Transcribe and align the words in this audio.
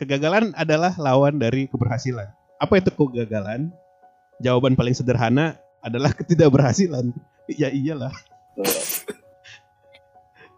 Kegagalan 0.00 0.56
adalah 0.56 0.96
lawan 0.96 1.36
dari 1.36 1.68
keberhasilan. 1.68 2.32
Apa 2.56 2.80
itu 2.80 2.88
kegagalan? 2.88 3.68
Jawaban 4.40 4.72
paling 4.72 4.96
sederhana 4.96 5.60
adalah 5.84 6.16
ketidakberhasilan. 6.16 7.12
Ya 7.50 7.66
iyalah. 7.66 8.14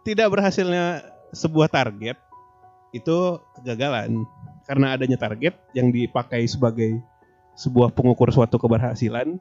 Tidak 0.06 0.28
berhasilnya 0.28 1.00
sebuah 1.32 1.72
target 1.72 2.20
itu 2.92 3.40
kegagalan 3.56 4.28
karena 4.68 4.92
adanya 4.92 5.16
target 5.16 5.56
yang 5.72 5.88
dipakai 5.88 6.44
sebagai 6.44 7.00
sebuah 7.56 7.96
pengukur 7.96 8.28
suatu 8.28 8.60
keberhasilan 8.60 9.40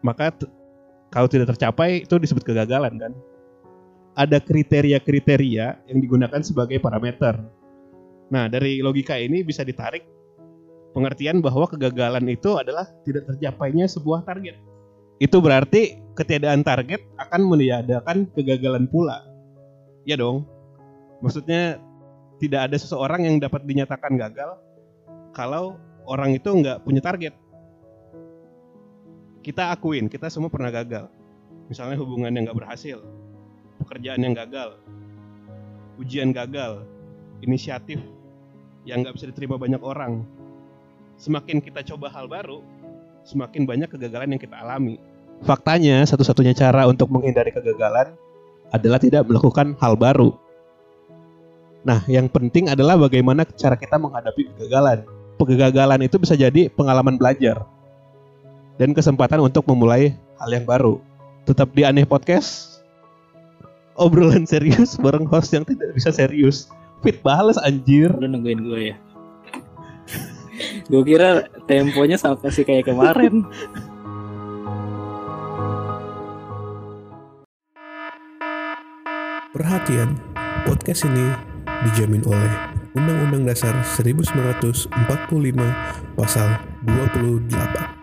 maka 0.00 0.32
kalau 1.12 1.28
tidak 1.28 1.52
tercapai 1.52 2.08
itu 2.08 2.16
disebut 2.16 2.48
kegagalan 2.48 2.96
kan 2.96 3.12
ada 4.16 4.40
kriteria-kriteria 4.40 5.84
yang 5.84 6.00
digunakan 6.00 6.40
sebagai 6.40 6.80
parameter 6.80 7.36
nah 8.30 8.46
dari 8.46 8.78
logika 8.80 9.18
ini 9.18 9.42
bisa 9.42 9.66
ditarik 9.66 10.06
pengertian 10.94 11.42
bahwa 11.42 11.66
kegagalan 11.66 12.26
itu 12.30 12.54
adalah 12.56 12.86
tidak 13.02 13.26
tercapainya 13.26 13.90
sebuah 13.90 14.22
target 14.22 14.56
itu 15.20 15.36
berarti 15.38 16.00
ketiadaan 16.16 16.64
target 16.64 17.02
akan 17.18 17.44
meniadakan 17.46 18.30
kegagalan 18.32 18.86
pula 18.88 19.26
ya 20.08 20.16
dong 20.16 20.46
maksudnya 21.20 21.82
tidak 22.40 22.72
ada 22.72 22.76
seseorang 22.80 23.28
yang 23.28 23.36
dapat 23.36 23.66
dinyatakan 23.68 24.16
gagal 24.16 24.56
kalau 25.36 25.76
orang 26.10 26.34
itu 26.34 26.50
nggak 26.50 26.82
punya 26.82 26.98
target. 26.98 27.34
Kita 29.40 29.72
akuin, 29.72 30.10
kita 30.10 30.28
semua 30.28 30.52
pernah 30.52 30.68
gagal. 30.68 31.08
Misalnya 31.70 31.96
hubungan 31.96 32.34
yang 32.34 32.50
nggak 32.50 32.58
berhasil, 32.60 32.98
pekerjaan 33.80 34.20
yang 34.20 34.34
gagal, 34.34 34.82
ujian 35.96 36.34
gagal, 36.34 36.84
inisiatif 37.40 38.02
yang 38.84 39.04
nggak 39.04 39.16
bisa 39.16 39.28
diterima 39.28 39.60
banyak 39.60 39.80
orang. 39.80 40.24
Semakin 41.20 41.60
kita 41.60 41.84
coba 41.84 42.08
hal 42.08 42.26
baru, 42.28 42.64
semakin 43.28 43.68
banyak 43.68 43.88
kegagalan 43.92 44.36
yang 44.36 44.40
kita 44.40 44.56
alami. 44.56 44.96
Faktanya, 45.44 46.04
satu-satunya 46.04 46.52
cara 46.52 46.88
untuk 46.88 47.08
menghindari 47.12 47.52
kegagalan 47.52 48.12
adalah 48.72 49.00
tidak 49.00 49.24
melakukan 49.28 49.76
hal 49.80 49.96
baru. 49.96 50.36
Nah, 51.80 52.04
yang 52.08 52.28
penting 52.28 52.68
adalah 52.68 53.00
bagaimana 53.00 53.48
cara 53.56 53.76
kita 53.76 53.96
menghadapi 53.96 54.52
kegagalan. 54.52 55.04
Kegagalan 55.40 56.00
itu 56.04 56.20
bisa 56.20 56.36
jadi 56.36 56.68
pengalaman 56.68 57.16
belajar 57.16 57.64
dan 58.76 58.92
kesempatan 58.92 59.40
untuk 59.40 59.64
memulai 59.68 60.12
hal 60.36 60.50
yang 60.52 60.68
baru. 60.68 61.00
Tetap 61.48 61.72
di 61.72 61.88
Aneh 61.88 62.04
Podcast, 62.04 62.80
obrolan 63.96 64.44
serius 64.44 65.00
bareng 65.00 65.24
host 65.28 65.52
yang 65.56 65.64
tidak 65.64 65.92
bisa 65.96 66.12
serius. 66.12 66.68
Fit 67.00 67.18
bales 67.24 67.56
anjir. 67.60 68.12
Lu 68.12 68.28
nungguin 68.28 68.60
gue 68.60 68.80
ya. 68.92 68.96
gue 70.90 71.02
kira 71.06 71.48
temponya 71.64 72.20
sama 72.20 72.52
sih 72.52 72.66
kayak 72.66 72.92
kemarin. 72.92 73.48
Perhatian, 79.50 80.14
podcast 80.68 81.08
ini 81.08 81.26
dijamin 81.88 82.22
oleh 82.28 82.52
Undang-Undang 82.94 83.50
Dasar 83.50 83.74
1945 83.82 84.94
Pasal 86.14 86.48
28. 86.86 87.99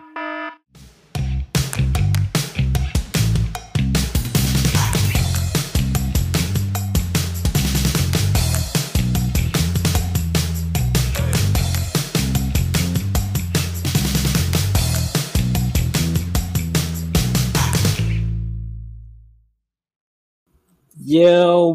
Yo, 21.08 21.72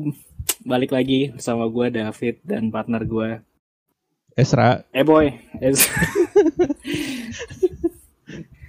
balik 0.62 0.94
lagi 0.94 1.34
bersama 1.34 1.66
gue 1.66 1.90
David 1.90 2.46
dan 2.46 2.70
partner 2.70 3.02
gue. 3.02 3.42
Esra, 4.38 4.86
Eh 4.94 5.02
boy, 5.02 5.34
es- 5.58 5.90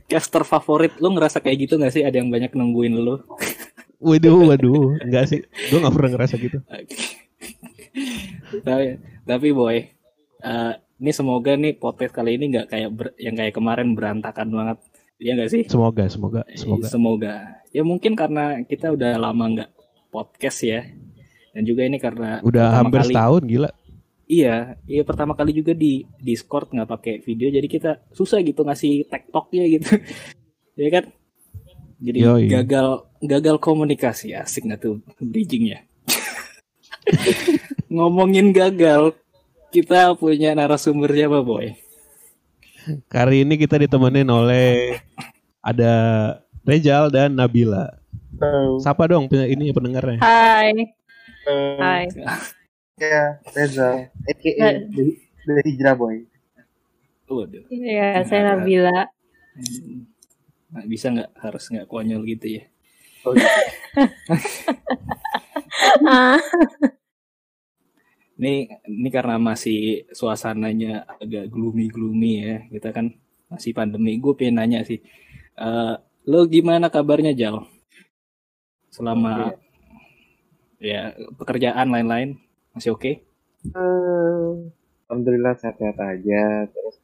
caster 0.09 0.41
favorit 0.41 0.97
lu 1.05 1.13
ngerasa 1.13 1.45
kayak 1.45 1.69
gitu 1.69 1.77
gak 1.77 1.93
sih? 1.93 2.01
Ada 2.01 2.25
yang 2.25 2.33
banyak 2.33 2.57
nungguin 2.57 2.97
lu? 2.97 3.21
waduh, 4.01 4.41
waduh, 4.49 4.97
enggak 5.05 5.29
sih, 5.29 5.45
gue 5.45 5.79
nggak 5.85 5.93
pernah 5.93 6.11
ngerasa 6.17 6.35
gitu. 6.41 6.57
tapi, 8.65 9.05
tapi 9.29 9.49
boy, 9.53 9.77
eh, 10.41 10.73
ini 10.97 11.13
semoga 11.13 11.61
nih 11.61 11.77
podcast 11.77 12.17
kali 12.17 12.41
ini 12.41 12.57
nggak 12.57 12.73
kayak 12.73 12.89
ber- 12.89 13.17
yang 13.21 13.37
kayak 13.37 13.53
kemarin 13.53 13.93
berantakan 13.93 14.49
banget. 14.49 14.81
Iya 15.21 15.45
gak 15.45 15.51
sih? 15.53 15.63
Semoga, 15.69 16.09
semoga, 16.09 16.41
semoga. 16.57 16.89
Semoga. 16.89 17.35
Ya 17.69 17.85
mungkin 17.85 18.17
karena 18.17 18.65
kita 18.65 18.97
udah 18.97 19.21
lama 19.21 19.61
nggak 19.61 19.75
podcast 20.15 20.63
ya. 20.63 20.87
Dan 21.51 21.67
juga 21.67 21.83
ini 21.83 21.99
karena 21.99 22.39
Udah 22.47 22.79
hampir 22.79 23.03
kali- 23.03 23.11
setahun 23.11 23.43
gila. 23.43 23.71
Iya, 24.25 24.79
iya 24.89 25.03
pertama 25.05 25.35
kali 25.35 25.53
juga 25.53 25.75
di 25.77 26.07
Discord 26.17 26.71
nggak 26.73 26.89
pakai 26.89 27.15
video, 27.21 27.53
jadi 27.53 27.69
kita 27.69 27.91
susah 28.09 28.41
gitu 28.41 28.65
ngasih 28.65 29.05
tektoknya 29.05 29.69
gitu, 29.69 30.01
ya 30.81 30.89
kan? 30.89 31.05
Jadi 32.01 32.19
Yoi. 32.25 32.49
gagal 32.49 33.05
gagal 33.21 33.57
komunikasi 33.61 34.33
asik 34.33 34.65
nggak 34.65 34.81
tuh 34.81 35.05
bridgingnya? 35.21 35.85
Ngomongin 37.93 38.51
gagal, 38.51 39.13
kita 39.69 40.17
punya 40.17 40.57
narasumbernya 40.57 41.29
apa 41.29 41.41
boy? 41.45 41.67
Kali 43.09 43.45
ini 43.45 43.61
kita 43.61 43.77
ditemenin 43.77 44.29
oleh 44.29 44.99
ada 45.61 45.93
Rejal 46.65 47.13
dan 47.13 47.37
Nabila. 47.37 47.93
Siapa 48.81 49.03
dong 49.07 49.27
pen- 49.27 49.49
ini 49.49 49.71
pendengarnya? 49.71 50.19
Hai. 50.21 50.73
Hai. 51.79 52.05
Ya, 52.95 53.43
Reza, 53.51 54.07
aka 54.07 54.49
Eh. 54.49 54.87
dari, 54.87 55.13
dari 55.43 55.69
Hijrah 55.75 55.95
Boy. 55.95 56.23
Waduh, 57.27 57.67
Iya, 57.67 58.23
saya 58.23 58.55
Nabila. 58.55 59.11
nggak 60.71 60.87
bisa 60.87 61.07
nggak 61.11 61.31
harus 61.39 61.65
nggak 61.71 61.87
konyol 61.87 62.23
gitu 62.25 62.47
ya? 62.59 62.63
Oh, 63.25 63.33
iya. 63.33 63.47
Ini 68.35 68.67
ini 68.91 69.09
karena 69.15 69.39
masih 69.39 70.11
suasananya 70.11 71.07
agak 71.23 71.47
gloomy 71.49 71.87
gloomy 71.87 72.33
ya. 72.43 72.57
Kita 72.67 72.91
kan 72.91 73.15
masih 73.47 73.71
pandemi. 73.71 74.19
Gue 74.19 74.35
pengen 74.35 74.59
nanya 74.59 74.83
sih, 74.83 74.99
eh 75.55 75.95
lo 76.27 76.41
gimana 76.51 76.91
kabarnya 76.91 77.31
Jal? 77.31 77.63
Selama 78.95 79.51
ya 80.79 81.11
pekerjaan 81.35 81.91
lain-lain 81.91 82.39
masih 82.71 82.95
oke? 82.95 83.11
Eh, 83.75 84.51
Alhamdulillah 85.11 85.59
sehat-sehat 85.59 85.99
aja. 85.99 86.71
Terus 86.71 86.97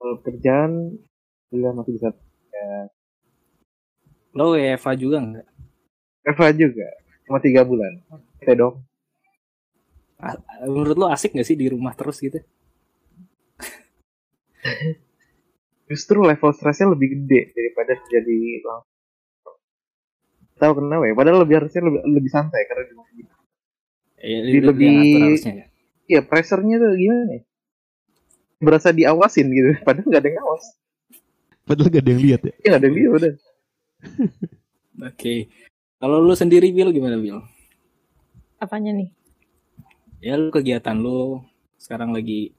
kalau 0.00 0.16
kerjaan, 0.24 0.72
alhamdulillah 1.52 1.74
masih 1.76 1.92
bisa. 2.00 2.08
Lo 4.32 4.56
Eva 4.56 4.92
juga 4.96 5.20
nggak? 5.20 5.46
Eva 6.24 6.46
juga, 6.56 6.88
cuma 7.28 7.36
tiga 7.44 7.60
bulan. 7.68 8.00
Kita 8.40 8.56
dong. 8.56 8.80
A- 10.16 10.40
Menurut 10.64 10.96
lo 10.96 11.06
asik 11.12 11.36
nggak 11.36 11.44
sih 11.44 11.58
di 11.58 11.68
rumah 11.68 11.92
terus 11.92 12.16
gitu? 12.24 12.40
Justru 15.92 16.24
level 16.24 16.50
stresnya 16.56 16.88
lebih 16.96 17.20
gede 17.20 17.52
daripada 17.52 17.92
jadi 18.08 18.36
langsung. 18.64 18.91
Tahu 20.60 20.72
kenapa 20.78 21.04
ya? 21.08 21.14
Padahal 21.16 21.38
lebih 21.44 21.54
harusnya 21.62 21.82
lebih, 21.84 22.00
lebih 22.06 22.30
santai 22.30 22.62
karena 22.68 22.82
di 22.86 22.92
rumah 22.94 23.08
gitu. 23.12 23.32
Ya, 24.22 24.38
Lebih- 24.62 25.18
harusnya 25.18 25.52
ya. 25.54 25.66
Iya, 26.10 26.20
pressure-nya 26.26 26.76
tuh 26.78 26.92
gimana 26.98 27.30
ya? 27.32 27.42
Berasa 28.62 28.88
diawasin 28.94 29.46
gitu, 29.50 29.70
padahal 29.86 30.06
nggak 30.06 30.22
ada 30.22 30.28
yang 30.28 30.38
ngawas. 30.38 30.64
Padahal 31.62 31.88
gak 31.94 32.02
ada 32.02 32.10
yang 32.10 32.22
lihat 32.26 32.40
ya. 32.42 32.54
Ya 32.58 32.66
nggak 32.74 32.80
ada 32.82 32.86
yang 32.90 32.96
lihat 32.98 33.10
udah. 33.14 33.32
Oke. 35.08 35.34
Kalau 36.02 36.18
lo 36.18 36.34
sendiri 36.34 36.74
Bill 36.74 36.90
gimana 36.90 37.16
Bill? 37.18 37.38
apanya 38.58 38.94
nih? 38.94 39.10
Ya 40.22 40.38
lo 40.38 40.54
kegiatan 40.54 40.94
lo 41.02 41.42
sekarang 41.82 42.14
lagi 42.14 42.54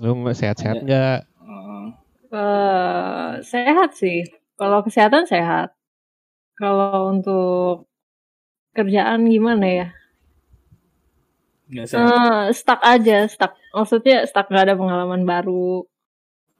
Lu 0.00 0.16
nggak 0.24 0.36
sehat-sehat 0.36 0.80
nggak? 0.84 1.20
eh, 1.28 1.86
Eh, 2.26 3.30
sehat 3.46 3.94
sih. 3.94 4.26
Kalau 4.58 4.82
kesehatan 4.82 5.24
sehat. 5.30 5.72
Kalau 6.56 7.12
untuk 7.12 7.84
kerjaan 8.72 9.28
gimana 9.28 9.66
ya? 9.68 9.88
nggak 11.66 11.86
sehat? 11.90 12.06
Eh, 12.06 12.44
stuck 12.54 12.80
aja, 12.80 13.26
stuck. 13.26 13.52
Maksudnya 13.74 14.22
stuck 14.24 14.46
gak 14.48 14.70
ada 14.70 14.78
pengalaman 14.78 15.26
baru. 15.26 15.84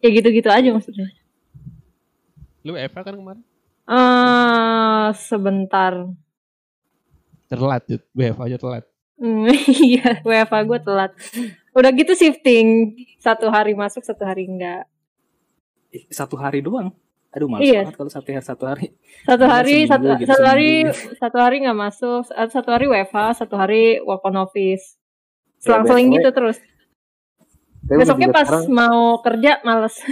Ya 0.03 0.11
gitu-gitu 0.13 0.51
aja 0.51 0.69
maksudnya. 0.75 1.09
Lu 2.67 2.75
Eva 2.75 3.01
kan 3.01 3.15
kemarin? 3.15 3.43
Eh, 3.87 5.09
sebentar. 5.15 6.11
Telat, 7.47 7.83
Jut. 7.87 8.03
Eva 8.19 8.43
aja 8.51 8.59
telat. 8.59 8.85
Hmm, 9.17 9.49
iya, 9.89 10.21
WFA 10.27 10.61
gue 10.67 10.79
telat. 10.83 11.13
Udah 11.73 11.91
gitu 11.95 12.13
shifting. 12.13 12.99
Satu 13.17 13.49
hari 13.49 13.73
masuk, 13.73 14.05
satu 14.05 14.27
hari 14.27 14.45
enggak. 14.45 14.85
Ih, 15.95 16.05
Satu 16.13 16.37
hari 16.37 16.61
doang. 16.61 16.93
Aduh 17.37 17.47
males 17.47 17.69
Iya. 17.69 17.85
banget 17.85 17.97
kalau 17.97 18.09
satu 18.09 18.25
hari 18.27 18.41
satu 18.41 18.65
hari. 18.65 18.87
Satu 19.23 19.45
hari, 19.45 19.77
seminggu 19.85 19.93
satu, 19.93 20.07
gitu, 20.17 20.29
satu 20.33 20.45
hari, 20.47 20.73
seminggu. 20.89 21.21
satu 21.21 21.37
hari 21.37 21.57
nggak 21.61 21.77
masuk. 21.79 22.21
Satu 22.25 22.51
satu 22.51 22.69
hari 22.73 22.85
WFA, 22.89 23.27
satu 23.37 23.55
hari 23.55 23.83
work 24.01 24.25
on 24.25 24.37
office. 24.39 24.97
Ya, 25.59 25.77
Selang-seling 25.77 26.09
BTW, 26.09 26.17
gitu 26.17 26.31
terus. 26.33 26.57
Tapi 27.87 27.99
Besoknya 28.01 28.29
pas 28.33 28.49
sekarang 28.49 28.73
mau 28.73 29.21
kerja 29.21 29.53
males. 29.63 29.95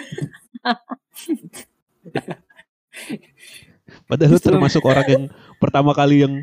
Padahal 4.05 4.31
lu 4.31 4.37
Justru- 4.37 4.53
termasuk 4.53 4.82
orang 4.85 5.06
yang 5.06 5.25
pertama 5.56 5.91
kali 5.93 6.23
yang 6.23 6.35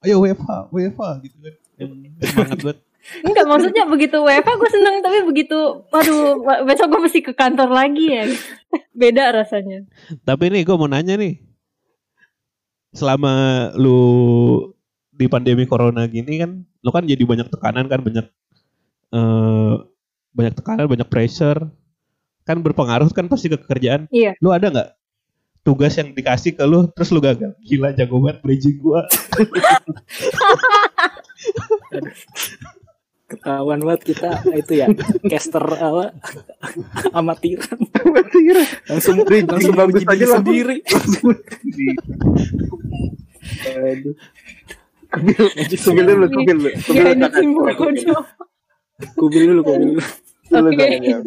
ayo 0.00 0.24
WFH, 0.24 0.50
WFH 0.70 1.02
gitu 1.22 1.36
kan. 1.38 1.54
Yang 1.76 1.90
semangat 2.22 2.58
banget. 2.60 2.78
Enggak, 3.24 3.48
maksudnya 3.48 3.88
begitu 3.88 4.20
WFA 4.22 4.52
gue 4.54 4.70
seneng, 4.70 5.02
tapi 5.02 5.24
begitu, 5.24 5.82
waduh, 5.88 6.36
besok 6.68 6.94
gue 6.94 7.00
mesti 7.00 7.20
ke 7.24 7.32
kantor 7.32 7.72
lagi 7.72 8.12
ya. 8.12 8.28
Beda 8.94 9.34
rasanya. 9.34 9.88
Tapi 10.22 10.52
nih 10.52 10.62
gue 10.62 10.76
mau 10.76 10.86
nanya 10.86 11.16
nih. 11.16 11.40
Selama 12.92 13.72
lu 13.74 14.70
di 15.10 15.26
pandemi 15.26 15.66
corona 15.66 16.06
gini 16.06 16.38
kan, 16.38 16.62
lu 16.62 16.90
kan 16.92 17.08
jadi 17.08 17.24
banyak 17.24 17.48
tekanan 17.48 17.88
kan, 17.88 18.04
banyak 18.04 18.26
eh 19.10 19.74
banyak 20.30 20.54
tekanan, 20.54 20.86
banyak 20.86 21.08
pressure. 21.08 21.66
Kan 22.46 22.62
berpengaruh 22.64 23.10
kan 23.12 23.28
pasti 23.28 23.48
ke 23.50 23.58
kerjaan. 23.58 24.06
Iya. 24.12 24.34
Lu 24.38 24.52
ada 24.54 24.70
nggak 24.70 24.90
tugas 25.60 25.92
yang 26.00 26.16
dikasih 26.16 26.56
ke 26.56 26.64
lu 26.64 26.88
terus 26.94 27.12
lu 27.12 27.20
gagal? 27.20 27.52
Gila 27.64 27.92
jago 27.96 28.20
banget 28.22 28.42
bridging 28.42 28.78
gua. 28.80 29.04
Ketahuan 33.30 33.80
banget 33.86 34.02
kita 34.10 34.42
itu 34.60 34.72
ya 34.82 34.86
caster 35.30 35.62
apa 35.62 36.10
amatiran 37.18 37.78
langsung 38.90 39.22
Bridging 39.22 39.46
langsung 39.54 39.74
bagus 39.78 40.02
aja 40.02 40.26
sendiri. 40.42 40.82
Aduh. 43.70 44.14
Kubil, 45.10 46.06
dulu, 46.06 46.26
kubil 46.30 46.56
dulu. 46.58 46.70
Kubil 46.86 47.18
dulu. 47.18 48.18
Kubil 49.18 49.42
dulu, 49.50 49.60
kakak. 49.66 51.22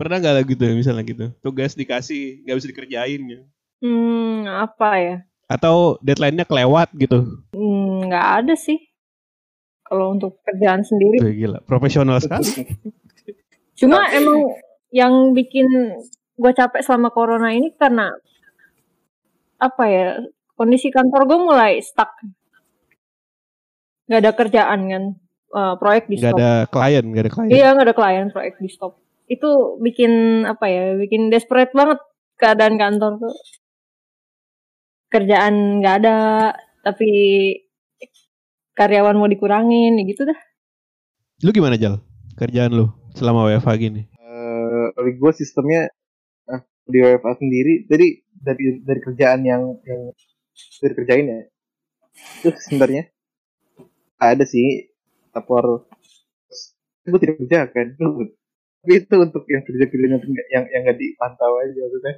Pernah 0.00 0.16
nggak 0.16 0.32
lah 0.32 0.44
gitu 0.48 0.64
misalnya 0.72 1.04
gitu? 1.04 1.26
Tugas 1.44 1.76
dikasih 1.76 2.40
nggak 2.48 2.56
bisa 2.56 2.68
dikerjain 2.72 3.20
gitu. 3.20 3.44
Hmm, 3.84 4.48
apa 4.48 4.88
ya? 4.96 5.16
Atau 5.44 6.00
deadline-nya 6.00 6.48
kelewat 6.48 6.88
gitu. 6.96 7.44
Hmm, 7.52 8.08
nggak 8.08 8.26
ada 8.44 8.54
sih. 8.56 8.89
Kalau 9.90 10.14
untuk 10.14 10.38
kerjaan 10.46 10.86
sendiri. 10.86 11.18
Wih, 11.18 11.34
gila, 11.34 11.58
profesional 11.66 12.22
sekali. 12.22 12.62
Cuma 13.74 14.06
emang 14.14 14.54
yang 14.94 15.34
bikin 15.34 15.66
gue 16.38 16.52
capek 16.54 16.86
selama 16.86 17.10
corona 17.10 17.50
ini 17.50 17.74
karena 17.74 18.14
apa 19.58 19.84
ya? 19.90 20.22
Kondisi 20.54 20.94
kantor 20.94 21.26
gue 21.26 21.38
mulai 21.42 21.82
stuck. 21.82 22.14
Gak 24.06 24.22
ada 24.22 24.30
kerjaan 24.30 24.80
kan. 24.86 25.04
Eh, 25.50 25.74
proyek 25.82 26.06
di 26.06 26.22
Nggak 26.22 26.30
stop. 26.30 26.38
ada 26.38 26.52
klien, 26.70 27.04
nggak 27.10 27.22
ada 27.26 27.32
klien. 27.34 27.50
Iya 27.50 27.66
nggak 27.74 27.86
ada 27.90 27.96
klien, 27.98 28.26
proyek 28.30 28.54
di 28.62 28.68
stop. 28.70 29.02
Itu 29.26 29.80
bikin 29.82 30.46
apa 30.46 30.70
ya? 30.70 30.94
Bikin 30.94 31.26
desperate 31.34 31.74
banget 31.74 31.98
keadaan 32.38 32.78
kantor 32.78 33.18
tuh. 33.18 33.34
Kerjaan 35.10 35.82
nggak 35.82 35.94
ada, 36.06 36.18
tapi 36.86 37.10
karyawan 38.80 39.20
mau 39.20 39.28
dikurangin, 39.28 40.00
ya 40.00 40.04
gitu 40.08 40.24
dah. 40.24 40.38
Lu 41.44 41.52
gimana 41.52 41.76
Jal? 41.76 42.00
Kerjaan 42.40 42.72
lu 42.72 42.88
selama 43.12 43.52
WFH 43.52 43.68
gini? 43.76 44.08
Eh, 44.08 44.86
Kalau 44.96 45.12
gue 45.12 45.32
sistemnya 45.36 45.92
ah, 46.48 46.64
di 46.88 47.04
WFA 47.04 47.36
sendiri, 47.36 47.84
jadi 47.84 48.24
dari 48.40 48.80
dari 48.80 49.00
kerjaan 49.04 49.44
yang 49.44 49.76
yang 49.84 50.16
dari 50.80 50.94
kerjain 50.96 51.28
ya, 51.28 51.40
itu 52.40 52.48
sebenarnya 52.72 53.12
ada 54.20 54.44
sih 54.48 54.92
lapor 55.32 55.88
gue 57.08 57.20
tidak 57.20 57.36
kerjakan 57.42 57.96
tapi 58.80 58.92
itu 58.96 59.14
untuk 59.16 59.44
yang 59.48 59.62
kerja 59.64 59.84
kerjanya 59.88 60.16
yang 60.52 60.64
yang 60.68 60.82
nggak 60.84 60.98
dipantau 61.00 61.52
aja 61.64 61.80
maksudnya 61.80 62.14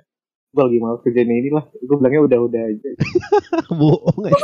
gue 0.53 0.63
lagi 0.63 0.79
malas 0.83 1.01
kerjain 1.07 1.31
ini 1.31 1.51
lah 1.55 1.65
gue 1.71 1.97
bilangnya 1.97 2.23
udah 2.27 2.39
udah 2.45 2.63
aja 2.67 2.91
Bohong 3.79 4.27
aja. 4.29 4.37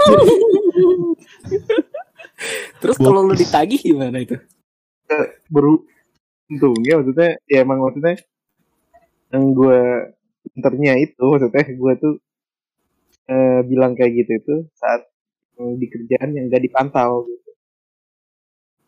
Terus 2.78 2.96
kalau 2.96 3.26
lu 3.26 3.34
ditagih 3.34 3.80
gimana 3.82 4.22
itu? 4.22 4.38
baru 5.48 5.80
untungnya 6.48 7.00
maksudnya 7.00 7.30
ya 7.48 7.64
emang 7.64 7.80
maksudnya 7.80 8.16
yang 9.32 9.44
gue 9.52 9.80
internya 10.56 10.94
itu 10.96 11.24
maksudnya 11.24 11.64
gue 11.64 11.92
tuh 12.00 12.14
eh, 13.28 13.60
bilang 13.68 13.92
kayak 13.92 14.12
gitu 14.24 14.32
itu 14.40 14.54
saat 14.76 15.04
eh, 15.60 15.72
di 15.76 15.86
kerjaan 15.88 16.32
yang 16.36 16.48
gak 16.48 16.64
dipantau 16.64 17.28
gitu. 17.28 17.50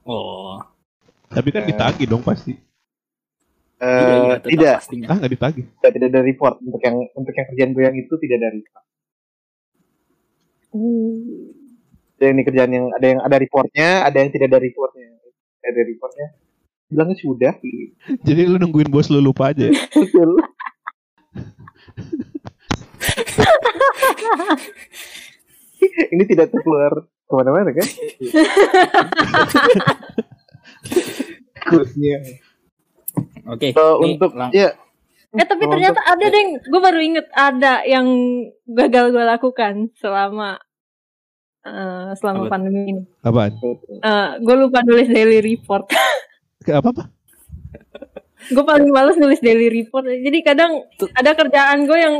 Oh, 0.08 0.56
Tapi 1.28 1.48
kan 1.52 1.62
ditagih 1.68 2.08
dong 2.08 2.24
pasti. 2.24 2.56
Eh, 3.80 4.36
tetap 4.36 4.50
tidak, 4.50 4.74
pastinya. 4.80 5.06
Ah 5.08 5.16
nggak 5.16 5.32
ditagih. 5.32 5.64
tidak 5.64 5.92
tidak 5.96 6.08
ada 6.12 6.20
report 6.20 6.54
untuk 6.60 6.80
yang 6.84 6.96
untuk 7.16 7.32
yang 7.32 7.46
kerjaan 7.48 7.70
gue 7.72 7.84
yang 7.84 7.96
itu 7.96 8.14
tidak 8.20 8.36
ada 8.40 8.48
report. 8.52 8.84
Ada 10.70 11.59
yang 12.28 12.36
di 12.36 12.44
kerjaan 12.44 12.70
yang 12.72 12.86
ada 12.92 13.06
yang 13.06 13.20
ada 13.22 13.36
reportnya, 13.36 13.88
ada 14.04 14.16
yang 14.20 14.30
tidak 14.30 14.46
ada 14.52 14.58
reportnya. 14.60 15.08
Ada 15.60 15.80
reportnya. 15.84 16.26
Bilangnya 16.90 17.16
sudah. 17.16 17.52
Jadi 18.26 18.40
lu 18.44 18.56
nungguin 18.58 18.90
bos 18.90 19.08
lu 19.08 19.22
lupa 19.22 19.54
aja. 19.54 19.68
ya? 19.68 19.72
Betul. 20.00 20.30
Ini 26.10 26.22
tidak 26.28 26.52
terkeluar 26.52 26.92
ke 27.06 27.32
mana-mana 27.32 27.70
kan? 27.72 27.86
Kursnya. 31.60 32.18
Oke, 33.48 33.72
So, 33.72 34.02
nih, 34.02 34.16
untuk 34.16 34.32
lang- 34.36 34.52
ya 34.52 34.70
Eh 35.30 35.46
tapi 35.46 35.62
ternyata 35.62 36.02
ada 36.02 36.26
deh, 36.26 36.58
gue 36.58 36.80
baru 36.82 36.98
inget 36.98 37.30
ada 37.30 37.86
yang 37.86 38.02
gagal 38.66 39.14
gue 39.14 39.22
lakukan 39.22 39.94
selama 39.94 40.58
eh, 41.62 42.10
selama 42.16 42.46
Apa? 42.46 42.50
pandemi 42.50 42.80
ini. 42.88 43.02
Apaan? 43.20 43.52
gue 44.40 44.56
lupa 44.56 44.80
nulis 44.82 45.08
daily 45.08 45.38
report. 45.40 45.88
Apa 46.80 46.92
apa? 46.92 47.04
gue 48.48 48.64
paling 48.64 48.88
males 48.88 49.20
nulis 49.20 49.40
daily 49.44 49.68
report. 49.68 50.08
Jadi 50.08 50.38
kadang 50.40 50.80
Tuh. 50.96 51.12
ada 51.12 51.36
kerjaan 51.36 51.84
gue 51.84 51.98
yang 52.00 52.16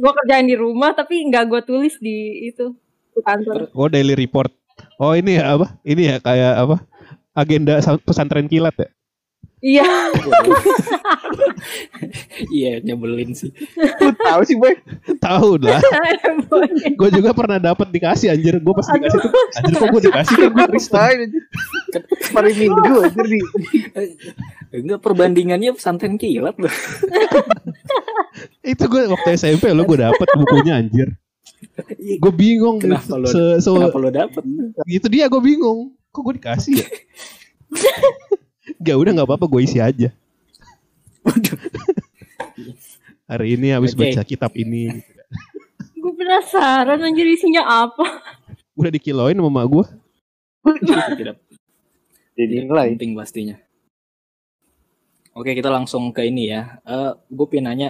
gue 0.00 0.12
kerjain 0.24 0.48
di 0.48 0.56
rumah 0.56 0.96
tapi 0.96 1.20
nggak 1.28 1.44
gue 1.44 1.60
tulis 1.68 1.94
di 2.00 2.48
itu 2.48 2.72
di 3.12 3.20
kantor. 3.20 3.68
Oh 3.76 3.86
daily 3.86 4.16
report. 4.16 4.48
Oh 4.96 5.12
ini 5.12 5.36
ya 5.36 5.54
apa? 5.54 5.76
Ini 5.84 6.02
ya 6.02 6.16
kayak 6.24 6.54
apa? 6.56 6.76
Agenda 7.36 7.78
sa- 7.84 8.00
pesantren 8.00 8.48
kilat 8.48 8.74
ya? 8.80 8.88
Iya. 9.58 9.84
Iya, 12.48 12.72
nyebelin 12.80 13.34
sih. 13.34 13.50
Lu 13.74 14.12
tahu 14.14 14.40
sih 14.42 14.54
boy. 14.54 14.74
Tahu 15.18 15.58
lah. 15.58 15.82
Gue 17.00 17.10
juga 17.10 17.30
pernah 17.32 17.58
dapat 17.58 17.90
dikasih 17.90 18.30
anjir. 18.30 18.58
Gue 18.58 18.70
pas 18.72 18.86
dikasih 18.86 19.18
tuh 19.18 19.32
anjir 19.56 19.74
kok 19.74 19.88
gue 19.88 20.02
dikasih 20.04 20.34
kan 20.36 20.50
gue 20.50 20.66
Kristen. 20.68 21.16
Hari 22.30 22.52
minggu 22.54 22.92
aja 23.02 23.22
di 23.22 23.38
Enggak 24.70 25.00
perbandingannya 25.00 25.70
pesantren 25.72 26.14
kilat 26.14 26.54
loh. 26.54 26.70
Itu 28.62 28.84
gue 28.86 29.02
waktu 29.08 29.28
SMP 29.34 29.72
lo 29.72 29.82
gue 29.82 29.98
dapet 29.98 30.28
bukunya 30.36 30.78
anjir. 30.78 31.18
Gue 32.18 32.30
bingung. 32.30 32.78
Kenapa 32.78 33.16
lo- 33.16 33.26
Se- 33.26 33.58
se- 33.58 33.70
Kenapa 33.70 33.98
lo 33.98 34.10
dapet? 34.10 34.42
Itu 34.84 35.06
dia 35.08 35.26
gue 35.26 35.40
bingung. 35.40 35.98
Kok 36.08 36.22
gue 36.22 36.34
dikasih 36.38 36.72
ya? 36.78 36.86
Gak 38.76 38.96
udah 39.00 39.10
nggak 39.16 39.28
apa-apa 39.28 39.48
gue 39.48 39.60
isi 39.64 39.80
aja. 39.80 40.12
Hari 43.30 43.56
ini 43.56 43.72
habis 43.72 43.96
Oke. 43.96 44.12
baca 44.12 44.22
kitab 44.24 44.52
ini. 44.56 44.92
gitu 44.92 45.18
gue 45.98 46.12
penasaran 46.16 47.04
anjir 47.04 47.28
isinya 47.28 47.84
apa. 47.84 48.24
Udah 48.72 48.88
dikiloin 48.88 49.36
sama 49.36 49.50
mak 49.52 49.66
gue. 49.68 49.84
Tidak 50.88 51.36
jadi 52.38 52.54
tidak 52.54 52.64
nilai. 52.70 52.88
penting 52.94 53.12
pastinya. 53.18 53.56
Oke, 55.34 55.52
kita 55.58 55.68
langsung 55.68 56.14
ke 56.14 56.24
ini 56.24 56.48
ya. 56.48 56.80
Eh, 56.86 57.12
gue 57.28 57.46
pengen 57.50 57.66
nanya, 57.70 57.88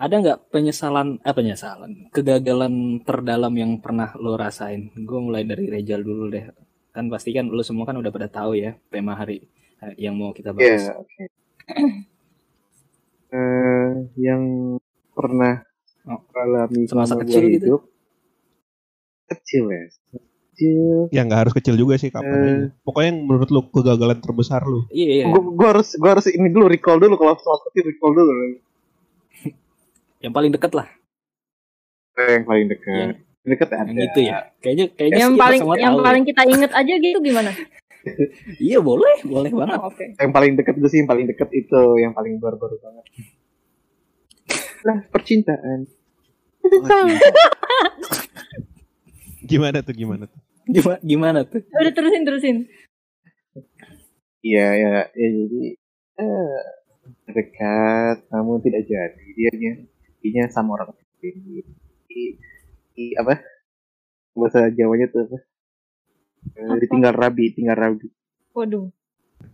ada 0.00 0.14
nggak 0.16 0.48
penyesalan, 0.48 1.20
eh 1.20 1.34
penyesalan, 1.36 2.08
kegagalan 2.10 3.04
terdalam 3.04 3.54
yang 3.54 3.78
pernah 3.78 4.16
lo 4.16 4.34
rasain? 4.34 4.90
Gue 4.96 5.20
mulai 5.20 5.44
dari 5.46 5.68
Rejal 5.70 6.02
dulu 6.02 6.32
deh. 6.32 6.50
Kan 6.90 7.12
pasti 7.12 7.36
kan 7.36 7.52
lo 7.52 7.62
semua 7.62 7.84
kan 7.84 8.00
udah 8.00 8.12
pada 8.12 8.28
tahu 8.32 8.56
ya 8.58 8.74
tema 8.88 9.14
hari 9.14 9.44
yang 9.94 10.14
mau 10.14 10.30
kita 10.30 10.50
bahas. 10.50 10.82
Ya, 10.82 10.94
oke. 10.94 11.22
Eh, 13.30 13.90
yang 14.16 14.42
pernah 15.10 15.66
Oh. 16.04 16.20
alami 16.36 16.84
Semasa 16.84 17.16
kecil 17.16 17.40
gua 17.40 17.48
gitu? 17.48 17.64
hidup, 17.66 17.82
kecil 19.26 19.64
ya 19.66 19.82
kecil 20.52 21.08
Ya 21.10 21.20
nggak 21.24 21.40
harus 21.40 21.54
kecil 21.56 21.74
juga 21.74 21.96
sih 21.96 22.12
kapan 22.12 22.38
aja. 22.38 22.66
Pokoknya 22.84 23.08
yang 23.08 23.24
menurut 23.24 23.48
lu 23.48 23.64
kegagalan 23.66 24.20
terbesar 24.20 24.62
lu. 24.62 24.84
Iya, 24.86 25.08
iya. 25.10 25.24
gue 25.26 25.42
gue 25.50 25.66
harus 25.66 25.96
gue 25.96 26.06
harus 26.06 26.28
ini 26.28 26.46
dulu 26.46 26.68
recall 26.68 27.00
dulu 27.00 27.16
kalau 27.16 27.34
soal 27.36 27.58
kecil 27.66 27.88
recall 27.88 28.12
dulu 28.12 28.32
Yang 30.20 30.32
paling 30.32 30.50
deket 30.52 30.72
lah. 30.72 30.86
Eh, 32.14 32.30
yang 32.30 32.44
paling 32.44 32.66
dekat 32.68 32.94
Yang- 32.94 33.18
dekat 33.44 33.68
ada 33.72 33.90
Yang 33.90 34.06
itu 34.06 34.20
ya. 34.22 34.36
Kayaknya 34.60 34.84
kayaknya 34.94 35.18
yang 35.18 35.34
paling 35.34 35.60
yang 35.74 35.94
tahu. 35.96 36.04
paling 36.04 36.22
kita 36.22 36.42
inget 36.46 36.70
aja 36.70 36.94
gitu 36.94 37.18
gimana? 37.18 37.50
Iya, 38.66 38.78
boleh, 38.84 39.24
boleh 39.24 39.50
banget. 39.50 39.78
Oh, 39.80 39.88
Oke. 39.90 40.04
yang 40.20 40.32
paling 40.32 40.52
dekat 40.58 40.74
itu 40.78 40.88
sih 40.92 40.98
yang 41.02 41.10
paling 41.10 41.26
dekat 41.28 41.50
itu 41.52 41.82
yang 42.00 42.12
paling 42.12 42.36
baru-baru 42.38 42.76
banget 42.80 43.04
lah 44.84 45.00
percintaan 45.08 45.88
Gimana 49.44 49.84
tuh 49.84 49.92
gimana 49.92 50.24
tuh? 50.24 50.40
Gimana 50.64 50.98
gimana 51.04 51.38
tuh? 51.44 51.60
Udah 51.60 51.92
terusin 51.92 52.24
terusin. 52.24 52.56
Iya 54.40 54.66
ya, 54.72 54.92
ya 55.12 55.28
jadi 55.28 55.62
eh, 56.20 56.58
dekat 57.28 58.24
namun 58.32 58.64
tidak 58.64 58.88
jadi 58.88 59.24
dianya 59.36 59.72
dianya 60.24 60.44
sama 60.48 60.80
orang 60.80 60.96
lain 60.96 61.36
di, 62.08 62.40
di 62.96 63.04
apa 63.20 63.40
bahasa 64.32 64.72
Jawanya 64.72 65.12
tuh 65.12 65.28
apa? 65.28 65.38
Eh, 66.52 66.62
Apa? 66.62 66.76
ditinggal 66.76 67.12
rabi, 67.12 67.44
tinggal 67.50 67.74
rabi. 67.74 68.06
Waduh. 68.52 68.92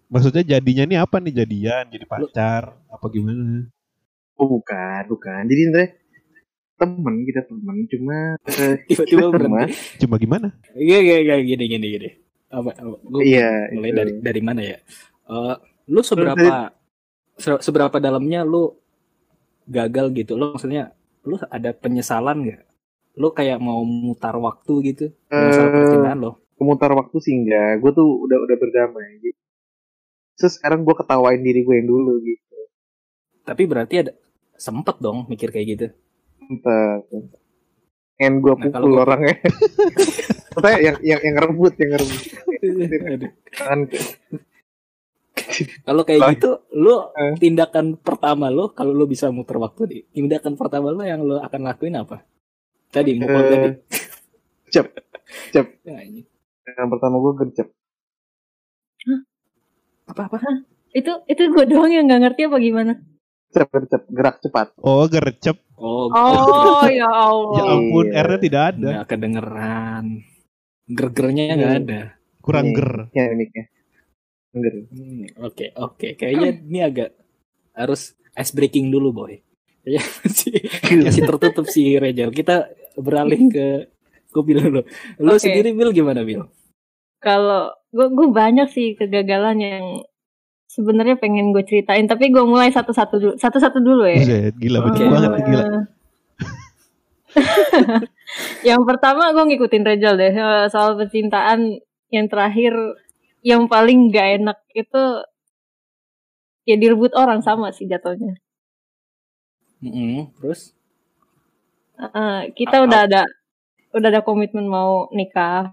Maksudnya 0.06 0.42
jadinya 0.42 0.84
nih 0.84 0.98
apa 0.98 1.16
nih 1.18 1.34
jadian? 1.36 1.84
Jadi 1.88 2.04
pacar? 2.04 2.74
Apa 2.86 3.06
gimana? 3.08 3.70
Oh 4.34 4.46
bukan, 4.48 5.02
bukan. 5.06 5.42
Jadi 5.44 5.60
sebenarnya 5.62 5.90
temen 6.74 7.14
kita 7.22 7.40
temen 7.44 7.76
cuma 7.86 8.16
eh, 8.40 8.74
Tiba-tiba 8.88 9.24
teman. 9.32 9.68
Cuma 9.98 10.16
gimana? 10.16 10.48
Iya, 10.72 10.98
iya, 10.98 11.16
iya, 11.20 11.34
gini, 11.40 11.64
gini, 11.66 11.86
gini. 11.88 12.10
Apa, 12.48 12.72
apa 12.72 12.96
gua 13.00 13.20
Iya. 13.22 13.70
mulai 13.70 13.90
itu. 13.90 13.96
dari 13.96 14.12
dari 14.18 14.40
mana 14.40 14.60
ya? 14.60 14.76
Eh, 15.24 15.54
lu 15.86 16.00
seberapa 16.00 16.74
se- 17.36 17.62
seberapa 17.62 17.96
dalamnya 17.96 18.42
lu 18.42 18.74
gagal 19.64 20.10
gitu? 20.12 20.34
Lu 20.34 20.50
maksudnya 20.50 20.90
lu 21.22 21.38
ada 21.40 21.70
penyesalan 21.70 22.42
nggak? 22.42 22.60
Lu 23.14 23.30
kayak 23.30 23.58
mau 23.58 23.82
mutar 23.82 24.34
waktu 24.34 24.72
gitu? 24.86 25.06
Masalah 25.28 25.68
Eh, 25.68 25.74
percintaan 25.76 26.18
lo? 26.18 26.32
Kemutar 26.60 26.92
waktu 26.92 27.16
sih 27.18 27.32
enggak. 27.34 27.80
Gue 27.80 27.90
tuh 27.90 28.04
udah 28.20 28.36
udah 28.38 28.56
berdamai. 28.56 29.16
Jadi, 29.18 29.32
Terus 30.36 30.52
sekarang 30.54 30.80
gue 30.82 30.92
ketawain 30.94 31.36
diri 31.38 31.60
gue 31.60 31.74
yang 31.74 31.84
dulu 31.86 32.20
gitu. 32.20 32.56
Tapi 33.42 33.62
berarti 33.64 33.94
ada 33.98 34.12
sempet 34.54 34.96
dong 34.98 35.24
mikir 35.26 35.48
kayak 35.48 35.66
gitu. 35.70 35.86
Entah. 36.42 37.00
Pengen 38.14 38.34
gue 38.38 38.48
Nah, 38.50 38.60
pukul 38.62 38.90
gua- 38.90 39.04
orangnya. 39.06 39.36
Katanya 40.50 40.78
yang 40.82 40.96
yang 41.00 41.20
yang 41.22 41.34
ngerebut, 41.34 41.72
yang 41.74 41.90
ngerebut. 41.90 42.20
Kan 43.50 43.78
Kalau 45.82 46.02
kayak 46.02 46.20
Lah. 46.20 46.30
gitu, 46.32 46.50
lu 46.72 46.94
Eh. 47.10 47.34
tindakan 47.38 47.96
pertama 47.96 48.48
lu 48.48 48.70
kalau 48.70 48.92
lu 48.92 49.04
bisa 49.04 49.28
muter 49.28 49.56
waktu 49.56 49.82
nih, 49.86 50.02
tindakan 50.10 50.54
pertama 50.54 50.88
lu 50.88 51.00
yang 51.02 51.20
lu 51.20 51.36
akan 51.36 51.60
lakuin 51.62 51.96
apa? 51.96 52.24
Tadi 52.88 53.10
mukul 53.14 53.34
Eh, 53.36 53.48
tadi. 53.48 53.68
cep, 54.68 54.86
cep. 55.50 55.66
Ya. 56.70 56.78
Yang 56.78 56.88
pertama 56.92 57.16
gue 57.18 57.32
gercep. 57.36 57.68
Apa-apa? 60.06 60.38
Itu 60.90 61.22
itu 61.24 61.42
gue 61.48 61.64
doang 61.66 61.88
yang 61.88 62.06
nggak 62.06 62.22
ngerti 62.24 62.40
apa 62.46 62.58
gimana? 62.58 62.92
Cep, 63.50 63.66
gercep. 63.68 64.02
Gerak 64.08 64.36
cepat. 64.40 64.74
Oh 64.78 65.06
gercep. 65.06 65.58
Oh, 65.74 66.06
Oh 66.06 66.84
ya 66.84 67.08
Allah. 67.08 67.56
Ya 67.56 67.62
ampun, 67.68 68.06
Iya. 68.06 68.20
R-nya 68.20 68.38
tidak 68.38 68.62
ada. 68.74 68.88
nggak 68.92 69.08
kedengeran. 69.08 70.04
Ger-gernya 70.86 71.44
nggak 71.56 71.70
Hmm. 71.70 71.80
ada. 71.80 72.00
Kurang 72.40 72.66
Ini. 72.66 72.74
ger. 72.74 72.90
Ya 73.10 73.24
ini 73.28 73.44
ya. 73.48 73.64
Ger. 74.52 74.74
Hmm, 74.86 75.22
Oke, 75.40 75.66
oke. 75.72 76.08
Kayaknya 76.14 76.50
ini 76.60 76.78
agak 76.80 77.10
harus 77.72 78.12
ice 78.32 78.50
breaking 78.50 78.90
dulu, 78.90 79.10
boy. 79.10 79.38
Kayaknya 79.80 80.02
masih, 80.20 80.54
masih 81.00 81.22
tertutup 81.24 81.66
sih, 81.66 81.96
Rejal. 81.96 82.30
Kita 82.30 82.66
beralih 82.94 83.40
ke 83.48 83.66
gue 84.28 84.42
Bil 84.42 84.58
dulu. 84.60 84.80
Lu 85.16 85.32
Oke. 85.32 85.40
sendiri 85.40 85.70
Bil 85.70 85.90
gimana, 85.90 86.22
Bil? 86.22 86.50
Kalau 87.20 87.76
gue 87.92 88.06
gue 88.10 88.28
banyak 88.32 88.68
sih 88.72 88.96
kegagalan 88.96 89.58
yang 89.60 89.84
sebenarnya 90.70 91.20
pengen 91.20 91.52
gue 91.52 91.62
ceritain, 91.66 92.06
tapi 92.08 92.32
gue 92.32 92.44
mulai 92.46 92.72
satu-satu 92.72 93.14
dulu, 93.20 93.34
satu-satu 93.36 93.78
dulu 93.82 94.08
ya. 94.08 94.22
Buset, 94.24 94.54
gila 94.56 94.78
banyak 94.86 95.02
Oke. 95.02 95.12
banget 95.12 95.30
nih, 95.30 95.44
gila. 95.44 95.64
Yang 98.68 98.82
pertama 98.86 99.30
gue 99.34 99.44
ngikutin 99.50 99.86
Rejal 99.86 100.14
deh 100.18 100.34
eh, 100.34 100.66
soal 100.70 100.98
percintaan 100.98 101.78
yang 102.10 102.26
terakhir 102.26 102.74
yang 103.40 103.70
paling 103.70 104.10
gak 104.10 104.42
enak 104.42 104.58
itu 104.74 105.02
ya 106.66 106.76
direbut 106.76 107.14
orang 107.16 107.40
sama 107.40 107.72
sih 107.74 107.86
jatuhnya. 107.88 108.38
Mm-mm, 109.80 110.36
Terus? 110.36 110.76
Eh, 112.00 112.42
kita 112.52 112.84
udah 112.84 113.00
ada 113.08 113.22
udah 113.96 114.08
ada 114.08 114.22
komitmen 114.22 114.68
mau 114.68 115.08
nikah. 115.10 115.72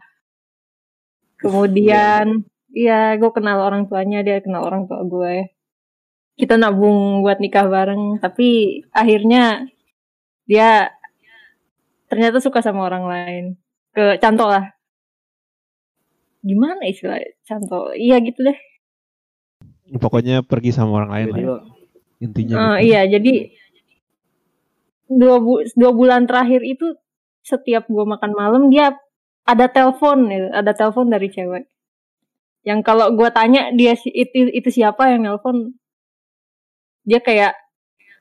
Kemudian 1.37 2.45
iya 2.73 3.13
gue 3.17 3.31
kenal 3.33 3.61
orang 3.61 3.85
tuanya, 3.85 4.25
dia 4.25 4.41
kenal 4.41 4.65
orang 4.65 4.89
tua 4.89 5.05
gue. 5.05 5.53
Kita 6.37 6.57
nabung 6.57 7.25
buat 7.25 7.41
nikah 7.41 7.65
bareng, 7.65 8.21
tapi 8.21 8.81
akhirnya 8.93 9.65
dia 10.45 10.93
ternyata 12.09 12.37
suka 12.41 12.61
sama 12.61 12.85
orang 12.85 13.05
lain. 13.05 13.45
Ke 13.93 14.21
cantol 14.21 14.53
lah. 14.53 14.65
Gimana 16.45 16.85
istilah 16.85 17.17
cantol? 17.45 17.97
Iya 17.97 18.21
gitu 18.21 18.45
deh. 18.45 18.57
Pokoknya 19.97 20.45
pergi 20.45 20.69
sama 20.75 21.01
orang 21.01 21.11
lain 21.13 21.27
lah 21.33 21.39
ya. 21.39 21.57
Intinya 22.17 22.55
gitu. 22.77 22.85
iya, 22.89 23.01
jadi 23.05 23.33
dua, 25.07 25.37
bu- 25.39 25.65
dua 25.77 25.91
bulan 25.93 26.25
terakhir 26.27 26.61
itu 26.65 26.97
setiap 27.45 27.87
gue 27.87 28.05
makan 28.05 28.31
malam 28.35 28.63
dia 28.67 28.93
ada 29.47 29.65
telepon, 29.65 30.27
gitu, 30.27 30.47
ada 30.51 30.71
telepon 30.75 31.07
dari 31.07 31.31
cewek. 31.31 31.63
Yang 32.61 32.79
kalau 32.83 33.15
gue 33.15 33.29
tanya 33.31 33.71
dia 33.71 33.95
si- 33.95 34.11
itu 34.11 34.51
itu 34.51 34.69
siapa 34.69 35.07
yang 35.07 35.23
nelpon, 35.23 35.71
dia 37.01 37.17
kayak 37.17 37.55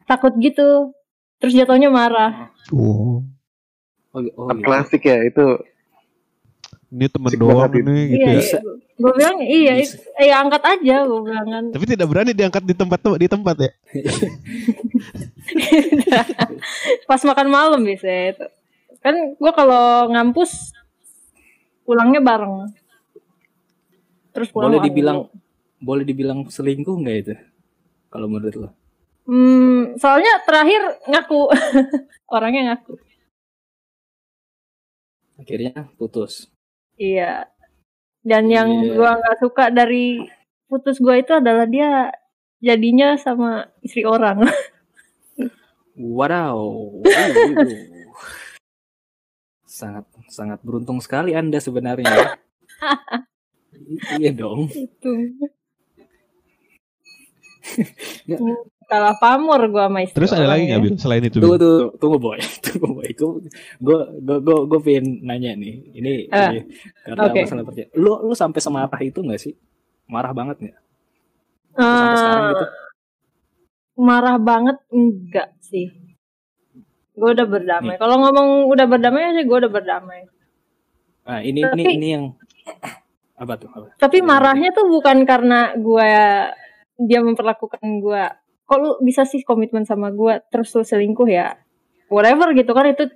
takut 0.06 0.32
gitu, 0.38 0.94
terus 1.36 1.52
jatuhnya 1.52 1.90
marah. 1.90 2.54
Oh, 2.70 3.26
Oh, 4.16 4.24
oh, 4.40 4.48
klasik 4.64 5.04
ya 5.04 5.20
itu. 5.20 5.60
ini 6.88 7.04
temen 7.10 7.28
Asik 7.28 7.36
doang 7.36 7.68
nih 7.68 8.04
gitu 8.08 8.16
iya, 8.16 8.30
ya. 8.30 8.38
Bisa. 8.40 8.58
gue 8.96 9.12
bilang 9.12 9.36
iya, 9.42 9.72
eh 10.16 10.32
angkat 10.32 10.62
aja 10.64 11.04
gue 11.04 11.20
bilang 11.20 11.44
kan. 11.44 11.64
Tapi 11.68 11.84
tidak 11.84 12.08
berani 12.08 12.32
diangkat 12.32 12.62
di 12.64 12.72
tempat 12.72 12.96
di 13.18 13.28
tempat 13.28 13.56
ya. 13.60 13.70
Pas 17.10 17.20
makan 17.20 17.48
malam 17.50 17.80
biasanya 17.82 18.22
itu. 18.32 18.46
Kan 19.02 19.36
gue 19.36 19.52
kalau 19.52 20.08
ngampus 20.08 20.72
pulangnya 21.86 22.20
bareng. 22.20 22.68
Terus 24.34 24.50
pulang 24.52 24.74
Boleh 24.74 24.82
dibilang 24.84 25.18
boleh 25.80 26.04
dibilang 26.04 26.50
selingkuh 26.50 26.98
nggak 27.00 27.16
itu? 27.22 27.34
Kalau 28.10 28.26
menurut 28.26 28.56
lo? 28.58 28.68
Hmm, 29.26 29.96
soalnya 29.96 30.42
terakhir 30.44 30.82
ngaku. 31.08 31.40
Orangnya 32.34 32.74
ngaku. 32.74 32.98
Akhirnya 35.40 35.88
putus. 35.96 36.50
Iya. 36.98 37.46
Dan 38.26 38.50
yang 38.50 38.68
Iya. 38.82 38.98
gua 38.98 39.10
nggak 39.22 39.38
suka 39.38 39.70
dari 39.70 40.26
putus 40.66 40.98
gua 40.98 41.14
itu 41.20 41.30
adalah 41.30 41.68
dia 41.70 42.10
jadinya 42.58 43.14
sama 43.16 43.70
istri 43.80 44.02
orang. 44.02 44.42
Wow. 45.96 47.00
sangat 49.64 50.04
sangat 50.28 50.58
beruntung 50.62 50.98
sekali 50.98 51.32
Anda 51.32 51.58
sebenarnya. 51.58 52.06
ya. 52.06 52.28
Iya 54.10 54.32
dong. 54.32 54.72
itu. 54.72 55.12
Ya. 58.24 58.38
Salah 58.86 59.18
pamor 59.18 59.66
gua 59.66 59.90
sama 59.90 60.06
istri 60.06 60.14
Terus 60.14 60.30
ada 60.30 60.46
lagi 60.46 60.70
ya. 60.70 60.78
nggak 60.78 60.80
Bil 60.80 60.94
selain 60.94 61.26
itu? 61.26 61.42
Tunggu 61.42 61.58
tunggu 61.58 61.86
tunggu 61.98 62.18
boy, 62.22 62.38
tunggu 62.64 62.86
boy. 62.94 63.08
Gue 63.10 63.32
gue 63.82 63.98
gue 64.38 64.56
gue 64.70 64.80
pengen 64.80 65.06
nanya 65.26 65.58
nih. 65.58 65.74
Ini, 65.90 66.12
Ah, 66.30 66.54
ini 66.54 66.58
karena 67.02 67.22
oke. 67.26 67.40
masalah 67.42 67.64
percaya. 67.66 67.86
Lu 67.98 68.22
lu 68.22 68.32
sampai 68.32 68.60
semarah 68.62 69.00
itu 69.02 69.18
nggak 69.18 69.40
sih? 69.42 69.58
Marah 70.06 70.30
banget 70.30 70.56
nggak? 70.62 70.78
Sampai 71.74 72.16
sekarang 72.16 72.42
Eh, 72.46 72.50
gitu. 72.54 72.66
marah 73.98 74.36
banget 74.38 74.76
enggak 74.88 75.48
sih. 75.58 75.90
Gue 77.16 77.32
udah 77.32 77.46
berdamai. 77.48 77.96
Nih. 77.96 77.98
Kalau 77.98 78.16
ngomong 78.20 78.68
udah 78.68 78.86
berdamai 78.86 79.32
sih 79.32 79.48
gue 79.48 79.56
udah 79.56 79.72
berdamai. 79.72 80.28
Nah 81.26 81.40
ini 81.40 81.64
ini 81.64 81.82
Tapi- 81.82 81.96
ini 81.96 82.08
yang 82.12 82.24
apa 83.36 83.52
tuh? 83.56 83.68
Apa? 83.72 83.86
Tapi 83.96 84.20
marahnya 84.20 84.70
tuh 84.76 84.86
bukan 84.88 85.24
karena 85.24 85.72
gue 85.74 86.10
dia 87.00 87.20
memperlakukan 87.24 87.80
gue. 88.04 88.22
Kok 88.68 88.78
lu 88.78 88.90
bisa 89.00 89.24
sih 89.24 89.40
komitmen 89.40 89.88
sama 89.88 90.12
gue 90.12 90.44
terus 90.52 90.76
lu 90.76 90.84
selingkuh 90.84 91.28
ya? 91.28 91.56
Whatever 92.12 92.52
gitu 92.52 92.70
kan 92.76 92.92
itu 92.92 93.08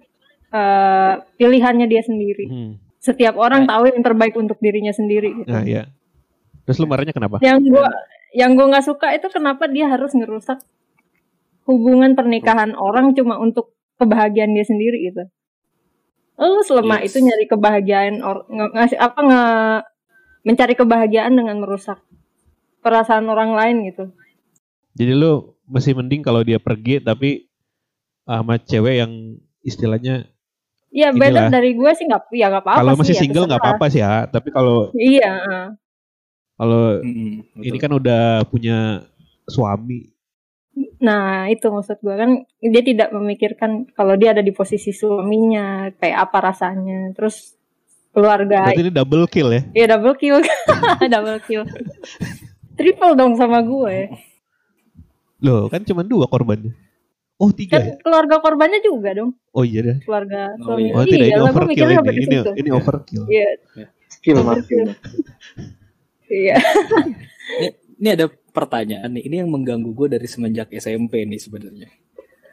eh, 0.50 1.14
pilihannya 1.36 1.86
dia 1.86 2.00
sendiri. 2.00 2.46
Hmm. 2.48 2.72
Setiap 3.00 3.36
orang 3.36 3.64
tahu 3.64 3.88
yang 3.92 4.00
terbaik 4.04 4.36
untuk 4.36 4.60
dirinya 4.60 4.92
sendiri. 4.92 5.44
Gitu. 5.44 5.48
Nah, 5.48 5.64
iya. 5.64 5.88
Terus 6.68 6.76
lu 6.80 6.86
marahnya 6.88 7.16
kenapa? 7.16 7.40
Yang 7.40 7.72
gua 7.72 7.88
yang 8.36 8.54
gua 8.54 8.66
nggak 8.76 8.86
suka 8.86 9.10
itu 9.16 9.26
kenapa 9.32 9.66
dia 9.66 9.88
harus 9.88 10.12
ngerusak 10.12 10.60
hubungan 11.66 12.12
pernikahan 12.18 12.74
orang 12.76 13.14
cuma 13.16 13.38
untuk 13.38 13.72
kebahagiaan 14.00 14.50
dia 14.50 14.64
sendiri 14.64 14.98
gitu. 15.04 15.28
Lu 16.34 16.64
selama 16.64 16.98
Yes. 16.98 17.12
itu 17.12 17.20
nyari 17.20 17.44
kebahagiaan 17.44 18.14
or, 18.20 18.48
nge- 18.48 18.72
ngasih 18.72 18.98
apa 18.98 19.20
nge 19.20 19.44
mencari 20.40 20.72
kebahagiaan 20.72 21.32
dengan 21.32 21.60
merusak 21.60 22.00
perasaan 22.80 23.28
orang 23.28 23.52
lain 23.52 23.76
gitu. 23.86 24.08
Jadi 24.96 25.12
lu 25.12 25.32
masih 25.68 25.92
mending 25.92 26.20
kalau 26.20 26.40
dia 26.40 26.56
pergi 26.56 26.98
tapi 26.98 27.44
sama 28.24 28.56
cewek 28.56 28.94
yang 28.98 29.12
istilahnya 29.60 30.24
Iya 30.88 31.12
better 31.12 31.46
dari 31.48 31.70
gue 31.70 31.90
sih 31.92 32.02
nggak 32.02 32.34
ya 32.34 32.50
nggak 32.50 32.64
apa-apa 32.66 32.80
kalau 32.80 32.92
sih, 32.92 33.00
masih 33.00 33.14
ya, 33.14 33.20
single 33.20 33.44
nggak 33.46 33.60
terserah. 33.60 33.76
apa-apa 33.78 33.86
sih 33.86 34.00
ya. 34.00 34.12
Tapi 34.26 34.48
kalau 34.50 34.76
Iya. 34.90 35.32
kalau 36.56 36.82
Mm-mm, 36.98 37.30
ini 37.56 37.68
betul. 37.70 37.78
kan 37.78 37.92
udah 37.94 38.22
punya 38.44 38.78
suami. 39.46 40.10
Nah 41.00 41.48
itu 41.48 41.66
maksud 41.66 41.98
gue 41.98 42.12
kan 42.12 42.30
dia 42.60 42.82
tidak 42.84 43.08
memikirkan 43.10 43.88
kalau 43.92 44.14
dia 44.14 44.36
ada 44.36 44.44
di 44.44 44.52
posisi 44.52 44.92
suaminya 44.92 45.88
kayak 45.96 46.28
apa 46.28 46.38
rasanya. 46.52 47.16
Terus 47.16 47.56
keluarga 48.10 48.68
Berarti 48.68 48.82
ini 48.82 48.92
double 48.92 49.24
kill 49.26 49.48
ya. 49.48 49.62
Iya 49.72 49.86
double 49.96 50.14
kill, 50.14 50.38
double 51.14 51.40
kill. 51.44 51.62
Triple 52.76 53.12
dong 53.14 53.36
sama 53.36 53.60
gue. 53.60 54.08
Loh, 55.40 55.68
kan 55.68 55.80
cuma 55.84 56.04
dua 56.04 56.28
korbannya. 56.28 56.76
Oh, 57.40 57.48
tiga 57.48 57.80
ya? 57.80 57.96
Kan 57.96 58.04
keluarga 58.04 58.36
korbannya 58.44 58.84
juga 58.84 59.16
dong, 59.16 59.32
Oh 59.56 59.64
iya 59.64 59.80
deh. 59.80 59.96
keluarga 60.04 60.52
Oh, 60.60 60.76
suami. 60.76 60.84
iya. 60.84 60.92
Oh, 60.92 61.04
tidak 61.08 61.24
ini 61.24 61.32
lah, 61.32 61.40
gue 61.40 61.48
overkill 61.48 61.88
ini. 61.88 61.96
Ini 61.96 62.36
situ. 62.36 62.50
ini 62.52 62.68
overkill. 62.68 63.24
Iya, 63.24 63.48
Overkill. 64.36 64.36
skill 64.60 64.88
iya. 66.44 66.56
Ini, 67.56 67.68
ini 67.96 68.08
ada 68.12 68.26
pertanyaan 68.50 69.10
nih. 69.14 69.24
Ini 69.26 69.36
yang 69.46 69.50
mengganggu 69.50 69.90
gue 69.94 70.18
dari 70.18 70.26
semenjak 70.26 70.68
SMP 70.74 71.24
nih 71.24 71.40
sebenarnya. 71.40 71.88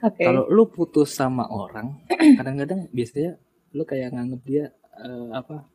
Oke. 0.05 0.21
Kalau 0.21 0.45
lu 0.47 0.69
putus 0.69 1.13
sama 1.13 1.49
orang, 1.49 1.97
kadang-kadang 2.39 2.85
biasanya 2.93 3.41
lu 3.73 3.83
kayak 3.83 4.13
nganggep 4.13 4.41
dia 4.45 4.65
eh, 5.01 5.29
apa 5.33 5.65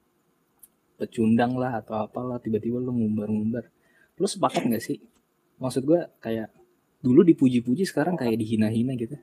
pecundang 0.96 1.58
lah 1.58 1.82
atau 1.82 1.98
apalah 1.98 2.38
tiba-tiba 2.38 2.78
lu 2.78 2.94
ngumbar-ngumbar. 2.94 3.66
Lu 4.16 4.26
sepakat 4.30 4.70
nggak 4.70 4.82
sih? 4.82 5.02
Maksud 5.58 5.82
gue 5.82 6.00
kayak 6.22 6.54
dulu 7.02 7.26
dipuji-puji 7.26 7.82
sekarang 7.82 8.14
kayak 8.14 8.38
dihina-hina 8.38 8.94
gitu. 8.94 9.18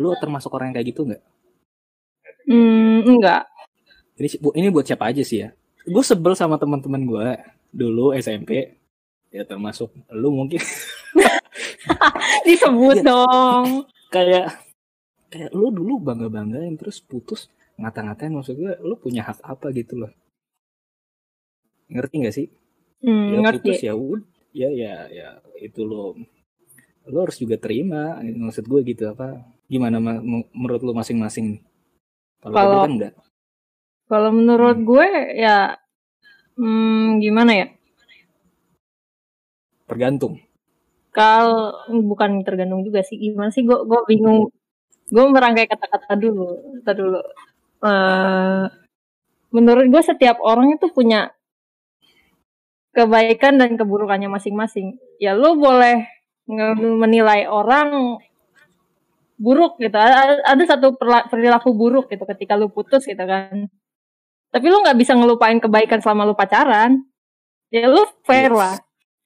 Lu 0.00 0.16
termasuk 0.16 0.48
orang 0.56 0.72
yang 0.72 0.76
kayak 0.80 0.88
gitu 0.96 1.04
nggak? 1.04 1.22
Hmm, 2.48 3.04
enggak. 3.04 3.44
Ini 4.16 4.28
ini 4.56 4.66
buat 4.72 4.88
siapa 4.88 5.12
aja 5.12 5.20
sih 5.20 5.44
ya? 5.44 5.52
Gue 5.84 6.00
sebel 6.00 6.32
sama 6.32 6.56
teman-teman 6.56 7.04
gue 7.04 7.26
dulu 7.72 8.16
SMP 8.16 8.81
ya 9.32 9.42
termasuk 9.42 9.88
lu 10.10 10.28
mungkin 10.30 10.60
Disebut 12.44 12.96
Iya. 12.96 13.04
dong. 13.04 13.66
kayak 14.08 14.60
kayak 15.26 15.50
lu 15.50 15.70
dulu 15.70 15.96
bangga 15.98 16.28
banggain 16.28 16.76
terus 16.76 17.00
putus 17.00 17.48
ngata-ngatain 17.74 18.28
maksud 18.30 18.54
gue 18.54 18.76
lu 18.78 18.94
punya 18.94 19.24
hak 19.24 19.40
apa 19.40 19.72
gitu 19.72 19.96
loh 19.98 20.12
ngerti 21.88 22.14
nggak 22.18 22.34
sih 22.34 22.48
Hmm, 23.00 23.34
ya 23.34 23.50
putus 23.50 23.82
ngerti. 23.82 23.88
ya 23.88 23.94
ud 23.94 24.20
ya 24.52 24.68
ya 24.70 24.94
ya 25.08 25.28
itu 25.58 25.82
lo 25.82 26.14
lo 27.02 27.18
harus 27.18 27.34
juga 27.34 27.56
terima 27.56 28.14
maksud 28.22 28.62
gue 28.62 28.80
gitu 28.84 29.08
apa 29.08 29.42
gimana 29.64 29.98
ma- 29.98 30.22
menurut 30.52 30.78
lu 30.80 30.92
masing-masing 30.92 31.56
nih 31.56 31.62
kalau 32.38 32.52
gue 32.52 32.60
Kalau- 32.60 32.78
kan 32.78 32.92
enggak 32.92 33.14
Kalau 34.04 34.30
menurut 34.30 34.76
Hmm. 34.76 34.86
gue 34.86 35.08
ya 35.34 35.58
hmm, 36.54 37.18
gimana 37.18 37.52
ya? 37.56 37.66
Tergantung 39.92 40.40
Kalau 41.12 41.76
bukan 41.92 42.40
tergantung 42.40 42.80
juga 42.88 43.04
sih. 43.04 43.20
Gimana 43.20 43.52
sih? 43.52 43.68
Gue 43.68 43.84
gue 43.84 44.00
bingung. 44.08 44.48
Gue 45.12 45.24
merangkai 45.28 45.68
kata-kata 45.68 46.16
dulu. 46.16 46.80
Kata 46.80 46.92
dulu. 46.96 47.20
Eh, 47.84 48.64
menurut 49.52 49.86
gue 49.92 50.02
setiap 50.02 50.40
orang 50.40 50.72
itu 50.72 50.88
punya 50.88 51.28
kebaikan 52.96 53.60
dan 53.60 53.76
keburukannya 53.76 54.32
masing-masing. 54.32 54.96
Ya 55.20 55.36
lu 55.36 55.56
boleh 55.60 56.08
menilai 57.02 57.44
orang 57.44 58.16
buruk 59.36 59.76
gitu. 59.80 59.96
Ada, 59.96 60.44
ada 60.48 60.64
satu 60.64 60.96
perilaku 61.28 61.76
buruk 61.76 62.08
gitu 62.08 62.24
ketika 62.24 62.56
lu 62.56 62.72
putus 62.72 63.04
gitu 63.04 63.20
kan. 63.24 63.68
Tapi 64.48 64.66
lu 64.68 64.80
nggak 64.80 64.96
bisa 64.96 65.12
ngelupain 65.12 65.60
kebaikan 65.60 66.00
selama 66.00 66.24
lu 66.24 66.34
pacaran. 66.36 67.04
Ya 67.68 67.88
lu 67.88 68.04
fair 68.24 68.52
Yes. 68.52 68.56
lah. 68.56 68.76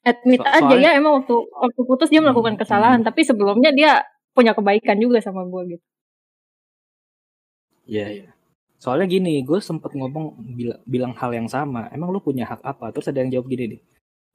Admit 0.07 0.39
So- 0.39 0.47
aja 0.47 0.75
ya 0.79 0.91
emang 0.95 1.23
waktu 1.23 1.35
waktu 1.51 1.81
putus 1.83 2.09
dia 2.15 2.23
melakukan 2.23 2.55
Hmm, 2.55 2.63
kesalahan, 2.63 3.01
tapi 3.03 3.27
sebelumnya 3.27 3.75
dia 3.75 4.07
punya 4.31 4.55
kebaikan 4.55 5.03
juga 5.03 5.19
sama 5.19 5.43
gue 5.51 5.75
gitu. 5.75 5.85
Iya, 7.91 8.07
iya. 8.15 8.29
Soalnya 8.79 9.07
gini, 9.11 9.43
gue 9.43 9.59
sempet 9.59 9.91
ngomong 9.99 10.39
bila- 10.55 10.83
bilang 10.87 11.11
hal 11.19 11.33
yang 11.35 11.49
sama. 11.51 11.91
Emang 11.91 12.15
lu 12.15 12.23
punya 12.23 12.47
hak 12.47 12.63
apa? 12.63 12.93
Terus 12.95 13.11
ada 13.11 13.19
yang 13.25 13.35
jawab 13.35 13.51
gini 13.51 13.65
nih. 13.75 13.81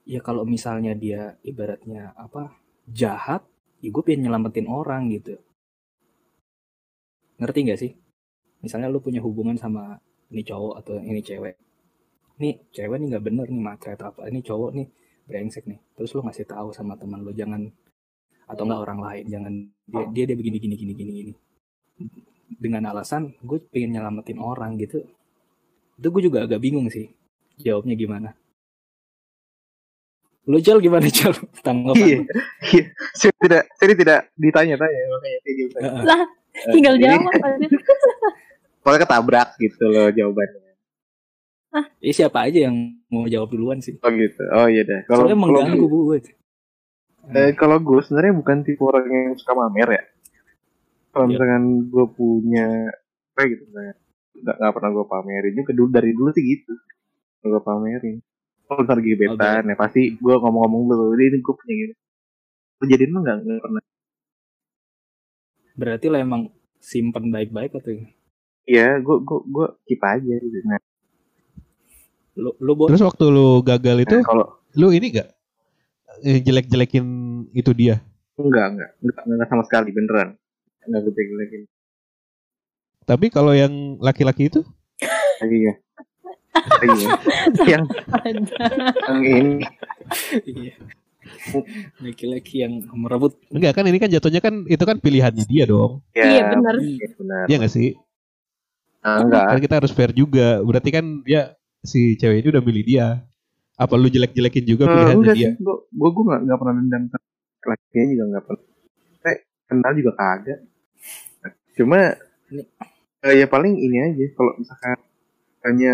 Ya 0.04 0.20
kalau 0.20 0.44
misalnya 0.44 0.92
dia 0.98 1.38
ibaratnya 1.46 2.12
apa 2.18 2.58
jahat, 2.90 3.46
ya 3.80 3.90
gue 3.94 4.04
pengen 4.04 4.28
nyelamatin 4.28 4.68
orang 4.68 5.08
gitu. 5.14 5.38
Ngerti 7.40 7.60
gak 7.70 7.80
sih? 7.80 7.92
Misalnya 8.66 8.90
lu 8.92 9.00
punya 9.00 9.22
hubungan 9.24 9.56
sama 9.56 10.02
ini 10.34 10.42
cowok 10.44 10.74
atau 10.84 10.96
ini 11.00 11.22
cewek. 11.22 11.56
Nih 12.42 12.58
cewek 12.74 12.98
nih 12.98 13.08
nggak 13.14 13.26
bener 13.26 13.46
nih 13.50 13.62
matre 13.62 13.94
atau 13.94 14.10
apa. 14.10 14.26
Ini 14.30 14.42
cowok 14.42 14.72
nih 14.74 14.88
brengsek 15.24 15.66
nih. 15.66 15.80
Terus 15.94 16.12
lu 16.12 16.22
ngasih 16.22 16.46
tahu 16.46 16.70
sama 16.72 16.96
teman 16.96 17.22
lu 17.22 17.32
jangan 17.32 17.70
atau 18.46 18.68
enggak 18.68 18.82
orang 18.84 19.00
lain 19.00 19.26
jangan 19.26 19.54
dia 19.86 20.04
dia, 20.12 20.24
dia 20.28 20.36
begini 20.36 20.58
gini 20.60 20.76
gini 20.76 20.92
gini 20.92 21.12
gini 21.16 21.34
dengan 22.52 22.92
alasan 22.92 23.32
gue 23.40 23.64
pengen 23.72 23.96
nyelamatin 23.96 24.38
orang 24.38 24.76
gitu 24.76 25.08
itu 25.96 26.08
gue 26.12 26.22
juga 26.22 26.44
agak 26.44 26.60
bingung 26.60 26.92
sih 26.92 27.08
jawabnya 27.56 27.96
gimana 27.96 28.36
lu 30.44 30.60
Jal 30.60 30.84
gimana 30.84 31.08
Jal 31.16 31.32
tanggapan 31.64 32.02
Iya. 32.02 32.18
lu? 32.20 32.26
saya 33.16 33.32
tidak 33.40 33.64
saya 33.72 33.94
tidak 33.96 34.20
ditanya-tanya 34.36 35.00
makanya. 35.08 35.40
Heeh. 35.40 36.02
Lah, 36.04 36.22
tinggal 36.74 36.94
jadi- 36.98 37.08
jawab 37.24 37.32
aja. 37.40 37.68
Soalnya 38.84 39.00
ketabrak 39.06 39.50
gitu 39.56 39.84
loh 39.88 40.10
jawabannya. 40.12 40.61
Eh, 41.72 42.12
siapa 42.12 42.52
aja 42.52 42.68
yang 42.68 42.76
mau 43.08 43.24
jawab 43.32 43.56
duluan 43.56 43.80
sih 43.80 43.96
Oh 44.04 44.12
gitu. 44.12 44.44
Oh 44.52 44.68
iya 44.68 44.84
dah. 44.84 45.08
Kalau 45.08 45.24
soalnya 45.24 45.38
kalau 45.40 45.48
mengganggu 45.48 45.88
gue 45.88 46.20
Eh, 47.32 47.52
kalau 47.56 47.78
gue 47.80 48.00
sebenarnya 48.04 48.34
bukan 48.36 48.58
tipe 48.66 48.82
orang 48.84 49.08
yang 49.08 49.34
suka 49.40 49.54
mamer 49.56 49.90
ya. 49.94 50.04
Kalau 51.16 51.26
Iya. 51.28 51.32
misalkan 51.38 51.64
gue 51.88 52.06
punya 52.12 52.68
apa 53.32 53.42
gitu 53.48 53.64
misalnya, 53.72 53.96
nggak 54.42 54.56
nggak 54.58 54.74
pernah 54.76 54.90
gue 54.92 55.06
pamerin 55.08 55.54
juga 55.56 55.72
dulu 55.72 55.90
dari 55.92 56.12
dulu 56.12 56.30
sih 56.36 56.44
gitu. 56.44 56.74
Gue 57.46 57.62
pamerin. 57.64 58.18
Kalau 58.68 58.82
ntar 58.88 59.00
gebetan 59.00 59.64
ya 59.68 59.76
pasti 59.76 60.02
gue 60.16 60.36
ngomong-ngomong 60.36 60.82
dulu. 60.92 61.14
Ini 61.16 61.40
gue 61.40 61.56
punya 61.56 61.74
gini. 61.76 61.94
Kejadian 62.84 63.12
lu 63.16 63.20
nggak 63.24 63.38
nggak 63.48 63.62
pernah. 63.64 63.84
berarti 65.72 66.12
lo 66.12 66.20
emang 66.20 66.52
simpen 66.84 67.32
baik-baik 67.32 67.72
atau 67.74 67.96
Iya, 68.68 69.00
gue 69.02 69.18
gue 69.24 69.40
gue 69.50 69.68
keep 69.88 70.02
aja 70.04 70.34
gitu. 70.36 70.58
Nah, 70.68 70.78
lu 72.38 72.52
lu? 72.60 72.72
Terus 72.88 73.04
waktu 73.04 73.24
lu 73.28 73.60
gagal 73.62 73.98
itu, 74.08 74.16
nah, 74.20 74.26
kalau 74.26 74.46
lu 74.76 74.92
ini 74.96 75.12
gak 75.12 75.30
jelek-jelekin 76.22 77.06
itu 77.52 77.72
dia? 77.74 78.00
enggak 78.42 78.74
enggak 78.74 78.90
enggak 79.06 79.22
enggak 79.28 79.48
sama 79.54 79.64
sekali 79.70 79.90
beneran. 79.94 80.34
Enggak 80.88 81.00
gue 81.06 81.14
pegang 81.14 81.66
Tapi 83.06 83.26
kalau 83.30 83.54
yang 83.54 83.98
laki-laki 84.02 84.50
itu, 84.50 84.66
Iya. 85.42 85.74
Iya. 86.86 87.10
yang 87.72 87.84
yang 89.08 89.20
ini 89.24 89.66
Iya. 90.46 90.74
laki-laki 92.02 92.66
yang 92.66 92.82
merebut 92.92 93.38
enggak 93.54 93.78
kan 93.78 93.86
ini 93.88 93.98
kan 94.02 94.10
jatuhnya 94.12 94.42
kan 94.44 94.66
itu 94.68 94.84
kan 94.84 94.98
pilihannya 95.00 95.46
dia 95.48 95.64
dong. 95.70 96.02
ya, 96.14 96.26
Iya 96.28 96.44
benar. 96.54 96.76
iya, 96.82 97.08
benar. 97.18 97.46
Iya 97.48 97.56
gak 97.62 97.74
sih? 97.74 97.90
Ah, 99.02 99.22
enggak. 99.26 99.46
Kan 99.50 99.60
kita 99.62 99.76
harus 99.82 99.92
fair 99.94 100.12
juga. 100.14 100.62
Berarti 100.62 100.90
kan 100.94 101.06
dia 101.26 101.58
si 101.82 102.16
cewek 102.18 102.46
ini 102.46 102.48
udah 102.54 102.64
milih 102.64 102.84
dia. 102.86 103.08
Apa 103.78 103.98
lu 103.98 104.08
jelek-jelekin 104.14 104.66
juga 104.66 104.86
Eh, 104.86 104.94
pilihannya 104.94 105.18
enggak 105.18 105.36
dia? 105.38 105.50
sih, 105.50 105.54
gue 105.58 105.76
gue 105.90 106.10
gue 106.14 106.24
nggak 106.30 106.42
nggak 106.46 106.60
pernah 106.62 106.74
dendam 106.78 107.04
lakinya 107.62 108.06
juga 108.14 108.24
nggak 108.30 108.44
pernah. 108.46 108.66
Eh, 109.26 109.38
kenal 109.70 109.92
juga 109.98 110.12
kagak. 110.18 110.60
Cuma 111.78 112.00
Ini- 112.52 112.68
eh, 113.26 113.34
ya 113.42 113.48
paling 113.48 113.74
ini 113.80 113.98
aja 114.12 114.26
kalau 114.38 114.54
misalkan 114.60 114.98
hanya 115.66 115.94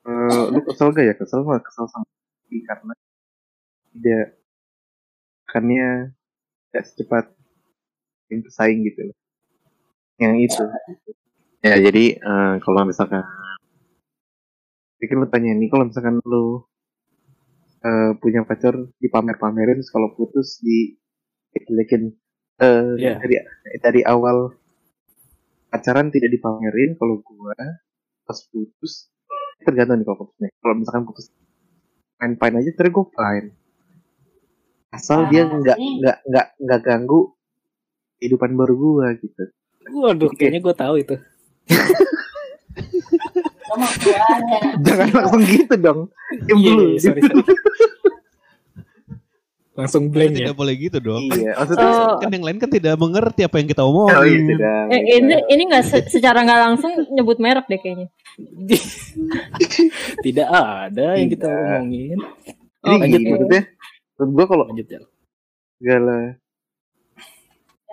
eh 0.00 0.44
lu 0.50 0.60
kesel 0.64 0.90
gak 0.96 1.04
ya 1.06 1.14
kesel 1.14 1.44
gak 1.44 1.62
kesel 1.68 1.86
sama 1.86 2.08
dia 2.48 2.64
karena 2.66 2.92
tidak 3.94 4.26
karena 5.46 6.10
tidak 6.72 6.84
secepat 6.88 7.24
yang 8.32 8.40
pesaing 8.42 8.80
gitu 8.88 9.00
loh. 9.12 9.16
Yang 10.18 10.34
itu. 10.50 10.62
Ya 11.60 11.76
jadi 11.78 12.04
eh, 12.16 12.54
kalau 12.64 12.82
misalkan 12.88 13.22
Pikir 15.00 15.16
lu 15.16 15.26
tanya 15.26 15.56
nih 15.56 15.68
kalau 15.72 15.88
misalkan 15.88 16.20
lu 16.22 16.68
eh, 17.80 18.12
punya 18.20 18.44
pacar 18.44 18.76
dipamer-pamerin 19.00 19.80
terus 19.80 19.88
kalau 19.88 20.12
putus 20.12 20.60
di 20.60 20.94
jelekin 21.56 22.12
eh 22.60 22.92
Iya. 23.00 23.16
dari 23.18 23.36
dari 23.80 24.00
awal 24.04 24.52
pacaran 25.72 26.12
tidak 26.12 26.28
dipamerin 26.28 26.94
kalau 27.00 27.24
gua 27.24 27.56
pas 28.28 28.38
putus 28.52 29.08
tergantung 29.64 29.96
nih 29.98 30.06
kalau 30.06 30.18
putusnya. 30.28 30.48
Kalau 30.60 30.74
misalkan 30.76 31.04
putus 31.08 31.26
fine 32.20 32.36
fine 32.36 32.56
aja 32.60 32.70
terus 32.76 32.92
gue 32.92 33.06
fine. 33.16 33.48
Asal 34.92 35.30
dia 35.32 35.48
nggak 35.48 35.78
nggak 35.78 36.16
nggak 36.28 36.46
nggak 36.60 36.80
ganggu 36.84 37.32
kehidupan 38.20 38.52
baru 38.52 38.74
gua 38.76 39.06
gitu. 39.16 39.48
Waduh, 39.90 40.28
kayaknya 40.36 40.60
gue 40.60 40.74
tahu 40.76 40.94
itu. 41.00 41.16
jangan 44.80 45.08
langsung 45.12 45.42
gitu 45.44 45.74
dong 45.76 46.00
Diam 46.44 46.58
Iya, 46.58 46.70
dulu 46.70 46.82
iya, 46.86 46.98
sorry, 47.00 47.20
sorry. 47.22 47.44
Langsung 49.70 50.12
blank 50.12 50.34
ya. 50.34 50.38
tidak 50.44 50.54
boleh 50.54 50.74
gitu 50.76 50.98
dong. 51.00 51.24
iya 51.30 51.56
maksudnya 51.56 51.88
Oh, 51.88 52.20
Kan 52.20 52.30
yang 52.30 52.44
lain 52.44 52.58
kan 52.58 52.68
tidak 52.68 52.94
mengerti 52.94 53.40
apa 53.42 53.56
yang 53.56 53.68
kita 53.70 53.80
omongin. 53.80 54.12
oh 54.12 54.24
iya 54.26 54.40
tidak 54.44 54.76
eh, 54.90 55.02
ini 55.16 55.34
ini 55.48 55.62
nggak 55.66 55.84
se- 55.86 56.08
secara 56.10 56.44
nggak 56.44 56.60
langsung 56.60 56.92
nyebut 57.08 57.38
merek 57.38 57.64
deh 57.64 57.78
kayaknya. 57.78 58.08
Tidak 60.26 60.48
ada 60.48 61.06
yang 61.16 61.28
kita 61.28 61.48
omongin. 61.48 62.18
Jadi 62.80 62.92
lanjut, 62.92 63.08
gini, 63.10 63.24
ya. 63.24 63.32
maksudnya 63.32 63.62
menurut 64.12 64.30
gua 64.34 64.44
kalau 64.46 64.64
Lanjut 64.68 64.86
ya. 64.86 65.00
segala 65.80 66.16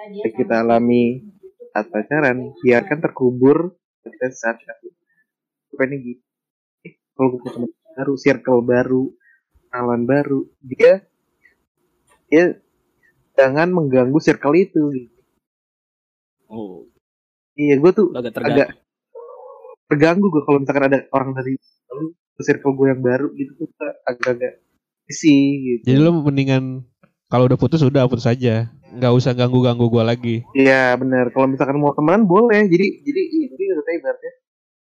yang 0.08 0.34
kita 0.34 0.56
alami 0.58 1.04
saat 1.72 1.88
pacaran 1.88 2.38
biarkan 2.58 2.98
terkubur 3.00 3.58
saat 4.34 4.60
aku 4.60 4.88
pengen 5.78 6.00
gitu 6.02 6.24
eh, 6.84 6.94
kalau 7.14 7.38
gue 7.38 7.40
punya 7.46 7.54
teman 7.54 7.70
baru 7.98 8.14
circle 8.18 8.62
baru 8.66 9.04
kenalan 9.70 10.02
baru 10.10 10.40
dia 10.66 11.06
dia 12.28 12.60
jangan 13.38 13.70
mengganggu 13.70 14.18
circle 14.18 14.58
itu 14.58 14.82
gitu. 14.98 15.22
Oh, 16.50 16.90
iya 17.54 17.78
gue 17.78 17.92
tuh 17.94 18.10
lu 18.10 18.18
agak 18.18 18.34
terganggu. 18.34 18.58
agak 18.58 18.70
terganggu 19.88 20.26
gue 20.34 20.44
kalau 20.44 20.58
misalkan 20.60 20.86
ada 20.90 21.00
orang 21.14 21.32
dari 21.38 21.54
ke 22.38 22.42
circle 22.42 22.74
gue 22.76 22.88
yang 22.92 23.02
baru 23.02 23.30
gitu 23.38 23.52
tuh 23.62 23.70
agak-agak 24.04 24.66
sih 25.08 25.44
gitu 25.64 25.84
Jadi 25.88 26.00
lo 26.04 26.12
mendingan 26.20 26.84
kalau 27.28 27.48
udah 27.48 27.60
putus 27.60 27.84
udah 27.84 28.08
putus 28.08 28.28
aja. 28.28 28.72
Nggak 28.88 29.14
usah 29.20 29.36
ganggu-ganggu 29.36 29.92
gua 29.92 30.08
lagi. 30.08 30.48
Iya 30.56 30.96
benar. 30.96 31.28
Kalau 31.36 31.52
misalkan 31.52 31.76
mau 31.76 31.92
temenan 31.92 32.24
boleh. 32.24 32.72
Jadi 32.72 33.04
jadi 33.04 33.22
ini 33.36 33.52
katanya 33.52 33.98
ibaratnya 34.00 34.27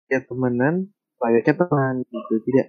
ya 0.08 0.20
temenan 0.22 0.88
layaknya 1.18 1.56
teman 1.58 1.96
gitu. 2.04 2.36
Tidak 2.42 2.68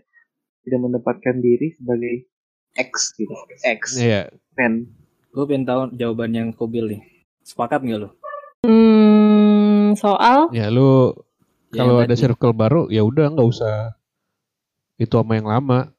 tidak 0.63 0.81
menempatkan 0.81 1.39
diri 1.39 1.73
sebagai 1.73 2.29
ex 2.75 3.15
gitu. 3.15 3.33
Ex 3.63 3.97
Iya. 3.97 4.31
man. 4.55 4.91
Gue 5.29 5.45
pengen 5.45 5.65
tahu 5.65 5.81
jawaban 5.95 6.33
yang 6.33 6.49
Kobil 6.51 6.89
nih. 6.89 7.03
Sepakat 7.41 7.81
nggak 7.81 8.01
lo? 8.01 8.11
Hmm, 8.61 9.95
soal 9.95 10.51
Ya 10.51 10.67
lu 10.67 11.15
kalau 11.71 12.01
Yang 12.01 12.05
ada 12.05 12.13
tadi. 12.13 12.23
circle 12.23 12.53
baru 12.53 12.81
ya 12.89 13.01
udah 13.01 13.31
nggak 13.31 13.45
usah 13.47 13.95
itu 14.97 15.13
sama 15.13 15.35
yang 15.35 15.47
lama. 15.47 15.93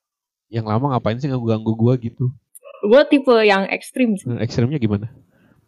Yang 0.48 0.66
lama 0.68 0.86
ngapain 0.92 1.18
sih 1.18 1.28
ganggu-ganggu 1.28 1.72
gua 1.74 1.94
gitu. 1.96 2.30
gue 2.80 3.02
tipe 3.06 3.36
yang 3.44 3.68
ekstrim 3.68 4.16
sih. 4.16 4.24
Nah, 4.26 4.40
ekstrimnya 4.40 4.76
gimana? 4.78 5.12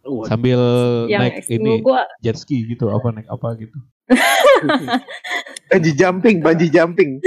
Waduh. 0.02 0.26
Sambil 0.26 0.58
Yang 1.06 1.20
naik 1.20 1.36
ini 1.46 1.72
gue 1.78 2.00
jet 2.18 2.36
ski 2.36 2.64
gitu 2.64 2.88
apa 2.88 3.12
naik 3.12 3.28
apa 3.28 3.52
gitu. 3.54 3.76
Bungee 5.70 5.94
jumping, 5.94 6.36
bungee 6.38 6.68
jumping. 6.68 7.18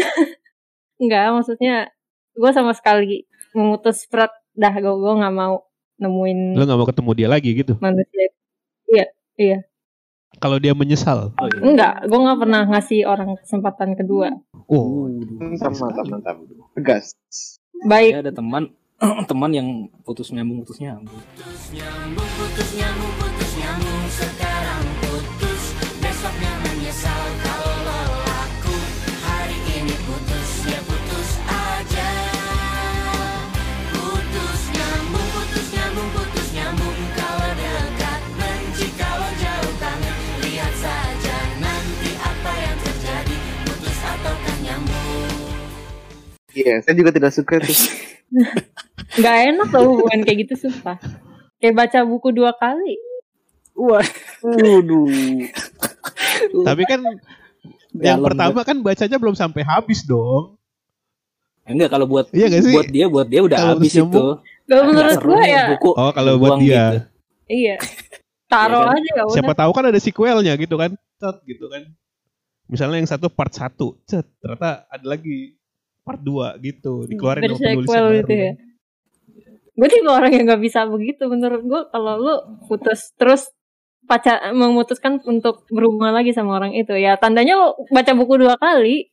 enggak 0.95 1.27
maksudnya 1.29 1.89
gue 2.31 2.51
sama 2.51 2.71
sekali 2.71 3.25
memutus 3.51 4.05
berat 4.05 4.29
dah 4.51 4.71
gue 4.71 4.93
gue 4.93 5.13
nggak 5.15 5.33
mau 5.33 5.65
nemuin 5.95 6.39
Lu 6.53 6.63
nggak 6.63 6.77
mau 6.77 6.85
ketemu 6.85 7.11
dia 7.13 7.27
lagi 7.27 7.49
gitu. 7.53 7.73
manusia 7.79 9.63
Kalau 10.35 10.59
dia 10.59 10.71
menyesal. 10.71 11.31
Oh, 11.33 11.47
iya. 11.47 11.59
enggak 11.61 11.93
gue 12.05 12.19
nggak 12.19 12.39
pernah 12.39 12.61
ngasih 12.65 13.03
orang 13.03 13.35
kesempatan 13.37 13.95
kedua 13.95 14.35
Oh, 14.65 15.07
Hmm, 15.07 15.55
sama 15.55 15.91
sama 15.93 16.17
sama. 16.19 16.43
Tegas. 16.75 17.15
baik 17.81 18.11
Saya 18.13 18.23
ada 18.23 18.31
teman 18.31 18.63
teman 19.29 19.51
yang 19.51 19.67
putus 20.03 20.31
nyambung 20.31 20.63
putus 20.63 20.79
nyambung. 20.79 21.19
nyambung 21.71 22.29
putus 22.35 22.69
nyambung 22.73 23.13
putus 23.15 23.51
nyambung 23.53 24.44
Iya, 46.55 46.75
saya 46.81 46.95
juga 46.95 47.11
tidak 47.11 47.31
suka 47.35 47.59
tuh. 47.59 47.75
nggak 49.19 49.35
enak 49.53 49.69
loh 49.69 49.83
hubungan 49.93 50.19
kayak 50.25 50.49
gitu 50.49 50.65
sumpah 50.65 50.97
kayak 51.61 51.77
baca 51.77 52.01
buku 52.03 52.33
dua 52.33 52.51
kali 52.57 52.97
Wah, 53.75 54.01
waduh. 54.41 55.45
tapi 56.63 56.83
kan 56.87 57.03
yang 57.95 58.19
Dalam 58.19 58.27
pertama 58.31 58.59
kan 58.63 58.79
bacanya 58.79 59.19
belum 59.19 59.35
sampai 59.35 59.67
habis 59.67 60.07
dong. 60.07 60.55
Enggak 61.67 61.91
kalau 61.91 62.07
buat 62.07 62.31
Iya 62.31 62.47
nggak 62.51 62.63
sih? 62.63 62.71
buat 62.75 62.87
dia 62.87 63.05
buat 63.11 63.27
dia 63.27 63.41
udah 63.43 63.57
Kalau 63.59 63.71
habis 63.75 63.91
itu. 63.91 64.23
Gak 64.65 64.79
menurut 64.79 65.19
nih 65.19 65.47
ya 65.51 65.63
buku. 65.75 65.91
Oh, 65.91 66.11
kalau 66.15 66.39
buat 66.39 66.55
dia. 66.63 66.83
gitu. 66.87 66.99
iya 67.51 67.75
taruh 68.51 68.79
Iya 68.79 68.87
kan? 68.87 68.95
aja 68.95 69.09
ya 69.11 69.23
udah 69.27 69.33
Siapa 69.35 69.53
tahu 69.59 69.71
kan 69.75 69.83
ada 69.91 69.99
sequelnya 69.99 70.53
gitu 70.55 70.75
kan. 70.79 70.91
Cet 71.19 71.37
gitu 71.43 71.65
kan. 71.67 71.83
Misalnya 72.71 72.97
yang 73.03 73.09
satu 73.11 73.27
part 73.27 73.51
1, 73.51 73.75
cet, 74.07 74.25
ternyata 74.39 74.87
ada 74.87 75.03
lagi 75.05 75.59
part 76.05 76.21
2 76.21 76.61
gitu. 76.61 77.09
Dikeluarin 77.09 77.41
sama 77.49 77.57
penulis 77.57 77.89
bersequel 77.89 78.05
yang 78.05 78.17
gitu 78.21 78.33
baru. 78.33 78.45
ya 78.45 78.53
gue 79.75 79.89
tipe 79.91 80.07
orang 80.07 80.31
yang 80.31 80.43
nggak 80.47 80.63
bisa 80.63 80.87
begitu 80.87 81.27
menurut 81.27 81.61
gue 81.67 81.81
kalau 81.91 82.15
lu 82.15 82.35
putus 82.71 83.11
terus 83.19 83.51
pacar 84.07 84.55
memutuskan 84.55 85.19
untuk 85.27 85.67
berhubungan 85.67 86.15
lagi 86.15 86.31
sama 86.31 86.55
orang 86.55 86.71
itu 86.71 86.95
ya 86.95 87.19
tandanya 87.19 87.59
lo 87.59 87.67
baca 87.91 88.15
buku 88.15 88.39
dua 88.39 88.55
kali 88.55 89.11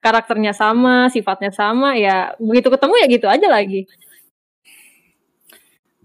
karakternya 0.00 0.56
sama 0.56 1.12
sifatnya 1.12 1.52
sama 1.52 1.92
ya 1.92 2.32
begitu 2.40 2.72
ketemu 2.72 2.94
ya 3.04 3.06
gitu 3.20 3.26
aja 3.28 3.48
lagi 3.52 3.84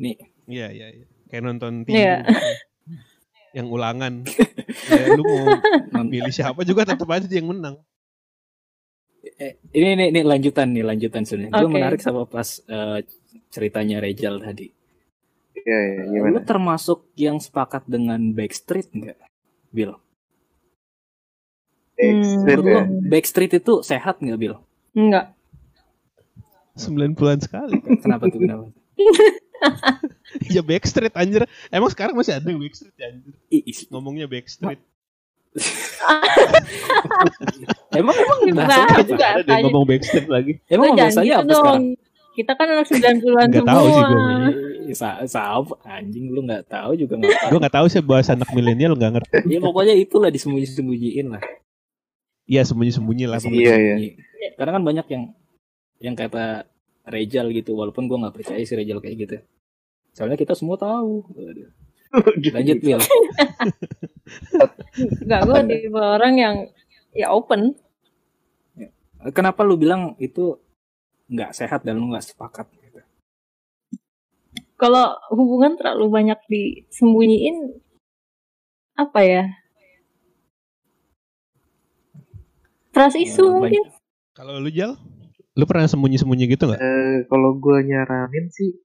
Nih, 0.01 0.17
Iya, 0.49 0.67
iya, 0.73 0.87
iya. 0.91 1.05
Kayak 1.29 1.43
nonton 1.45 1.73
TV. 1.85 1.93
Iya. 1.93 2.15
gitu. 2.25 2.59
yang 3.51 3.67
ulangan. 3.67 4.13
ya, 4.89 5.05
lu 5.19 5.23
mau 5.91 6.03
milih 6.07 6.31
siapa 6.31 6.63
juga 6.63 6.87
tetap 6.87 7.07
aja 7.11 7.27
dia 7.27 7.43
yang 7.43 7.51
menang. 7.51 7.75
Eh, 9.41 9.57
ini 9.73 9.87
ini, 9.97 10.05
ini 10.13 10.21
lanjutan 10.21 10.69
nih 10.69 10.85
lanjutan 10.85 11.25
sebenarnya. 11.25 11.51
Gue 11.57 11.67
Oke. 11.67 11.73
menarik 11.73 12.01
sama 12.05 12.29
pas 12.29 12.61
eh, 12.61 12.99
ceritanya 13.49 13.97
Rejal 13.97 14.37
tadi. 14.37 14.69
Iya, 15.61 15.79
iya, 15.81 16.01
gimana? 16.09 16.33
Lu 16.37 16.41
termasuk 16.45 17.09
yang 17.17 17.37
sepakat 17.41 17.85
dengan 17.89 18.21
Backstreet 18.37 18.93
enggak? 18.93 19.17
Bill. 19.73 19.97
Backstreet 21.97 22.65
ya. 22.65 22.81
Hmm. 22.85 23.09
Backstreet 23.09 23.53
itu 23.57 23.73
sehat 23.81 24.21
nggak 24.21 24.39
Bill? 24.39 24.57
enggak 24.91 25.31
90-an 26.75 27.39
sekali. 27.43 27.77
Kenapa 28.03 28.31
tuh 28.31 28.39
kenapa? 28.41 28.65
ya 30.47 30.61
Backstreet 30.63 31.13
anjir. 31.13 31.43
Emang 31.69 31.91
sekarang 31.91 32.15
masih 32.15 32.39
ada 32.39 32.47
yang 32.47 32.61
Backstreet 32.63 32.95
ya 32.95 33.11
anjir. 33.11 33.33
Ngomongnya 33.91 34.25
Backstreet. 34.31 34.81
emang 37.99 38.15
emang 38.15 38.39
Nah, 38.51 38.65
bahasanya 38.67 39.03
juga 39.05 39.25
ada 39.27 39.41
deh 39.43 39.59
ngomong 39.63 39.85
Backstreet 39.85 40.27
lagi. 40.27 40.51
Emang 40.67 40.93
bahasanya 40.93 41.23
gitu 41.23 41.35
apa 41.37 41.47
dong 41.47 41.61
sekarang? 41.61 41.83
kita 42.31 42.51
kan 42.55 42.67
anak 42.69 42.85
90-an 42.87 43.45
Nggak 43.45 43.59
semua 43.59 43.67
tahu 43.67 43.85
sih 43.85 44.01
gue. 44.01 44.21
Sa 44.91 45.09
sa- 45.25 45.63
anjing 45.85 46.25
lu 46.27 46.41
nggak 46.41 46.63
tahu 46.65 46.91
juga 46.95 47.13
nggak 47.15 47.31
tahu. 47.33 47.49
Gue 47.49 47.59
nggak 47.59 47.75
tahu 47.75 47.85
sih 47.87 48.01
bahasa 48.01 48.29
anak 48.33 48.49
milenial 48.51 48.93
nggak 48.93 49.11
ngerti. 49.13 49.37
ya 49.47 49.59
pokoknya 49.59 49.93
itulah 49.93 50.29
disembunyi-sembunyiin 50.29 51.27
lah. 51.29 51.43
Iya 52.45 52.61
sembunyi-sembunyi 52.63 53.25
lah. 53.25 53.37
Disembunyi- 53.37 53.63
Iya, 53.63 53.75
iya. 53.75 53.95
sembunyi. 53.95 54.09
Karena 54.55 54.71
kan 54.71 54.83
banyak 54.83 55.05
yang 55.07 55.23
yang 55.99 56.15
kata 56.15 56.65
Rejal 57.01 57.49
gitu, 57.49 57.73
walaupun 57.73 58.05
gua 58.05 58.17
nggak 58.21 58.35
percaya 58.35 58.61
si 58.61 58.73
Rejal 58.73 59.01
kayak 59.01 59.17
gitu. 59.19 59.37
Soalnya 60.11 60.37
kita 60.37 60.53
semua 60.53 60.77
tahu. 60.77 61.25
Lanjut 62.55 62.77
Bill. 62.83 63.01
enggak 65.23 65.41
gue 65.47 65.59
tipe 65.67 65.99
orang 65.99 66.33
yang 66.35 66.55
ya 67.15 67.31
open 67.31 67.75
Kenapa 69.37 69.61
lu 69.61 69.77
bilang 69.77 70.17
itu 70.17 70.57
nggak 71.29 71.53
sehat 71.53 71.85
dan 71.85 72.01
lu 72.01 72.09
nggak 72.09 72.25
sepakat? 72.25 72.65
Gitu? 72.73 72.81
kalau 74.81 75.13
hubungan 75.29 75.77
terlalu 75.77 76.09
banyak 76.09 76.39
disembunyiin 76.49 77.77
apa 78.97 79.19
ya 79.21 79.43
trust 82.89 83.21
issue 83.21 83.45
Ya, 83.45 83.53
mungkin 83.53 83.83
Kalau 84.33 84.57
lu 84.57 84.73
Jal, 84.73 84.97
lu 85.53 85.63
pernah 85.69 85.85
sembunyi-sembunyi 85.85 86.55
gitu 86.55 86.65
nggak? 86.65 86.81
Eh, 86.81 87.17
kalau 87.29 87.61
gue 87.61 87.77
nyaranin 87.83 88.47
sih 88.49 88.79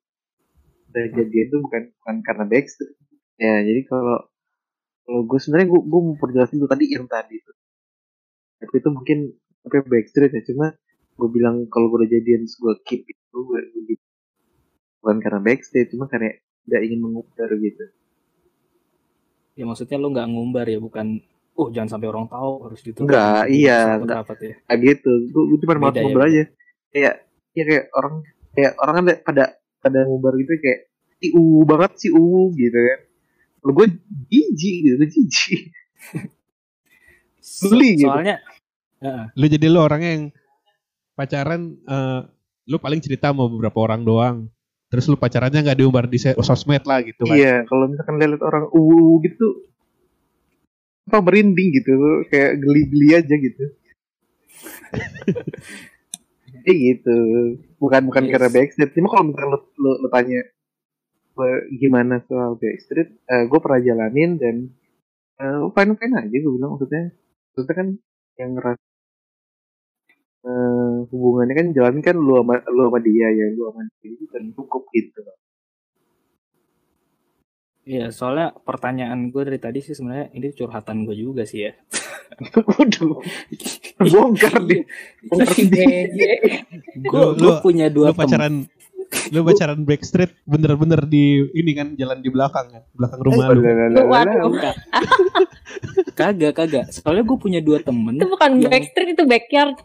udah 0.91 1.07
jadian 1.17 1.47
itu 1.49 1.57
bukan 1.63 1.83
bukan 2.03 2.17
karena 2.27 2.45
backstreet. 2.51 2.99
Ya 3.37 3.61
jadi 3.65 3.81
kalau 3.85 4.27
kalau 5.07 5.21
gue 5.23 5.39
sebenarnya 5.39 5.69
gue 5.71 5.81
gue 5.87 6.01
mau 6.03 6.17
perjelasin 6.19 6.59
tuh 6.59 6.71
tadi 6.71 6.85
yang 6.91 7.07
tadi 7.07 7.37
tuh. 7.41 7.57
Tapi 8.61 8.75
itu 8.81 8.89
mungkin 8.91 9.19
apa 9.67 9.83
backstreet 9.83 10.33
ya 10.33 10.43
cuma 10.47 10.73
gue 11.17 11.29
bilang 11.33 11.67
kalau 11.73 11.89
gue 11.93 12.05
udah 12.05 12.11
jadian 12.11 12.45
gue 12.47 12.75
keep 12.85 13.03
itu 13.09 13.37
gue, 13.37 13.61
gue 13.73 13.83
gitu. 13.95 14.05
bukan 15.01 15.19
karena 15.23 15.41
backstreet 15.43 15.89
cuma 15.95 16.11
karena 16.11 16.35
tidak 16.67 16.81
ingin 16.83 17.01
mengubah 17.03 17.47
gitu. 17.57 17.85
Ya 19.57 19.65
maksudnya 19.65 19.97
lu 19.97 20.13
nggak 20.13 20.29
ngumbar 20.29 20.67
ya, 20.69 20.77
bukan 20.83 21.25
oh 21.57 21.73
jangan 21.73 21.97
sampai 21.97 22.09
orang 22.13 22.29
tahu 22.29 22.69
harus 22.69 22.81
ditutup. 22.85 23.09
Enggak, 23.09 23.49
iya, 23.49 23.97
enggak. 23.97 24.17
Rapat 24.27 24.39
ya. 24.45 24.55
Ah 24.69 24.77
gitu, 24.77 25.13
gue, 25.33 25.43
gue 25.49 25.59
cuma 25.65 25.81
mau 25.81 25.95
ya, 25.95 26.05
beda. 26.05 26.25
aja. 26.29 26.45
Kayak 26.93 27.15
ya 27.57 27.63
kayak 27.65 27.85
orang 27.97 28.15
kayak 28.53 28.73
orang 28.77 28.95
kan 28.95 29.05
pada 29.25 29.45
pada 29.81 29.99
ngubar 30.05 30.37
gitu 30.37 30.53
kayak 30.61 30.81
si 31.17 31.27
u 31.33 31.65
banget 31.65 31.93
si 31.97 32.09
u 32.13 32.53
gitu 32.53 32.77
kan. 32.77 33.01
Gue 33.63 33.87
jijik 34.29 34.75
gitu, 34.85 34.97
jijik. 35.07 35.61
So- 37.39 37.71
Beli 37.71 37.97
gitu. 37.97 38.11
Soalnya 38.11 38.43
Heeh. 38.97 39.25
Lu 39.37 39.45
jadi 39.45 39.67
lu 39.69 39.79
orangnya 39.85 40.11
yang 40.17 40.25
pacaran, 41.13 41.77
eh, 41.77 42.21
lu 42.65 42.77
paling 42.81 43.01
cerita 43.05 43.29
sama 43.29 43.45
beberapa 43.45 43.77
orang 43.85 44.03
doang. 44.03 44.37
Terus 44.89 45.05
lu 45.07 45.21
pacarannya 45.21 45.61
nggak 45.67 45.79
diumbar 45.79 46.09
di 46.09 46.17
sosmed 46.17 46.81
lah 46.89 47.05
gitu 47.05 47.29
kan? 47.29 47.37
Iya, 47.37 47.55
kalau 47.69 47.93
misalkan 47.93 48.17
lihat 48.17 48.41
orang 48.41 48.71
u 48.73 49.21
gitu 49.21 49.69
apa 51.07 51.23
merinding 51.23 51.71
gitu, 51.71 51.93
kayak 52.33 52.59
geli-geli 52.59 53.09
aja 53.15 53.35
gitu. 53.37 53.65
Eh 56.67 56.75
gitu, 56.75 57.15
bukan 57.79 58.11
bukan 58.11 58.27
Yes. 58.27 58.33
karena 58.35 58.49
backstreet. 58.51 58.91
Cuma 58.99 59.07
kalau 59.07 59.31
misalkan 59.31 59.55
lu, 59.55 59.59
lu, 59.79 59.91
lu 60.03 60.09
tanya 60.11 60.41
"Wah, 60.43 60.56
gimana 61.83 62.15
soal 62.29 62.57
backstreet, 62.61 63.09
eh, 63.29 63.45
gue 63.51 63.59
pernah 63.61 63.81
jalanin 63.83 64.31
dan 64.41 64.57
eh 65.37 65.61
fine 65.75 65.93
fine 66.01 66.15
aja 66.17 66.37
gue 66.37 66.53
bilang 66.57 66.71
maksudnya. 66.77 67.13
Maksudnya 67.53 67.75
kan 67.77 67.89
yang 68.41 68.51
ngeras 68.57 68.79
eh, 70.47 70.95
hubungannya 71.11 71.55
kan 71.61 71.67
jalan 71.77 71.97
kan 72.07 72.17
lu 72.17 72.35
sama 72.41 72.55
lu 72.73 72.83
sama 72.89 72.99
dia 73.05 73.29
ya, 73.33 73.47
lu 73.57 73.63
sama 73.69 73.83
dia 74.01 74.11
itu 74.15 74.25
kan 74.33 74.43
cukup 74.57 74.83
gitu. 74.97 75.21
Iya, 77.87 78.11
soalnya 78.11 78.51
pertanyaan 78.67 79.31
gue 79.31 79.43
dari 79.47 79.61
tadi 79.63 79.79
sih 79.79 79.95
sebenarnya 79.95 80.35
ini 80.35 80.51
curhatan 80.51 81.07
gue 81.07 81.15
juga 81.15 81.47
sih 81.47 81.71
ya. 81.71 81.73
Waduh, 82.67 83.23
bongkar 84.03 84.59
nih. 84.67 84.83
Bongkar 85.31 85.63
nih. 85.71 86.11
Gue 87.07 87.53
punya 87.63 87.87
dua 87.87 88.11
pacaran, 88.11 88.67
lu 89.31 89.43
pacaran 89.43 89.83
backstreet 89.83 90.35
bener-bener 90.45 91.03
di 91.05 91.47
ini 91.53 91.73
kan 91.73 91.95
jalan 91.95 92.19
di 92.19 92.31
belakang 92.31 92.67
kan, 92.69 92.83
belakang 92.95 93.21
rumah 93.23 93.47
lu. 93.51 93.61
Waduh, 94.07 94.55
Kagak, 96.19 96.57
kagak. 96.57 96.89
Soalnya 96.89 97.23
gue 97.23 97.37
punya 97.37 97.61
dua 97.61 97.79
temen. 97.79 98.17
itu 98.17 98.27
bukan 98.27 98.51
Yang- 98.57 98.73
backstreet 98.73 99.09
itu 99.13 99.25
backyard. 99.25 99.77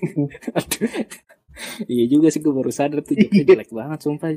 Aduh. 0.58 0.88
iya 1.84 2.04
juga 2.08 2.32
sih 2.32 2.40
gue 2.40 2.48
baru 2.48 2.72
sadar 2.72 3.04
tuh 3.04 3.12
jelek 3.18 3.68
banget 3.70 3.98
sumpah. 4.00 4.30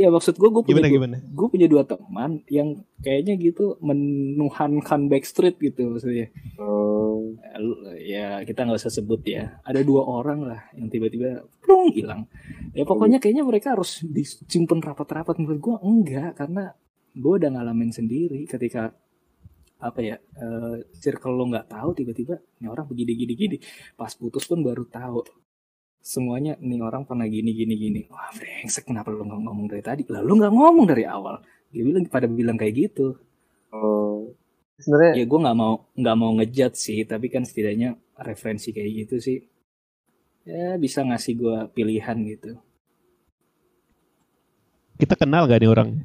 Ya 0.00 0.08
maksud 0.08 0.40
gue 0.40 0.48
gue 0.48 0.62
punya 0.64 0.80
Gimana 0.80 0.88
dua, 0.88 0.96
gimana? 0.96 1.16
gue 1.20 1.48
punya 1.52 1.68
dua 1.68 1.82
teman 1.84 2.40
yang 2.48 2.68
kayaknya 3.04 3.36
gitu 3.36 3.76
menuhankan 3.84 5.12
backstreet 5.12 5.60
gitu 5.60 5.92
maksudnya. 5.92 6.32
Oh, 6.56 7.36
Eh, 7.36 8.00
Ya 8.08 8.40
kita 8.42 8.64
nggak 8.64 8.80
usah 8.80 8.88
sebut 8.88 9.20
ya. 9.28 9.60
Ada 9.60 9.84
dua 9.84 10.08
orang 10.08 10.48
lah 10.48 10.60
yang 10.72 10.88
tiba-tiba 10.88 11.44
plung 11.60 11.92
hilang. 11.92 12.24
Ya 12.72 12.88
pokoknya 12.88 13.20
kayaknya 13.20 13.44
mereka 13.44 13.76
harus 13.76 14.00
disimpan 14.00 14.80
rapat-rapat 14.80 15.36
menurut 15.36 15.60
gue 15.60 15.76
enggak 15.84 16.40
karena 16.40 16.72
gue 17.12 17.32
udah 17.36 17.50
ngalamin 17.52 17.92
sendiri 17.92 18.48
ketika 18.48 18.96
apa 19.76 20.00
ya 20.00 20.16
eh, 20.16 20.76
circle 20.96 21.32
lo 21.34 21.44
nggak 21.48 21.72
tahu 21.72 21.90
tiba-tiba 21.92 22.36
ini 22.60 22.68
orang 22.68 22.84
begini 22.84 23.12
gini 23.16 23.32
gini 23.32 23.56
pas 23.96 24.12
putus 24.12 24.44
pun 24.44 24.60
baru 24.60 24.84
tahu 24.84 25.24
semuanya 26.00 26.56
nih 26.58 26.80
orang 26.80 27.04
pernah 27.04 27.28
gini 27.28 27.52
gini 27.52 27.74
gini 27.76 28.00
wah 28.08 28.32
brengsek 28.32 28.88
kenapa 28.88 29.12
lo 29.12 29.22
nggak 29.24 29.40
ngomong 29.44 29.66
dari 29.68 29.84
tadi 29.84 30.02
lalu 30.08 30.44
nggak 30.44 30.52
ngomong 30.52 30.86
dari 30.88 31.04
awal 31.04 31.44
dia 31.70 31.82
bilang 31.84 32.04
pada 32.08 32.26
bilang 32.26 32.56
kayak 32.56 32.74
gitu 32.90 33.16
oh. 33.72 34.32
Sebenarnya 34.80 35.20
ya 35.20 35.24
gue 35.28 35.38
nggak 35.44 35.56
mau 35.60 35.72
nggak 35.92 36.16
mau 36.16 36.30
ngejat 36.40 36.72
sih 36.72 37.04
tapi 37.04 37.28
kan 37.28 37.44
setidaknya 37.44 38.00
referensi 38.16 38.72
kayak 38.72 38.90
gitu 39.04 39.16
sih 39.20 39.38
ya 40.48 40.80
bisa 40.80 41.04
ngasih 41.04 41.32
gue 41.36 41.56
pilihan 41.76 42.16
gitu 42.24 42.56
Kita 45.00 45.16
kenal 45.16 45.48
gak 45.48 45.64
nih 45.64 45.70
orang? 45.72 45.96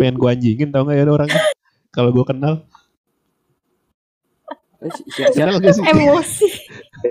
Pengen 0.00 0.16
gua 0.16 0.32
anjingin 0.32 0.72
tau 0.72 0.88
gak 0.88 0.96
ya 0.96 1.04
orangnya? 1.04 1.42
Kalau 1.92 2.08
gua 2.08 2.24
kenal, 2.24 2.64
Eh, 4.82 4.90
si- 4.90 5.04
si- 5.12 5.28
si- 5.28 5.36
kenal 5.36 5.60
gak 5.60 5.76
sih? 5.76 5.84
Emosi. 5.84 6.48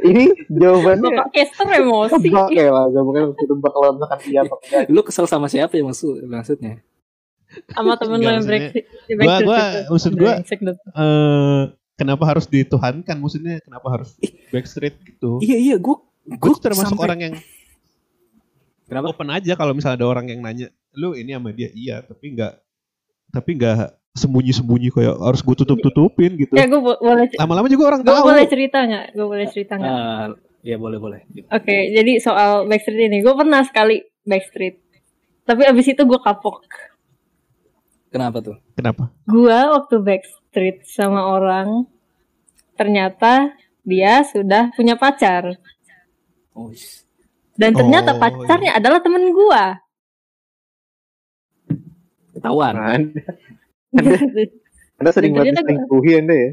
Ini 0.01 0.23
jawabannya 0.47 1.09
Bapak 1.11 1.27
caster 1.31 1.67
emosi. 1.73 2.11
tebak 2.17 2.47
ya 2.49 2.67
lah, 2.67 2.85
bukan 2.89 3.21
tebak 3.33 3.71
kalau 3.71 3.89
misalkan 3.93 4.19
iya 4.25 4.41
enggak. 4.41 4.83
lu 4.87 5.01
kesel 5.01 5.25
sama 5.25 5.45
siapa 5.45 5.71
ya 5.71 5.83
maksud 5.83 6.23
maksudnya 6.23 6.79
Sama 7.69 7.93
temen 7.95 8.15
lo 8.15 8.23
Enggak, 8.23 8.31
yang 8.31 8.45
break 8.45 8.63
Gua- 8.63 8.79
backstreet 9.11 9.43
gua- 9.43 9.59
itu. 9.59 9.89
maksud 9.91 10.13
gua- 10.13 10.37
dah. 10.63 10.75
Eh, 10.95 11.61
kenapa 11.93 12.23
harus 12.25 12.45
dituhankan? 12.47 13.15
Maksudnya 13.17 13.55
kenapa 13.59 13.87
harus 13.91 14.15
backstreet 14.49 14.95
gitu? 15.01 15.37
iya 15.39 15.57
iya 15.57 15.75
gue 15.75 15.95
Gue 16.31 16.53
tuh 16.53 16.63
termasuk 16.63 16.95
orang 16.95 17.19
yang 17.21 17.33
kenapa 18.85 19.09
open 19.09 19.29
aja 19.29 19.53
kalau 19.53 19.71
misalnya 19.71 19.97
ada 19.97 20.07
orang 20.07 20.25
yang 20.27 20.39
nanya, 20.39 20.67
lu 20.93 21.11
ini 21.11 21.31
sama 21.31 21.51
dia 21.51 21.67
iya, 21.71 21.99
tapi 21.99 22.31
nggak 22.31 22.53
tapi 23.29 23.49
nggak 23.53 23.75
sembunyi-sembunyi 24.11 24.91
kayak 24.91 25.15
harus 25.17 25.39
gue 25.39 25.55
tutup-tutupin 25.55 26.35
gitu. 26.35 26.51
Ya 26.51 26.67
gue 26.67 26.79
boleh 26.79 27.31
Lama-lama 27.39 27.67
juga 27.67 27.83
orang 27.89 28.01
gue 28.03 28.11
tahu. 28.11 28.27
boleh 28.27 28.45
cerita 28.45 28.83
nggak? 28.83 29.05
Gue 29.11 29.25
boleh 29.25 29.47
cerita 29.47 29.73
nggak? 29.75 29.93
Ah, 29.93 30.27
ya 30.61 30.75
boleh 30.75 30.99
boleh 30.99 31.19
Oke, 31.47 31.77
jadi 31.89 32.19
soal 32.19 32.67
backstreet 32.67 33.07
ini, 33.07 33.23
gue 33.23 33.31
pernah 33.31 33.63
sekali 33.63 33.97
backstreet. 34.21 34.75
Tapi 35.41 35.63
abis 35.63 35.87
itu 35.89 36.03
gue 36.03 36.19
kapok. 36.19 36.67
kenapa 38.07 38.43
tuh 38.43 38.59
Kenapa? 38.75 39.07
Gue 39.23 39.55
waktu 39.55 39.95
backstreet 39.97 40.83
sama 40.83 41.31
orang, 41.31 41.87
ternyata 42.75 43.55
dia 43.81 44.21
sudah 44.21 44.69
punya 44.71 44.93
pacar. 44.93 45.55
oh 46.51 46.69
Dan 47.55 47.71
ternyata 47.71 48.11
Oh, 48.11 48.19
pacarnya 48.19 48.75
adalah 48.75 48.99
temen 48.99 49.31
gue. 49.31 49.63
ketahuan 52.31 52.75
Anda, 53.91 54.11
anda 54.97 55.11
sering 55.11 55.31
Dan 55.31 55.37
banget 55.37 55.49
ternyata 55.49 55.57
gua- 55.57 55.67
selingkuhi 55.67 56.11
anda 56.15 56.35
ya. 56.35 56.49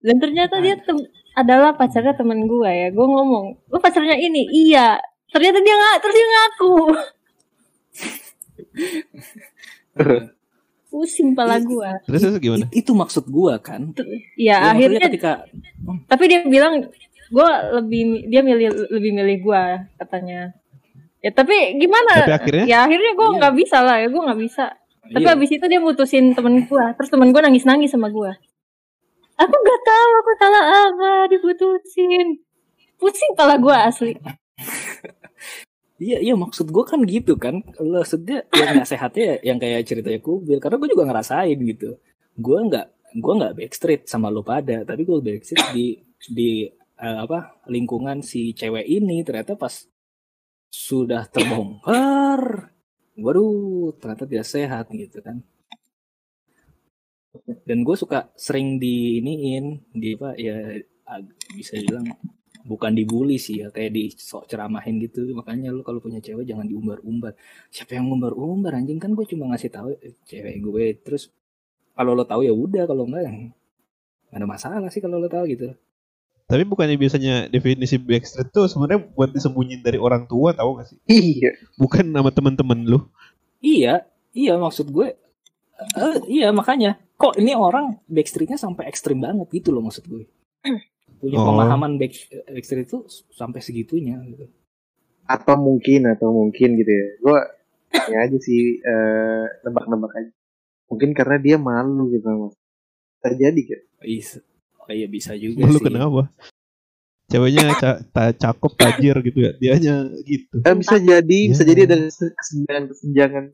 Dan 0.00 0.16
ternyata 0.16 0.56
dia 0.58 0.74
tem- 0.78 1.10
adalah 1.34 1.72
pacarnya 1.72 2.12
temen 2.12 2.42
gue 2.42 2.66
ya. 2.66 2.88
Gue 2.90 3.02
ngomong, 3.02 3.54
lu 3.62 3.78
pacarnya 3.78 4.16
ini? 4.16 4.48
Iya. 4.48 4.98
Ternyata 5.30 5.58
dia 5.60 5.72
nggak, 5.72 5.96
terus 6.02 6.14
dia 6.16 6.26
ngaku. 6.26 6.74
Pusing 10.90 11.32
pala 11.32 11.56
gue. 11.62 11.90
Terus 12.02 12.20
terus 12.20 12.36
gimana? 12.40 12.66
I- 12.66 12.76
itu 12.76 12.90
maksud 12.90 13.24
gue 13.24 13.54
kan 13.62 13.94
Ya, 14.34 14.58
Ya, 14.58 14.74
akhirnya 14.74 15.00
ketika 15.00 15.46
tapi 16.10 16.24
dia 16.26 16.42
bilang 16.42 16.82
gue 17.30 17.48
lebih 17.78 18.26
dia 18.26 18.42
milih 18.42 18.90
lebih 18.90 19.10
milih 19.14 19.36
gue 19.38 19.62
katanya 19.96 20.50
ya 21.20 21.30
tapi 21.30 21.76
gimana 21.76 22.24
Tapi 22.24 22.32
akhirnya? 22.32 22.64
ya 22.64 22.78
akhirnya 22.84 23.12
gue 23.12 23.26
Iya. 23.28 23.36
nggak 23.38 23.54
bisa 23.56 23.76
lah 23.80 23.96
ya 24.00 24.08
gue 24.08 24.22
nggak 24.24 24.40
bisa 24.40 24.64
tapi 25.10 25.26
Iya. 25.26 25.34
abis 25.36 25.50
itu 25.52 25.64
dia 25.66 25.80
mutusin 25.80 26.24
temen 26.32 26.64
gue 26.64 26.84
terus 26.96 27.08
temen 27.08 27.28
gue 27.28 27.40
nangis 27.40 27.64
nangis 27.64 27.92
sama 27.92 28.08
gue 28.08 28.32
aku 29.36 29.54
gak 29.56 29.80
tahu 29.82 30.10
aku 30.20 30.32
salah 30.36 30.64
apa 30.86 31.10
diputusin 31.28 32.26
pusing 32.96 33.32
kepala 33.32 33.56
gue 33.56 33.76
asli 33.76 34.12
Iya, 36.00 36.16
iya 36.24 36.32
maksud 36.32 36.72
gue 36.72 36.84
kan 36.88 37.04
gitu 37.04 37.36
kan. 37.36 37.60
Lo 37.76 38.00
maksudnya 38.00 38.48
yang 38.56 38.72
nggak 38.72 38.88
sehatnya 38.88 39.36
yang 39.44 39.60
kayak 39.60 39.84
ceritanya 39.84 40.16
Kubil. 40.16 40.56
Karena 40.56 40.80
gue 40.80 40.88
juga 40.88 41.04
ngerasain 41.04 41.58
gitu. 41.60 42.00
Gue 42.40 42.56
nggak 42.56 42.86
gue 43.20 43.32
nggak 43.36 43.52
backstreet 43.52 44.02
sama 44.08 44.32
lo 44.32 44.40
pada, 44.40 44.80
tapi 44.88 45.04
gue 45.04 45.20
backstreet 45.20 45.76
di 45.76 46.00
di 46.32 46.50
eh, 46.96 47.18
apa 47.20 47.60
lingkungan 47.68 48.24
si 48.24 48.56
cewek 48.56 48.88
ini 48.88 49.20
ternyata 49.20 49.60
pas 49.60 49.84
sudah 50.70 51.26
terbongkar, 51.26 52.70
waduh 53.18 53.90
ternyata 53.98 54.24
tidak 54.24 54.46
sehat 54.46 54.86
gitu 54.94 55.18
kan. 55.20 55.42
Dan 57.66 57.86
gue 57.86 57.96
suka 57.98 58.30
sering 58.34 58.78
di 58.78 59.22
iniin 59.22 59.90
di 59.94 60.14
apa 60.18 60.34
ya 60.34 60.78
bisa 61.54 61.78
bilang 61.78 62.06
bukan 62.66 62.92
dibully 62.94 63.38
sih 63.38 63.62
ya 63.62 63.68
kayak 63.74 63.90
di 63.94 64.02
sok 64.14 64.46
ceramahin 64.50 64.98
gitu. 65.02 65.26
Makanya 65.34 65.74
lu 65.74 65.82
kalau 65.82 65.98
punya 65.98 66.22
cewek 66.22 66.46
jangan 66.46 66.66
diumbar-umbar. 66.70 67.34
Siapa 67.70 67.98
yang 67.98 68.10
ngumbar-umbar 68.10 68.78
anjing? 68.78 68.98
Kan 69.02 69.14
gue 69.18 69.26
cuma 69.26 69.50
ngasih 69.50 69.70
tahu 69.70 69.88
eh, 69.98 70.14
cewek 70.26 70.56
gue. 70.62 70.84
Terus 71.02 71.30
kalau 71.94 72.14
lo 72.14 72.24
tahu 72.26 72.46
ya 72.46 72.54
udah 72.54 72.84
kalau 72.86 73.04
enggak 73.06 73.22
ya 73.26 73.32
nggak 74.30 74.38
ada 74.40 74.46
masalah 74.46 74.88
sih 74.94 75.02
kalau 75.02 75.18
lo 75.18 75.26
tahu 75.26 75.44
gitu 75.50 75.74
Tapi 76.50 76.66
bukannya 76.66 76.98
biasanya 76.98 77.34
definisi 77.46 77.94
backstreet 77.96 78.50
tuh 78.50 78.66
sebenarnya 78.66 79.06
buat 79.14 79.30
disembunyiin 79.30 79.80
dari 79.80 79.96
orang 79.96 80.26
tua 80.26 80.50
tahu 80.50 80.82
gak 80.82 80.90
sih? 80.90 80.98
Iya. 81.06 81.54
Bukan 81.78 82.10
nama 82.10 82.28
teman-teman 82.28 82.82
lu. 82.82 82.98
iya 83.62 84.02
iya 84.32 84.56
maksud 84.56 84.88
gue 84.88 85.14
eh, 85.94 86.16
iya 86.26 86.48
makanya 86.50 86.96
kok 87.14 87.36
ini 87.36 87.52
orang 87.52 88.00
backstreetnya 88.08 88.56
sampai 88.56 88.88
ekstrim 88.88 89.20
banget 89.20 89.46
gitu 89.52 89.70
loh 89.70 89.84
maksud 89.84 90.04
gue 90.04 90.24
punya 91.20 91.36
Oh. 91.36 91.44
pemahaman 91.46 92.00
back, 92.00 92.16
backstreet 92.48 92.88
itu 92.88 93.04
sampai 93.30 93.60
segitunya 93.60 94.16
gitu 94.24 94.48
Atau 95.28 95.54
mungkin 95.54 96.08
atau 96.08 96.32
mungkin 96.32 96.74
gitu 96.74 96.90
ya. 96.90 97.06
Gue 97.20 97.38
ini 97.92 98.16
aja 98.16 98.38
sih 98.40 98.60
eh, 98.80 99.44
nebak-nebak 99.62 100.10
aja. 100.10 100.32
Mungkin 100.88 101.10
karena 101.12 101.36
dia 101.38 101.54
malu 101.54 102.10
gitu 102.10 102.26
mas. 102.26 102.54
Terjadi 103.20 103.60
kan? 103.68 103.80
Is- 104.02 104.42
iya 104.90 105.06
bisa 105.06 105.32
juga 105.40 105.64
Lu 105.64 105.76
sih 105.76 105.84
kenapa? 105.84 106.28
Ceweknya 107.26 107.78
ca 107.78 107.90
ta- 108.04 108.34
cakep 108.34 108.72
tajir 108.74 109.16
gitu 109.22 109.38
ya. 109.40 109.52
Dianya 109.54 109.96
gitu. 110.24 110.60
Eh, 110.60 110.74
bisa 110.74 110.98
jadi, 110.98 111.38
bisa 111.46 111.62
Ya. 111.62 111.68
jadi 111.68 111.80
ada 111.86 111.96
kesenjangan-kesenjangan 112.10 113.44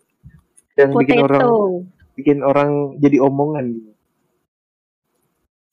yang 0.77 0.90
bikin 0.92 1.18
orang 1.18 1.40
Potato. 1.40 1.85
bikin 2.14 2.38
orang 2.40 2.70
jadi 2.96 3.16
omongan 3.20 3.64
gitu. 3.70 3.90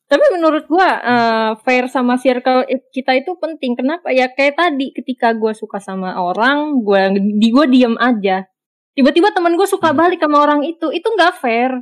Tapi 0.03 0.25
menurut 0.29 0.67
gua 0.67 0.89
eh, 0.99 1.51
fair 1.59 1.87
sama 1.87 2.15
circle 2.15 2.61
kita 2.91 3.15
itu 3.15 3.33
penting. 3.35 3.73
Kenapa? 3.73 4.11
Ya 4.11 4.27
kayak 4.27 4.59
tadi 4.59 4.91
ketika 4.91 5.31
gua 5.31 5.51
suka 5.51 5.79
sama 5.79 6.13
orang, 6.13 6.83
gua 6.83 7.07
di 7.09 7.47
gua 7.49 7.65
diem 7.65 7.95
aja. 7.97 8.45
Tiba-tiba 8.93 9.33
temen 9.33 9.57
gue 9.57 9.65
suka 9.65 9.89
Hmm. 9.89 9.97
balik 9.97 10.21
sama 10.21 10.37
orang 10.37 10.61
itu, 10.61 10.93
itu 10.93 11.07
nggak 11.09 11.41
fair. 11.41 11.81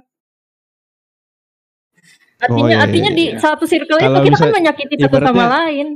Artinya, 2.42 2.66
Oh, 2.66 2.68
iya, 2.68 2.78
artinya 2.82 3.12
iya, 3.14 3.18
di 3.18 3.26
iya. 3.30 3.38
satu 3.38 3.64
circle 3.64 3.98
itu 3.98 4.04
Kalau 4.04 4.20
kita 4.20 4.34
kan 4.34 4.42
bisa- 4.42 4.56
menyakiti 4.58 4.94
satu 4.98 5.18
sama 5.22 5.46
lain. 5.62 5.88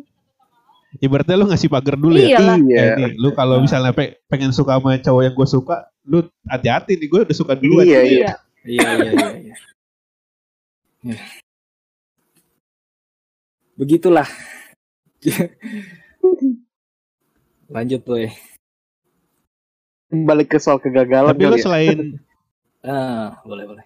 Ibaratnya 0.95 1.35
lu 1.35 1.45
ngasih 1.49 1.67
pagar 1.67 1.95
dulu 1.95 2.15
ya. 2.15 2.37
Iya. 2.37 2.55
Iya. 2.55 2.79
Eh, 2.79 2.91
nih, 2.95 3.11
lu 3.17 3.29
kalau 3.33 3.59
misalnya 3.59 3.91
pe- 3.91 4.21
pengen 4.25 4.53
suka 4.53 4.77
sama 4.77 4.95
cowok 4.95 5.21
yang 5.21 5.33
gue 5.33 5.47
suka, 5.49 5.75
lu 6.03 6.17
hati-hati 6.45 6.95
nih 6.95 7.07
gue 7.07 7.19
udah 7.25 7.35
suka 7.35 7.53
duluan. 7.53 7.83
Iya, 7.83 7.99
iya. 7.99 8.05
Iya. 8.05 8.33
iya 8.65 8.89
iya 8.93 9.11
iya, 9.11 9.29
iya. 9.35 9.55
Ya. 11.03 11.17
begitulah 13.75 14.25
lanjut 17.67 18.01
boy 18.01 18.25
Balik 20.07 20.47
ke 20.47 20.57
soal 20.57 20.79
kegagalan 20.79 21.29
Tapi 21.29 21.43
lu 21.43 21.57
ya. 21.57 21.61
selain 21.61 21.97
ah 22.81 23.37
boleh 23.43 23.65
boleh 23.67 23.85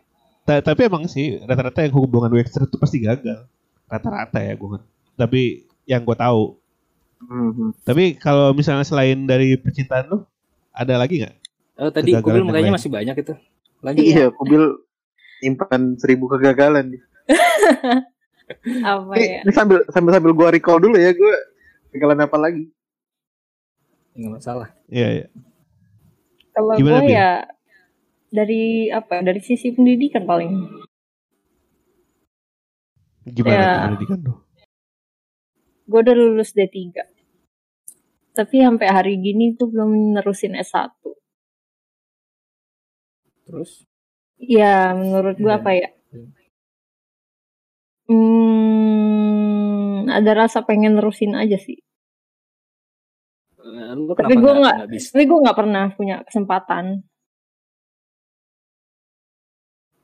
tapi 0.57 0.89
emang 0.89 1.05
sih 1.05 1.38
rata-rata 1.45 1.85
yang 1.85 1.93
hubungan 1.93 2.33
backstreet 2.33 2.65
itu 2.65 2.77
pasti 2.81 2.97
gagal. 3.05 3.45
Rata-rata 3.85 4.41
ya 4.41 4.57
gue. 4.57 4.79
Tapi 5.13 5.41
yang 5.85 6.01
gue 6.01 6.17
tahu. 6.17 6.57
Mhm. 7.29 7.85
Tapi 7.85 8.17
kalau 8.17 8.55
misalnya 8.57 8.85
selain 8.88 9.29
dari 9.29 9.53
percintaan 9.59 10.09
lu, 10.09 10.17
ada 10.73 10.97
lagi 10.97 11.21
nggak? 11.21 11.35
oh, 11.79 11.91
tadi 11.91 12.12
kubil 12.19 12.43
lain. 12.43 12.75
masih 12.75 12.91
banyak 12.91 13.15
itu 13.23 13.33
lanjut 13.79 14.03
Iya, 14.03 14.25
mobil 14.35 14.62
nyimpan 15.39 15.81
seribu 15.95 16.27
kegagalan. 16.27 16.99
Apa 18.83 19.13
Ini, 19.15 19.25
ya? 19.29 19.39
ini 19.45 19.51
sambil 19.53 19.85
sambil 19.93 20.12
sambil 20.17 20.31
gua 20.33 20.49
recall 20.49 20.81
dulu 20.81 20.97
ya, 20.97 21.13
gua 21.13 21.35
kegagalan 21.93 22.25
apa 22.25 22.38
lagi? 22.41 22.63
nggak 24.19 24.31
masalah 24.41 24.67
Iya, 24.91 25.07
iya. 25.15 25.27
Kalau 26.51 26.75
gue 26.75 26.99
ya 27.07 27.45
dari 28.30 28.88
apa? 28.89 29.22
Dari 29.22 29.42
sisi 29.42 29.74
pendidikan 29.74 30.24
paling. 30.24 30.54
Gimana 33.26 33.54
Ya. 33.54 33.68
tuh 33.68 33.82
pendidikan 33.86 34.20
lu? 34.24 34.34
Gue 35.86 36.00
udah 36.02 36.15
lulus 36.15 36.54
D3. 36.54 37.06
Tapi 38.32 38.56
sampai 38.62 38.88
hari 38.88 39.18
gini 39.20 39.54
gue 39.54 39.68
belum 39.68 40.15
nerusin 40.15 40.54
S1. 40.56 40.94
terus 43.44 43.82
Ya, 44.38 44.94
menurut 44.94 45.36
gue 45.36 45.50
Iya. 45.50 45.58
apa 45.60 45.72
ya? 45.74 45.89
Hmm. 46.13 46.30
Hmm, 48.10 49.26
ada 50.08 50.32
rasa 50.38 50.62
pengen 50.63 50.96
nerusin 50.96 51.34
aja 51.34 51.58
sih. 51.58 51.78
eh, 53.60 53.92
lu 53.94 54.15
Tapi 54.15 54.38
gua 54.38 54.54
nggak 54.56 54.78
Tapi 54.88 55.24
gue 55.26 55.39
nggak 55.44 55.58
pernah 55.58 55.92
punya 55.94 56.24
kesempatan. 56.24 57.04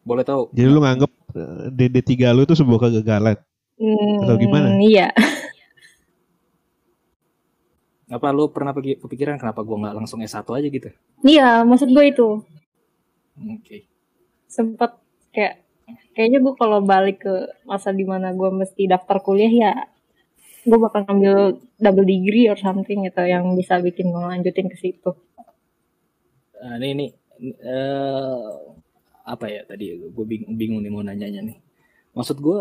Boleh 0.06 0.22
tahu 0.22 0.54
Jadi 0.54 0.68
lu 0.70 0.80
nganggep 0.80 1.12
eh, 1.34 1.66
DD3 1.74 2.12
lu 2.32 2.42
itu 2.46 2.54
sebuah 2.54 2.80
kegagalan. 2.88 3.38
Hmm, 3.76 4.24
Atau 4.24 4.36
gimana? 4.40 4.68
Iya. 4.80 5.10
apa 8.06 8.30
lu 8.30 8.54
pernah 8.54 8.70
pergi 8.70 9.02
kepikiran 9.02 9.42
kenapa 9.42 9.66
gua 9.66 9.82
nggak 9.82 9.96
langsung 9.98 10.22
S1 10.22 10.46
aja 10.46 10.68
gitu 10.70 10.90
Iya, 11.26 11.66
maksud 11.66 11.90
gue 11.90 12.06
itu 12.06 12.28
oke 13.36 13.78
sempat 14.46 15.02
kayak 15.34 15.66
kayaknya 16.14 16.40
gue 16.40 16.54
kalau 16.56 16.80
balik 16.86 17.26
ke 17.26 17.34
masa 17.66 17.90
di 17.92 18.06
mana 18.06 18.32
gue 18.32 18.48
mesti 18.48 18.86
daftar 18.86 19.20
kuliah 19.20 19.50
ya 19.50 19.74
gue 20.64 20.78
bakal 20.78 21.02
ngambil 21.04 21.60
double 21.78 22.06
degree 22.06 22.46
or 22.46 22.56
something 22.56 23.04
gitu 23.04 23.22
yang 23.26 23.58
bisa 23.58 23.82
bikin 23.82 24.10
gue 24.10 24.22
lanjutin 24.22 24.66
ke 24.66 24.78
situ. 24.82 25.14
Nah, 26.58 26.82
ini 26.82 27.06
ini 27.38 27.52
eh 27.62 28.50
apa 29.26 29.46
ya 29.46 29.66
tadi 29.66 29.90
gue 29.92 30.26
bingung, 30.26 30.54
bingung 30.54 30.80
nih 30.80 30.92
mau 30.92 31.02
nanyanya 31.02 31.42
nih. 31.42 31.58
Maksud 32.14 32.38
gue 32.38 32.60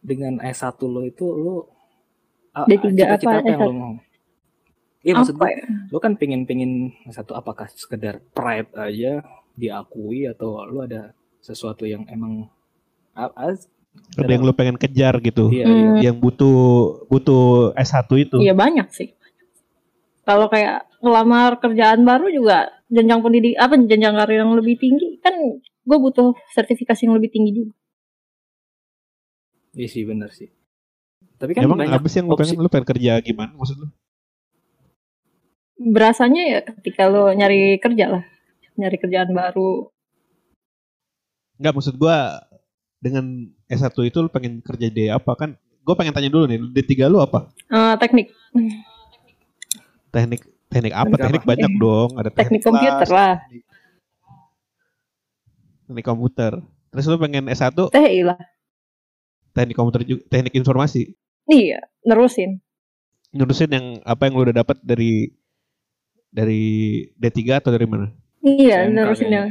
dengan 0.00 0.42
S1 0.42 0.74
lo 0.82 1.02
itu 1.02 1.24
lo 1.24 1.70
a- 2.50 2.66
D3 2.66 2.92
cita-cita 2.92 3.30
apa, 3.30 3.40
apa 3.40 3.48
yang 3.48 3.60
S1? 3.60 3.64
lo 3.64 3.72
mau? 3.72 3.94
Iya 5.00 5.12
maksud 5.16 5.34
gue 5.34 5.48
ya? 5.48 5.64
lo 5.88 5.96
kan 5.96 6.12
pengen 6.14 6.44
pengen 6.44 6.72
satu 7.08 7.32
apakah 7.32 7.70
sekedar 7.70 8.20
pride 8.30 8.68
aja 8.74 9.24
diakui 9.54 10.26
atau 10.26 10.60
lo 10.66 10.82
ada 10.82 11.12
sesuatu 11.38 11.84
yang 11.84 12.04
emang 12.06 12.50
Ada 13.10 14.30
yang 14.30 14.44
lu 14.44 14.54
pengen 14.54 14.76
kejar 14.76 15.18
gitu. 15.20 15.50
iya, 15.50 15.66
Hmm. 15.66 15.76
iya. 15.98 16.08
Yang 16.08 16.16
butuh 16.20 16.58
butuh 17.06 17.44
S1 17.74 18.06
itu. 18.16 18.36
Iya 18.38 18.54
banyak 18.54 18.86
sih. 18.88 19.12
Kalau 20.22 20.46
kayak 20.46 20.86
ngelamar 21.00 21.58
kerjaan 21.58 22.04
baru 22.04 22.30
juga 22.30 22.70
jenjang 22.86 23.20
pendidik 23.20 23.56
apa 23.56 23.74
jenjang 23.76 24.14
karir 24.14 24.40
yang 24.40 24.52
lebih 24.52 24.76
tinggi 24.76 25.18
kan 25.18 25.34
gue 25.80 25.98
butuh 25.98 26.36
sertifikasi 26.52 27.08
yang 27.08 27.16
lebih 27.16 27.30
tinggi 27.32 27.52
juga. 27.56 27.74
Iya 29.72 29.88
sih 29.88 30.02
benar 30.02 30.30
sih. 30.30 30.50
Tapi 31.38 31.56
kan 31.56 31.64
Emang 31.64 31.80
apa 31.80 32.06
sih 32.06 32.20
yang 32.20 32.28
lu 32.28 32.36
opsi. 32.36 32.52
pengen? 32.52 32.60
Lu 32.60 32.68
pengen 32.68 32.86
kerja 32.86 33.12
gimana 33.22 33.52
maksud 33.54 33.76
lu? 33.78 33.88
Berasanya 35.80 36.42
ya 36.44 36.58
ketika 36.60 37.08
lo 37.08 37.32
nyari 37.32 37.80
kerja 37.80 38.12
lah, 38.12 38.22
nyari 38.76 38.96
kerjaan 39.00 39.32
baru. 39.32 39.88
Enggak 41.56 41.72
maksud 41.72 41.94
gua 41.96 42.44
dengan 43.00 43.24
S1 43.64 43.96
itu 44.04 44.18
lu 44.20 44.28
pengen 44.28 44.60
kerja 44.60 44.92
di 44.92 45.08
apa 45.08 45.32
kan? 45.32 45.56
Gua 45.80 45.96
pengen 45.96 46.12
tanya 46.12 46.28
dulu 46.28 46.44
nih, 46.44 46.60
D3 46.60 47.08
lu 47.08 47.24
apa? 47.24 47.48
Eh, 47.72 47.94
teknik, 47.96 48.28
Teknik 50.10 50.42
teknik 50.68 50.92
apa? 50.92 51.08
Teknik 51.08 51.22
Teknik 51.22 51.40
apa? 51.40 51.48
banyak 51.48 51.72
dong, 51.80 52.10
ada 52.20 52.28
teknik 52.28 52.60
flash, 52.60 52.68
komputer 52.68 53.08
lah. 53.08 53.32
Teknik 53.40 53.64
komputer. 55.98 56.62
Terus 56.90 57.06
lu 57.10 57.18
pengen 57.18 57.50
S1 57.50 57.74
TI 57.90 58.22
lah. 58.22 58.38
teknik 59.50 59.74
komputer 59.74 60.06
juga, 60.06 60.22
teknik 60.30 60.54
informasi. 60.54 61.14
Iya, 61.50 61.82
nerusin. 62.06 62.62
Nurusin 63.34 63.70
yang 63.70 63.86
apa 64.06 64.30
yang 64.30 64.38
lu 64.38 64.42
udah 64.46 64.56
dapat 64.62 64.78
dari 64.82 65.34
dari 66.30 66.62
D3 67.18 67.58
atau 67.58 67.70
dari 67.74 67.86
mana? 67.86 68.14
Iya, 68.42 68.86
SMK 68.86 68.94
nerusin 68.94 69.26
kayaknya. 69.26 69.38
yang 69.38 69.48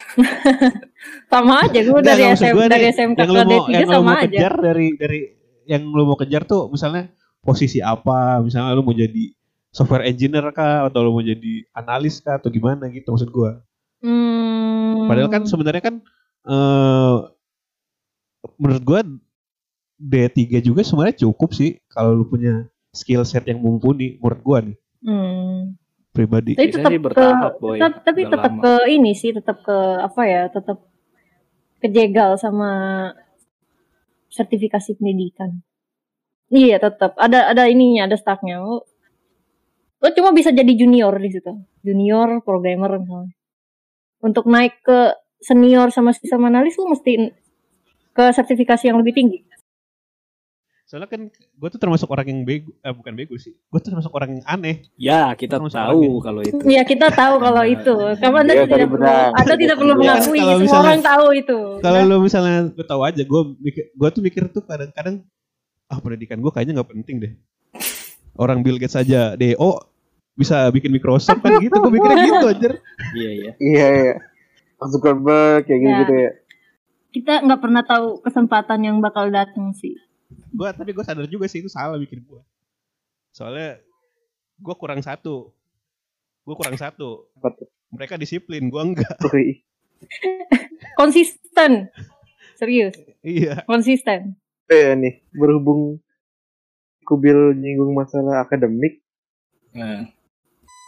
sama 1.32 1.54
aja 1.68 1.80
gue 1.84 2.00
dari 2.00 2.22
SM 2.32 2.54
gua 2.56 2.66
dari 2.72 2.88
SMK 2.88 3.18
yang 3.20 3.28
ke 3.28 3.34
lu 3.36 3.44
mau 3.44 3.60
D3 3.68 3.68
yang 3.68 3.84
lu 3.84 3.92
sama 3.92 4.02
mau 4.02 4.16
aja. 4.16 4.24
kejar 4.24 4.54
dari 4.56 4.88
dari 4.96 5.20
yang 5.68 5.82
lu 5.86 6.02
mau 6.08 6.16
kejar 6.16 6.42
tuh 6.48 6.72
misalnya 6.72 7.12
posisi 7.44 7.78
apa? 7.84 8.40
Misalnya 8.40 8.72
lu 8.74 8.82
mau 8.82 8.96
jadi 8.96 9.24
software 9.70 10.08
engineer 10.08 10.50
kah 10.50 10.88
atau 10.88 11.04
lu 11.04 11.14
mau 11.14 11.22
jadi 11.22 11.68
analis 11.76 12.18
kah 12.24 12.40
atau 12.40 12.48
gimana 12.50 12.88
gitu 12.90 13.12
maksud 13.12 13.30
gua. 13.30 13.60
Hmm. 14.00 14.59
Padahal 15.10 15.28
kan 15.28 15.42
sebenarnya 15.44 15.82
kan 15.82 15.94
eh 16.42 17.16
menurut 18.56 18.82
gua 18.82 19.00
D3 19.96 20.32
juga 20.60 20.80
sebenarnya 20.80 21.20
cukup 21.20 21.52
sih 21.52 21.76
kalau 21.86 22.14
lu 22.14 22.24
punya 22.24 22.64
skill 22.90 23.22
set 23.22 23.44
yang 23.44 23.58
mumpuni 23.58 24.16
menurut 24.16 24.40
gua 24.40 24.58
nih 24.60 24.76
Hmm. 25.00 25.76
pribadi. 26.10 26.52
Tapi 26.54 26.68
tetap 26.70 26.90
ke 26.90 27.00
bertahap, 27.00 27.52
Boy. 27.56 27.76
tetap- 27.76 28.02
tapi 28.02 28.20
Udah 28.20 28.32
tetap 28.32 28.52
lama. 28.52 28.60
ke 28.60 28.72
ini 28.90 29.12
sih, 29.12 29.30
tetap 29.30 29.56
ke 29.60 29.76
apa 29.98 30.22
ya, 30.24 30.42
tetap 30.48 30.78
kejegal 31.78 32.36
sama 32.36 32.70
sertifikasi 34.28 34.94
pendidikan. 34.94 35.64
Iya, 36.48 36.76
tetap 36.78 37.14
ada 37.14 37.46
ada 37.46 37.64
ininya, 37.64 38.04
ada 38.04 38.16
stucknya. 38.16 38.58
Lo, 38.58 38.84
lo 39.96 40.08
cuma 40.12 40.30
bisa 40.30 40.50
jadi 40.50 40.68
junior 40.68 41.14
di 41.14 41.30
situ, 41.30 41.52
junior 41.80 42.42
programmer 42.42 42.98
misalnya. 42.98 43.32
Untuk 44.20 44.44
naik 44.44 44.80
ke 44.80 44.98
senior 45.38 45.88
sama 45.88 46.12
sama 46.14 46.48
analis 46.48 46.76
lo 46.76 46.88
mesti 46.88 47.32
ke 48.10 48.24
sertifikasi 48.30 48.84
yang 48.84 49.00
lebih 49.00 49.14
tinggi. 49.14 49.38
Soalnya 50.84 51.06
kan 51.06 51.30
gue 51.30 51.68
tuh 51.70 51.78
termasuk 51.78 52.10
orang 52.10 52.26
yang 52.26 52.40
bego, 52.42 52.74
eh 52.76 52.90
bukan 52.90 53.14
bego 53.14 53.38
sih. 53.38 53.54
Gue 53.70 53.78
tuh 53.78 53.94
termasuk 53.94 54.10
orang 54.10 54.36
yang 54.36 54.44
aneh. 54.44 54.82
Ya, 54.98 55.30
kita 55.32 55.56
Termasuk 55.56 55.78
tahu 55.78 56.00
orangnya. 56.02 56.20
kalau 56.20 56.40
itu. 56.42 56.56
Iya 56.66 56.82
kita 56.82 57.06
tahu 57.10 57.34
kalau 57.38 57.62
itu. 57.64 57.94
Kamu 58.18 58.36
anda 58.36 58.52
Iya, 58.52 58.64
tidak 58.66 58.88
perlu, 58.90 59.06
anda 59.32 59.54
tidak 59.54 59.76
perlu 59.78 59.92
Iya, 59.92 60.00
mengakui. 60.02 60.18
kalau 60.36 60.50
Semua 60.50 60.60
misalnya- 60.60 60.90
orang 60.90 61.02
tahu 61.06 61.26
itu. 61.32 61.58
Kalau 61.78 62.00
lo 62.02 62.16
misalnya 62.18 62.56
gue 62.68 62.84
tahu 62.84 63.00
aja, 63.00 63.22
gue 63.22 63.42
mikir, 63.56 63.84
gue 63.94 64.08
tuh 64.10 64.20
mikir 64.20 64.42
tuh 64.50 64.62
kadang-kadang 64.62 65.16
ah 65.86 65.98
pendidikan 65.98 66.38
gue 66.38 66.50
kayaknya 66.50 66.74
nggak 66.76 66.90
penting 66.90 67.16
deh. 67.18 67.32
Orang 68.34 68.60
Bill 68.60 68.76
Gates 68.76 68.98
aja 68.98 69.34
DO 69.34 69.70
bisa 70.40 70.72
bikin 70.72 70.88
Microsoft 70.88 71.44
kan 71.44 71.60
gitu. 71.60 71.76
Gue 71.76 71.92
mikirnya 71.92 72.24
gitu 72.32 72.46
aja. 72.48 72.70
Iya, 73.12 73.30
iya. 73.30 73.52
Iya 73.60 73.86
iya. 73.92 74.14
Zuckerberg 74.80 75.68
kayak 75.68 75.80
gitu 75.84 75.92
gitu 76.00 76.14
ya. 76.16 76.30
Kita 77.10 77.32
nggak 77.44 77.60
pernah 77.60 77.82
tahu 77.84 78.24
kesempatan 78.24 78.80
yang 78.80 78.96
bakal 79.04 79.28
datang 79.28 79.76
sih. 79.76 80.00
Gue 80.50 80.72
tapi 80.72 80.96
gue 80.96 81.04
sadar 81.04 81.28
juga 81.28 81.44
sih 81.44 81.60
itu 81.60 81.68
salah 81.68 82.00
bikin 82.00 82.24
gue. 82.24 82.40
Soalnya 83.30 83.76
gue 84.56 84.74
kurang 84.74 85.04
satu. 85.04 85.52
Gue 86.42 86.54
kurang 86.56 86.80
satu. 86.80 87.28
Apa 87.36 87.52
tuh? 87.52 87.68
Mereka 87.90 88.16
disiplin, 88.16 88.70
gue 88.70 88.82
enggak. 88.82 89.18
Konsisten. 91.00 91.90
Serius, 92.54 92.92
Iya. 93.24 93.64
konsisten. 93.64 94.36
Eh 94.68 94.92
nih 94.92 95.24
berhubung 95.32 95.96
Kubil 97.00 97.56
nyinggung 97.56 97.96
masalah 97.96 98.44
akademik, 98.44 99.00
Nah, 99.72 100.06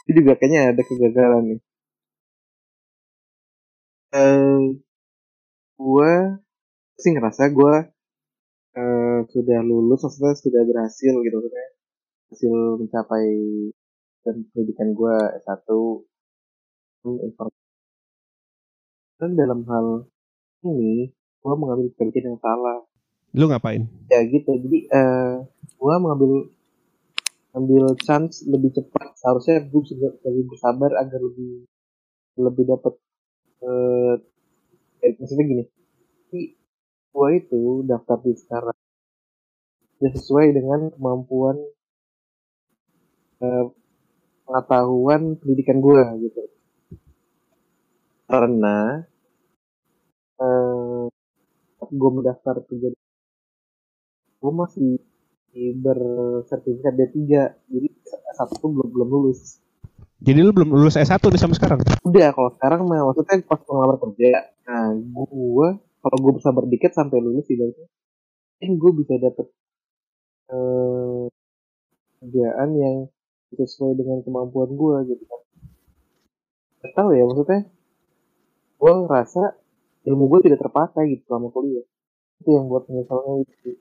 itu 0.08 0.18
juga 0.22 0.34
kayaknya 0.38 0.60
ada 0.74 0.82
kegagalan 0.82 1.42
nih. 1.56 1.60
Eh, 4.12 4.62
gua 5.80 6.10
sih 7.00 7.10
ngerasa 7.14 7.48
gua 7.54 7.88
eh, 8.76 9.18
sudah 9.32 9.60
lulus, 9.64 10.04
maksudnya 10.04 10.34
sudah 10.36 10.62
berhasil 10.68 11.12
gitu 11.24 11.34
maksudnya. 11.38 11.66
Hasil 12.32 12.54
mencapai 12.80 13.26
dan 14.24 14.36
pendidikan 14.52 14.88
gua 14.96 15.16
S1 15.44 15.68
informasi. 17.04 17.60
Dan 19.18 19.30
dalam 19.38 19.60
hal 19.70 19.86
ini, 20.66 21.14
gua 21.42 21.54
mengambil 21.58 21.90
kebijakan 21.94 22.36
yang 22.36 22.40
salah. 22.42 22.78
Lu 23.32 23.44
ngapain? 23.48 23.88
Ya 24.12 24.20
gitu, 24.28 24.50
jadi 24.60 24.78
eh 24.92 25.32
gua 25.80 25.96
mengambil 26.02 26.52
ambil 27.52 27.84
chance 28.00 28.44
lebih 28.48 28.70
cepat. 28.76 29.16
Seharusnya 29.20 29.64
gue 29.68 29.80
bisa 29.84 29.94
lebih 30.26 30.44
bersabar 30.50 30.90
agar 30.96 31.20
lebih 31.20 31.68
lebih 32.40 32.64
dapat 32.64 32.94
eh 33.62 34.14
eh, 35.04 35.12
maksudnya 35.20 35.44
gini. 35.44 35.64
Tapi 36.28 36.40
gua 37.12 37.28
itu 37.36 37.84
daftar 37.84 38.18
di 38.24 38.32
sekarang 38.32 38.78
tidak 40.00 40.14
sesuai 40.18 40.46
dengan 40.56 40.80
kemampuan 40.96 41.56
eh, 43.44 43.64
pengetahuan 44.48 45.22
pendidikan 45.38 45.78
gua 45.84 46.16
gitu. 46.18 46.42
Karena 48.26 49.04
eh 50.40 51.06
gue 51.92 52.10
mendaftar 52.16 52.56
kerja 52.64 52.88
gue 54.42 54.52
masih 54.52 54.98
bersertifikat 55.52 56.92
D3 56.96 57.16
jadi 57.68 57.88
satu 58.32 58.54
tuh 58.56 58.70
belum 58.72 58.88
belum 58.88 59.08
lulus. 59.08 59.60
Jadi 60.22 60.38
lu 60.40 60.54
belum 60.54 60.70
lulus 60.72 60.96
S1 60.96 61.18
nih 61.18 61.40
sampai 61.40 61.58
sekarang? 61.58 61.80
udah 62.02 62.28
kalau 62.34 62.50
sekarang 62.54 62.80
mah 62.86 63.08
maksudnya 63.10 63.42
pas 63.46 63.60
pengalaman 63.62 63.98
kerja 63.98 64.54
nah 64.62 64.94
gue 64.94 65.68
kalau 66.02 66.16
gue 66.18 66.32
bersabar 66.38 66.64
dikit 66.70 66.92
sampai 66.94 67.18
lulus 67.18 67.46
ibaratnya 67.50 67.88
mungkin 68.62 68.70
gue 68.78 68.92
bisa 69.02 69.14
dapet 69.18 69.46
eh, 70.54 71.24
kerjaan 72.22 72.70
yang 72.78 72.96
sesuai 73.58 73.98
dengan 73.98 74.22
kemampuan 74.22 74.70
gue 74.70 74.96
gitu 75.12 75.24
kan. 75.26 75.40
Gak 76.82 76.92
tahu 76.94 77.10
ya 77.14 77.24
maksudnya 77.26 77.60
gue 78.78 78.92
ngerasa 79.06 79.42
ilmu 80.06 80.24
gue 80.30 80.40
tidak 80.46 80.58
terpakai 80.62 81.04
gitu 81.10 81.22
selama 81.26 81.50
kuliah. 81.50 81.86
Itu 82.38 82.48
yang 82.54 82.70
buat 82.70 82.86
penyesalannya 82.86 83.46
itu 83.46 83.78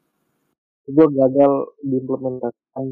gue 0.89 1.05
gagal 1.13 1.51
diimplementasikan 1.83 2.85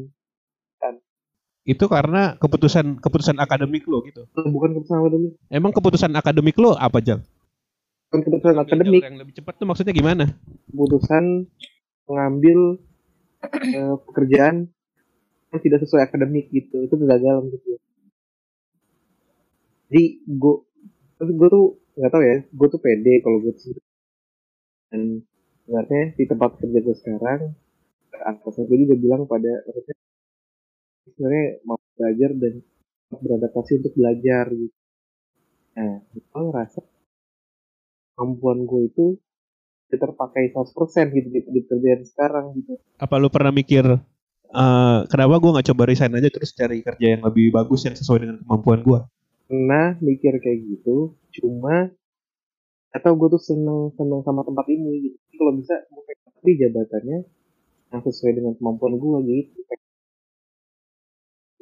Itu 1.60 1.86
karena 1.86 2.40
keputusan 2.40 3.04
keputusan 3.04 3.36
akademik 3.36 3.84
lo 3.84 4.00
gitu. 4.02 4.24
bukan 4.32 4.74
keputusan 4.74 4.98
akademik 5.04 5.32
Emang 5.52 5.72
keputusan 5.76 6.12
akademik 6.16 6.56
lo 6.56 6.72
apa 6.74 6.98
Jal? 7.04 7.20
bukan 8.10 8.20
keputusan 8.26 8.56
akademik 8.58 9.02
Yang 9.04 9.16
lebih 9.22 9.34
cepat 9.38 9.54
tuh 9.60 9.66
maksudnya 9.68 9.94
gimana? 9.94 10.24
keputusan 10.72 11.24
mengambil 12.10 12.58
eh, 13.70 13.96
pekerjaan 14.08 14.66
yang 15.50 15.60
tidak 15.62 15.78
sesuai 15.82 16.02
akademik 16.06 16.46
gitu 16.50 16.86
itu 16.86 16.94
kegagalan 16.94 17.50
gitu 17.54 17.78
jadi 19.90 20.04
gue 20.26 20.54
gue 21.20 21.48
tuh 21.50 21.64
nggak 21.98 22.10
tahu 22.14 22.22
ya 22.22 22.36
gue 22.46 22.68
tuh 22.70 22.80
pede 22.80 23.14
kalau 23.20 23.38
gue 23.42 23.52
dan 24.90 25.22
sebenarnya 25.66 26.02
di 26.18 26.24
tempat 26.26 26.50
kerja 26.58 26.78
gue 26.82 26.96
sekarang 26.98 27.40
atasan 28.18 28.66
gue 28.66 28.78
juga 28.86 28.94
bilang 28.98 29.22
pada 29.30 29.62
maksudnya 29.66 29.96
sebenarnya 31.06 31.46
mau 31.66 31.78
belajar 31.96 32.30
dan 32.36 32.54
beradaptasi 33.10 33.72
untuk 33.82 33.92
belajar 33.96 34.44
gitu. 34.54 34.76
Nah 35.78 35.94
gue 36.10 36.42
ngerasa 36.50 36.80
kemampuan 38.14 38.58
gue 38.68 38.82
itu 38.90 39.06
terpakai 39.90 40.54
100% 40.54 40.70
gitu 41.18 41.28
di, 41.34 41.40
di 41.50 41.60
kerjaan 41.66 42.02
sekarang 42.06 42.54
gitu. 42.54 42.78
Apa 42.98 43.18
lu 43.18 43.26
pernah 43.30 43.50
mikir 43.50 43.86
eh 44.50 44.98
kenapa 45.06 45.38
gua 45.38 45.50
nggak 45.54 45.70
coba 45.70 45.82
resign 45.86 46.10
aja 46.18 46.26
terus 46.26 46.50
cari 46.58 46.82
kerja 46.82 47.14
yang 47.14 47.22
lebih 47.22 47.54
bagus 47.54 47.86
yang 47.86 47.94
sesuai 47.94 48.18
dengan 48.26 48.42
kemampuan 48.42 48.82
gua? 48.82 49.06
pernah 49.50 49.98
mikir 49.98 50.38
kayak 50.38 50.62
gitu 50.62 51.18
cuma 51.42 51.90
atau 52.94 53.18
gue 53.18 53.28
tuh 53.34 53.42
seneng 53.42 53.90
seneng 53.98 54.22
sama 54.22 54.46
tempat 54.46 54.62
ini 54.70 55.10
gitu. 55.10 55.16
Kalau 55.34 55.58
bisa 55.58 55.74
gue 55.90 56.02
pengen 56.06 56.56
jabatannya 56.70 57.18
yang 57.90 58.00
sesuai 58.00 58.32
dengan 58.34 58.52
kemampuan 58.54 58.94
gue 58.96 59.18
gitu 59.26 59.58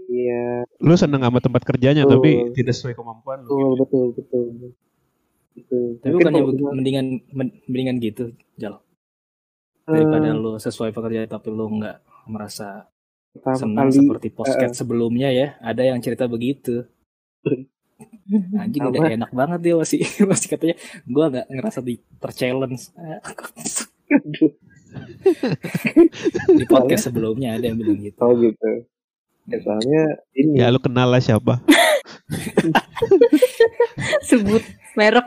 iya 0.08 0.64
Lu 0.78 0.94
seneng 0.94 1.20
sama 1.20 1.40
tempat 1.40 1.62
kerjanya 1.64 2.04
Betul. 2.04 2.14
tapi 2.20 2.30
tidak 2.54 2.74
sesuai 2.76 2.94
kemampuan 2.96 3.44
lu. 3.44 3.48
betul 3.48 3.58
gitu. 3.74 3.76
betul 3.76 4.04
betul 4.14 4.70
gitu 5.58 5.78
tapi 5.98 6.12
Mungkin 6.14 6.32
bukannya 6.32 6.42
mendingan 6.76 7.06
men- 7.34 7.56
mendingan 7.66 7.96
gitu, 7.98 8.24
Jal. 8.54 8.78
Daripada 9.84 10.30
eh, 10.30 10.36
lu 10.36 10.54
sesuai 10.54 10.92
pekerjaan 10.92 11.26
tapi 11.26 11.48
lu 11.50 11.66
nggak 11.80 11.98
merasa 12.28 12.86
senang 13.56 13.88
kali 13.88 13.98
seperti 13.98 14.28
podcast 14.30 14.78
sebelumnya 14.78 15.34
ya. 15.34 15.58
Ada 15.58 15.90
yang 15.90 15.98
cerita 15.98 16.30
begitu. 16.30 16.86
Anjing 18.62 18.84
Apa? 18.86 18.90
udah 18.94 19.02
enak 19.10 19.30
banget 19.34 19.58
dia 19.64 19.74
masih 19.74 19.98
masih 20.30 20.48
katanya 20.54 20.76
gua 21.08 21.32
nggak 21.32 21.46
ngerasa 21.50 21.80
di 21.82 21.98
terchallenge 22.22 22.94
Eh, 22.94 23.18
aduh, 24.14 24.52
di 26.58 26.64
podcast 26.68 27.10
sebelumnya 27.10 27.56
ada 27.56 27.64
yang 27.70 27.78
bilang 27.78 28.00
gitu. 28.00 28.18
oh 28.20 28.32
gitu 28.38 28.70
ya 29.48 29.58
soalnya 29.64 30.02
ini 30.36 30.60
Ya 30.60 30.68
lu 30.68 30.76
kenal 30.76 31.08
lah 31.08 31.24
siapa? 31.24 31.64
Sebut 34.28 34.60
merek. 34.92 35.24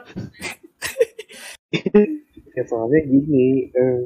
ya 2.57 2.64
soalnya 2.68 2.99
gini 3.07 3.72
eh, 3.72 3.99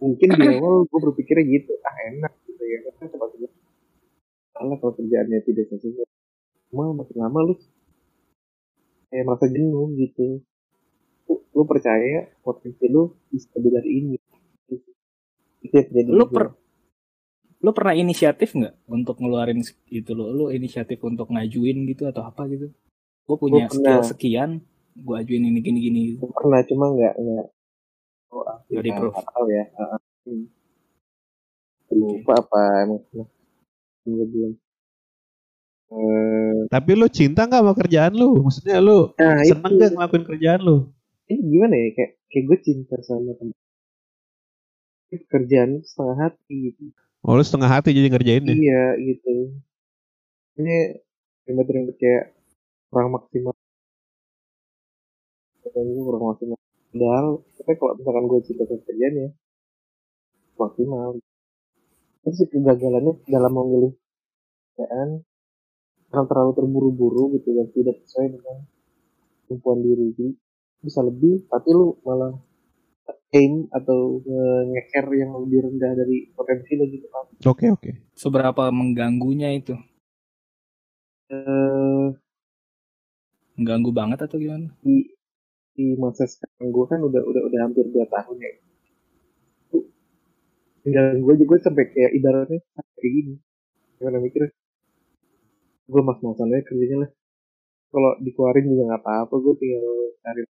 mungkin 0.00 0.28
di 0.34 0.46
awal 0.56 0.88
gue 0.88 1.00
berpikirnya 1.04 1.44
gitu 1.46 1.72
ah 1.84 1.96
enak 2.10 2.32
gitu 2.48 2.62
ya 2.64 2.78
kan 2.96 3.06
tempat 3.12 3.28
salah 4.56 4.76
kalau 4.80 4.92
kerjaannya 4.96 5.44
tidak 5.44 5.68
sesuai 5.68 6.08
cuma 6.72 6.96
makin 6.96 7.16
lama 7.20 7.52
lu 7.52 7.54
kayak 9.12 9.24
merasa 9.28 9.46
jenuh 9.52 9.92
gitu 10.00 10.40
lu, 11.28 11.34
lu 11.52 11.62
percaya 11.68 12.24
potensi 12.40 12.88
lu 12.88 13.12
bisa 13.30 13.50
lebih 13.58 13.70
dari 13.76 13.90
ini. 14.00 14.16
Itu 15.62 15.74
yang 15.76 15.86
terjadi 15.90 16.08
Lu 16.12 16.24
per 16.28 16.44
lu 17.64 17.70
pernah 17.72 17.94
inisiatif 17.96 18.52
nggak 18.52 18.74
untuk 18.86 19.16
ngeluarin 19.18 19.64
itu 19.88 20.10
lo? 20.12 20.28
Lu 20.30 20.52
inisiatif 20.52 21.00
untuk 21.02 21.32
ngajuin 21.32 21.88
gitu 21.88 22.06
atau 22.06 22.22
apa 22.28 22.46
gitu? 22.52 22.70
Gue 23.26 23.36
punya 23.40 23.66
Gua 23.66 23.74
skill 23.74 24.00
sekian, 24.06 24.50
gue 24.96 25.14
ajuin 25.18 25.42
ini 25.44 25.60
gini 25.60 25.78
gini 25.82 26.00
gitu. 26.14 26.30
pernah 26.32 26.60
cuma 26.64 26.94
nggak 26.94 27.14
nggak 27.18 27.46
oh, 28.32 28.42
ah, 28.46 28.58
Nggak 28.70 28.84
ya, 28.86 28.92
nggak 28.96 29.26
tahu 29.28 29.46
ya 29.50 29.64
Ah, 29.76 29.84
ah. 29.96 30.00
Hmm. 30.26 30.46
lupa 31.86 32.34
apa 32.42 32.60
emang 32.82 33.00
belum 34.06 34.52
eh 35.86 36.66
Tapi 36.66 36.90
lu 36.98 37.06
cinta 37.06 37.46
nggak 37.46 37.62
sama 37.62 37.72
kerjaan 37.78 38.12
lu? 38.14 38.42
Maksudnya 38.42 38.78
lu 38.82 39.10
nah 39.18 39.38
seneng 39.42 39.74
itu 39.74 39.82
gak 39.86 39.92
ngelakuin 39.94 40.24
kerjaan 40.26 40.60
lu? 40.62 40.76
ini 41.26 41.42
gimana 41.42 41.74
ya 41.74 41.88
kayak 41.94 42.12
kayak 42.30 42.44
gue 42.46 42.58
cinta 42.62 42.96
sama 43.02 43.34
Ini 45.16 45.24
pekerjaan 45.24 45.70
setengah 45.80 46.16
hati 46.28 46.54
gitu 46.68 46.92
Oh 47.24 47.34
lu 47.34 47.42
setengah 47.42 47.72
hati 47.72 47.96
jadi 47.96 48.12
ngerjainnya. 48.12 48.52
iya 48.52 48.84
gitu 49.00 49.56
ini 50.60 51.00
ribet-ribet 51.48 51.96
kayak 51.96 52.36
kurang 52.92 53.16
maksimal 53.16 53.56
gue 55.66 56.04
kurang 56.04 56.36
maksimal 56.36 56.60
Padahal, 56.96 57.44
tapi 57.60 57.72
kalau 57.76 57.92
misalkan 58.00 58.24
gue 58.24 58.40
cinta 58.40 58.64
sama 58.64 58.80
kerjaan 58.88 59.14
ya 59.20 59.28
maksimal. 60.56 61.10
Terus 62.24 62.36
sih 62.40 62.48
kegagalannya 62.48 63.12
dalam 63.28 63.52
memilih 63.52 63.92
kerjaan 64.72 65.08
karena 66.08 66.24
terlalu 66.24 66.52
terburu-buru 66.56 67.36
gitu 67.36 67.52
dan 67.52 67.68
tidak 67.68 67.96
sesuai 68.08 68.32
dengan 68.32 68.56
kemampuan 69.44 69.78
diri. 69.84 70.08
Bisa 70.80 71.04
lebih, 71.04 71.44
tapi 71.52 71.68
lu 71.76 72.00
malah 72.00 72.32
aim 73.34 73.66
atau 73.74 74.22
eh, 74.22 74.62
ngeker 74.70 75.06
yang 75.16 75.30
lebih 75.42 75.66
rendah 75.66 75.92
dari 75.98 76.30
potensi 76.30 76.78
lo 76.78 76.84
gitu 76.86 77.06
kan. 77.10 77.24
Oke 77.46 77.66
oke. 77.72 77.90
Seberapa 78.14 78.70
mengganggunya 78.70 79.50
itu? 79.54 79.74
Eh, 81.26 82.06
Mengganggu 83.56 83.90
banget 83.90 84.18
atau 84.20 84.36
gimana? 84.36 84.68
di 84.84 85.16
di 85.76 85.92
masa 85.96 86.24
sekarang 86.24 86.72
gue 86.72 86.86
kan 86.88 87.00
udah 87.04 87.20
udah 87.20 87.42
udah 87.52 87.60
hampir 87.68 87.84
dua 87.92 88.08
tahun 88.08 88.36
ya 88.40 88.52
tinggal 90.86 91.06
gue 91.20 91.34
juga 91.44 91.54
sampai 91.60 91.84
kayak 91.92 92.12
ibaratnya 92.16 92.60
kayak 92.96 93.12
gini 93.12 93.34
gimana 94.00 94.18
mikir 94.24 94.48
gue 95.84 96.00
mas 96.00 96.16
masan 96.24 96.48
aja 96.48 96.64
kerjanya 96.64 96.96
lah 97.04 97.10
kalau 97.92 98.12
dikeluarin 98.24 98.64
juga 98.70 98.82
nggak 98.88 99.02
apa-apa 99.04 99.34
gue 99.36 99.54
tinggal 99.60 99.84
cari 100.24 100.42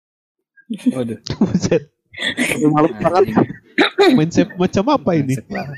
Waduh. 0.92 1.18
Males 2.64 2.92
banget 2.94 3.12
anjing. 3.20 3.48
Mindset 4.14 4.48
macam 4.54 4.84
apa 4.90 5.10
ini? 5.14 5.34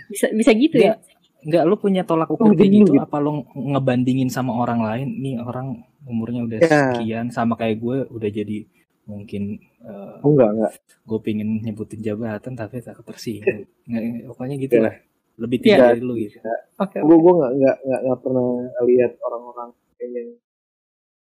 Bisa 0.09 0.27
bisa 0.31 0.51
gitu 0.53 0.77
ya. 0.77 0.95
Enggak, 1.41 1.63
lu 1.63 1.77
punya 1.77 2.03
tolak 2.03 2.27
ukur 2.27 2.51
Oh, 2.51 2.53
kayak 2.53 2.67
gitu. 2.69 2.91
gitu 2.91 2.99
apa 2.99 3.17
lu 3.17 3.47
ngebandingin 3.55 4.27
sama 4.27 4.53
orang 4.53 4.83
lain? 4.83 5.09
Nih 5.17 5.39
orang 5.39 5.79
umurnya 6.03 6.43
udah 6.43 6.59
Ya. 6.59 6.69
sekian 6.93 7.31
sama 7.31 7.55
kayak 7.55 7.79
gue 7.79 7.97
udah 8.09 8.27
jadi 8.29 8.67
mungkin 9.05 9.63
eh, 9.81 10.19
oh, 10.21 10.29
enggak 10.29 10.51
enggak 10.53 10.73
gue 11.07 11.19
pengen 11.21 11.63
nyebutin 11.63 12.03
jabatan 12.03 12.53
tapi 12.53 12.81
tak 12.81 12.99
ketersinggung. 12.99 13.63
Nggak, 13.87 14.03
pokoknya 14.29 14.57
gitu 14.59 14.77
lah. 14.83 14.95
Lebih 15.37 15.59
tinggi 15.61 15.73
Iya. 15.73 15.87
dari 15.87 16.01
lu 16.01 16.15
gitu. 16.17 16.37
Oke. 16.77 16.99
gue 16.99 17.17
gue 17.17 17.33
nggak 17.33 17.53
nggak 17.55 18.01
nggak 18.03 18.19
pernah 18.21 18.49
lihat 18.83 19.13
orang-orang 19.23 19.69
yang 19.97 20.29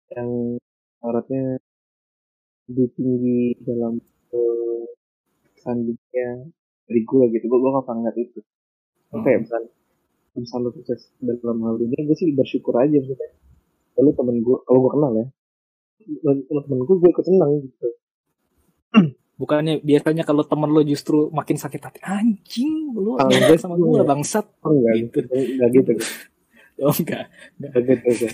yang 0.08 0.30
syaratnya 0.98 1.44
lebih 2.66 2.88
tinggi 2.92 3.40
dalam 3.62 3.94
eh, 4.32 4.65
selanjutnya 5.66 6.28
dari 6.86 7.02
gue 7.02 7.24
gitu 7.32 7.44
gue 7.44 7.58
gue 7.58 7.72
nggak 7.72 7.84
pernah 7.84 8.00
ngeliat 8.04 8.18
itu 8.22 8.40
Hmm. 9.08 9.22
kayak 9.22 9.40
misal 9.42 9.62
misal 10.36 10.60
lu 10.60 10.70
sukses 10.72 11.02
dalam 11.18 11.58
hal 11.62 11.78
ini 11.78 11.96
gue 11.96 12.14
sih 12.14 12.30
bersyukur 12.30 12.76
aja 12.76 12.94
maksudnya 12.94 13.30
lalu 13.96 14.12
temen 14.12 14.36
gue 14.40 14.58
kalau 14.62 14.80
gue 14.80 14.92
kenal 14.92 15.12
ya 15.14 15.26
kalau 16.46 16.62
temen 16.62 16.80
gue 16.82 16.96
gue 16.96 17.10
ikut 17.10 17.26
senang 17.26 17.52
gitu 17.62 17.88
Bukannya 19.36 19.80
biasanya 19.82 20.24
kalau 20.24 20.44
temen 20.44 20.68
lo 20.68 20.80
justru 20.82 21.28
makin 21.30 21.56
sakit 21.56 21.82
hati 21.82 22.00
anjing 22.02 22.94
lu 22.94 23.16
Ah, 23.16 23.26
nyampe 23.26 23.56
sama 23.56 23.76
gue 23.76 24.00
bangsat. 24.02 24.46
oh 24.62 24.72
enggak 24.72 24.94
Gitu. 24.98 25.18
gitu 25.18 25.36
enggak 25.36 25.70
gitu 25.72 25.92
Oh 26.84 26.92
enggak. 26.94 27.24
enggak 27.58 27.82
gitu 27.86 28.08
enggak. 28.12 28.34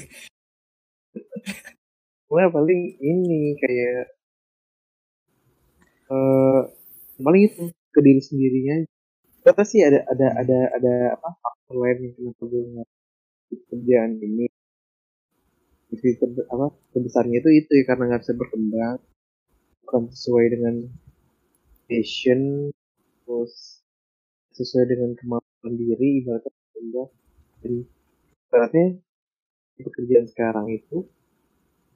gue 2.23 2.43
paling 2.47 2.81
ini 2.97 3.41
kayak 3.55 4.01
eh 6.07 6.61
paling 7.21 7.43
itu 7.47 7.63
ke 7.93 7.99
diri 8.01 8.21
sendirinya. 8.21 8.75
Kata 9.41 9.63
sih 9.65 9.81
ada 9.81 10.05
ada 10.05 10.27
ada 10.37 10.59
ada 10.77 10.93
apa 11.17 11.29
faktor 11.41 11.75
lain 11.81 11.97
yang 12.05 12.13
kenapa 12.17 12.41
gue 12.45 12.61
nggak 12.61 12.89
kerjaan 13.69 14.11
ini. 14.21 14.45
Ter- 15.91 16.47
apa 16.53 16.67
terbesarnya 16.95 17.37
itu 17.41 17.49
itu 17.51 17.71
ya 17.81 17.83
karena 17.89 18.03
nggak 18.11 18.21
bisa 18.21 18.33
berkembang. 18.37 18.97
Bukan 19.85 20.01
sesuai 20.13 20.45
dengan 20.53 20.75
passion 21.89 22.71
terus 23.25 23.83
sesuai 24.55 24.85
dengan 24.87 25.11
kemampuan 25.17 25.73
diri 25.73 26.21
ibaratnya 26.21 26.51
berkembang. 26.53 27.09
Dan 27.61 27.73
ibaratnya 28.47 28.85
pekerjaan 29.81 30.27
sekarang 30.29 30.69
itu 30.69 31.09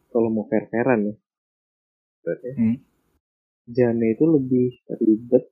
kalau 0.09 0.33
mau 0.33 0.49
fair-fairan 0.49 1.13
ya 1.13 1.15
ibaratnya. 2.25 2.53
Hmm. 2.57 2.77
Kerjaannya 3.65 4.07
itu 4.13 4.23
lebih 4.29 4.67
ribet 5.01 5.43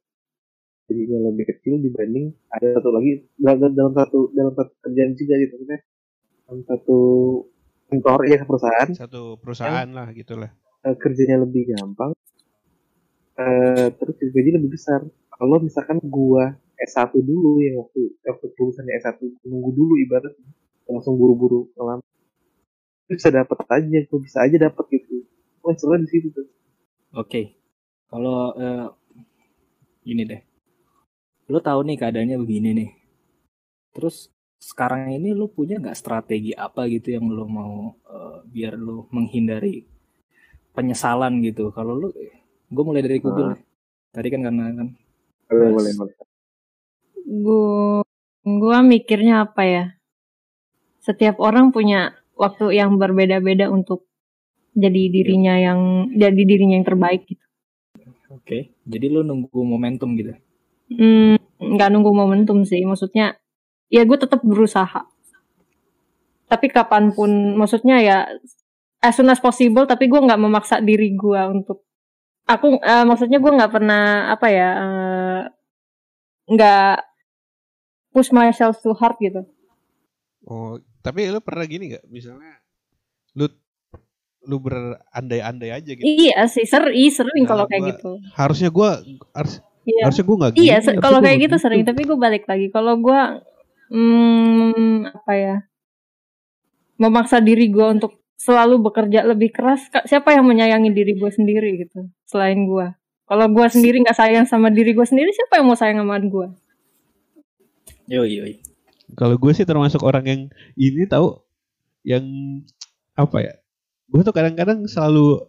jadinya 0.86 1.32
lebih 1.32 1.46
kecil 1.50 1.80
dibanding 1.80 2.36
ada 2.52 2.78
satu 2.78 2.90
lagi 2.92 3.24
dalam, 3.40 3.72
dalam 3.74 3.94
satu 3.96 4.20
dalam 4.36 4.54
satu 4.54 4.72
kerjaan 4.84 5.12
juga 5.18 5.34
gitu 5.42 5.54
maksudnya. 5.58 5.80
Dalam 6.44 6.62
satu 6.68 7.00
kantor 7.90 8.20
ya 8.30 8.40
perusahaan. 8.44 8.90
Satu 8.94 9.22
perusahaan 9.40 9.90
lah 9.90 10.08
gitulah. 10.14 10.52
eh, 10.84 10.96
kerjanya 11.00 11.48
lebih 11.48 11.72
gampang 11.72 12.12
eh 13.34 13.88
terus 13.98 14.16
gaji 14.20 14.50
lebih 14.62 14.70
besar. 14.78 15.02
Kalau 15.34 15.58
misalkan 15.58 15.98
gua 16.06 16.54
S1 16.78 17.18
dulu 17.18 17.64
yang 17.66 17.82
waktu 17.82 18.14
waktu 18.22 18.46
lulusannya 18.54 18.94
S1 19.02 19.18
nunggu 19.50 19.72
dulu 19.74 19.94
ibarat 20.06 20.38
langsung 20.86 21.18
buru-buru 21.18 21.72
itu 23.04 23.14
bisa 23.18 23.32
dapat 23.34 23.58
aja 23.72 23.98
gua 24.06 24.20
bisa 24.22 24.38
aja 24.46 24.58
dapat 24.70 24.86
gitu. 24.94 25.26
Seru 25.80 25.96
di 25.98 26.08
situ 26.12 26.28
tuh. 26.30 26.46
Oke. 27.16 27.63
Kalau 28.14 28.54
eh, 28.54 28.86
gini 30.06 30.22
deh. 30.30 30.42
Lu 31.50 31.58
tahu 31.58 31.82
nih 31.82 31.98
keadaannya 31.98 32.38
begini 32.38 32.70
nih. 32.78 32.90
Terus 33.98 34.30
sekarang 34.62 35.18
ini 35.18 35.34
lu 35.34 35.50
punya 35.50 35.82
nggak 35.82 35.98
strategi 35.98 36.54
apa 36.54 36.86
gitu 36.94 37.18
yang 37.18 37.26
lu 37.26 37.50
mau 37.50 37.98
eh, 38.06 38.38
biar 38.54 38.78
lu 38.78 39.10
menghindari 39.10 39.90
penyesalan 40.78 41.42
gitu. 41.42 41.74
Kalau 41.74 41.98
lu 41.98 42.14
gue 42.70 42.84
mulai 42.86 43.02
dari 43.02 43.18
Google. 43.18 43.58
Ah. 43.58 43.60
Tadi 44.14 44.28
kan 44.30 44.46
karena 44.46 44.64
kan 44.78 44.88
boleh 45.50 45.70
boleh 45.74 45.94
boleh 45.98 46.16
Gua 47.24 48.04
gua 48.46 48.78
mikirnya 48.86 49.50
apa 49.50 49.64
ya? 49.66 49.86
Setiap 51.02 51.42
orang 51.42 51.74
punya 51.74 52.14
waktu 52.38 52.78
yang 52.78 53.00
berbeda-beda 53.02 53.74
untuk 53.74 54.06
jadi 54.78 55.10
dirinya 55.10 55.56
yang 55.58 56.12
jadi 56.14 56.42
dirinya 56.46 56.76
yang 56.78 56.88
terbaik 56.88 57.26
gitu. 57.26 57.43
Oke. 58.34 58.58
Jadi 58.90 59.06
lu 59.08 59.22
nunggu 59.22 59.60
momentum 59.62 60.18
gitu. 60.18 60.34
Hmm, 60.94 61.38
nggak 61.58 61.90
nunggu 61.94 62.12
momentum 62.12 62.66
sih, 62.66 62.82
maksudnya 62.84 63.38
ya 63.88 64.04
gue 64.04 64.18
tetap 64.18 64.42
berusaha. 64.42 65.06
Tapi 66.50 66.66
kapan 66.70 67.14
pun, 67.14 67.58
maksudnya 67.58 67.98
ya 68.04 68.18
as 69.02 69.14
soon 69.18 69.30
as 69.30 69.42
possible. 69.42 69.86
Tapi 69.86 70.10
gue 70.10 70.20
nggak 70.20 70.42
memaksa 70.42 70.82
diri 70.82 71.14
gue 71.14 71.42
untuk 71.50 71.86
aku, 72.46 72.78
eh, 72.84 73.06
maksudnya 73.08 73.40
gue 73.40 73.52
nggak 73.54 73.74
pernah 73.74 74.34
apa 74.34 74.48
ya, 74.52 74.70
eh, 74.78 75.42
nggak 76.52 76.96
push 78.14 78.30
myself 78.30 78.78
too 78.84 78.94
hard 78.94 79.18
gitu. 79.18 79.42
Oh, 80.44 80.78
tapi 81.02 81.32
lu 81.32 81.40
pernah 81.40 81.66
gini 81.66 81.96
gak? 81.98 82.06
Misalnya 82.12 82.60
lu 83.34 83.50
lu 84.44 84.60
berandai-andai 84.60 85.72
aja 85.72 85.92
gitu. 85.96 86.04
Iya 86.04 86.48
sih, 86.52 86.68
sering 86.68 87.12
sering 87.12 87.44
Nah, 87.48 87.50
kalau 87.56 87.66
kayak 87.68 87.96
gitu. 87.96 88.20
Harusnya 88.36 88.70
gua 88.70 89.00
harus 89.32 89.64
Iya. 89.84 90.08
harusnya 90.08 90.26
gua 90.28 90.36
nggak 90.40 90.52
gini. 90.56 90.64
Iya, 90.64 90.74
harusnya 90.80 91.02
kalau 91.04 91.20
kayak 91.20 91.28
nggak 91.36 91.46
gitu 91.48 91.58
sering, 91.60 91.82
tapi 91.84 92.02
gue 92.08 92.18
balik 92.20 92.44
lagi. 92.48 92.68
Kalau 92.72 92.94
gue, 93.04 93.22
hmm, 93.92 94.98
apa 95.12 95.34
ya, 95.36 95.56
memaksa 96.96 97.44
diri 97.44 97.68
gue 97.68 97.84
untuk 97.84 98.24
selalu 98.40 98.80
bekerja 98.80 99.28
lebih 99.28 99.52
keras. 99.52 99.88
Siapa 100.08 100.32
yang 100.36 100.48
menyayangi 100.48 100.92
diri 100.92 101.20
gue 101.20 101.32
sendiri 101.32 101.84
gitu, 101.84 102.08
selain 102.24 102.64
gue? 102.64 102.96
Kalau 103.24 103.48
gue 103.48 103.66
sendiri 103.72 104.04
nggak 104.04 104.20
sayang 104.20 104.46
sama 104.48 104.68
diri 104.72 104.92
gue 104.92 105.08
sendiri, 105.08 105.32
siapa 105.32 105.60
yang 105.60 105.68
mau 105.68 105.80
sayang 105.80 106.04
sama 106.04 106.20
gue? 106.20 106.48
Yo 108.08 108.28
yo. 108.28 108.44
yo. 108.48 108.60
Kalau 109.14 109.36
gue 109.38 109.52
sih 109.52 109.68
termasuk 109.68 110.02
orang 110.02 110.26
yang 110.26 110.42
ini 110.76 111.08
tahu 111.08 111.44
yang 112.04 112.24
apa 113.16 113.38
ya? 113.40 113.54
Gue 114.14 114.22
tuh 114.22 114.30
kadang-kadang 114.30 114.86
selalu 114.86 115.42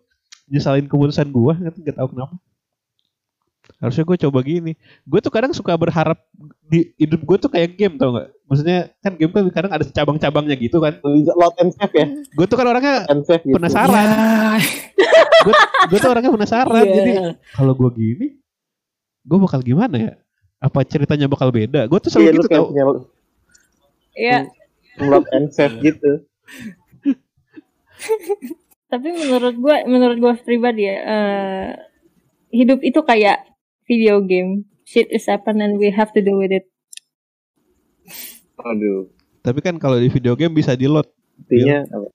nyesalin 0.49 0.89
keputusan 0.89 1.29
gue, 1.29 1.53
nggak 1.53 1.75
nggak 1.85 1.97
tahu 2.01 2.09
kenapa. 2.17 2.41
Harusnya 3.77 4.05
gue 4.09 4.17
coba 4.25 4.39
gini. 4.41 4.73
Gue 5.05 5.21
tuh 5.21 5.29
kadang 5.29 5.53
suka 5.53 5.77
berharap 5.77 6.17
di 6.65 6.97
hidup 6.97 7.21
gue 7.29 7.37
tuh 7.37 7.53
kayak 7.53 7.77
game 7.77 8.01
tau 8.01 8.17
nggak? 8.17 8.33
Maksudnya 8.49 8.79
kan 9.05 9.13
game 9.21 9.33
kan 9.37 9.45
kadang 9.53 9.73
ada 9.77 9.85
cabang-cabangnya 9.85 10.57
gitu 10.57 10.81
kan. 10.81 10.97
Load 11.05 11.55
and 11.61 11.77
save 11.77 11.93
ya 11.93 12.07
Gue 12.33 12.47
tuh 12.49 12.57
kan 12.57 12.67
orangnya 12.73 13.05
gitu 13.05 13.53
penasaran. 13.53 14.09
Gue 15.45 15.55
gue 15.93 15.99
tuh 16.01 16.09
orangnya 16.09 16.33
penasaran. 16.33 16.85
Iya. 16.89 16.95
Jadi 16.97 17.13
kalau 17.53 17.73
gue 17.77 17.91
gini, 17.93 18.27
gue 19.29 19.39
bakal 19.45 19.61
gimana 19.61 19.97
ya? 20.01 20.13
Apa 20.65 20.81
ceritanya 20.89 21.29
bakal 21.29 21.53
beda? 21.53 21.85
Gue 21.85 22.01
tuh 22.01 22.09
iya 22.09 22.17
selalu 22.17 22.33
lu 22.33 22.41
gitu 22.41 22.49
kayak 22.49 22.65
tau. 22.65 22.97
Iya, 24.15 24.39
load 25.05 25.29
and 25.37 25.53
save 25.53 25.77
gitu 25.85 26.25
tapi 28.93 29.09
menurut 29.11 29.55
gue, 29.59 29.77
menurut 29.91 30.17
gue 30.21 30.33
pribadi 30.45 30.87
ya, 30.87 30.97
eh, 31.03 31.69
hidup 32.55 32.81
itu 32.87 33.01
kayak 33.03 33.43
video 33.89 34.23
game. 34.23 34.69
Shit 34.85 35.09
is 35.11 35.25
happen 35.27 35.65
and 35.65 35.81
we 35.81 35.89
have 35.89 36.13
to 36.13 36.21
do 36.21 36.37
with 36.37 36.53
it. 36.53 36.69
aduh 38.61 39.09
Tapi 39.41 39.61
kan 39.65 39.77
kalau 39.81 39.97
di 39.97 40.13
video 40.13 40.37
game 40.37 40.53
bisa 40.53 40.77
di 40.77 40.89
load. 40.89 41.09
intinya 41.35 41.83
apa? 41.91 42.09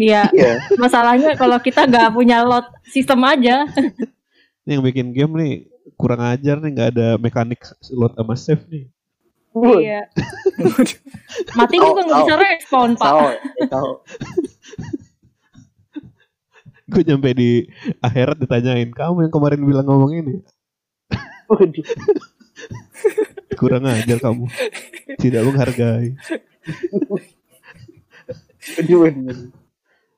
Iya, 0.00 0.22
iya 0.32 0.52
masalahnya 0.80 1.36
kalau 1.36 1.60
kita 1.60 1.84
nggak 1.84 2.14
punya 2.14 2.40
lot 2.46 2.64
sistem 2.88 3.20
aja. 3.26 3.68
Ini 4.64 4.78
yang 4.78 4.84
bikin 4.86 5.12
game 5.12 5.32
nih 5.36 5.54
kurang 6.00 6.24
ajar 6.24 6.56
nih 6.62 6.70
nggak 6.72 6.88
ada 6.96 7.08
mekanik 7.20 7.60
load 7.92 8.16
sama 8.16 8.32
save 8.38 8.64
nih. 8.72 8.84
Iya. 9.52 10.06
Mati 11.58 11.76
juga 11.76 12.00
nggak 12.06 12.20
bisa 12.22 12.34
respon 12.38 12.88
pak. 12.94 13.10
Tahu, 13.10 13.26
tahu. 13.66 13.90
Gue 16.90 17.02
nyampe 17.06 17.30
di 17.32 17.50
akhirat 18.02 18.34
ditanyain 18.42 18.90
kamu 18.90 19.28
yang 19.28 19.32
kemarin 19.32 19.62
bilang 19.62 19.86
ngomong 19.86 20.10
ini 20.10 20.34
Waduh. 21.46 21.86
kurang 23.54 23.86
ajar 23.86 24.18
kamu 24.18 24.46
tidak 25.18 25.42
menghargai. 25.46 26.14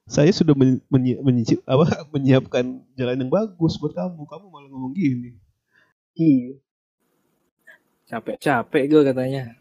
Saya 0.05 0.29
sudah 0.35 0.53
men- 0.53 0.83
menyi- 0.93 1.21
menyi- 1.21 1.65
apa, 1.65 2.05
menyiapkan 2.13 2.85
jalan 2.95 3.17
yang 3.17 3.33
bagus 3.33 3.81
buat 3.81 3.97
kamu. 3.97 4.29
Kamu 4.29 4.47
malah 4.53 4.69
ngomong 4.69 4.93
gini. 4.93 5.39
Iya. 6.13 6.61
Capek-capek 8.13 8.83
gue 8.93 9.03
katanya. 9.09 9.57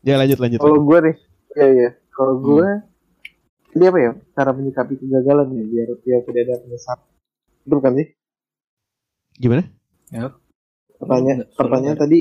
Ya 0.00 0.16
lanjut 0.16 0.40
lanjut. 0.40 0.58
Kalau 0.58 0.80
gue 0.82 0.98
nih, 1.04 1.16
iya 1.54 1.66
iya. 1.68 1.90
Kalau 2.10 2.34
gue, 2.40 2.68
ini 3.72 3.84
apa 3.84 3.98
ya? 3.98 4.12
Cara 4.32 4.50
menyikapi 4.50 4.94
kegagalan 4.96 5.48
ya, 5.50 5.64
biar 5.64 5.88
biar 5.98 6.20
tidak 6.22 6.42
ada 6.42 6.54
penyesalan. 6.60 7.06
Betul 7.62 7.78
kan 7.80 7.92
sih? 7.94 8.06
Gimana? 9.34 9.62
Pertanyaan, 10.98 11.38
Enggak, 11.42 11.56
pertanyaan 11.56 11.98
tadi, 11.98 12.18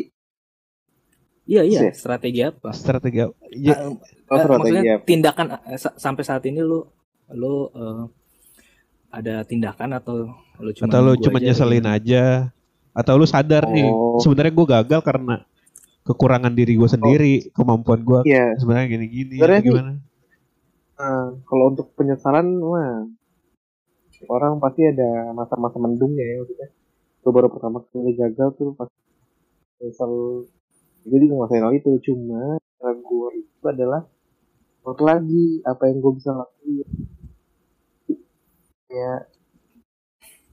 Iya 1.44 1.66
iya, 1.66 1.80
Sih. 1.84 1.92
strategi 1.98 2.42
apa? 2.42 2.70
Strategi 2.72 3.20
apa? 3.20 3.34
Ya, 3.52 3.74
Ah, 3.74 3.90
oh, 3.90 3.98
eh, 3.98 4.14
strategi 4.40 4.72
maksudnya 4.72 4.94
apa? 4.94 5.04
tindakan 5.04 5.46
eh, 5.68 5.78
sa- 5.78 5.98
sampai 5.98 6.24
saat 6.24 6.44
ini 6.46 6.62
lu 6.62 6.86
lu 7.32 7.54
eh, 7.68 8.04
ada 9.12 9.44
tindakan 9.44 9.90
atau 9.94 10.32
lu 10.58 10.72
cuma 10.72 10.88
atau 10.88 11.02
lu 11.02 11.14
cuma 11.18 11.38
aja 11.38 11.46
nyeselin 11.52 11.84
gitu? 11.84 11.92
aja 11.92 12.24
atau 12.94 13.14
lu 13.16 13.26
sadar 13.26 13.68
nih 13.68 13.90
Oh. 13.90 14.22
sebenarnya 14.22 14.54
gue 14.54 14.68
gagal 14.70 15.02
karena 15.02 15.36
kekurangan 16.04 16.54
diri 16.54 16.74
gue 16.74 16.88
sendiri 16.88 17.34
kemampuan 17.52 18.00
gue 18.00 18.20
Iya. 18.24 18.56
sebenarnya 18.56 18.88
gini-gini 18.88 19.36
gimana 19.42 19.92
Nah, 21.02 21.34
kalau 21.50 21.74
untuk 21.74 21.98
penyesalan, 21.98 22.62
wah, 22.62 23.10
orang 24.30 24.62
pasti 24.62 24.86
ada 24.86 25.34
masa-masa 25.34 25.82
mendungnya 25.82 26.22
ya 26.22 26.36
maksudnya. 26.46 26.70
Gue 27.26 27.32
baru 27.34 27.50
pertama 27.50 27.82
kali 27.90 28.14
gagal 28.14 28.54
tuh 28.54 28.78
pas 28.78 28.86
misal 29.82 30.46
jadi 31.10 31.26
ngerasain 31.26 31.66
hal 31.66 31.74
itu 31.74 31.90
cuma 32.06 32.62
cara 32.78 32.94
gue 32.94 33.30
itu 33.42 33.66
adalah 33.66 34.06
buat 34.86 35.00
lagi 35.02 35.62
apa 35.66 35.90
yang 35.90 35.98
gue 36.02 36.14
bisa 36.22 36.32
lakuin 36.38 36.90
ya 38.90 39.14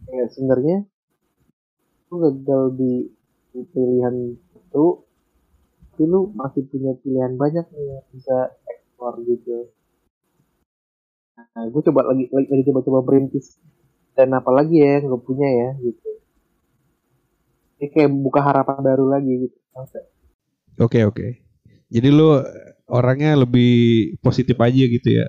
ya 0.09 0.25
sebenarnya 0.33 0.89
lu 2.09 2.17
gagal 2.25 2.63
di, 2.81 2.93
di 3.53 3.61
pilihan 3.69 4.17
itu 4.33 4.87
tapi 5.93 6.05
lu 6.09 6.33
masih 6.33 6.65
punya 6.73 6.97
pilihan 7.05 7.37
banyak 7.37 7.69
nih 7.69 7.85
yang 7.93 8.07
bisa 8.13 8.57
explore 8.65 9.21
gitu 9.29 9.69
nah 11.39 11.65
gue 11.71 11.83
coba 11.87 12.11
lagi 12.11 12.27
lagi, 12.35 12.49
lagi 12.51 12.63
coba-coba 12.67 12.99
merintis 13.07 13.47
dan 14.19 14.35
apalagi 14.35 14.83
ya 14.83 14.99
yang 14.99 15.15
gue 15.15 15.21
punya 15.23 15.47
ya 15.47 15.69
gitu 15.79 16.09
ini 17.79 17.87
kayak 17.95 18.11
buka 18.11 18.41
harapan 18.43 18.79
baru 18.83 19.07
lagi 19.07 19.47
gitu 19.47 19.57
oke 20.83 20.99
oke 21.07 21.27
jadi 21.87 22.09
lu 22.11 22.43
orangnya 22.91 23.39
lebih 23.39 23.71
positif 24.19 24.59
aja 24.59 24.85
gitu 24.85 25.09
ya 25.15 25.27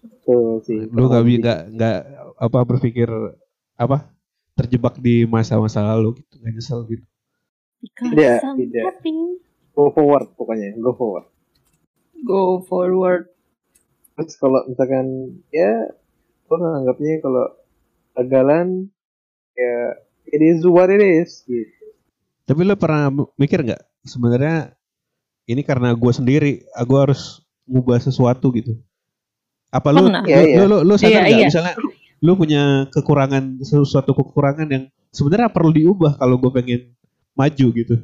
Betul 0.00 0.64
sih. 0.64 0.78
lu 0.88 1.04
nggak 1.10 1.24
bi- 1.28 1.40
nggak 1.44 1.60
nggak 1.76 1.98
apa 2.40 2.58
berpikir 2.64 3.08
apa 3.76 4.08
terjebak 4.56 4.96
di 4.96 5.28
masa-masa 5.28 5.84
lalu 5.84 6.24
gitu 6.24 6.40
nggak 6.40 6.52
nyesel 6.56 6.80
gitu 6.88 7.04
Tidak, 7.80 8.40
tidak. 8.60 8.84
go 9.72 9.88
forward 9.88 10.28
pokoknya, 10.36 10.76
go 10.76 10.92
forward. 10.92 11.26
Go 12.20 12.60
forward. 12.68 13.32
Terus 14.20 14.36
kalau 14.36 14.60
misalkan 14.68 15.06
ya 15.48 15.88
gue 16.44 16.56
nganggapnya 16.58 17.24
kalau 17.24 17.44
kegagalan 18.12 18.90
ya 19.54 19.76
it 20.28 20.42
is 20.42 20.60
what 20.66 20.90
it 20.90 21.00
is 21.00 21.40
gitu. 21.46 21.70
tapi 22.44 22.66
lu 22.66 22.74
pernah 22.74 23.08
mikir 23.38 23.62
nggak 23.62 23.78
sebenarnya 24.02 24.74
ini 25.46 25.62
karena 25.62 25.94
gue 25.94 26.12
sendiri 26.12 26.52
gue 26.66 26.98
harus 27.00 27.40
ngubah 27.64 28.02
sesuatu 28.02 28.50
gitu 28.50 28.74
apa 29.70 29.88
lu 29.94 30.10
Pernah. 30.10 30.22
lu, 30.26 30.28
Iya, 30.28 30.40
iya. 30.42 30.56
lu, 30.58 30.64
lu, 30.66 30.76
lu 30.82 30.94
sadar 30.98 31.08
Iya, 31.08 31.20
nggak 31.22 31.38
iya. 31.38 31.48
misalnya 31.48 31.74
lu 32.20 32.32
punya 32.36 32.62
kekurangan 32.90 33.44
sesuatu 33.62 34.10
kekurangan 34.12 34.66
yang 34.68 34.84
sebenarnya 35.14 35.48
perlu 35.48 35.70
diubah 35.70 36.18
kalau 36.18 36.36
gue 36.36 36.50
pengen 36.52 36.80
maju 37.32 37.66
gitu 37.72 37.96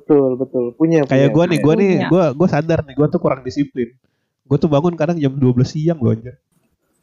Betul, 0.00 0.34
betul. 0.34 0.64
Punya 0.74 1.06
kayak 1.06 1.30
gue 1.30 1.44
nih 1.54 1.58
gue 1.62 1.74
nih 1.78 1.92
gue 2.10 2.24
gue 2.34 2.48
sadar 2.50 2.82
nih 2.82 2.94
gue 2.98 3.06
tuh 3.06 3.20
kurang 3.22 3.42
disiplin 3.46 3.94
gue 4.50 4.58
tuh 4.58 4.66
bangun 4.66 4.98
kadang 4.98 5.14
jam 5.14 5.30
12 5.30 5.62
siang 5.62 6.02
loh 6.02 6.10
anjir 6.10 6.34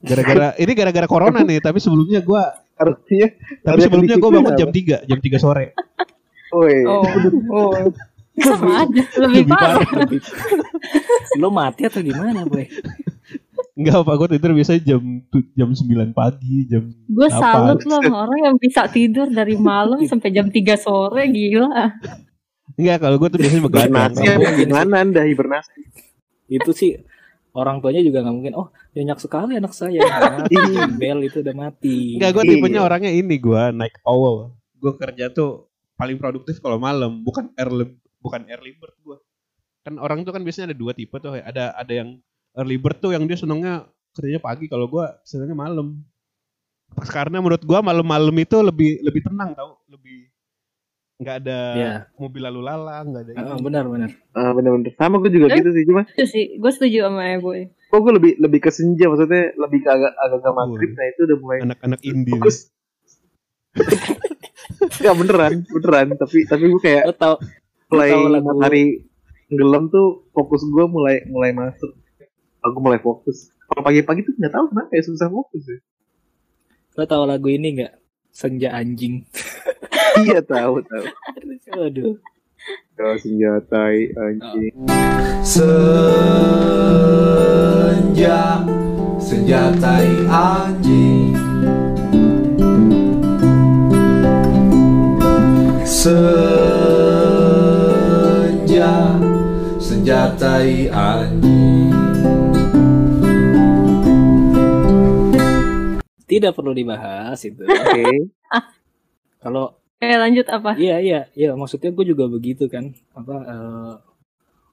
gara-gara 0.04 0.52
ini 0.62 0.72
gara-gara 0.76 1.08
corona 1.08 1.40
nih 1.48 1.64
tapi 1.64 1.80
sebelumnya 1.80 2.20
gue 2.20 2.42
harusnya 2.76 3.28
tapi 3.64 3.80
sebelumnya 3.88 4.20
gue 4.20 4.30
bangun 4.30 4.54
jam 4.60 4.70
apa? 4.70 5.08
3 5.08 5.08
jam 5.08 5.20
3 5.24 5.40
sore 5.40 5.66
Woi, 6.48 6.80
Oh, 6.88 7.04
oh. 7.52 7.72
Sama 8.48 8.86
aja, 8.86 9.04
lebih 9.20 9.44
Lebih 9.44 9.52
parah. 9.52 9.84
Lu 11.42 11.50
mati 11.50 11.90
atau 11.90 12.00
gimana, 12.00 12.46
boy? 12.48 12.70
Enggak 13.74 14.06
apa 14.06 14.12
gue 14.14 14.28
tidur 14.38 14.52
biasanya 14.54 14.82
jam 14.86 15.02
jam 15.58 15.70
9 15.74 16.14
pagi 16.14 16.70
jam 16.70 16.88
Gue 17.10 17.30
salut 17.34 17.82
loh 17.84 18.00
sama 18.00 18.30
orang 18.30 18.40
yang 18.48 18.56
bisa 18.62 18.86
tidur 18.88 19.28
dari 19.28 19.58
malam 19.58 20.00
sampai 20.06 20.30
jam 20.32 20.48
3 20.54 20.56
sore, 20.78 21.28
gila. 21.34 21.98
Enggak 22.78 22.98
kalau 23.02 23.18
gue 23.20 23.30
tuh 23.34 23.40
biasanya 23.42 23.64
begadang 23.66 24.14
hibernasi 24.16 24.56
gimana 24.64 24.96
anda 25.02 25.22
hibernasi? 25.26 25.80
Itu 26.48 26.72
sih 26.78 26.96
orang 27.54 27.80
tuanya 27.80 28.02
juga 28.02 28.26
nggak 28.26 28.36
mungkin. 28.36 28.54
Oh, 28.58 28.68
nyenyak 28.92 29.20
sekali 29.22 29.56
anak 29.56 29.72
saya. 29.72 30.02
Mati. 30.36 30.58
Bel 30.98 31.20
itu 31.24 31.40
udah 31.40 31.56
mati. 31.56 32.18
Enggak 32.20 32.32
gue 32.36 32.44
Iya. 32.44 32.52
tipenya 32.58 32.82
orangnya 32.84 33.12
ini 33.14 33.36
gue 33.38 33.62
night 33.76 33.96
owl 34.04 34.52
gue 34.78 34.94
kerja 34.94 35.34
tuh 35.34 35.66
paling 35.98 36.22
produktif 36.22 36.62
kalau 36.62 36.78
malam 36.78 37.26
bukan 37.26 37.50
early 37.58 37.98
bukan 38.22 38.46
early 38.46 38.78
bird 38.78 38.94
gue 39.02 39.18
kan 39.82 39.98
orang 39.98 40.22
tuh 40.22 40.30
kan 40.30 40.46
biasanya 40.46 40.70
ada 40.70 40.78
dua 40.78 40.94
tipe 40.94 41.18
tuh 41.18 41.34
ada 41.34 41.74
ada 41.74 41.94
yang 41.94 42.22
early 42.54 42.78
bird 42.78 43.02
tuh 43.02 43.10
yang 43.10 43.26
dia 43.26 43.34
senengnya 43.34 43.90
kerjanya 44.14 44.38
pagi 44.38 44.70
kalau 44.70 44.86
gue 44.86 45.06
senengnya 45.26 45.58
malam 45.58 46.06
karena 47.10 47.42
menurut 47.42 47.62
gue 47.62 47.80
malam-malam 47.82 48.36
itu 48.38 48.58
lebih 48.62 49.02
lebih 49.02 49.22
tenang 49.26 49.58
tau 49.58 49.82
lebih 49.90 50.30
nggak 51.18 51.36
ada 51.40 51.60
Iya. 51.74 51.94
mobil 52.16 52.42
lalu 52.42 52.62
lalang 52.62 53.06
nggak 53.10 53.24
ada 53.24 53.32
ini. 53.34 53.42
Ah, 53.44 53.58
benar 53.58 53.84
benar. 53.86 54.10
Ah, 54.32 54.54
bener-bener 54.54 54.94
sama 54.94 55.18
gue 55.18 55.32
juga 55.32 55.50
Eh? 55.50 55.58
gitu 55.58 55.70
sih 55.72 55.84
cuma 55.84 56.02
Itu 56.08 56.26
sih, 56.26 56.46
gue 56.56 56.72
setuju 56.72 56.98
sama 57.04 57.22
ya, 57.26 57.38
boy. 57.38 57.62
kok 57.66 58.00
gue 58.00 58.14
lebih 58.14 58.32
lebih 58.38 58.60
ke 58.60 58.70
senja 58.70 59.08
maksudnya 59.08 59.56
lebih 59.56 59.80
ke 59.80 59.90
agak 59.90 60.14
agak 60.14 60.38
agak 60.40 60.54
maghrib 60.54 60.92
nah 60.92 61.06
itu 61.08 61.22
udah 61.24 61.38
mulai 61.40 61.58
anak-anak 61.64 62.00
indie 62.02 62.32
fokus 62.32 62.58
Enggak 64.78 65.16
beneran 65.16 65.52
beneran 65.66 66.08
tapi 66.16 66.38
tapi 66.44 66.64
gue 66.68 66.82
kayak 66.84 67.04
Lo 67.04 67.14
tau 67.14 67.36
mulai 67.88 68.10
matahari 68.38 68.84
tenggelam 69.48 69.88
tuh 69.88 70.28
fokus 70.30 70.62
gue 70.62 70.86
mulai 70.86 71.24
mulai 71.26 71.50
masuk 71.52 71.96
aku 72.60 72.78
mulai 72.78 73.00
fokus 73.00 73.50
kalau 73.66 73.82
pagi-pagi 73.82 74.22
tuh 74.22 74.34
nggak 74.36 74.52
tahu 74.52 74.66
kenapa 74.68 74.92
ya 74.92 75.02
susah 75.02 75.28
fokus 75.28 75.64
ya 75.64 75.80
lo 76.94 77.06
tau 77.06 77.24
lagu 77.24 77.46
ini 77.48 77.68
nggak? 77.76 77.94
Senja 78.30 78.70
anjing. 78.72 79.22
iya 80.26 80.40
tahu 80.42 80.82
tahu. 80.82 81.06
Aduh. 81.78 82.18
kalau 82.98 83.16
senjata 83.22 83.94
anjing. 84.18 84.74
Senja 85.46 86.88
Senjatai 89.22 90.26
anjing. 90.28 91.36
Senja 95.86 96.36
Senjatai 99.78 100.90
anjing. 100.90 101.94
Tidak 106.28 106.52
perlu 106.52 106.76
dibahas 106.76 107.40
itu. 107.48 107.64
oke. 107.64 108.06
Kalau 109.40 109.80
Eh, 109.98 110.14
lanjut 110.14 110.46
apa? 110.48 110.78
iya 110.78 111.02
iya 111.02 111.20
iya 111.34 111.58
maksudnya 111.58 111.90
gue 111.90 112.06
juga 112.06 112.30
begitu 112.30 112.70
kan. 112.70 112.94
Apa 113.12 113.36
eh, 113.42 113.94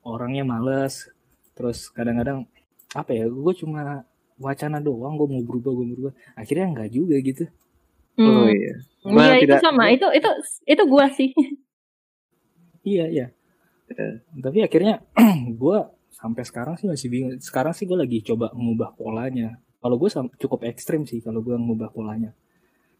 orangnya 0.04 0.44
males 0.44 1.08
terus 1.56 1.88
kadang-kadang 1.88 2.44
apa 2.92 3.10
ya 3.10 3.24
gue 3.24 3.54
cuma 3.56 4.04
wacana 4.36 4.78
doang 4.78 5.16
gue 5.16 5.28
mau 5.30 5.40
berubah 5.40 5.70
gue 5.72 5.84
mau 5.86 5.94
berubah 5.96 6.14
akhirnya 6.34 6.66
enggak 6.68 6.90
juga 6.90 7.16
gitu 7.18 7.44
oh 8.14 8.46
Hmm. 8.46 8.46
iya 8.46 8.74
Iya, 9.04 9.10
Nah, 9.10 9.36
itu 9.36 9.44
tidak- 9.50 9.60
sama. 9.60 9.84
Itu 9.90 10.06
itu 10.12 10.30
itu 10.64 10.82
gua 10.86 11.06
sih. 11.10 11.30
iya 12.84 13.04
iya 13.08 13.26
tapi 14.36 14.60
akhirnya 14.60 15.00
gue 15.62 15.78
sampai 16.10 16.42
sekarang 16.42 16.74
sih 16.76 16.86
masih 16.86 17.08
bingung 17.08 17.36
sekarang 17.38 17.72
sih 17.72 17.84
gue 17.84 17.96
lagi 17.96 18.20
coba 18.22 18.52
mengubah 18.52 18.92
polanya 18.92 19.56
kalau 19.78 19.96
gue 19.96 20.08
cukup 20.36 20.64
ekstrim 20.64 21.04
sih 21.04 21.20
kalau 21.20 21.40
gue 21.40 21.52
mengubah 21.54 21.88
polanya 21.90 22.32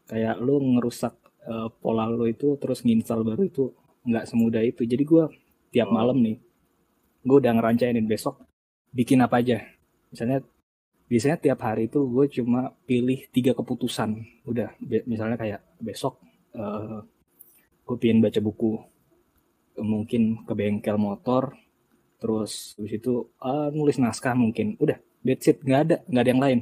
kayak 0.05 0.37
lu 0.37 0.57
ngerusak 0.77 1.13
eh, 1.45 1.69
pola 1.81 2.09
lu 2.09 2.25
itu 2.27 2.57
terus 2.57 2.81
nginstal 2.81 3.21
baru 3.21 3.45
itu 3.45 3.71
nggak 4.05 4.25
semudah 4.29 4.61
itu. 4.65 4.81
Jadi 4.85 5.03
gua 5.05 5.29
tiap 5.73 5.89
malam 5.91 6.17
nih 6.23 6.37
gue 7.25 7.37
udah 7.41 7.51
ngerancainin 7.57 8.05
besok 8.05 8.37
bikin 8.93 9.19
apa 9.25 9.41
aja. 9.41 9.65
Misalnya 10.13 10.45
biasanya 11.09 11.37
tiap 11.41 11.59
hari 11.65 11.89
itu 11.89 12.05
gue 12.05 12.25
cuma 12.39 12.71
pilih 12.85 13.25
tiga 13.33 13.57
keputusan. 13.57 14.21
Udah 14.45 14.71
misalnya 15.09 15.35
kayak 15.35 15.61
besok 15.81 16.21
eh 16.53 17.01
gue 17.85 17.97
pengen 17.97 18.21
baca 18.21 18.39
buku. 18.39 18.77
Mungkin 19.75 20.47
ke 20.47 20.53
bengkel 20.55 20.95
motor 20.95 21.57
terus 22.21 22.77
habis 22.79 22.93
itu 23.01 23.27
eh, 23.41 23.67
nulis 23.73 23.97
naskah 23.97 24.37
mungkin. 24.37 24.77
Udah 24.77 25.01
that's 25.25 25.49
it. 25.49 25.59
Nggak 25.65 25.81
ada 25.81 25.95
nggak 26.05 26.23
ada 26.23 26.31
yang 26.31 26.43
lain. 26.45 26.59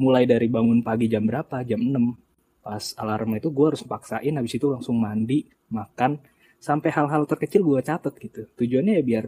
Mulai 0.00 0.24
dari 0.24 0.48
bangun 0.48 0.80
pagi 0.80 1.06
jam 1.12 1.28
berapa? 1.28 1.60
Jam 1.68 1.84
6 1.84 2.29
pas 2.60 2.92
alarm 3.00 3.40
itu 3.40 3.48
gue 3.48 3.66
harus 3.72 3.82
paksain 3.84 4.34
habis 4.36 4.54
itu 4.56 4.68
langsung 4.68 5.00
mandi 5.00 5.48
makan 5.72 6.20
sampai 6.60 6.92
hal-hal 6.92 7.24
terkecil 7.24 7.64
gue 7.64 7.80
catat 7.80 8.12
gitu 8.20 8.46
tujuannya 8.56 9.00
ya 9.00 9.02
biar 9.02 9.24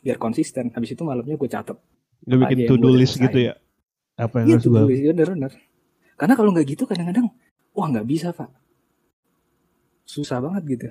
biar 0.00 0.16
konsisten 0.22 0.70
habis 0.70 0.94
itu 0.94 1.02
malamnya 1.02 1.34
gue 1.34 1.50
catat 1.50 1.78
Lu 2.24 2.40
bikin 2.40 2.64
to 2.64 2.74
do 2.80 2.90
list 2.92 3.20
gitu 3.20 3.52
ya. 3.52 3.54
Apa 4.16 4.44
yang 4.44 4.46
Iya 4.48 4.54
harus 4.56 4.64
tuh 4.64 4.70
gua 4.72 4.84
bener 4.88 5.28
bener. 5.36 5.52
Karena 6.14 6.34
kalau 6.38 6.50
nggak 6.54 6.66
gitu 6.70 6.82
kadang-kadang 6.88 7.26
wah 7.76 7.86
nggak 7.90 8.06
bisa 8.08 8.32
pak. 8.32 8.48
Susah 10.08 10.40
banget 10.40 10.62
gitu. 10.68 10.88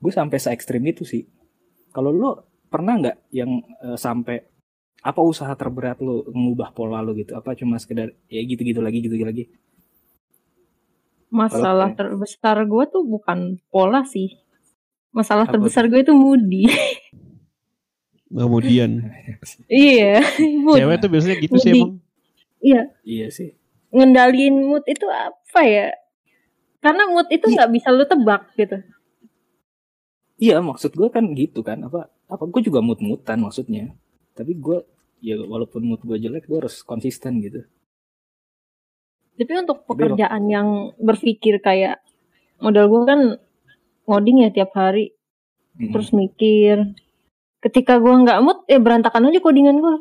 Gue 0.00 0.12
sampai 0.14 0.40
se 0.40 0.50
ekstrim 0.50 0.82
itu 0.88 1.04
sih. 1.04 1.28
Kalau 1.92 2.10
lo 2.10 2.30
pernah 2.70 2.98
nggak 2.98 3.16
yang 3.34 3.60
eh, 3.84 3.98
sampai 3.98 4.40
apa 5.00 5.20
usaha 5.24 5.52
terberat 5.56 6.00
lo 6.02 6.26
mengubah 6.32 6.72
pola 6.74 7.04
lo 7.04 7.14
gitu? 7.14 7.36
Apa 7.36 7.54
cuma 7.54 7.78
sekedar 7.78 8.10
ya 8.26 8.40
gitu-gitu 8.42 8.80
lagi 8.82 9.04
gitu 9.04 9.14
lagi? 9.20 9.46
Masalah 11.30 11.94
Oke. 11.94 11.96
terbesar 11.96 12.56
gue 12.62 12.84
tuh 12.86 13.02
bukan 13.02 13.38
pola 13.68 14.02
sih. 14.02 14.34
Masalah 15.10 15.46
Apa 15.46 15.54
terbesar 15.54 15.86
gue 15.86 16.00
itu 16.00 16.10
moody. 16.10 16.66
kemudian 18.28 19.10
iya, 19.66 20.22
mood. 20.62 20.78
cewek 20.78 20.96
tuh 20.98 21.10
biasanya 21.10 21.36
gitu 21.38 21.56
sih 21.56 21.70
Moody. 21.70 21.80
emang. 21.80 21.92
Iya, 22.60 22.82
Iya 23.02 23.26
sih. 23.28 23.50
ngendaliin 23.90 24.54
mood 24.60 24.86
itu 24.86 25.02
apa 25.06 25.60
ya? 25.62 25.90
Karena 26.78 27.06
mood 27.06 27.26
itu 27.28 27.42
Iya. 27.44 27.54
nggak 27.58 27.70
bisa 27.72 27.88
lu 27.90 28.04
tebak 28.04 28.42
gitu. 28.54 28.78
Iya 30.36 30.58
maksud 30.58 30.94
gue 30.94 31.08
kan 31.08 31.26
gitu 31.34 31.60
kan 31.60 31.82
apa 31.82 32.06
apa 32.24 32.44
gue 32.46 32.62
juga 32.62 32.78
mut-mutan 32.78 33.38
maksudnya. 33.38 33.90
Tapi 34.32 34.54
gue 34.56 34.78
ya 35.20 35.36
walaupun 35.36 35.82
mood 35.84 36.00
gue 36.00 36.16
jelek 36.16 36.46
gue 36.46 36.58
harus 36.58 36.80
konsisten 36.80 37.38
gitu. 37.40 37.66
Tapi 39.40 39.52
untuk 39.56 39.88
pekerjaan 39.88 40.52
yang 40.52 40.68
berpikir 41.00 41.64
kayak 41.64 42.04
modal 42.60 42.92
gue 42.92 43.02
kan 43.08 43.20
ngoding 44.04 44.44
ya 44.44 44.52
tiap 44.52 44.76
hari, 44.76 45.16
Mm. 45.80 45.96
terus 45.96 46.12
mikir. 46.12 46.92
Ketika 47.58 47.96
gue 47.96 48.12
nggak 48.20 48.38
mood, 48.44 48.68
ya 48.68 48.76
berantakan 48.76 49.32
aja 49.32 49.40
codingan 49.40 49.80
gue. 49.80 49.92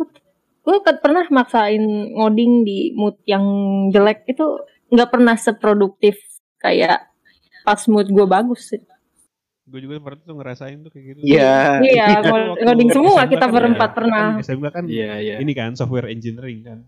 Gue 0.59 0.75
pernah 0.99 1.23
maksain 1.31 1.79
ngoding 2.11 2.67
di 2.67 2.91
mood 2.91 3.15
yang 3.23 3.43
jelek 3.89 4.27
itu 4.27 4.43
nggak 4.91 5.07
pernah 5.07 5.39
seproduktif 5.39 6.19
kayak 6.59 7.07
pas 7.63 7.79
mood 7.87 8.11
gue 8.11 8.25
bagus 8.27 8.75
sih. 8.75 8.81
Gue 9.63 9.79
juga 9.79 10.01
pernah 10.03 10.19
tuh 10.19 10.35
ngerasain 10.35 10.77
tuh 10.83 10.91
kayak 10.91 11.05
gitu. 11.15 11.19
Iya. 11.23 11.79
Iya, 11.79 12.05
ngoding 12.67 12.89
semua 12.91 13.23
SMK 13.23 13.31
kita 13.31 13.45
kan 13.47 13.53
berempat 13.55 13.89
ya, 13.89 13.95
pernah. 13.95 14.25
kan 14.35 14.43
SMK 14.43 14.65
kan 14.67 14.83
Iya 14.83 15.11
iya. 15.21 15.35
ini 15.39 15.51
kan 15.55 15.71
software 15.79 16.11
engineering 16.11 16.59
kan. 16.65 16.79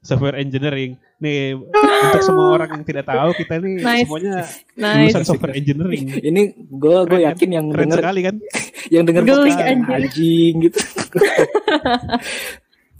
Software 0.00 0.38
engineering. 0.38 0.94
Nih 1.18 1.58
untuk 1.58 2.22
semua 2.22 2.54
orang 2.54 2.70
yang 2.72 2.84
tidak 2.84 3.04
tahu 3.04 3.30
kita 3.34 3.58
nih 3.58 3.74
Nice. 3.78 4.06
semuanya 4.06 4.34
Nice. 4.74 4.96
lulusan 5.10 5.24
software 5.26 5.54
engineering. 5.54 6.04
Ini 6.18 6.42
gue 6.68 6.96
gue 7.04 7.20
yakin 7.24 7.48
yang 7.50 7.66
Keren 7.68 7.80
denger 7.86 7.98
sekali 7.98 8.20
kan? 8.22 8.34
yang 8.94 9.04
denger 9.04 9.22
Geli, 9.22 9.36
podcast 9.48 9.62
anjir. 9.64 9.94
anjing 9.96 10.54
gitu. 10.60 10.78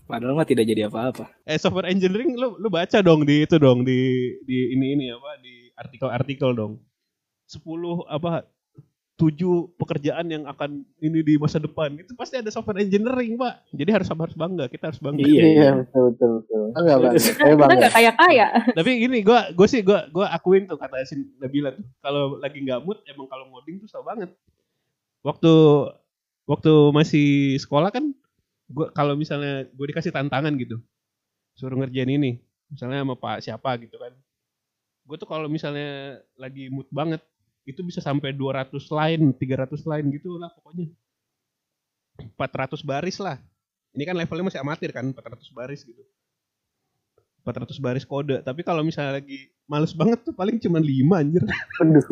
Padahal 0.05 0.35
mah 0.35 0.45
tidak 0.45 0.64
jadi 0.66 0.83
apa-apa. 0.87 1.24
Eh 1.43 1.57
software 1.57 1.89
engineering 1.89 2.37
lu 2.37 2.59
lu 2.59 2.68
baca 2.68 3.01
dong 3.01 3.24
di 3.24 3.47
itu 3.47 3.57
dong 3.57 3.80
di 3.80 3.99
di 4.45 4.74
ini 4.74 4.93
ini 4.93 5.07
apa 5.09 5.30
di 5.41 5.72
artikel-artikel 5.72 6.53
dong. 6.53 6.72
10 7.49 7.62
apa 8.07 8.45
tujuh 9.22 9.78
pekerjaan 9.78 10.26
yang 10.26 10.42
akan 10.50 10.82
ini 10.98 11.22
di 11.22 11.38
masa 11.38 11.62
depan. 11.62 11.94
Itu 11.94 12.18
pasti 12.18 12.42
ada 12.42 12.50
software 12.50 12.82
engineering 12.82 13.38
pak. 13.38 13.62
Jadi 13.70 13.90
harus 13.94 14.10
harus 14.10 14.34
bangga 14.34 14.66
kita 14.66 14.90
harus 14.90 14.98
bangga. 14.98 15.22
Iya, 15.22 15.42
Iya, 15.46 15.68
betul 15.78 16.02
betul 16.10 16.30
betul. 16.42 16.62
Enggak, 16.74 16.96
Bang. 16.98 17.12
Saya 17.14 17.32
Kita 17.38 17.54
bangga. 17.54 17.76
nggak 17.78 17.92
kaya 17.94 18.12
kaya. 18.18 18.46
tapi 18.74 18.90
gini 18.98 19.18
gua 19.22 19.40
gue 19.54 19.66
sih 19.70 19.80
gua 19.80 20.10
gua 20.10 20.26
akuin 20.34 20.66
tuh 20.66 20.74
kata 20.74 20.98
Yasin 20.98 21.22
Nabila 21.38 21.70
tuh. 21.70 21.86
Kalau 22.02 22.42
lagi 22.42 22.58
nggak 22.58 22.82
mood 22.82 22.98
emang 23.06 23.30
kalau 23.30 23.46
ngoding 23.48 23.78
tuh 23.78 23.86
susah 23.86 24.02
banget. 24.02 24.34
Waktu 25.22 25.52
waktu 26.50 26.72
masih 26.90 27.28
sekolah 27.62 27.94
kan 27.94 28.10
gua 28.66 28.90
kalau 28.90 29.14
misalnya 29.14 29.70
gue 29.70 29.86
dikasih 29.86 30.10
tantangan 30.10 30.50
gitu. 30.58 30.82
Suruh 31.54 31.78
ngerjain 31.78 32.10
ini 32.10 32.42
misalnya 32.66 33.06
sama 33.06 33.14
pak 33.14 33.38
siapa 33.38 33.78
gitu 33.78 33.94
kan. 33.96 34.10
Gue 35.06 35.14
tuh 35.14 35.30
kalau 35.30 35.46
misalnya 35.46 36.18
lagi 36.34 36.66
mood 36.66 36.90
banget 36.90 37.22
itu 37.62 37.80
bisa 37.80 37.98
sampai 37.98 38.30
200 38.30 38.68
line 38.72 39.24
300 39.32 39.78
line 39.86 40.06
gitu 40.10 40.34
lah 40.34 40.50
pokoknya 40.50 40.90
400 42.34 42.82
baris 42.82 43.18
lah 43.18 43.38
ini 43.92 44.02
kan 44.02 44.14
levelnya 44.14 44.46
masih 44.46 44.60
amatir 44.60 44.90
kan 44.90 45.06
400 45.06 45.46
baris 45.52 45.82
gitu 45.82 46.02
400 47.42 47.74
baris 47.78 48.02
kode 48.02 48.38
tapi 48.40 48.62
kalau 48.62 48.82
misalnya 48.82 49.18
lagi 49.18 49.46
males 49.64 49.90
banget 49.92 50.22
tuh 50.22 50.34
paling 50.34 50.58
cuma 50.58 50.78
5 50.78 50.90
anjir 51.14 51.42
Aduh, 51.78 52.02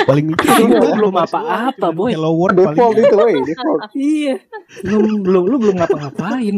paling 0.08 0.26
itu 0.28 0.42
Belum- 0.42 0.96
belum 0.96 1.14
apa-apa, 1.16 1.88
boy. 1.90 2.10
hello 2.10 2.30
world 2.32 2.56
default 2.56 2.94
paling 2.94 3.04
itu, 3.04 3.14
woi, 3.14 3.34
default. 3.42 3.80
Iya. 3.92 4.34
Belum 4.82 5.20
belum 5.20 5.42
lu 5.46 5.56
belum 5.58 5.74
ngapa-ngapain. 5.76 6.56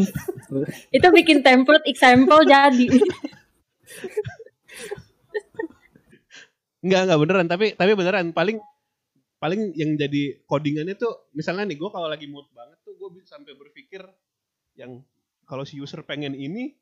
Itu 0.88 1.06
bikin 1.10 1.40
template 1.40 1.84
example 1.84 2.40
jadi. 2.44 2.86
Enggak, 6.82 7.00
enggak 7.06 7.20
beneran, 7.22 7.46
tapi 7.46 7.66
tapi 7.78 7.92
beneran 7.94 8.34
paling 8.34 8.58
paling 9.38 9.74
yang 9.74 9.98
jadi 9.98 10.38
codingannya 10.46 10.94
tuh 10.94 11.30
misalnya 11.34 11.66
nih 11.66 11.78
gue 11.78 11.90
kalau 11.90 12.06
lagi 12.06 12.30
mood 12.30 12.46
banget 12.54 12.78
tuh 12.86 12.94
gue 12.94 13.08
bisa 13.18 13.34
sampai 13.38 13.54
berpikir 13.58 14.02
yang 14.78 15.02
kalau 15.46 15.66
si 15.66 15.78
user 15.82 16.06
pengen 16.06 16.34
ini 16.38 16.74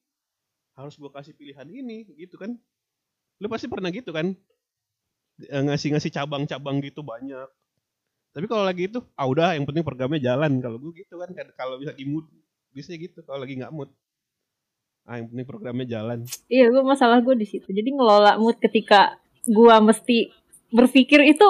harus 0.77 0.97
gue 0.97 1.11
kasih 1.13 1.37
pilihan 1.37 1.69
ini 1.69 2.09
gitu 2.17 2.41
kan. 2.41 2.57
Lu 3.41 3.49
pasti 3.49 3.69
pernah 3.69 3.89
gitu 3.93 4.13
kan? 4.13 4.33
Eh, 5.41 5.63
Ngasih-ngasih 5.65 6.13
cabang-cabang 6.13 6.81
gitu 6.85 7.01
banyak. 7.01 7.49
Tapi 8.31 8.47
kalau 8.47 8.63
lagi 8.63 8.87
itu, 8.87 9.03
ah 9.19 9.27
udah 9.27 9.57
yang 9.59 9.67
penting 9.67 9.83
programnya 9.83 10.21
jalan. 10.23 10.61
Kalau 10.63 10.79
gue 10.79 10.93
gitu 11.03 11.19
kan, 11.19 11.33
Kad- 11.35 11.57
kalau 11.57 11.81
bisa 11.81 11.97
mood, 12.07 12.29
biasanya 12.71 12.99
gitu. 13.03 13.19
Kalau 13.27 13.43
lagi 13.43 13.59
nggak 13.59 13.73
mood, 13.75 13.91
ah 15.09 15.19
yang 15.19 15.27
penting 15.33 15.47
programnya 15.49 15.87
jalan. 15.89 16.19
Iya, 16.47 16.71
gue 16.71 16.83
masalah 16.87 17.19
gue 17.25 17.35
di 17.35 17.47
situ. 17.49 17.67
Jadi 17.73 17.91
ngelola 17.91 18.39
mood 18.39 18.61
ketika 18.63 19.19
gue 19.45 19.77
mesti 19.81 20.19
berpikir 20.71 21.25
itu 21.25 21.49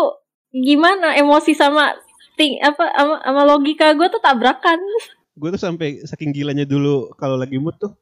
gimana 0.51 1.14
emosi 1.14 1.55
sama 1.55 1.95
ting 2.34 2.59
apa 2.59 2.91
sama, 2.91 3.16
sama 3.22 3.43
logika 3.45 3.93
gue 3.93 4.09
tuh 4.09 4.18
tabrakan. 4.18 4.78
gue 5.34 5.49
tuh 5.51 5.62
sampai 5.62 6.05
saking 6.05 6.34
gilanya 6.34 6.66
dulu 6.66 7.14
kalau 7.16 7.34
lagi 7.34 7.57
mood 7.57 7.72
tuh 7.76 7.95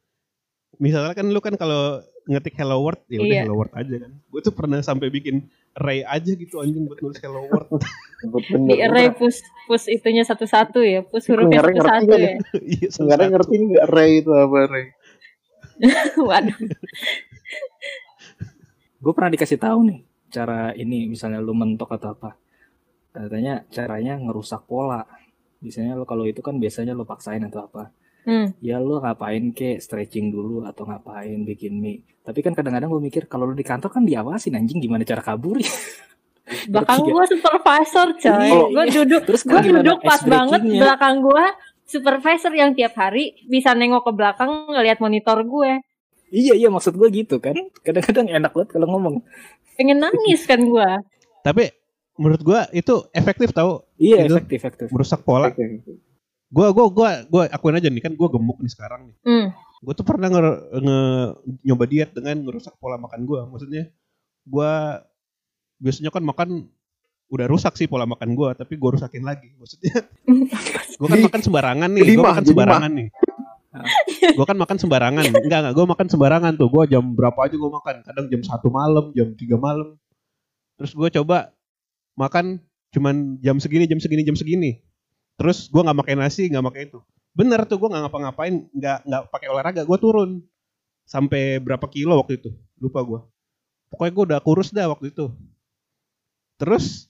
misalnya 0.79 1.15
kan 1.15 1.27
lu 1.29 1.39
kan 1.39 1.55
kalau 1.55 1.99
ngetik 2.27 2.55
hello 2.57 2.83
world 2.83 3.01
ya 3.09 3.19
udah 3.19 3.29
Iya. 3.31 3.43
hello 3.47 3.57
world 3.57 3.73
aja 3.73 3.95
kan 3.99 4.11
gue 4.13 4.41
tuh 4.43 4.53
pernah 4.53 4.79
sampai 4.81 5.09
bikin 5.09 5.47
array 5.75 6.03
aja 6.03 6.35
gitu 6.35 6.59
anjing 6.59 6.85
buat 6.85 6.99
nulis 6.99 7.19
hello 7.23 7.47
world 7.47 7.69
Di 8.67 8.83
array 8.83 9.15
push 9.15 9.39
push 9.71 9.87
itunya 9.87 10.27
satu-satu 10.27 10.83
ya, 10.83 11.07
push 11.07 11.31
Itu 11.31 11.39
hurufnya 11.39 11.63
satu-satu 11.63 12.15
ya. 12.19 12.35
iya 12.75 12.89
Sebenarnya 12.91 13.29
ngerti 13.31 13.55
nggak 13.63 13.87
Ray 13.87 14.13
itu 14.19 14.31
apa 14.35 14.59
Ray? 14.67 14.87
Waduh. 16.29 16.59
Gue 19.09 19.17
pernah 19.17 19.33
dikasih 19.33 19.57
tahu 19.57 19.89
nih 19.89 20.05
cara 20.29 20.77
ini 20.77 21.09
misalnya 21.09 21.41
lu 21.41 21.57
mentok 21.57 21.97
atau 21.97 22.13
apa. 22.13 22.37
Katanya 23.09 23.65
caranya 23.73 24.21
ngerusak 24.21 24.69
pola. 24.69 25.01
Biasanya 25.65 25.97
lo 25.97 26.05
kalau 26.05 26.29
itu 26.29 26.45
kan 26.45 26.61
biasanya 26.61 26.93
lo 26.93 27.09
paksain 27.09 27.41
atau 27.41 27.65
apa. 27.65 27.89
Hmm. 28.29 28.53
Ya 28.61 28.77
lo 28.77 29.01
ngapain 29.01 29.57
ke 29.57 29.81
stretching 29.81 30.29
dulu 30.29 30.69
atau 30.69 30.85
ngapain 30.85 31.41
bikin 31.41 31.81
mie. 31.81 32.05
Tapi 32.21 32.45
kan 32.45 32.53
kadang-kadang 32.53 32.93
gue 32.93 33.01
mikir 33.01 33.25
kalau 33.33 33.49
lo 33.49 33.57
di 33.57 33.65
kantor 33.65 33.89
kan 33.89 34.05
diawasin 34.05 34.61
anjing 34.61 34.77
gimana 34.77 35.09
cara 35.09 35.25
kabur 35.25 35.57
Belakang 36.69 37.01
Bertiga. 37.01 37.13
gue 37.17 37.25
supervisor 37.33 38.09
coy. 38.13 38.45
Iya, 38.45 38.61
Gue 38.69 38.85
iya. 38.85 38.93
duduk, 38.93 39.23
Terus 39.25 39.43
gue 39.49 39.61
duduk 39.73 39.99
pas 40.05 40.21
banget 40.21 40.61
belakang 40.69 41.25
gue 41.25 41.45
supervisor 41.89 42.53
yang 42.53 42.77
tiap 42.77 42.93
hari 42.93 43.41
bisa 43.49 43.73
nengok 43.73 44.05
ke 44.05 44.13
belakang 44.13 44.69
ngelihat 44.69 45.01
monitor 45.01 45.41
gue. 45.49 45.81
Iya 46.31 46.55
iya 46.55 46.69
maksud 46.69 46.93
gue 46.93 47.09
gitu 47.11 47.39
kan. 47.39 47.55
Kadang-kadang 47.79 48.27
enak 48.29 48.51
banget 48.51 48.69
kalau 48.71 48.87
ngomong. 48.89 49.25
Pengen 49.75 49.99
nangis 49.99 50.43
kan 50.43 50.59
gue. 50.59 50.89
tapi 51.39 51.71
menurut 52.15 52.43
gue 52.43 52.61
itu 52.75 52.95
efektif 53.11 53.51
tau 53.51 53.87
Iya 53.95 54.27
Gitu. 54.27 54.35
efektif 54.35 54.59
efektif. 54.59 54.87
merusak 54.91 55.23
pola 55.23 55.49
gue 55.49 56.67
gue 56.69 56.87
gue 56.91 57.09
gue 57.25 57.43
akuin 57.47 57.73
aja 57.75 57.87
nih 57.87 58.01
kan 58.01 58.13
gue 58.13 58.29
gemuk 58.29 58.59
nih 58.59 58.69
sekarang 58.69 59.07
nih 59.07 59.17
Hmm. 59.23 59.47
gue 59.79 59.95
tuh 59.95 60.03
pernah 60.03 60.27
nge, 60.27 60.43
nge- 60.77 61.31
nyoba 61.63 61.85
diet 61.85 62.11
dengan 62.11 62.43
ngerusak 62.43 62.75
pola 62.77 62.97
makan 62.97 63.23
gue 63.23 63.41
maksudnya 63.47 63.85
gue 64.45 64.73
biasanya 65.79 66.11
kan 66.11 66.21
makan 66.23 66.49
udah 67.29 67.47
rusak 67.47 67.77
sih 67.77 67.87
pola 67.87 68.03
makan 68.03 68.35
gue 68.35 68.49
tapi 68.57 68.75
gue 68.75 68.91
rusakin 68.91 69.23
lagi 69.23 69.55
maksudnya 69.55 69.95
gue 70.99 71.07
kan 71.07 71.21
makan 71.23 71.41
sembarangan 71.41 71.91
nih 71.93 72.03
gue 72.09 72.25
makan 72.25 72.45
sembarangan 72.45 72.93
nih 72.93 73.09
gue 74.37 74.47
kan 74.49 74.57
makan 74.57 74.77
sembarangan. 74.81 75.25
Enggak 75.29 75.61
enggak 75.61 75.75
gue 75.77 75.87
makan 75.87 76.07
sembarangan 76.09 76.53
tuh. 76.57 76.69
Gue 76.73 76.85
jam 76.89 77.05
berapa 77.13 77.37
aja 77.37 77.57
gue 77.57 77.71
makan. 77.71 77.95
Kadang 78.05 78.27
jam 78.33 78.41
satu 78.45 78.69
malam 78.73 79.13
jam 79.13 79.33
3 79.37 79.45
malam. 79.61 79.99
Terus 80.81 80.93
gue 80.97 81.09
coba 81.21 81.53
makan 82.17 82.63
cuman 82.95 83.37
jam 83.45 83.61
segini 83.61 83.85
jam 83.85 84.01
segini 84.01 84.23
jam 84.25 84.37
segini. 84.37 84.81
Terus 85.37 85.69
gue 85.69 85.83
nggak 85.85 85.99
pakai 86.01 86.15
nasi 86.17 86.49
nggak 86.49 86.65
pakai 86.65 86.83
itu. 86.89 86.99
Bener 87.37 87.63
tuh 87.69 87.77
gue 87.77 87.89
nggak 87.93 88.09
ngapa-ngapain 88.09 88.55
nggak 88.73 88.99
nggak 89.05 89.23
pakai 89.29 89.49
olahraga 89.53 89.83
gue 89.85 89.99
turun. 90.01 90.41
Sampai 91.05 91.61
berapa 91.61 91.85
kilo 91.93 92.17
waktu 92.21 92.41
itu. 92.41 92.51
Lupa 92.81 93.05
gue 93.05 93.21
pokoknya 93.93 94.13
gue 94.13 94.25
udah 94.33 94.41
kurus 94.45 94.71
dah 94.73 94.87
waktu 94.89 95.13
itu. 95.13 95.33
Terus 96.61 97.09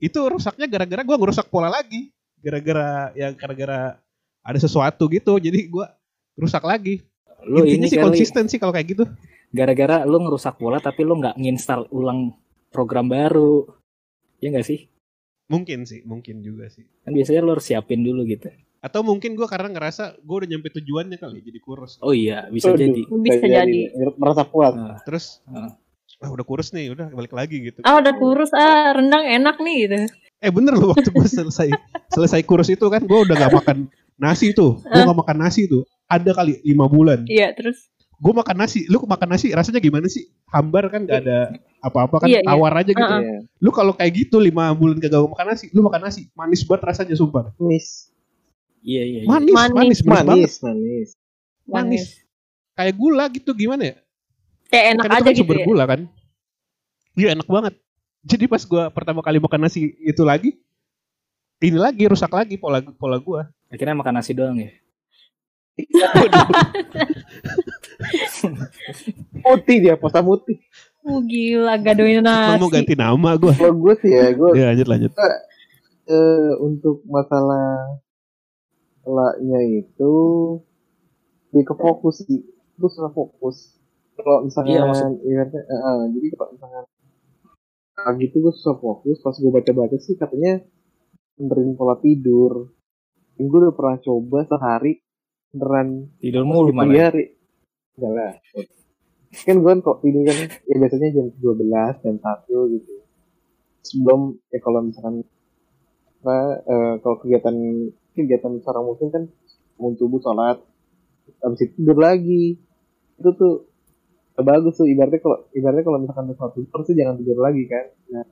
itu 0.00 0.18
rusaknya 0.18 0.66
gara-gara 0.68 1.02
gue 1.04 1.16
ngerusak 1.16 1.48
pola 1.48 1.68
lagi. 1.68 2.12
Gara-gara 2.40 3.12
ya 3.16 3.32
gara-gara 3.32 3.96
ada 4.44 4.56
sesuatu 4.56 5.08
gitu 5.08 5.36
jadi 5.36 5.66
gue 5.66 5.86
rusak 6.36 6.62
lagi 6.62 7.00
Lu 7.42 7.60
intinya 7.60 7.76
ini 7.76 7.86
sih 7.86 7.96
kali 7.96 8.04
konsisten 8.06 8.44
sih 8.46 8.56
kalau 8.56 8.70
kayak 8.70 8.88
gitu 8.90 9.04
gara-gara 9.48 10.02
lu 10.02 10.16
ngerusak 10.18 10.54
pola 10.54 10.78
tapi 10.78 11.02
lu 11.02 11.16
nggak 11.16 11.36
nginstal 11.36 11.86
ulang 11.88 12.34
program 12.68 13.06
baru. 13.06 13.64
Ya 14.38 14.50
nggak 14.50 14.64
sih? 14.64 14.90
mungkin 15.44 15.84
sih 15.84 16.00
mungkin 16.02 16.40
juga 16.40 16.66
sih 16.66 16.88
Kan 17.00 17.12
biasanya 17.12 17.40
lu 17.40 17.52
harus 17.52 17.62
siapin 17.62 18.00
dulu 18.00 18.24
gitu. 18.24 18.48
atau 18.80 19.00
mungkin 19.00 19.32
gue 19.32 19.44
karena 19.44 19.68
ngerasa 19.70 20.16
gue 20.18 20.36
udah 20.40 20.48
nyampe 20.48 20.68
tujuannya 20.70 21.16
kali 21.16 21.40
jadi 21.40 21.58
kurus 21.58 22.00
Oh 22.00 22.12
iya, 22.12 22.48
bisa 22.48 22.68
Aduh, 22.68 22.80
jadi. 22.80 23.02
Bisa 23.04 23.44
jadi. 23.44 23.80
Merasa 24.16 24.42
puas. 24.42 24.72
Nah, 24.72 24.96
terus 25.00 25.44
Ah. 25.44 25.68
ah, 26.18 26.30
udah 26.30 26.42
kurus 26.42 26.72
nih 26.72 26.88
udah 26.90 27.08
balik 27.10 27.32
lagi 27.32 27.60
gitu 27.62 27.80
Ah 27.80 27.96
udah 27.96 28.12
kurus 28.14 28.52
ah 28.52 28.92
rendang 28.92 29.20
enak 29.22 29.56
nih 29.58 29.76
gitu. 29.84 29.96
eh 30.38 30.48
bener 30.48 30.72
loh 30.74 30.90
waktu 30.90 31.08
gue 31.08 31.28
selesai 31.30 31.68
selesai 32.08 32.40
kurus 32.42 32.68
itu 32.68 32.88
kan 32.88 33.00
gue 33.00 33.18
udah 33.20 33.36
gak 33.38 33.52
makan 33.54 33.78
nasi 34.16 34.50
tuh 34.50 34.78
gue 34.80 34.94
Ah. 34.94 35.04
gak 35.04 35.18
makan 35.18 35.38
nasi 35.38 35.64
tuh 35.64 35.82
ada 36.06 36.30
kali 36.32 36.60
lima 36.62 36.86
bulan 36.86 37.26
Iya 37.26 37.50
terus. 37.52 37.90
gue 38.14 38.32
makan 38.32 38.56
nasi 38.56 38.86
lu 38.86 39.02
makan 39.02 39.28
nasi 39.28 39.50
rasanya 39.50 39.78
gimana 39.78 40.06
sih 40.06 40.24
hambar 40.46 40.86
kan 40.86 41.02
gak 41.02 41.20
ada 41.20 41.50
apa-apa 41.80 42.22
kan 42.22 42.28
Iya, 42.28 42.40
iya. 42.40 42.46
tawar 42.46 42.72
aja 42.74 42.88
gitu 42.88 43.02
ah. 43.04 43.18
Iya. 43.18 43.38
lu 43.58 43.70
kalau 43.70 43.92
kayak 43.92 44.12
gitu 44.16 44.36
lima 44.38 44.70
bulan 44.70 44.96
kagak 44.96 45.20
makan 45.20 45.46
nasi 45.48 45.66
lu 45.70 45.82
makan 45.82 46.00
nasi 46.02 46.30
manis 46.32 46.62
banget 46.62 46.82
rasanya 46.86 47.14
sumpah 47.14 47.50
Manis. 47.56 48.08
iya 48.80 49.02
iya. 49.02 49.20
iya. 49.20 49.26
manis 49.26 49.50
manis 49.50 49.74
Manis. 49.74 49.74
manis, 49.74 50.00
banget 50.00 50.26
Manis, 50.28 50.54
manis. 50.62 51.08
manis 51.66 52.04
kayak 52.72 52.94
gula 52.94 53.24
gitu 53.28 53.50
gimana 53.52 53.84
ya 53.84 53.96
Kayak 54.66 54.86
enak 54.92 55.04
itu 55.04 55.12
aja 55.12 55.20
kan 55.20 55.30
gitu 55.30 55.40
sumber 55.40 55.56
ya. 55.56 55.64
gula 55.64 55.84
kan 55.84 56.00
iya 57.14 57.28
enak 57.32 57.46
banget 57.46 57.74
jadi 58.22 58.44
pas 58.46 58.62
gua 58.62 58.88
pertama 58.88 59.20
kali 59.20 59.36
makan 59.36 59.60
nasi 59.60 59.80
itu 59.98 60.22
lagi 60.22 60.54
ini 61.60 61.76
lagi 61.76 62.04
rusak 62.04 62.30
lagi 62.30 62.54
pola 62.54 62.78
pola 62.94 63.18
gua 63.18 63.48
Akhirnya 63.74 63.98
makan 63.98 64.14
nasi 64.14 64.32
doang 64.32 64.54
ya. 64.56 64.70
Putih 69.42 69.76
dia, 69.82 69.94
posta 69.98 70.22
putih. 70.22 70.62
Oh 71.04 71.20
gila 71.20 71.74
gadoin 71.76 72.22
Emang 72.22 72.56
mau 72.56 72.70
nasi. 72.70 72.72
ganti 72.72 72.94
nama 72.94 73.30
gua 73.36 73.52
Kalau 73.52 73.76
gue 73.76 73.94
sih 74.00 74.08
ya, 74.08 74.32
gue 74.32 74.48
ya 74.54 74.72
lanjut 74.72 74.88
lanjut 74.88 75.12
eh, 76.04 76.52
untuk 76.60 77.04
masalah 77.04 78.00
polanya 79.00 79.60
itu 79.64 80.14
lebih 81.50 81.64
ke 81.66 81.74
fokus 81.74 82.22
sih. 82.22 82.40
Gue 82.74 82.88
susah 82.88 83.10
fokus. 83.10 83.76
Kalau 84.14 84.44
misalnya, 84.44 84.74
Iya, 84.74 84.82
maksud- 84.86 85.20
ibaratnya, 85.22 85.60
eh, 85.60 85.80
eh, 85.80 86.00
jadi 86.12 86.26
kalau 86.32 86.50
misalnya 86.52 86.80
pagi 87.94 88.24
itu 88.24 88.36
gue 88.38 88.52
susah 88.52 88.76
fokus. 88.76 89.16
Pas 89.20 89.34
gue 89.34 89.50
baca-baca 89.50 89.96
sih 89.98 90.14
katanya 90.14 90.60
benerin 91.34 91.74
pola 91.74 91.96
tidur. 91.98 92.73
Gue 93.38 93.58
udah 93.66 93.74
pernah 93.74 93.98
coba 93.98 94.38
sehari 94.46 95.02
beneran 95.54 96.10
Tidur 96.18 96.42
mulu 96.46 96.70
tiga 96.70 96.78
malah. 96.82 97.04
hari. 97.10 97.24
Enggak 97.94 98.12
lah. 98.14 98.32
Kan 99.34 99.56
gue 99.62 99.72
kok 99.82 99.98
tidur 100.02 100.22
kan 100.26 100.36
ya 100.66 100.74
biasanya 100.78 101.08
jam 101.10 101.26
12, 101.38 102.02
jam 102.02 102.16
1 102.18 102.74
gitu. 102.78 102.92
Sebelum 103.84 104.20
ya 104.50 104.58
kalau 104.62 104.80
misalkan 104.86 105.26
apa 106.24 106.38
eh, 106.64 106.94
kalau 107.04 107.16
kegiatan 107.20 107.56
kegiatan 108.16 108.52
seorang 108.64 108.84
muslim 108.88 109.12
kan 109.12 109.24
mau 109.76 109.92
subuh 109.92 110.24
sholat 110.24 110.56
habis 111.44 111.68
itu 111.68 111.84
tidur 111.84 112.00
lagi 112.00 112.56
itu 113.20 113.30
tuh 113.36 113.68
bagus 114.40 114.80
tuh 114.80 114.88
ibaratnya 114.88 115.20
kalau 115.20 115.44
ibaratnya 115.52 115.84
kalau 115.84 115.98
misalkan 116.00 116.32
udah 116.32 116.50
tidur 116.56 116.80
tuh 116.80 116.94
jangan 116.96 117.20
tidur 117.20 117.38
lagi 117.44 117.62
kan 117.68 117.86
nah 118.08 118.24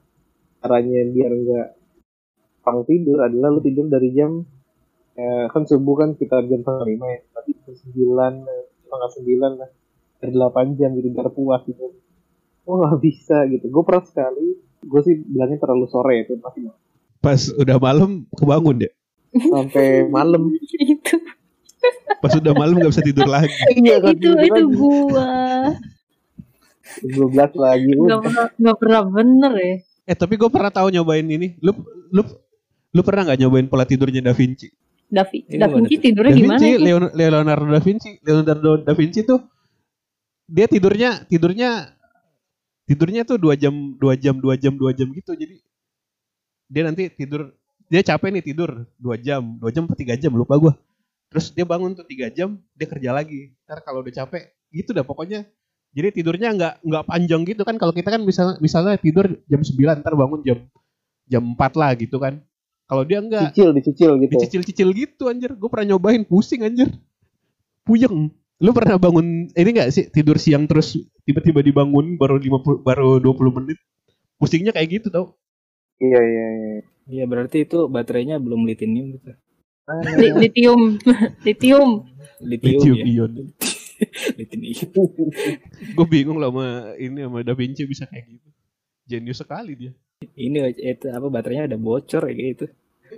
caranya 0.65 1.05
biar 1.13 1.33
enggak 1.37 1.69
pang 2.63 2.81
tidur 2.87 3.19
adalah 3.21 3.49
lu 3.53 3.61
tidur 3.61 3.87
dari 3.93 4.09
jam 4.17 4.41
eh, 5.17 5.47
kan 5.53 5.63
subuh 5.69 5.95
kan 6.01 6.09
sekitar 6.17 6.47
jam 6.49 6.65
setengah 6.65 6.87
lima 6.89 7.07
ya. 7.09 7.21
Berarti 7.33 7.51
jam 7.65 7.75
sembilan 7.77 8.33
eh, 8.47 8.65
setengah 8.85 9.11
sembilan 9.13 9.53
lah. 9.61 9.71
Dari 10.23 10.33
delapan 10.33 10.67
jam 10.79 10.91
gitu 10.95 11.09
biar 11.11 11.29
puas 11.35 11.63
gitu. 11.67 11.87
Oh 12.69 12.75
nggak 12.79 12.99
bisa 13.03 13.43
gitu. 13.51 13.67
Gue 13.69 13.83
pernah 13.83 14.05
sekali 14.07 14.47
gue 14.83 15.01
sih 15.07 15.15
bilangnya 15.15 15.63
terlalu 15.63 15.87
sore 15.91 16.27
itu 16.27 16.39
pasti. 16.43 16.67
Pas 17.23 17.39
udah 17.55 17.79
malam 17.79 18.27
kebangun 18.35 18.87
deh 18.87 18.93
sampai 19.33 20.07
malam. 20.07 20.53
Itu. 20.79 21.17
Pas 22.23 22.33
udah 22.39 22.55
malam 22.55 22.79
nggak 22.79 22.93
bisa 22.95 23.03
tidur 23.03 23.27
lagi. 23.27 23.51
Iya 23.75 23.99
kan 23.99 24.15
itu 24.15 24.31
itu 24.31 24.63
gua. 24.79 25.31
Dua 27.03 27.27
belas 27.31 27.53
lagi 27.57 27.91
nggak 27.95 28.21
pernah 28.21 28.47
nggak 28.59 28.79
pernah 28.79 29.01
bener 29.09 29.53
ya. 29.59 29.75
eh 30.03 30.17
tapi 30.19 30.35
gue 30.35 30.51
pernah 30.51 30.71
tahu 30.71 30.91
nyobain 30.91 31.27
ini. 31.27 31.59
Lu 31.63 31.73
lu 32.11 32.23
lu 32.93 33.01
pernah 33.03 33.27
nggak 33.27 33.39
nyobain 33.43 33.67
pola 33.67 33.87
tidurnya 33.87 34.21
Da 34.23 34.35
Vinci 34.35 34.82
Da, 35.13 35.23
Vi- 35.29 35.45
Ini 35.45 35.61
Da 35.61 35.67
gimana 35.69 35.85
Vinci 35.85 35.97
tidurnya 36.01 36.33
Da 36.33 36.39
gimana 36.41 36.57
Vinci 36.57 36.69
sih? 36.73 36.81
Leon- 36.81 37.13
Leonardo 37.13 37.67
da 37.69 37.81
Vinci 37.85 38.11
Leonardo 38.25 38.71
da 38.81 38.93
Vinci 38.97 39.21
tuh 39.23 39.41
dia 40.49 40.67
tidurnya 40.67 41.11
tidurnya 41.29 41.71
tidurnya 42.89 43.23
tuh 43.29 43.37
dua 43.37 43.55
jam 43.55 43.73
dua 44.01 44.17
jam 44.17 44.35
dua 44.41 44.55
jam 44.57 44.73
dua 44.75 44.93
jam 44.97 45.09
gitu. 45.13 45.33
Jadi 45.37 45.61
dia 46.73 46.83
nanti 46.89 47.13
tidur 47.13 47.53
dia 47.93 48.01
capek 48.01 48.33
nih 48.33 48.45
tidur 48.45 48.89
dua 48.97 49.21
jam 49.21 49.45
dua 49.61 49.69
jam 49.69 49.85
atau 49.85 49.97
tiga 49.97 50.17
jam 50.17 50.33
lupa 50.33 50.57
gua. 50.57 50.73
Terus 51.29 51.53
dia 51.53 51.65
bangun 51.65 51.93
tuh 51.93 52.05
tiga 52.09 52.33
jam 52.33 52.57
dia 52.73 52.89
kerja 52.89 53.13
lagi. 53.13 53.53
Ntar 53.69 53.85
kalau 53.85 54.01
udah 54.01 54.13
capek 54.13 54.49
gitu 54.73 54.93
dah 54.93 55.05
pokoknya. 55.05 55.45
Jadi 55.93 56.09
tidurnya 56.21 56.57
nggak 56.57 56.75
nggak 56.89 57.05
panjang 57.05 57.45
gitu 57.45 57.63
kan. 57.69 57.77
Kalau 57.77 57.93
kita 57.93 58.09
kan 58.09 58.25
misalnya 58.25 58.57
misalnya 58.65 58.97
tidur 58.97 59.29
jam 59.45 59.61
9 59.61 60.01
ntar 60.01 60.17
bangun 60.17 60.41
jam 60.41 60.59
jam 61.29 61.43
4 61.53 61.73
lah 61.77 61.93
gitu 61.97 62.17
kan 62.17 62.41
kalau 62.93 63.05
dia 63.09 63.19
enggak. 63.25 63.57
Cicil 63.57 63.73
dicicil 63.73 64.13
gitu. 64.21 64.33
Dicicil-cicil 64.37 64.89
gitu 64.93 65.33
anjir. 65.33 65.57
Gue 65.57 65.73
pernah 65.73 65.97
nyobain 65.97 66.29
pusing 66.29 66.61
anjir. 66.61 66.93
Puyeng. 67.89 68.29
Lu 68.61 68.71
pernah 68.77 69.01
bangun 69.01 69.49
ini 69.49 69.69
enggak 69.73 69.89
sih 69.91 70.13
tidur 70.13 70.37
siang 70.37 70.69
terus 70.69 71.01
tiba-tiba 71.25 71.65
dibangun 71.65 72.21
baru 72.21 72.37
50 72.37 72.85
baru 72.85 73.17
20 73.17 73.57
menit? 73.57 73.81
Pusingnya 74.37 74.77
kayak 74.77 75.01
gitu 75.01 75.09
tau. 75.09 75.41
Iya 75.97 76.21
iya 76.21 76.47
iya. 76.53 76.81
Iya 77.09 77.25
berarti 77.27 77.65
itu 77.65 77.89
baterainya 77.89 78.37
belum 78.39 78.69
lithium 78.69 79.17
gitu. 79.19 79.33
Li- 80.15 80.37
Litium, 80.47 80.81
litium. 81.47 82.07
Lithium, 82.39 82.95
ya. 82.95 83.05
ion. 83.07 83.33
Lithium. 84.39 84.91
gue 85.99 86.07
bingung 86.07 86.39
lah 86.39 86.51
sama 86.51 86.67
ini 86.99 87.23
sama 87.27 87.43
Da 87.43 87.55
Vinci 87.55 87.83
bisa 87.87 88.07
kayak 88.07 88.27
gitu. 88.31 88.49
Jenius 89.07 89.43
sekali 89.43 89.75
dia. 89.75 89.93
Ini 90.39 90.71
itu 90.79 91.07
apa 91.11 91.27
baterainya 91.27 91.67
ada 91.67 91.79
bocor 91.79 92.31
kayak 92.31 92.39
gitu. 92.39 92.67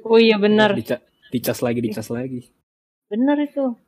Oh 0.03 0.19
iya 0.19 0.35
benar, 0.37 0.75
Dica- 0.75 1.03
dicas 1.31 1.63
lagi, 1.63 1.79
dicas 1.79 2.11
lagi. 2.11 2.51
benar 3.07 3.39
itu. 3.39 3.79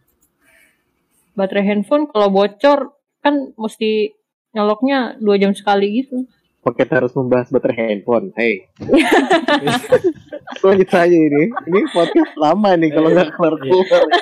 Baterai 1.34 1.66
handphone 1.66 2.07
kalau 2.07 2.30
bocor 2.30 2.94
kan 3.20 3.52
mesti 3.59 4.14
nyoloknya 4.54 5.18
dua 5.18 5.36
jam 5.36 5.52
sekali 5.52 6.00
gitu. 6.00 6.24
Paket 6.62 6.88
harus 6.90 7.12
membahas 7.12 7.50
baterai 7.50 7.94
handphone. 7.94 8.30
Hey. 8.34 8.66
Lanjut 10.64 10.88
saja 10.88 11.12
ini. 11.12 11.50
Ini 11.52 11.80
podcast 11.90 12.34
lama 12.34 12.74
nih 12.74 12.90
kalau 12.90 13.09
nggak 13.11 13.30
keluar 13.34 13.54
keluar. 13.59 14.02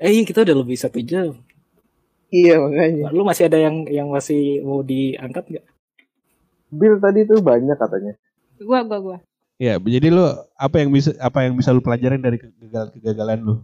Eh 0.00 0.10
iya 0.10 0.22
kita 0.24 0.42
udah 0.42 0.56
lebih 0.56 0.74
satu 0.74 0.98
jam. 0.98 1.36
iya 2.28 2.58
makanya. 2.58 3.12
Lu 3.12 3.22
masih 3.22 3.46
ada 3.46 3.60
yang 3.60 3.86
yang 3.86 4.08
masih 4.10 4.58
mau 4.64 4.80
diangkat 4.80 5.44
nggak? 5.46 5.66
Bill 6.74 6.98
tadi 6.98 7.22
tuh 7.22 7.38
banyak 7.38 7.76
katanya. 7.76 8.12
Gua 8.58 8.82
gua 8.82 8.98
gua. 8.98 9.18
Ya 9.60 9.78
jadi 9.78 10.10
lu 10.10 10.24
apa 10.58 10.82
yang 10.82 10.90
bisa 10.90 11.14
apa 11.22 11.46
yang 11.46 11.54
bisa 11.54 11.70
lu 11.70 11.80
pelajarin 11.80 12.22
dari 12.22 12.38
kegagalan 12.38 12.88
kegagalan 12.94 13.38
lu? 13.42 13.54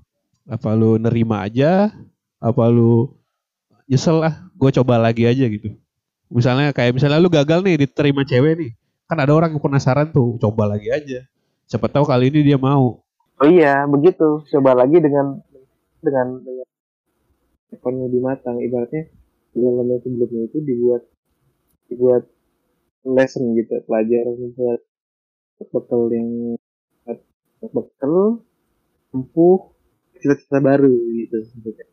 Apa 0.49 0.74
lu 0.74 0.97
nerima 0.97 1.45
aja 1.45 1.95
apa 2.41 2.64
lu 2.72 3.12
nyesel 3.91 4.22
lah 4.22 4.49
gue 4.57 4.70
coba 4.80 4.97
lagi 4.97 5.26
aja 5.26 5.45
gitu. 5.47 5.76
Misalnya 6.30 6.70
kayak 6.70 6.95
misalnya 6.95 7.18
lu 7.18 7.28
gagal 7.28 7.61
nih 7.66 7.86
diterima 7.86 8.22
cewek 8.22 8.55
nih 8.57 8.70
kan 9.11 9.18
ada 9.18 9.34
orang 9.34 9.51
yang 9.51 9.59
penasaran 9.59 10.14
tuh 10.14 10.38
coba 10.38 10.70
lagi 10.70 10.86
aja. 10.95 11.26
Siapa 11.66 11.91
tahu 11.91 12.07
kali 12.07 12.30
ini 12.30 12.47
dia 12.47 12.59
mau. 12.59 13.03
Oh 13.41 13.49
iya 13.49 13.82
begitu. 13.86 14.47
Coba 14.47 14.78
lagi 14.78 15.03
dengan 15.03 15.43
dengan 15.99 16.38
dengan 16.38 16.66
lebih 18.07 18.22
matang 18.22 18.59
ibaratnya 18.62 19.11
dalam 19.55 19.86
yang 19.86 20.01
sebelumnya 20.03 20.47
itu 20.47 20.59
dibuat 20.62 21.03
dibuat 21.91 22.22
lesson 23.03 23.55
gitu 23.59 23.82
pelajaran 23.86 24.55
buat 24.55 24.80
bekal 25.68 26.08
yang 26.08 26.28
bekal 27.61 28.40
empuh 29.12 29.74
cita-cita 30.16 30.58
baru 30.61 30.92
gitu 31.16 31.36
sebetulnya. 31.52 31.86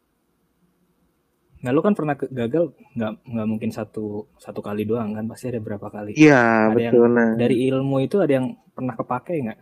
Nah 1.58 1.72
lu 1.74 1.82
kan 1.82 1.98
pernah 1.98 2.14
gagal 2.14 2.72
nggak 2.96 3.12
nggak 3.28 3.48
mungkin 3.50 3.72
satu 3.74 4.30
satu 4.38 4.62
kali 4.62 4.86
doang 4.86 5.12
kan 5.18 5.26
pasti 5.28 5.50
ada 5.52 5.60
berapa 5.60 5.88
kali. 5.90 6.14
Iya 6.16 6.72
Ada 6.72 6.80
yang 6.80 6.94
betul 6.94 7.08
nah 7.12 7.30
Dari 7.36 7.56
ilmu 7.68 7.96
itu 8.00 8.16
ada 8.22 8.34
yang 8.40 8.48
pernah 8.72 8.94
kepake 8.96 9.34
nggak? 9.44 9.60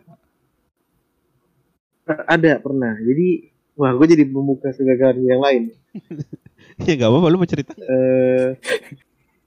ada 2.05 2.61
pernah 2.61 2.93
jadi 3.01 3.49
wah 3.73 3.89
gue 3.97 4.07
jadi 4.13 4.29
membuka 4.29 4.69
kegagalan 4.69 5.25
yang 5.25 5.41
lain 5.41 5.63
ya 6.85 6.93
gak 7.01 7.09
apa-apa 7.09 7.27
lu 7.33 7.37
mau 7.41 7.49
cerita. 7.49 7.73
eh 7.73 8.53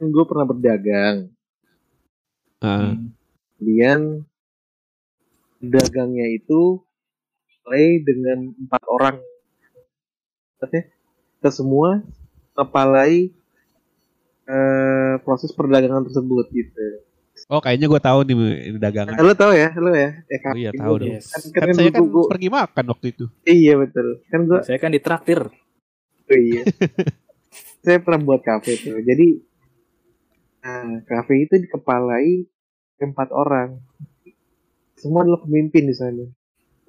gue 0.02 0.24
pernah 0.26 0.42
berdagang 0.42 1.30
Ah, 2.58 2.90
Hmm. 2.90 3.14
kemudian 3.62 4.26
dagangnya 5.60 6.26
itu 6.30 6.82
mulai 7.62 8.00
dengan 8.00 8.38
empat 8.56 8.82
orang 8.86 9.16
Maksudnya, 10.54 10.90
kita 11.38 11.50
semua 11.52 12.02
kepalai 12.52 13.30
eh, 14.44 15.14
proses 15.20 15.52
perdagangan 15.52 16.02
tersebut 16.02 16.46
gitu 16.50 17.06
Oh 17.46 17.62
kayaknya 17.62 17.86
gue 17.86 18.00
tahu 18.02 18.18
nih 18.26 18.34
ini 18.66 18.76
dagangan. 18.76 19.14
Nah, 19.14 19.22
lo 19.22 19.30
tau 19.32 19.54
ya 19.54 19.70
lo 19.72 19.94
ya 19.94 20.10
ya 20.26 20.38
Oh 20.42 20.58
iya 20.58 20.70
tahu 20.74 20.94
dong. 20.98 21.08
Yes. 21.14 21.30
kan, 21.30 21.40
Kan 21.48 21.60
kan, 21.70 21.74
saya 21.78 21.88
kan 21.88 22.02
gua- 22.02 22.12
gua- 22.18 22.30
pergi 22.34 22.48
makan 22.50 22.84
waktu 22.90 23.06
itu. 23.08 23.24
iya 23.46 23.72
betul 23.78 24.06
kan 24.26 24.40
gue 24.44 24.60
Saya 24.66 24.76
kan 24.76 24.90
ditraktir. 24.90 25.40
Oh 26.28 26.34
iya. 26.36 26.62
saya 27.86 28.02
pernah 28.02 28.20
buat 28.20 28.42
kafe 28.42 28.74
tuh. 28.76 28.98
Jadi 29.00 29.38
nah, 30.60 30.98
kafe 31.06 31.34
itu 31.40 31.54
dikepalai 31.58 32.42
empat 32.98 33.30
orang. 33.30 33.78
Semua 34.98 35.22
adalah 35.24 35.40
pemimpin 35.46 35.86
di 35.86 35.94
sana. 35.94 36.26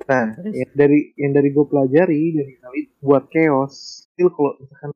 Nah, 0.10 0.26
yang 0.42 0.72
dari 0.74 1.14
yang 1.20 1.32
dari 1.36 1.50
gue 1.54 1.66
pelajari 1.70 2.22
dari 2.34 2.54
hal 2.60 2.74
itu 2.74 2.94
buat 3.04 3.30
chaos. 3.30 4.06
Itu 4.18 4.32
kalau 4.34 4.58
misalkan 4.58 4.92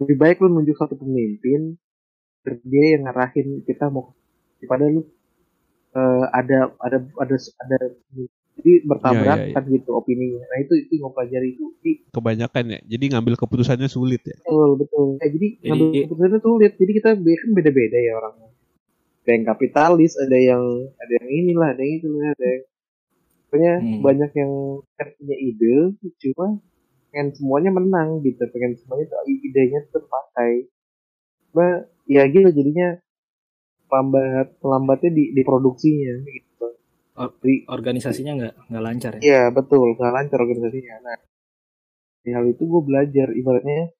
lebih 0.00 0.16
baik 0.16 0.36
lu 0.40 0.48
nunjuk 0.52 0.76
satu 0.76 0.96
pemimpin, 0.96 1.76
terus 2.40 2.60
dia 2.64 2.96
yang 2.96 3.08
ngarahin 3.08 3.64
kita 3.68 3.92
mau 3.92 4.16
daripada 4.60 4.88
lu 4.88 5.04
eh, 5.92 6.24
ada 6.32 6.72
ada 6.80 6.98
ada 7.20 7.36
ada 7.36 7.78
jadi 8.56 8.72
bertabrakan 8.88 9.52
Iya, 9.52 9.68
iya, 9.68 9.72
gitu 9.76 9.90
opininya. 9.92 10.40
Nah 10.40 10.58
itu 10.64 10.72
itu 10.80 10.90
yang 10.96 11.04
gue 11.04 11.12
pelajari 11.12 11.48
itu 11.52 11.64
di 11.84 11.92
Kebanyakan 12.08 12.64
ya. 12.72 12.80
Jadi 12.88 13.04
ngambil 13.12 13.34
keputusannya 13.36 13.88
sulit 13.92 14.24
ya. 14.24 14.36
Betul, 14.40 14.70
betul. 14.80 15.06
Eh, 15.20 15.28
jadi 15.28 15.48
Jadi- 15.60 15.68
ngambil 15.68 15.86
keputusannya 16.08 16.40
sulit. 16.40 16.72
Jadi 16.80 16.92
kita 16.96 17.08
kan 17.12 17.18
beda-beda 17.52 17.98
ya 18.00 18.12
orangnya. 18.16 18.48
Ada 19.26 19.30
yang 19.34 19.44
kapitalis, 19.50 20.12
ada 20.22 20.38
yang 20.38 20.62
ada 21.02 21.12
yang 21.18 21.28
inilah, 21.28 21.68
ada 21.74 21.82
yang 21.82 21.94
itu 21.98 22.08
lah, 22.14 22.30
ada 22.30 22.46
yang 22.46 22.62
pokoknya 23.50 23.72
Hmm. 23.82 24.00
banyak 24.06 24.30
yang 24.38 24.52
kan 24.94 25.08
punya 25.18 25.36
ide, 25.42 25.76
cuma 26.22 26.46
pengen 27.10 27.28
semuanya 27.34 27.70
menang 27.74 28.08
gitu, 28.22 28.42
pengen 28.54 28.78
semuanya 28.78 29.04
tuh 29.10 29.18
idenya 29.26 29.80
terpakai. 29.90 30.52
Cuma 31.50 31.66
ya 32.06 32.22
gitu 32.30 32.48
jadinya 32.54 33.02
lambat 33.90 34.58
lambatnya 34.62 35.10
di, 35.10 35.24
di 35.34 35.42
produksinya 35.42 36.14
gitu. 36.26 36.66
Or- 37.18 37.34
Di- 37.42 37.66
Organisasinya 37.66 38.32
nggak 38.38 38.54
nggak 38.70 38.84
lancar 38.86 39.10
ya. 39.18 39.20
Iya 39.26 39.42
betul, 39.50 39.98
nggak 39.98 40.12
lancar 40.14 40.38
organisasinya. 40.38 40.94
Nah, 41.02 41.18
di 42.22 42.30
hal 42.34 42.44
itu 42.46 42.62
gue 42.62 42.82
belajar, 42.82 43.28
ibaratnya 43.34 43.90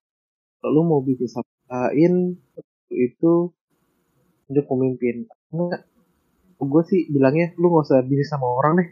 kalau 0.63 0.71
lu 0.75 0.83
mau 0.87 1.01
bisnis 1.03 1.35
sapain 1.35 2.15
itu 2.91 3.33
untuk 4.51 4.65
pemimpin. 4.71 5.17
Enggak, 5.55 5.83
gue 6.73 6.83
sih 6.91 7.01
bilangnya 7.15 7.47
lu 7.61 7.67
nggak 7.71 7.87
usah 7.87 8.01
bisnis 8.11 8.31
sama 8.33 8.47
orang 8.59 8.73
deh. 8.81 8.89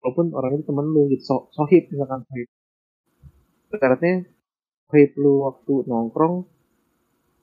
Walaupun 0.00 0.26
orang 0.38 0.52
itu 0.56 0.64
temen 0.68 0.86
lu 0.94 1.02
gitu, 1.12 1.22
so 1.28 1.36
sohib 1.56 1.82
misalkan 1.92 2.20
sohib. 2.28 2.48
Ibaratnya 3.74 4.14
sohib 4.88 5.10
lu 5.22 5.32
waktu 5.46 5.74
nongkrong 5.90 6.36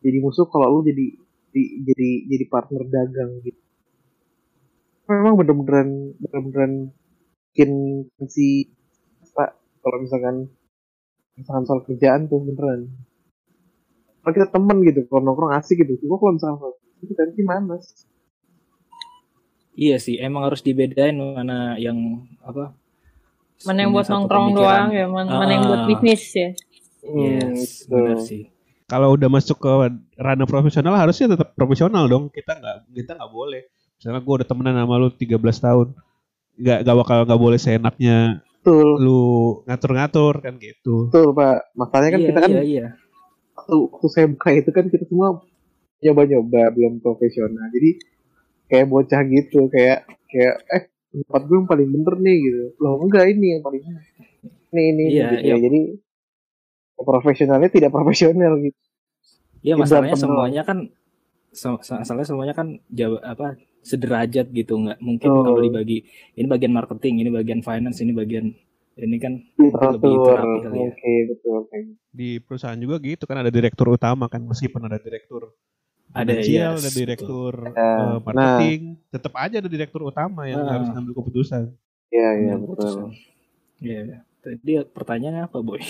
jadi 0.05 0.17
musuh 0.23 0.45
kalau 0.53 0.67
lu 0.73 0.79
jadi 0.89 1.05
di- 1.53 1.73
jadi 1.87 2.09
jadi 2.31 2.45
partner 2.53 2.81
dagang 2.93 3.31
gitu. 3.45 3.61
Memang 5.07 5.33
bener-beneran 5.39 5.89
bener-beneran 6.21 6.73
bikin 7.51 7.71
si 8.35 8.47
pak 9.35 9.51
kalau 9.83 9.97
misalkan 10.03 10.35
misalkan 11.37 11.65
soal 11.67 11.81
kerjaan 11.87 12.21
tuh 12.31 12.39
beneran 12.47 12.81
kalau 14.23 14.33
kita 14.33 14.47
temen 14.49 14.77
gitu 14.87 15.01
kalau 15.11 15.21
nongkrong 15.27 15.51
asik 15.59 15.83
gitu 15.83 15.99
cuma 16.07 16.15
kalau 16.17 16.33
misalkan 16.39 16.57
soal 16.59 16.73
itu 17.03 17.13
nanti 17.13 17.41
manas 17.43 17.85
Iya 19.73 19.97
sih, 19.97 20.21
emang 20.21 20.45
harus 20.45 20.61
dibedain 20.61 21.17
mana 21.17 21.73
yang 21.81 21.97
apa? 22.45 22.77
Mana 23.65 23.77
yang 23.81 23.89
buat 23.89 24.05
nongkrong 24.05 24.53
doang 24.53 24.93
ya, 24.93 25.09
mana, 25.09 25.33
mana 25.33 25.49
yang 25.49 25.65
buat 25.65 25.81
Ah. 25.81 25.87
bisnis 25.89 26.23
ya. 26.29 26.49
Yes, 27.01 27.81
gitu. 27.81 27.89
benar 27.89 28.21
sih. 28.21 28.53
Kalau 28.85 29.17
udah 29.17 29.33
masuk 29.33 29.57
ke 29.57 29.71
ranah 30.13 30.45
profesional 30.45 30.93
harusnya 30.93 31.33
tetap 31.33 31.57
profesional 31.57 32.05
dong. 32.05 32.29
Kita 32.29 32.53
nggak 32.53 32.77
kita 32.93 33.17
nggak 33.17 33.31
boleh. 33.33 33.65
Misalnya 33.97 34.21
gue 34.21 34.33
udah 34.37 34.47
temenan 34.47 34.77
sama 34.77 34.95
lu 35.01 35.09
13 35.09 35.41
tahun. 35.41 35.87
Nggak 36.61 36.77
nggak 36.85 36.97
bakal 37.01 37.17
nggak 37.25 37.41
boleh 37.41 37.57
seenaknya 37.57 38.17
betul 38.63 38.95
lu 38.95 39.21
ngatur-ngatur 39.67 40.39
kan 40.39 40.55
gitu. 40.55 41.11
betul 41.11 41.35
pak 41.35 41.67
masalahnya 41.75 42.11
kan 42.15 42.21
iya, 42.23 42.27
kita 42.31 42.39
kan 42.39 42.49
iya, 42.55 42.63
iya. 42.63 42.87
Waktu, 43.63 43.75
waktu 43.87 44.07
saya 44.11 44.25
buka 44.27 44.49
itu 44.51 44.69
kan 44.69 44.85
kita 44.91 45.07
semua 45.07 45.39
nyoba-nyoba 45.99 46.61
belum 46.75 46.99
profesional 46.99 47.63
jadi 47.71 47.91
kayak 48.67 48.85
bocah 48.91 49.21
gitu 49.25 49.71
kayak 49.71 50.03
kayak 50.27 50.55
eh 50.67 50.83
tempat 51.13 51.41
gue 51.45 51.55
yang 51.55 51.69
paling 51.69 51.87
bener 51.87 52.15
nih 52.19 52.37
gitu 52.41 52.63
loh 52.77 52.99
enggak 52.99 53.25
ini 53.31 53.47
yang 53.55 53.61
paling 53.61 53.81
bener. 53.81 54.03
ini 54.73 54.81
ini 54.91 55.03
Iya, 55.07 55.23
gitu 55.31 55.35
iya. 55.39 55.53
ya 55.53 55.55
jadi 55.61 55.79
profesionalnya 56.97 57.69
tidak 57.69 57.91
profesional 57.91 58.53
gitu 58.59 58.79
Iya 59.63 59.79
masalahnya 59.79 60.13
temen. 60.13 60.23
semuanya 60.27 60.61
kan 60.67 60.77
masalahnya 61.79 62.27
semuanya 62.27 62.53
kan 62.53 62.67
jauh 62.91 63.15
apa 63.23 63.55
sederajat 63.79 64.51
gitu 64.51 64.75
nggak 64.75 64.99
mungkin 64.99 65.29
Betul. 65.29 65.43
kalau 65.43 65.59
dibagi 65.61 65.97
ini 66.35 66.47
bagian 66.47 66.73
marketing 66.75 67.23
ini 67.23 67.29
bagian 67.31 67.61
finance 67.61 67.99
ini 67.99 68.11
bagian 68.11 68.51
ini 68.95 69.17
kan 69.17 69.33
lebih 69.55 69.71
teratur 69.73 70.21
terapi 70.29 70.57
kali 70.61 70.77
ya. 70.77 70.85
oke 70.87 71.13
betul 71.27 71.53
oke 71.61 71.77
Di 72.09 72.29
perusahaan 72.37 72.77
juga 72.77 72.95
gitu 72.99 73.23
kan 73.25 73.37
ada 73.37 73.49
direktur 73.49 73.87
utama 73.89 74.25
kan 74.27 74.41
meskipun 74.41 74.81
ada 74.83 74.97
direktur 74.97 75.49
Ada, 76.13 76.45
yes, 76.45 76.77
ada 76.77 76.91
direktur 76.93 77.53
Ya, 77.65 77.73
eh, 77.73 78.17
marketing, 78.21 78.81
tetap 79.09 79.33
aja 79.33 79.57
ada 79.57 79.65
direktur 79.65 80.05
utama 80.05 80.45
yang 80.45 80.61
Ah. 80.61 80.77
harus 80.77 80.87
ngambil 80.87 81.13
keputusan. 81.17 81.73
iya 82.07 82.29
iya 82.37 82.53
betul. 82.55 83.09
Iya. 83.81 83.99
iya. 84.05 84.17
Tadi 84.37 84.71
pertanyaannya 84.85 85.49
apa 85.49 85.57
boy? 85.57 85.81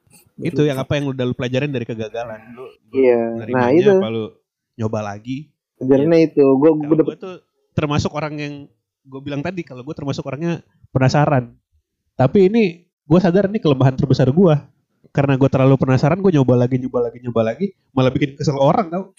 Itu 0.38 0.62
yang 0.62 0.78
apa 0.78 0.94
yang 0.94 1.10
lu 1.10 1.12
udah 1.12 1.26
lu 1.26 1.34
pelajarin 1.34 1.66
dari 1.68 1.82
kegagalan. 1.82 2.38
Lu, 2.54 2.62
iya 2.94 3.42
nah 3.42 3.68
itu 3.68 3.90
apa 3.90 4.06
lu 4.06 4.30
nyoba 4.74 5.02
lagi? 5.02 5.50
sebenarnya 5.74 6.30
itu 6.30 6.44
gue 6.46 6.70
gue 6.70 6.86
Kalau 6.86 6.94
dapet 6.94 7.10
gue 7.10 7.18
tuh 7.18 7.36
termasuk 7.74 8.12
orang 8.14 8.34
yang 8.38 8.54
gue 9.02 9.20
bilang 9.20 9.42
tadi 9.42 9.66
kalau 9.66 9.82
gue 9.82 9.94
termasuk 9.98 10.22
orangnya 10.22 10.62
penasaran. 10.94 11.58
Tapi 12.16 12.52
ini 12.52 12.84
gue 12.86 13.18
sadar 13.18 13.48
ini 13.48 13.58
kelemahan 13.58 13.96
terbesar 13.96 14.28
gue. 14.28 14.54
Karena 15.12 15.36
gue 15.36 15.50
terlalu 15.50 15.76
penasaran, 15.76 16.24
gue 16.24 16.32
nyoba 16.32 16.64
lagi, 16.64 16.80
nyoba 16.80 17.10
lagi, 17.10 17.18
nyoba 17.20 17.40
lagi, 17.44 17.66
malah 17.92 18.08
bikin 18.08 18.32
kesel 18.32 18.56
orang 18.56 18.88
tau. 18.88 19.04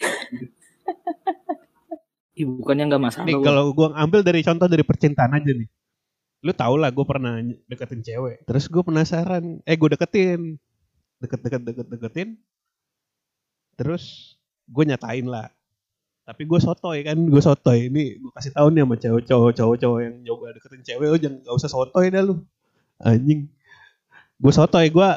Ih, 2.33 2.49
bukannya 2.49 2.89
nggak 2.89 3.03
masalah. 3.03 3.27
Nih 3.29 3.37
kalau 3.45 3.69
gue 3.77 3.87
ambil 3.93 4.25
dari 4.25 4.41
contoh 4.41 4.65
dari 4.65 4.81
percintaan 4.81 5.37
aja 5.37 5.51
nih. 5.53 5.69
Lu 6.41 6.51
tau 6.51 6.75
lah 6.75 6.89
gue 6.89 7.05
pernah 7.05 7.37
deketin 7.69 8.01
cewek. 8.01 8.49
Terus 8.49 8.65
gue 8.65 8.81
penasaran, 8.81 9.61
eh 9.63 9.75
gue 9.77 9.89
deketin. 9.93 10.57
Deket-deket, 11.21 11.61
deket-deketin. 11.61 12.29
Terus 13.77 14.35
gue 14.65 14.83
nyatain 14.89 15.29
lah. 15.29 15.53
Tapi 16.25 16.49
gue 16.49 16.57
sotoy 16.57 17.05
kan, 17.05 17.19
gue 17.19 17.41
sotoy. 17.43 17.93
Ini 17.93 18.17
gue 18.17 18.31
kasih 18.33 18.55
tahu 18.55 18.73
nih 18.73 18.81
sama 18.81 18.95
cewek 18.97 19.23
cowok 19.29 19.51
cowok 19.53 19.75
cowok 19.77 19.99
yang 20.01 20.15
nyoba 20.25 20.57
deketin 20.57 20.81
cewek, 20.81 21.07
oh 21.13 21.19
jangan 21.21 21.37
gak 21.45 21.53
usah 21.53 21.69
sotoy 21.69 22.09
dah 22.09 22.25
lu. 22.25 22.41
Anjing. 23.01 23.49
Gue 24.37 24.51
sotoy, 24.53 24.89
gue 24.91 25.09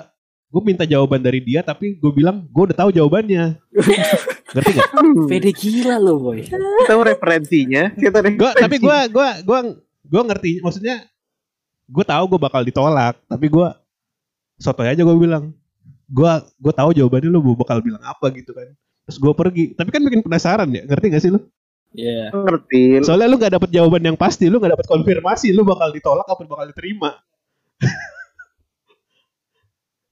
gue 0.46 0.62
minta 0.62 0.86
jawaban 0.86 1.20
dari 1.20 1.42
dia 1.42 1.60
tapi 1.60 1.98
gue 1.98 2.12
bilang 2.14 2.46
gue 2.48 2.62
udah 2.72 2.76
tahu 2.76 2.90
jawabannya. 2.94 3.58
Ngerti 4.54 4.70
gak? 4.78 4.88
Pede 5.26 5.50
gila 5.52 5.96
lo 5.98 6.22
boy. 6.22 6.46
kita 6.46 6.86
tahu 6.86 7.00
referensinya 7.02 7.92
kita 7.98 8.18
Gua, 8.38 8.52
tapi 8.54 8.76
gue 8.78 8.98
gua 9.10 9.28
gua 9.42 9.58
gua 10.06 10.22
ngerti 10.22 10.62
maksudnya 10.62 11.02
gue 11.86 12.04
tahu 12.06 12.24
gue 12.30 12.40
bakal 12.40 12.62
ditolak 12.62 13.18
tapi 13.26 13.46
gue 13.50 13.68
sotoy 14.56 14.88
aja 14.90 15.02
gue 15.02 15.16
bilang 15.18 15.50
gue 16.06 16.32
gue 16.62 16.72
tahu 16.74 16.90
jawabannya 16.94 17.28
lu 17.30 17.42
bakal 17.58 17.82
bilang 17.82 18.02
apa 18.02 18.30
gitu 18.34 18.54
kan 18.54 18.70
terus 19.06 19.18
gue 19.18 19.32
pergi 19.34 19.64
tapi 19.74 19.90
kan 19.90 20.02
bikin 20.02 20.22
penasaran 20.22 20.70
ya 20.70 20.82
ngerti 20.86 21.06
gak 21.10 21.22
sih 21.22 21.32
lu 21.34 21.40
Iya. 21.96 22.28
ngerti 22.34 23.06
soalnya 23.06 23.28
lu 23.30 23.36
gak 23.40 23.54
dapet 23.56 23.70
jawaban 23.72 24.02
yang 24.02 24.18
pasti 24.18 24.50
lu 24.50 24.58
gak 24.58 24.74
dapet 24.78 24.86
konfirmasi 24.86 25.54
lu 25.54 25.62
bakal 25.66 25.90
ditolak 25.94 26.26
apa 26.26 26.42
bakal 26.46 26.66
diterima 26.70 27.18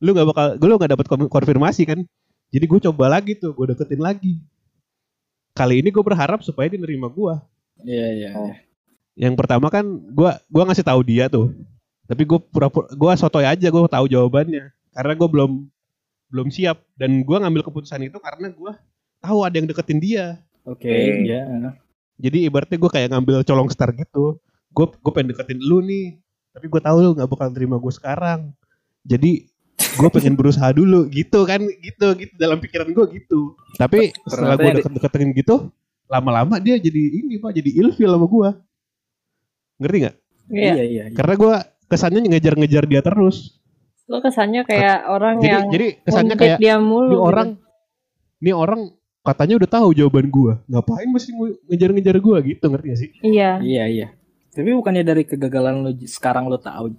lu 0.04 0.12
nggak 0.12 0.28
bakal 0.28 0.46
gue 0.60 0.68
lu 0.68 0.76
nggak 0.76 0.92
dapat 0.92 1.06
konfirmasi 1.08 1.82
kan? 1.88 2.00
Jadi 2.52 2.64
gue 2.68 2.80
coba 2.90 3.18
lagi 3.18 3.34
tuh 3.40 3.56
gue 3.56 3.72
deketin 3.72 4.02
lagi. 4.04 4.38
Kali 5.54 5.80
ini 5.80 5.88
gue 5.88 6.04
berharap 6.04 6.42
supaya 6.42 6.66
dia 6.66 6.82
nerima 6.82 7.06
gue 7.06 7.34
Iya 7.82 8.06
iya. 8.14 8.30
iya. 8.30 8.54
yang 9.14 9.38
pertama 9.38 9.70
kan 9.70 9.86
gue 9.86 10.30
gua 10.50 10.62
ngasih 10.66 10.86
tahu 10.86 11.00
dia 11.06 11.26
tuh. 11.30 11.54
Tapi 12.04 12.22
gue 12.26 12.38
pura-pura 12.38 12.90
gue 12.90 13.12
sotoy 13.16 13.46
aja 13.46 13.66
gue 13.70 13.82
tahu 13.90 14.06
jawabannya. 14.10 14.70
Karena 14.94 15.12
gue 15.14 15.28
belum 15.30 15.50
belum 16.30 16.48
siap. 16.50 16.82
Dan 16.98 17.22
gue 17.22 17.36
ngambil 17.38 17.62
keputusan 17.66 18.02
itu 18.06 18.18
karena 18.18 18.50
gue 18.50 18.72
tahu 19.22 19.38
ada 19.46 19.54
yang 19.56 19.66
deketin 19.70 19.98
dia. 20.02 20.26
Oke, 20.64 20.88
Oke. 20.88 21.28
ya. 21.28 21.44
jadi 22.16 22.48
ibaratnya 22.48 22.80
gue 22.80 22.90
kayak 22.90 23.08
ngambil 23.12 23.44
colong 23.44 23.68
star 23.68 23.92
gitu. 23.92 24.40
Gue 24.74 24.86
gue 24.90 25.12
pengen 25.12 25.32
deketin 25.34 25.60
lu 25.60 25.84
nih 25.84 26.24
tapi 26.55 26.66
gue 26.66 26.80
tahu 26.80 26.96
lu 27.00 27.11
nggak 27.12 27.26
bakal 27.26 27.48
terima 27.50 27.76
gue 27.76 27.90
sekarang 27.90 28.55
jadi 29.02 29.44
gue 29.74 30.09
pengen 30.09 30.32
berusaha 30.32 30.70
dulu 30.70 31.07
gitu 31.09 31.42
kan 31.42 31.59
gitu 31.80 32.07
gitu 32.14 32.32
dalam 32.34 32.57
pikiran 32.57 32.88
gue 32.88 33.05
gitu 33.16 33.59
tapi 33.74 34.14
setelah 34.24 34.55
gue 34.55 34.70
Ternyata 34.72 34.86
deket 34.86 34.92
deketin 35.11 35.30
gitu 35.34 35.57
lama-lama 36.07 36.57
dia 36.57 36.76
jadi 36.76 37.02
ini 37.16 37.36
pak 37.36 37.50
jadi 37.52 37.70
ilfil 37.76 38.07
sama 38.09 38.24
gue 38.24 38.48
ngerti 39.78 39.98
nggak 40.00 40.16
Iya. 40.44 40.61
Iya 40.70 40.84
iya. 40.84 41.02
iya. 41.05 41.14
karena 41.14 41.34
gue 41.34 41.55
kesannya 41.86 42.20
ngejar-ngejar 42.22 42.84
dia 42.84 43.00
terus 43.00 43.57
Lo 44.05 44.20
kesannya 44.20 44.62
kayak 44.62 45.09
orang 45.09 45.34
jadi 45.38 45.55
yang 45.55 45.66
jadi 45.70 45.86
kesannya 46.02 46.36
kayak 46.36 46.59
dia 46.61 46.76
mulu. 46.76 47.00
ini 47.02 47.11
gitu. 47.11 47.24
orang 47.24 47.48
ini 48.38 48.52
orang 48.52 48.80
katanya 49.24 49.55
udah 49.57 49.70
tahu 49.70 49.88
jawaban 49.90 50.28
gue 50.28 50.52
ngapain 50.66 51.09
mesti 51.09 51.30
nge- 51.32 51.59
ngejar-ngejar 51.66 52.16
gue 52.18 52.36
gitu 52.46 52.64
ngerti 52.68 52.86
gak 52.86 52.98
sih 53.00 53.11
Iya. 53.22 53.50
Iya 53.59 53.84
iya. 53.88 54.07
Tapi 54.55 54.70
bukannya 54.70 55.02
dari 55.02 55.22
kegagalan 55.22 55.82
lo 55.82 55.90
sekarang 56.00 56.46
lo 56.46 56.57
tahu. 56.57 56.94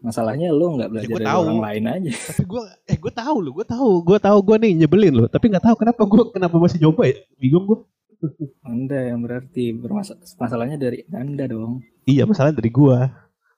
Masalahnya 0.00 0.48
lo 0.48 0.72
nggak 0.72 0.88
belajar 0.88 1.04
Ya, 1.04 1.10
gua 1.10 1.18
dari 1.18 1.28
tahu. 1.28 1.42
orang 1.42 1.60
lain 1.60 1.84
aja. 1.86 2.10
tapi 2.30 2.42
gue 2.46 2.62
eh 2.86 2.96
gue 2.96 3.12
tahu 3.12 3.36
loh 3.40 3.52
gue 3.52 3.66
tahu. 3.66 3.90
Gue 4.00 4.18
tahu 4.18 4.38
gue 4.40 4.56
nih 4.58 4.72
nyebelin 4.78 5.14
loh 5.14 5.26
tapi 5.26 5.44
nggak 5.46 5.60
tahu 5.62 5.76
kenapa 5.76 6.02
gue 6.02 6.22
kenapa 6.30 6.56
masih 6.56 6.78
coba 6.80 7.02
ya? 7.04 7.18
Bingung 7.36 7.66
gue 7.66 7.78
Anda 8.64 9.10
yang 9.10 9.20
berarti 9.20 9.72
bermasalah 9.72 10.20
masalahnya 10.36 10.76
dari 10.76 11.04
Anda 11.10 11.44
dong. 11.44 11.80
iya 12.04 12.24
masalah 12.24 12.52
dari 12.52 12.68
gue 12.68 12.98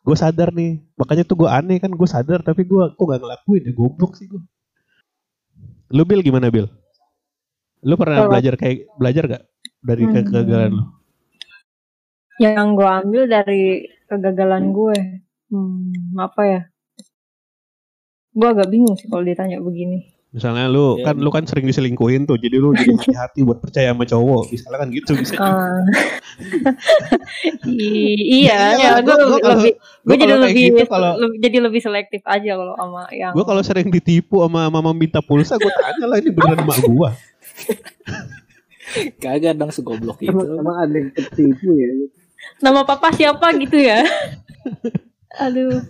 gue 0.03 0.17
sadar 0.17 0.51
nih. 0.51 0.83
Makanya 0.97 1.23
tuh 1.23 1.37
gue 1.39 1.49
aneh 1.49 1.79
kan 1.79 1.91
gue 1.91 2.09
sadar. 2.09 2.41
Tapi 2.41 2.65
gue 2.65 2.83
kok 2.91 3.05
gak 3.05 3.21
ngelakuin 3.21 3.63
ya? 3.63 3.73
Goblok 3.73 4.17
sih 4.17 4.27
gue 4.27 4.43
lu 5.93 6.03
Bill 6.03 6.25
gimana 6.25 6.49
Bill 6.49 6.73
lu 7.83 7.95
pernah 7.95 8.25
belajar 8.25 8.57
kayak 8.57 8.89
belajar 8.97 9.25
gak 9.29 9.43
dari 9.79 10.03
Hmm. 10.03 10.15
kegagalan 10.17 10.73
lu 10.73 10.85
Yang 12.39 12.67
gue 12.73 12.89
ambil 12.89 13.23
dari 13.25 13.63
kegagalan 14.05 14.71
gue. 14.71 14.99
Hmm, 15.49 15.93
apa 16.17 16.43
ya? 16.43 16.61
Gue 18.31 18.49
agak 18.49 18.67
bingung 18.67 18.95
sih 18.95 19.07
kalau 19.07 19.21
ditanya 19.23 19.59
begini. 19.59 20.09
misalnya 20.31 20.65
lu 20.65 20.97
Ya. 20.97 21.13
kan 21.13 21.21
lu 21.21 21.29
kan 21.29 21.45
sering 21.45 21.69
diselingkuhin 21.69 22.25
tuh 22.25 22.41
jadi 22.41 22.57
lu 22.57 22.73
jadi 22.73 22.89
hati-hati 22.97 23.45
buat 23.45 23.61
percaya 23.61 23.93
sama 23.93 24.09
cowok 24.09 24.49
misalnya 24.49 24.79
kan 24.79 24.89
gitu 24.89 25.13
bisa. 25.13 25.37
I- 27.69 28.17
iya, 28.41 28.73
Iya, 28.73 28.91
ya, 28.97 29.05
gue 29.05 29.13
lebih, 29.13 29.29
gua 29.37 29.55
gue 30.03 30.17
jadi 30.17 30.35
lebih, 30.35 30.65
gitu 30.73 30.85
kalau- 30.89 31.17
jadi 31.37 31.59
lebih 31.61 31.81
selektif 31.81 32.25
aja 32.25 32.57
kalau 32.57 32.73
sama 32.75 33.13
yang. 33.13 33.31
gue 33.31 33.45
kalau 33.45 33.61
sering 33.61 33.89
ditipu 33.89 34.41
sama 34.41 34.69
mama 34.69 34.91
minta 34.91 35.21
pulsa 35.21 35.57
gue 35.57 35.69
tanya 35.71 36.07
lah 36.07 36.17
ini 36.17 36.31
beneran 36.31 36.65
emak 36.65 36.81
gue 36.81 37.09
Kagak 39.19 39.53
dong 39.55 39.69
segoblok 39.69 40.17
itu. 40.19 40.29
Emang, 40.29 40.49
emang 40.59 40.77
ada 40.79 40.93
yang 40.95 41.09
tertipu 41.11 41.69
ya? 41.75 41.89
Nama 42.59 42.81
papa 42.83 43.11
siapa 43.11 43.51
gitu 43.59 43.77
ya? 43.77 44.03
Aduh. 45.45 45.83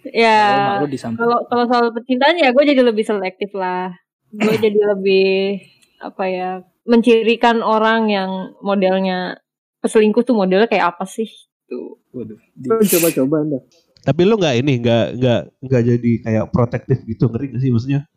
Ya, 0.00 0.80
lo 0.80 0.88
kalau 1.12 1.38
kalau 1.44 1.64
soal 1.68 1.92
percintaan 1.92 2.40
ya 2.40 2.56
gue 2.56 2.64
jadi 2.64 2.80
lebih 2.80 3.04
selektif 3.04 3.52
lah. 3.52 3.92
Gue 4.32 4.56
jadi 4.64 4.80
lebih 4.96 5.60
apa 6.00 6.24
ya 6.24 6.50
mencirikan 6.88 7.60
orang 7.60 8.08
yang 8.08 8.30
modelnya 8.64 9.36
peselingkuh 9.78 10.24
tuh 10.24 10.32
modelnya 10.32 10.66
kayak 10.66 10.96
apa 10.96 11.04
sih? 11.04 11.28
Tuh. 11.68 12.00
Waduh. 12.10 12.40
Coba-coba 12.82 13.36
anda. 13.44 13.58
tapi 14.00 14.24
lu 14.24 14.40
nggak 14.40 14.64
ini 14.64 14.80
nggak 14.80 15.04
nggak 15.20 15.40
nggak 15.60 15.82
jadi 15.84 16.10
kayak 16.24 16.44
protektif 16.48 17.04
gitu 17.04 17.28
ngeri 17.28 17.52
gak 17.52 17.60
sih 17.60 17.68
maksudnya 17.68 18.08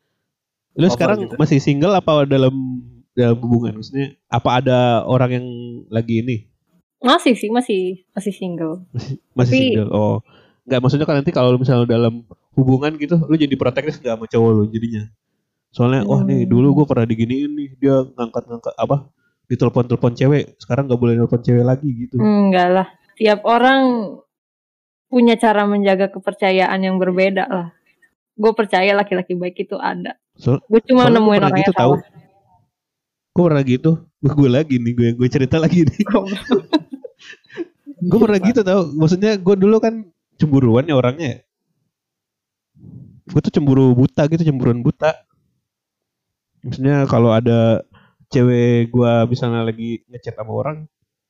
lu 0.80 0.88
Apa 0.88 0.96
sekarang 0.96 1.18
gitu? 1.28 1.36
masih 1.36 1.60
single 1.60 1.92
apa 1.92 2.24
dalam 2.24 2.56
dalam 3.12 3.36
hubungan 3.44 3.76
maksudnya 3.76 4.16
apa 4.32 4.64
ada 4.64 5.04
orang 5.04 5.44
yang 5.44 5.46
lagi 5.92 6.24
ini 6.24 6.48
Masih 7.04 7.36
sih, 7.36 7.50
masih 7.50 7.82
masih 8.10 8.32
single. 8.32 8.88
masih, 8.90 9.20
masih 9.38 9.52
Tapi- 9.52 9.68
single 9.70 9.92
oh 9.92 10.16
nggak 10.64 10.80
maksudnya 10.80 11.04
kan 11.04 11.20
nanti 11.20 11.30
kalau 11.30 11.54
misalnya 11.54 11.84
dalam 11.86 12.24
hubungan 12.54 12.96
gitu 12.96 13.20
lu 13.20 13.36
jadi 13.36 13.52
protektif 13.54 14.00
nggak 14.00 14.16
sama 14.16 14.26
cowok 14.26 14.50
lu 14.50 14.64
jadinya 14.66 15.12
soalnya 15.70 16.02
wah 16.04 16.22
nih 16.22 16.42
Hmm. 16.42 16.50
dulu 16.50 16.68
gue 16.74 16.86
pernah 16.86 17.04
diginiin 17.04 17.52
nih 17.52 17.70
dia 17.76 18.00
ngangkat 18.08 18.48
ngangkat 18.48 18.72
apa 18.74 19.12
ditelepon 19.46 19.86
telepon 19.86 20.14
cewek 20.14 20.56
sekarang 20.56 20.88
nggak 20.88 20.96
boleh 20.98 21.20
telepon 21.20 21.42
cewek 21.42 21.64
lagi 21.64 21.90
gitu 22.00 22.16
Enggak 22.16 22.68
lah. 22.70 22.88
Tiap 23.14 23.44
orang 23.44 23.82
punya 25.06 25.36
cara 25.36 25.68
menjaga 25.68 26.08
kepercayaan 26.10 26.80
yang 26.80 26.96
berbeda 26.96 27.44
lah. 27.44 27.68
Gue 28.34 28.56
percaya 28.56 28.96
laki-laki 28.96 29.36
baik 29.36 29.60
itu 29.60 29.76
ada. 29.76 30.16
So- 30.34 30.64
Gue 30.64 30.80
cuma 30.82 31.06
nemuin 31.06 31.44
orang 31.44 31.60
gitu 31.60 31.70
yang 31.70 31.76
tahu 31.76 31.94
gue 33.34 33.44
pernah 33.44 33.64
gitu 33.64 33.92
gue 34.22 34.48
lagi 34.48 34.78
nih 34.78 34.94
gue 34.94 35.08
gue 35.18 35.28
cerita 35.28 35.58
lagi 35.58 35.84
nih 35.84 36.06
gue 38.04 38.20
pernah 38.20 38.40
gitu 38.40 38.62
tau. 38.64 38.92
Maksudnya 38.92 39.40
gue 39.40 39.56
dulu 39.56 39.78
kan 39.80 40.04
cemburuan 40.36 40.84
ya 40.90 40.98
orangnya 40.98 41.46
gue 43.24 43.40
tuh 43.40 43.54
cemburu 43.54 43.96
buta 43.96 44.28
gitu 44.28 44.44
cemburuan 44.44 44.84
buta. 44.84 45.16
Maksudnya 46.64 47.08
kalau 47.08 47.32
ada 47.32 47.84
cewek 48.32 48.92
gue 48.92 49.14
misalnya 49.32 49.68
lagi 49.68 50.04
ngechat 50.12 50.36
sama 50.36 50.52
orang 50.52 50.78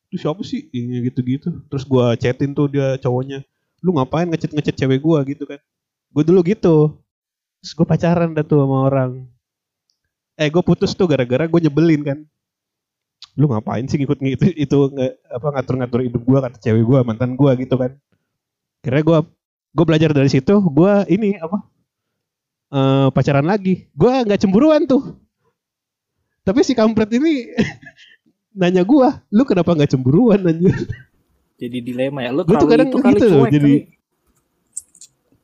itu 0.10 0.22
siapa 0.22 0.42
sih? 0.46 0.70
Ini 0.74 1.06
gitu-gitu. 1.10 1.54
Terus 1.70 1.84
gue 1.86 2.06
chatin 2.18 2.54
tuh 2.54 2.70
dia 2.70 2.98
cowoknya 2.98 3.46
lu 3.84 3.98
ngapain 3.98 4.30
ngechat 4.30 4.54
ngechat 4.54 4.76
cewek 4.78 5.02
gue 5.02 5.20
gitu 5.34 5.44
kan. 5.46 5.60
Gue 6.14 6.24
dulu 6.26 6.42
gitu. 6.46 6.98
Terus 7.62 7.74
gue 7.78 7.86
pacaran 7.86 8.34
dah 8.34 8.46
tuh 8.46 8.66
sama 8.66 8.78
orang. 8.90 9.12
Eh 10.38 10.50
gue 10.50 10.64
putus 10.66 10.98
tuh 10.98 11.06
gara-gara 11.06 11.46
gue 11.46 11.60
nyebelin 11.62 12.02
kan 12.02 12.20
lu 13.34 13.50
ngapain 13.50 13.86
sih 13.86 13.98
ngikut 13.98 14.20
itu 14.22 14.46
itu 14.54 14.78
nge- 14.94 15.18
apa 15.28 15.48
ngatur-ngatur 15.58 16.06
hidup 16.06 16.22
gue 16.22 16.40
kata 16.40 16.58
cewek 16.60 16.84
gue 16.84 17.00
mantan 17.02 17.34
gue 17.34 17.52
gitu 17.60 17.76
kan 17.76 17.92
kira 18.80 19.02
gue 19.02 19.18
gue 19.74 19.86
belajar 19.86 20.14
dari 20.14 20.30
situ 20.30 20.54
gue 20.54 20.94
ini 21.10 21.38
apa 21.38 21.58
eh, 22.70 23.08
pacaran 23.10 23.46
lagi 23.46 23.90
gue 23.90 24.14
nggak 24.26 24.38
cemburuan 24.38 24.86
tuh 24.86 25.18
tapi 26.46 26.62
si 26.62 26.74
kampret 26.74 27.10
ini 27.10 27.50
nanya 28.60 28.86
gue 28.86 29.08
lu 29.30 29.44
kenapa 29.44 29.74
nggak 29.74 29.92
cemburuan 29.92 30.46
anjir 30.46 30.78
jadi 31.54 31.80
dilema 31.80 32.20
ya. 32.20 32.36
Lo 32.36 32.44
Gua 32.44 32.60
tuh 32.60 32.68
kadang 32.68 32.92
itu 32.92 32.98
kali 33.00 33.14
gitu 33.16 33.26
cuek 33.30 33.52
jadi- 33.56 33.84
kali. 33.88 33.98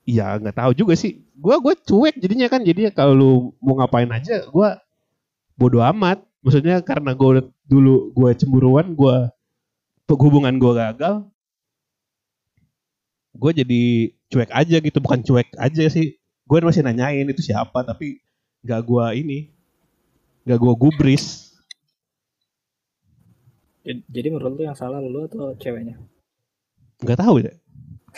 Iya 0.04 0.28
nggak 0.42 0.56
tahu 0.58 0.72
juga 0.76 0.94
sih. 0.98 1.22
Gua 1.38 1.62
gue 1.64 1.74
cuek 1.80 2.20
jadinya 2.20 2.48
kan 2.52 2.62
jadinya 2.66 2.92
kalau 2.92 3.14
lu 3.16 3.32
mau 3.64 3.80
ngapain 3.80 4.10
aja 4.12 4.44
gua 4.52 4.82
bodoh 5.56 5.80
amat. 5.86 6.20
Maksudnya 6.40 6.80
karena 6.80 7.12
gue 7.12 7.52
dulu 7.68 8.16
gue 8.16 8.32
cemburuan, 8.40 8.96
gue 8.96 9.18
hubungan 10.10 10.56
gue 10.56 10.74
gagal, 10.74 11.16
gue 13.36 13.52
jadi 13.62 13.82
cuek 14.32 14.52
aja 14.56 14.78
gitu, 14.80 14.98
bukan 15.04 15.20
cuek 15.22 15.52
aja 15.60 15.84
sih. 15.92 16.16
Gue 16.48 16.64
masih 16.66 16.82
nanyain 16.82 17.28
itu 17.30 17.46
siapa, 17.46 17.86
tapi 17.86 18.24
nggak 18.66 18.82
gue 18.82 19.06
ini, 19.20 19.40
nggak 20.48 20.60
gue 20.60 20.74
gubris. 20.80 21.52
Jadi- 23.86 24.30
menurut 24.30 24.54
lo 24.54 24.64
yang 24.64 24.78
salah 24.78 25.02
lo 25.02 25.26
atau 25.26 25.54
ceweknya? 25.58 25.98
Nggak 27.04 27.20
tahu 27.20 27.36
ya. 27.42 27.54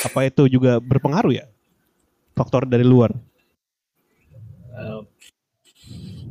Apa 0.03 0.29
itu 0.29 0.47
juga 0.47 0.79
berpengaruh 0.79 1.33
ya? 1.35 1.45
Faktor 2.37 2.65
dari 2.69 2.83
luar. 2.87 3.11
Iya 4.71 5.03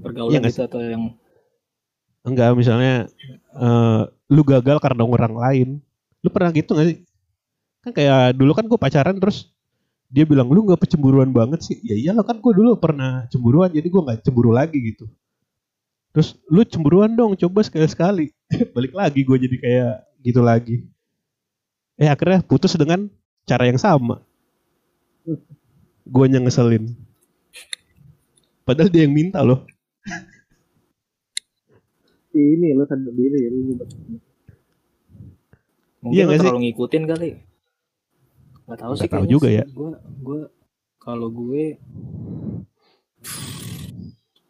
pergaulan 0.01 0.41
nggak 0.41 0.53
gitu 0.57 0.65
atau 0.65 0.81
yang 0.81 1.13
Enggak, 2.21 2.53
misalnya 2.53 3.09
eh, 3.57 4.03
lu 4.31 4.43
gagal 4.45 4.79
karena 4.79 5.03
orang 5.05 5.35
lain. 5.35 5.69
Lu 6.21 6.29
pernah 6.29 6.53
gitu 6.53 6.77
gak 6.77 6.87
sih? 6.89 6.99
Kan 7.81 7.97
kayak 7.97 8.37
dulu 8.37 8.53
kan 8.53 8.69
gue 8.69 8.77
pacaran 8.77 9.17
terus 9.17 9.49
dia 10.11 10.27
bilang 10.27 10.51
lu 10.51 10.67
nggak 10.67 10.85
pecemburuan 10.85 11.31
banget 11.33 11.65
sih. 11.65 11.79
Ya 11.81 11.97
iyalah 11.97 12.27
kan 12.27 12.43
gue 12.43 12.53
dulu 12.53 12.77
pernah 12.77 13.25
cemburuan 13.33 13.73
jadi 13.73 13.87
gue 13.89 14.03
nggak 14.05 14.21
cemburu 14.27 14.53
lagi 14.53 14.79
gitu. 14.93 15.09
Terus 16.11 16.35
lu 16.51 16.67
cemburuan 16.67 17.15
dong, 17.15 17.39
coba 17.39 17.63
sekali-sekali. 17.63 18.35
Balik 18.75 18.93
lagi 18.93 19.23
gue 19.23 19.37
jadi 19.39 19.57
kayak 19.63 19.95
gitu 20.27 20.41
lagi. 20.43 20.77
Eh 21.95 22.11
akhirnya 22.11 22.43
putus 22.43 22.75
dengan 22.75 23.07
cara 23.47 23.71
yang 23.71 23.79
sama. 23.79 24.19
Gue 26.05 26.25
yang 26.27 26.43
ngeselin. 26.43 26.91
Padahal 28.67 28.91
dia 28.91 29.07
yang 29.07 29.15
minta 29.15 29.41
loh. 29.47 29.63
Ini 32.31 32.73
lo 32.73 32.85
sadar 32.85 33.11
diri 33.11 33.39
ya. 33.41 33.49
Lu 33.51 33.59
mungkin 36.01 36.15
Iya 36.15 36.23
lo 36.23 36.29
nggak 36.29 36.39
sih? 36.39 36.47
terlalu 36.47 36.61
ngikutin 36.65 37.03
kali. 37.05 37.31
Gak 38.65 38.79
tahu 38.79 38.93
Nggak 38.95 39.03
sih 39.03 39.11
tahu 39.11 39.25
juga 39.27 39.49
sih. 39.49 39.59
ya. 39.59 39.65
Gue 39.67 39.91
gue 39.99 40.41
kalau 40.97 41.29
gue 41.29 41.65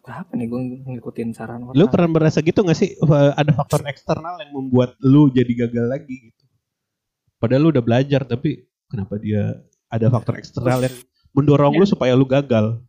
Apa 0.02 0.34
nih 0.34 0.50
gue 0.50 0.60
ngikutin 0.90 1.30
saran 1.30 1.62
orang? 1.62 1.78
Lu 1.78 1.86
pernah 1.86 2.10
merasa 2.10 2.42
gitu 2.42 2.66
gak 2.66 2.74
sih 2.74 2.98
ada 3.38 3.52
faktor 3.54 3.86
eksternal 3.86 4.42
yang 4.42 4.50
membuat 4.50 4.98
lu 4.98 5.30
jadi 5.30 5.66
gagal 5.66 5.86
lagi 5.86 6.34
gitu? 6.34 6.44
Padahal 7.38 7.62
lu 7.62 7.70
udah 7.70 7.84
belajar 7.84 8.26
tapi 8.26 8.66
kenapa 8.90 9.22
dia 9.22 9.62
ada 9.86 10.10
faktor 10.10 10.34
eksternal 10.34 10.82
yang 10.82 10.96
mendorong 11.30 11.78
lu 11.78 11.86
supaya 11.86 12.18
lu 12.18 12.26
gagal? 12.26 12.82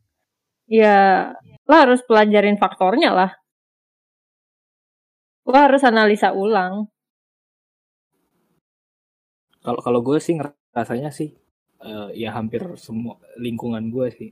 Ya, 0.65 1.29
lo 1.69 1.75
harus 1.77 2.01
pelajarin 2.01 2.57
faktornya 2.57 3.13
lah. 3.13 3.31
Lo 5.45 5.57
harus 5.57 5.81
analisa 5.81 6.29
ulang. 6.37 6.85
Kalau 9.61 9.81
kalau 9.81 9.99
gue 10.01 10.17
sih 10.21 10.37
ngerasanya 10.37 11.09
sih 11.13 11.33
eh, 11.81 12.09
ya 12.17 12.33
hampir 12.33 12.61
semua 12.77 13.17
lingkungan 13.41 13.89
gue 13.89 14.07
sih. 14.13 14.29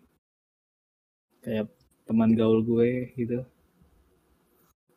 Kayak 1.42 1.70
teman 2.06 2.34
gaul 2.38 2.62
gue 2.62 3.14
gitu. 3.18 3.42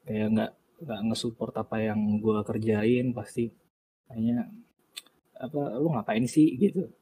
Kayak 0.05 0.27
nggak 0.33 0.53
nggak 0.83 1.01
ngesupport 1.09 1.55
apa 1.57 1.77
yang 1.81 2.01
gue 2.21 2.39
kerjain 2.45 3.07
pasti. 3.17 3.49
Kayaknya 4.09 4.53
apa 5.41 5.61
lu 5.81 5.89
ngapain 5.97 6.25
sih 6.29 6.53
gitu. 6.61 6.93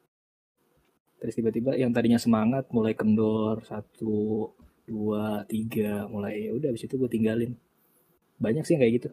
Terus 1.20 1.34
tiba-tiba 1.36 1.76
yang 1.76 1.90
tadinya 1.92 2.16
semangat 2.16 2.70
mulai 2.72 2.94
kendor 2.94 3.60
satu 3.66 4.48
dua 4.88 5.46
tiga 5.46 6.08
mulai 6.10 6.50
ya 6.50 6.52
udah 6.56 6.74
habis 6.74 6.82
itu 6.82 6.98
gue 6.98 7.06
tinggalin 7.06 7.54
banyak 8.40 8.64
sih 8.64 8.74
yang 8.74 8.82
kayak 8.82 8.94
gitu 8.98 9.08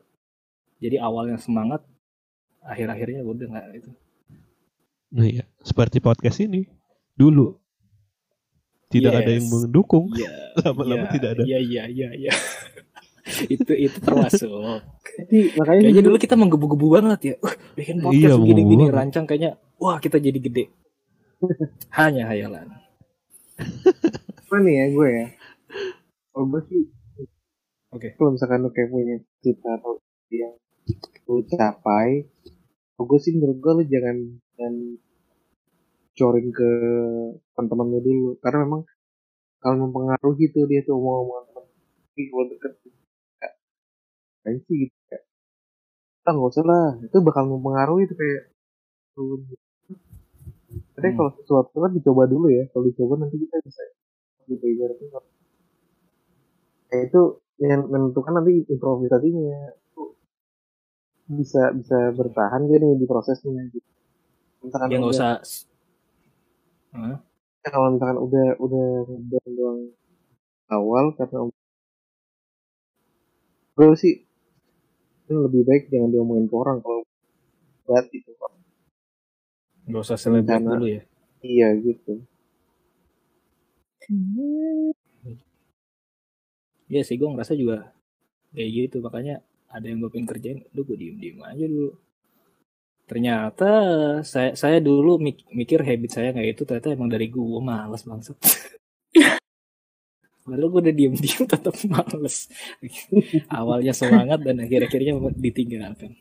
jadi 0.80 1.04
awalnya 1.04 1.36
semangat 1.38 1.84
akhir-akhirnya 2.64 3.22
udah 3.22 3.48
nggak 3.48 3.68
itu 3.76 3.92
Nah 5.08 5.24
iya, 5.24 5.48
seperti 5.62 6.00
podcast 6.00 6.40
ini 6.40 6.68
dulu 7.14 7.56
tidak 8.88 9.20
ada 9.20 9.32
yang 9.32 9.44
Yes. 9.44 9.52
mendukung, 9.54 10.06
Iya, 10.12 10.32
lama-lama 10.64 11.08
iya, 11.08 11.12
tidak 11.12 11.30
ada. 11.32 11.42
Iya, 11.44 11.60
iya, 11.60 11.84
iya, 11.88 12.10
iya. 12.12 12.34
itu 13.56 13.72
itu 13.72 13.98
termasuk. 14.00 14.52
Jadi 15.18 15.56
makanya 15.56 15.80
Kayaknya 15.84 16.04
dulu 16.04 16.18
kita 16.18 16.36
menggebu-gebu 16.36 16.88
banget 16.92 17.20
ya. 17.24 17.36
Uh, 17.40 17.56
bikin 17.76 18.00
podcast 18.00 18.20
Iya, 18.20 18.32
banget. 18.36 18.92
rancang 18.92 19.26
kayaknya 19.28 19.52
wah 19.76 19.96
kita 19.96 20.20
jadi 20.20 20.40
gede. 20.40 20.64
Hanya 22.00 22.28
hayalan. 22.28 22.68
apa 24.44 24.56
nih 24.60 24.74
ya 24.74 24.86
gue 24.92 25.08
ya. 25.10 25.28
Kalau 26.32 26.46
gue 26.48 26.62
sih 26.68 26.82
Oke. 27.98 28.14
kalau 28.14 28.30
misalkan 28.38 28.62
lu 28.62 28.70
kayak 28.70 28.90
punya 28.94 29.18
cita 29.42 29.74
yang 30.30 30.54
lu 31.26 31.42
capai, 31.50 32.30
gue 32.98 33.20
sih 33.20 33.34
menurut 33.34 33.58
gue 33.58 33.72
lu 33.82 33.84
jangan 33.90 34.18
jangan 34.54 34.76
corin 36.18 36.48
ke 36.50 36.70
teman-teman 37.54 37.88
lu 37.94 38.00
dulu 38.02 38.30
karena 38.42 38.66
memang 38.66 38.82
kalau 39.62 39.76
mempengaruhi 39.86 40.50
tuh 40.50 40.66
dia 40.66 40.82
tuh 40.82 40.98
omongan 40.98 41.44
teman 41.54 41.66
kalau 42.18 42.46
deket 42.50 42.74
kayak 44.42 44.58
sih 44.66 44.76
gitu 44.82 44.98
kayak 45.10 45.24
ah 46.26 46.32
nggak 46.34 46.50
usah 46.50 46.66
lah 46.66 46.88
itu 47.06 47.18
bakal 47.22 47.44
mempengaruhi 47.46 48.10
tuh 48.10 48.18
kayak 48.18 48.42
turun 49.14 49.42
tapi 50.98 51.14
Hmm. 51.14 51.18
kalau 51.22 51.32
sesuatu 51.38 51.78
kan 51.78 51.92
dicoba 51.94 52.26
dulu 52.26 52.50
ya 52.50 52.66
kalau 52.74 52.90
dicoba 52.90 53.14
nanti 53.22 53.38
kita 53.38 53.56
bisa 53.62 53.82
gitu 54.50 54.66
ibaratnya 54.66 55.22
kayak 56.90 57.04
itu 57.14 57.22
yang 57.58 57.90
menentukan 57.90 58.34
nanti 58.38 58.64
improvisasinya 58.70 59.74
Itu 59.92 60.14
bisa 61.28 61.74
bisa 61.76 61.98
bertahan 62.14 62.66
gak 62.66 62.80
nih 62.80 62.96
di 62.96 63.06
prosesnya 63.06 63.62
gitu 63.70 63.90
misalkan 64.64 64.88
Ya 64.90 64.98
nggak 64.98 65.12
udah- 65.12 65.20
usah. 65.20 65.34
Hah? 66.94 67.16
Ya, 67.62 67.70
kalau 67.70 67.88
misalkan 67.92 68.18
udah 68.18 68.48
udah 68.58 68.86
ngedown 69.06 69.50
doang 69.54 69.80
awal 70.68 71.06
karena 71.14 71.52
gue 73.78 73.94
sih 73.94 74.16
ini 75.28 75.36
lebih 75.38 75.62
baik 75.64 75.84
jangan 75.92 76.10
diomongin 76.10 76.48
ke 76.48 76.56
orang 76.56 76.78
kalau 76.80 77.04
berat 77.84 78.08
gitu 78.10 78.32
Nggak 79.88 80.04
usah 80.04 80.18
selebgram 80.20 80.64
dulu 80.64 80.86
ya. 80.90 81.02
iya 81.40 81.72
gitu 81.78 82.24
Iya 86.88 87.02
sih 87.04 87.20
gue 87.20 87.28
ngerasa 87.28 87.54
juga 87.56 87.92
kayak 88.56 88.70
gitu 88.72 88.98
makanya 89.04 89.44
ada 89.68 89.86
yang 89.86 90.00
gue 90.00 90.10
pengen 90.12 90.28
kerjain, 90.32 90.60
udah 90.72 90.84
gue 90.88 90.98
diem 90.98 91.18
diem 91.20 91.40
aja 91.44 91.66
dulu. 91.68 91.92
Ternyata 93.08 93.72
saya 94.24 94.52
saya 94.56 94.80
dulu 94.80 95.20
mik- 95.20 95.48
mikir 95.52 95.84
habit 95.84 96.12
saya 96.12 96.30
kayak 96.32 96.56
itu 96.56 96.64
ternyata 96.64 96.96
emang 96.96 97.12
dari 97.12 97.28
gue 97.28 97.60
malas 97.64 98.04
bangsat. 98.08 98.36
Padahal 100.48 100.72
gue 100.72 100.82
udah 100.88 100.96
diem 100.96 101.16
diem 101.16 101.44
tetap 101.52 101.76
males. 101.92 102.48
Awalnya 103.52 103.92
semangat 103.92 104.40
dan 104.44 104.64
akhir-akhirnya 104.64 105.20
ditinggalkan. 105.36 106.16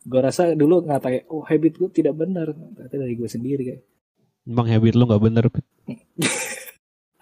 Gue 0.00 0.20
rasa 0.24 0.56
dulu 0.56 0.80
ngatain, 0.88 1.28
oh 1.28 1.44
habit 1.44 1.76
gue 1.76 1.90
tidak 1.92 2.16
benar. 2.16 2.56
Ternyata 2.56 2.96
dari 2.96 3.14
gue 3.20 3.28
sendiri 3.28 3.62
kayak. 3.68 3.82
Emang 4.48 4.66
habit 4.72 4.96
lu 4.96 5.04
nggak 5.04 5.24
bener. 5.24 5.44
Pit. 5.52 5.64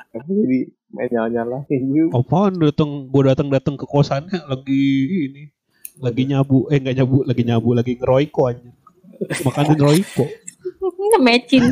tapi 0.08 0.32
jadi 0.32 0.60
main 0.88 1.08
nyala-nyalain 1.12 1.82
juga 1.92 2.16
Apaan? 2.16 2.52
Datang 2.56 2.90
gue 3.12 3.22
datang 3.28 3.48
datang 3.52 3.74
ke 3.76 3.84
kosannya 3.84 4.40
lagi 4.48 4.84
ini 5.28 5.42
lagi 5.98 6.22
nyabu 6.30 6.70
eh 6.72 6.78
nggak 6.80 6.96
nyabu 7.02 7.16
lagi 7.26 7.42
nyabu 7.44 7.68
lagi 7.74 7.92
ngeroiko 7.98 8.48
aja 8.48 8.70
makanin 9.44 9.78
roiko 9.78 10.24
Nge-matching. 11.08 11.64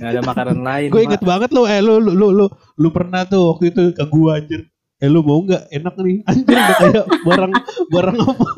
Gak 0.00 0.10
ada 0.16 0.20
makanan 0.24 0.58
lain. 0.64 0.88
gue 0.88 1.02
inget 1.04 1.22
banget 1.22 1.50
lo 1.52 1.68
eh 1.68 1.84
lu 1.84 2.00
lu 2.00 2.16
lu 2.16 2.28
lu, 2.32 2.46
lu 2.80 2.88
pernah 2.90 3.28
tuh 3.28 3.52
waktu 3.54 3.70
itu 3.70 3.92
ke 3.92 4.04
gua 4.08 4.40
anjir. 4.40 4.66
Eh 4.96 5.08
lu 5.12 5.20
mau 5.20 5.44
nggak? 5.44 5.68
Enak 5.68 5.94
nih. 6.00 6.24
Anjir 6.32 6.56
udah 6.56 6.76
kayak 6.80 7.04
barang 7.28 7.52
barang 7.92 8.16
apa 8.16 8.48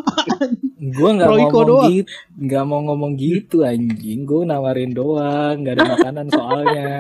Gue 0.79 1.11
nggak 1.11 1.27
Royco 1.27 1.51
ngomong 1.51 1.67
doang. 1.67 1.91
gitu, 1.91 2.13
nggak 2.39 2.65
mau 2.71 2.81
ngomong 2.87 3.13
gitu 3.19 3.57
anjing. 3.67 4.23
Gue 4.23 4.47
nawarin 4.47 4.95
doang, 4.95 5.59
nggak 5.59 5.75
ada 5.75 5.85
makanan 5.99 6.27
soalnya. 6.31 6.95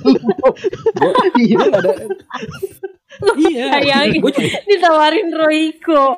Gue 0.96 1.12
nggak 1.60 1.76
ada. 1.76 1.92
Iya, 3.36 3.64
Sayang. 3.76 4.16
gue 4.16 4.32
juga 4.32 4.60
Ditawarin 4.64 5.28
Royco. 5.28 6.16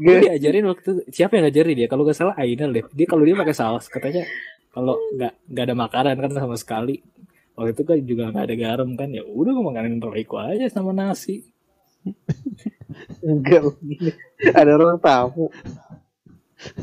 gue 0.00 0.16
diajarin 0.24 0.64
waktu 0.66 0.90
siapa 1.12 1.38
yang 1.38 1.46
ngajarin 1.46 1.76
dia? 1.78 1.86
Kalau 1.86 2.02
nggak 2.02 2.18
salah 2.18 2.34
Ainal 2.40 2.74
deh. 2.74 2.82
Dia 2.90 3.06
kalau 3.06 3.22
dia 3.22 3.36
pakai 3.38 3.54
saus 3.54 3.86
katanya 3.86 4.26
kalau 4.74 4.98
nggak 5.14 5.46
nggak 5.46 5.64
ada 5.70 5.76
makanan 5.76 6.16
kan 6.18 6.32
sama 6.34 6.56
sekali. 6.58 6.98
Waktu 7.54 7.70
itu 7.76 7.82
kan 7.86 7.98
juga 8.02 8.22
nggak 8.34 8.44
ada 8.50 8.56
garam 8.56 8.90
kan 8.98 9.12
ya 9.14 9.22
udah 9.22 9.52
gue 9.52 9.64
makanin 9.64 10.02
Royco 10.02 10.42
aja 10.42 10.66
sama 10.72 10.90
nasi. 10.90 11.46
enggak 13.20 13.76
ada 14.56 14.72
orang 14.72 14.96
tamu 15.04 15.52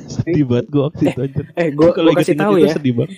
sedih 0.10 0.46
banget 0.48 0.68
gue 0.72 0.84
waktu 0.84 1.04
itu 1.12 1.20
anjir. 1.22 1.46
Eh 1.54 1.70
gue 1.74 1.90
kalau 1.94 2.12
kasih 2.14 2.36
tahu 2.38 2.54
ya. 2.62 2.74
sedih 2.74 2.94
banget. 2.98 3.12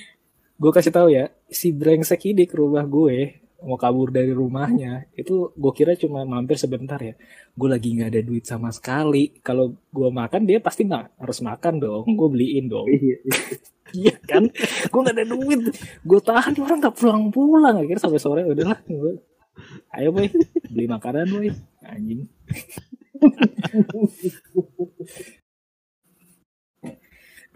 Gue 0.60 0.72
kasih 0.76 0.94
tahu 0.94 1.08
ya 1.12 1.26
si 1.48 1.72
brengsek 1.72 2.22
ini 2.30 2.44
ke 2.46 2.56
rumah 2.60 2.84
gue 2.84 3.40
mau 3.60 3.76
kabur 3.76 4.08
dari 4.08 4.32
rumahnya 4.32 5.12
itu 5.20 5.52
gue 5.52 5.72
kira 5.76 5.92
cuma 6.00 6.24
mampir 6.24 6.56
sebentar 6.56 7.00
ya. 7.00 7.16
Gue 7.56 7.70
lagi 7.72 7.96
nggak 7.96 8.10
ada 8.12 8.22
duit 8.24 8.44
sama 8.48 8.72
sekali. 8.72 9.40
Kalau 9.44 9.72
gue 9.72 10.10
makan 10.12 10.48
dia 10.48 10.64
pasti 10.64 10.88
nggak 10.88 11.20
harus 11.20 11.40
makan 11.44 11.74
dong. 11.80 12.04
Gue 12.08 12.30
beliin 12.32 12.72
dong. 12.72 12.88
Iya 12.88 13.18
iya. 13.96 14.14
Kan? 14.22 14.48
Gue 14.92 15.00
nggak 15.02 15.18
ada 15.18 15.28
duit. 15.28 15.60
Gue 16.06 16.20
tahan 16.22 16.54
orang 16.62 16.78
nggak 16.78 16.96
pulang 16.96 17.24
pulang. 17.34 17.76
Akhirnya 17.80 18.04
sampai 18.04 18.22
sore 18.22 18.46
udahlah 18.46 18.80
gue 18.86 19.18
ayo 19.98 20.16
boy 20.16 20.28
beli 20.72 20.88
makanan 20.88 21.28
boy. 21.32 21.52
Anjing 21.84 22.28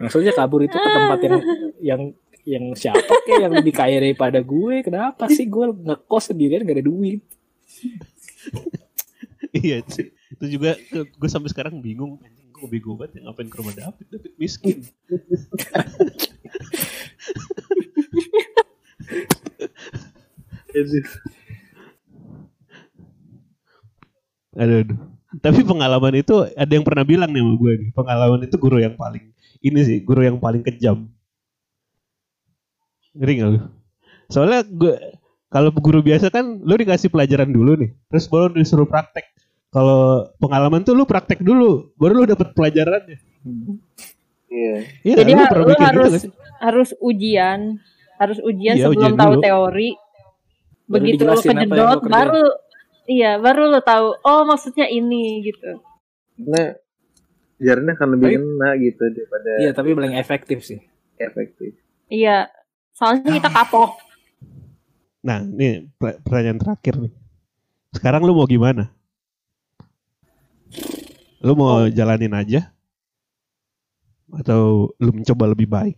maksudnya 0.04 0.36
kabur 0.36 0.60
itu 0.60 0.76
ke 0.76 0.88
tempat 0.88 1.18
yang 1.24 1.40
yang 1.94 2.02
yang 2.44 2.64
siapa 2.76 3.24
kayak 3.24 3.48
yang 3.48 3.54
lebih 3.56 3.72
kaya 3.72 3.96
daripada 4.04 4.44
gue 4.44 4.84
kenapa 4.84 5.32
sih 5.32 5.48
gue 5.48 5.72
ngekos 5.72 6.28
sendirian 6.28 6.68
gak 6.68 6.76
ada 6.76 6.84
duit 6.84 7.24
iya 9.56 9.80
sih. 9.88 10.12
itu 10.12 10.44
juga 10.60 10.76
gue 10.92 11.28
sampai 11.30 11.48
sekarang 11.48 11.80
bingung 11.80 12.20
anjing 12.20 12.52
gue 12.52 12.68
bego 12.68 13.00
banget 13.00 13.18
yang 13.18 13.32
ngapain 13.32 13.48
ke 13.48 13.56
rumah 13.56 13.72
David 13.72 14.06
David 14.12 14.32
miskin 14.36 14.84
aduh, 24.54 24.82
aduh. 24.84 24.98
tapi 25.38 25.60
pengalaman 25.62 26.14
itu 26.18 26.34
ada 26.54 26.72
yang 26.74 26.84
pernah 26.86 27.06
bilang 27.06 27.30
nih 27.32 27.42
sama 27.42 27.54
gue 27.56 27.72
nih 27.78 27.90
pengalaman 27.94 28.40
itu 28.44 28.56
guru 28.58 28.78
yang 28.82 28.94
paling 28.98 29.33
ini 29.64 29.80
sih 29.80 29.98
guru 30.04 30.20
yang 30.20 30.36
paling 30.36 30.60
kejam. 30.60 31.08
Ngeri 33.16 33.32
gak 33.40 33.48
lu? 33.48 33.60
Soalnya 34.28 34.60
gue 34.66 34.94
kalau 35.48 35.70
guru 35.70 36.02
biasa 36.02 36.28
kan 36.28 36.60
lu 36.60 36.74
dikasih 36.74 37.08
pelajaran 37.08 37.48
dulu 37.48 37.78
nih. 37.78 37.90
Terus 38.10 38.26
baru 38.28 38.52
disuruh 38.52 38.84
praktek. 38.84 39.24
Kalau 39.70 40.30
pengalaman 40.38 40.84
tuh 40.84 40.94
lu 40.94 41.02
praktek 41.02 41.40
dulu 41.40 41.90
baru 41.96 42.22
lu 42.22 42.24
dapet 42.28 42.52
pelajarannya. 42.52 43.18
Iya. 44.50 44.74
Iya, 45.02 45.14
Jadi 45.18 45.30
lu 45.34 45.42
lu 45.42 45.72
gitu 45.74 45.82
harus 45.82 46.12
sih? 46.22 46.30
harus 46.62 46.90
ujian, 47.02 47.60
harus 48.16 48.38
ujian 48.38 48.74
Iya, 48.78 48.84
sebelum 48.86 48.98
ujian 49.00 49.14
tahu 49.18 49.32
dulu. 49.34 49.42
teori. 49.42 49.90
Baru 50.84 50.92
begitu 51.00 51.22
lo 51.24 51.34
kejedot 51.40 52.00
baru 52.06 52.44
iya 53.08 53.40
baru 53.40 53.72
lo 53.72 53.80
tahu 53.80 54.06
oh 54.20 54.42
maksudnya 54.44 54.84
ini 54.86 55.42
gitu. 55.42 55.80
Karena 56.36 56.76
jarnya 57.56 57.94
akan 57.94 58.08
lebih 58.12 58.26
Tapi- 58.26 58.36
kena 58.36 58.68
gitu 58.76 59.04
daripada 59.10 59.50
Iya, 59.58 59.70
tapi 59.72 59.88
paling 59.92 60.14
efektif 60.14 60.58
sih. 60.60 60.80
efektif. 61.16 61.78
iya 62.06 62.50
soalnya 62.90 63.30
kita 63.32 63.50
kapok 63.50 63.90
Nah, 65.20 65.40
ini 65.40 65.88
per- 65.90 66.20
pertanyaan 66.20 66.60
terakhir 66.60 67.00
nih. 67.00 67.14
Sekarang 67.90 68.20
lu 68.20 68.36
mau 68.36 68.44
gimana? 68.44 68.92
Lu 71.40 71.56
mau 71.56 71.88
jalanin 71.88 72.28
aja? 72.32 72.76
Atau 74.28 74.92
lu 74.96 75.10
mencoba 75.12 75.48
lebih 75.48 75.64
baik? 75.64 75.96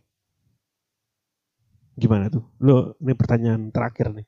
Gimana 1.97 2.31
tuh? 2.31 2.47
Lu 2.61 2.95
ini 2.97 3.13
pertanyaan 3.15 3.71
terakhir 3.71 4.15
nih. 4.15 4.27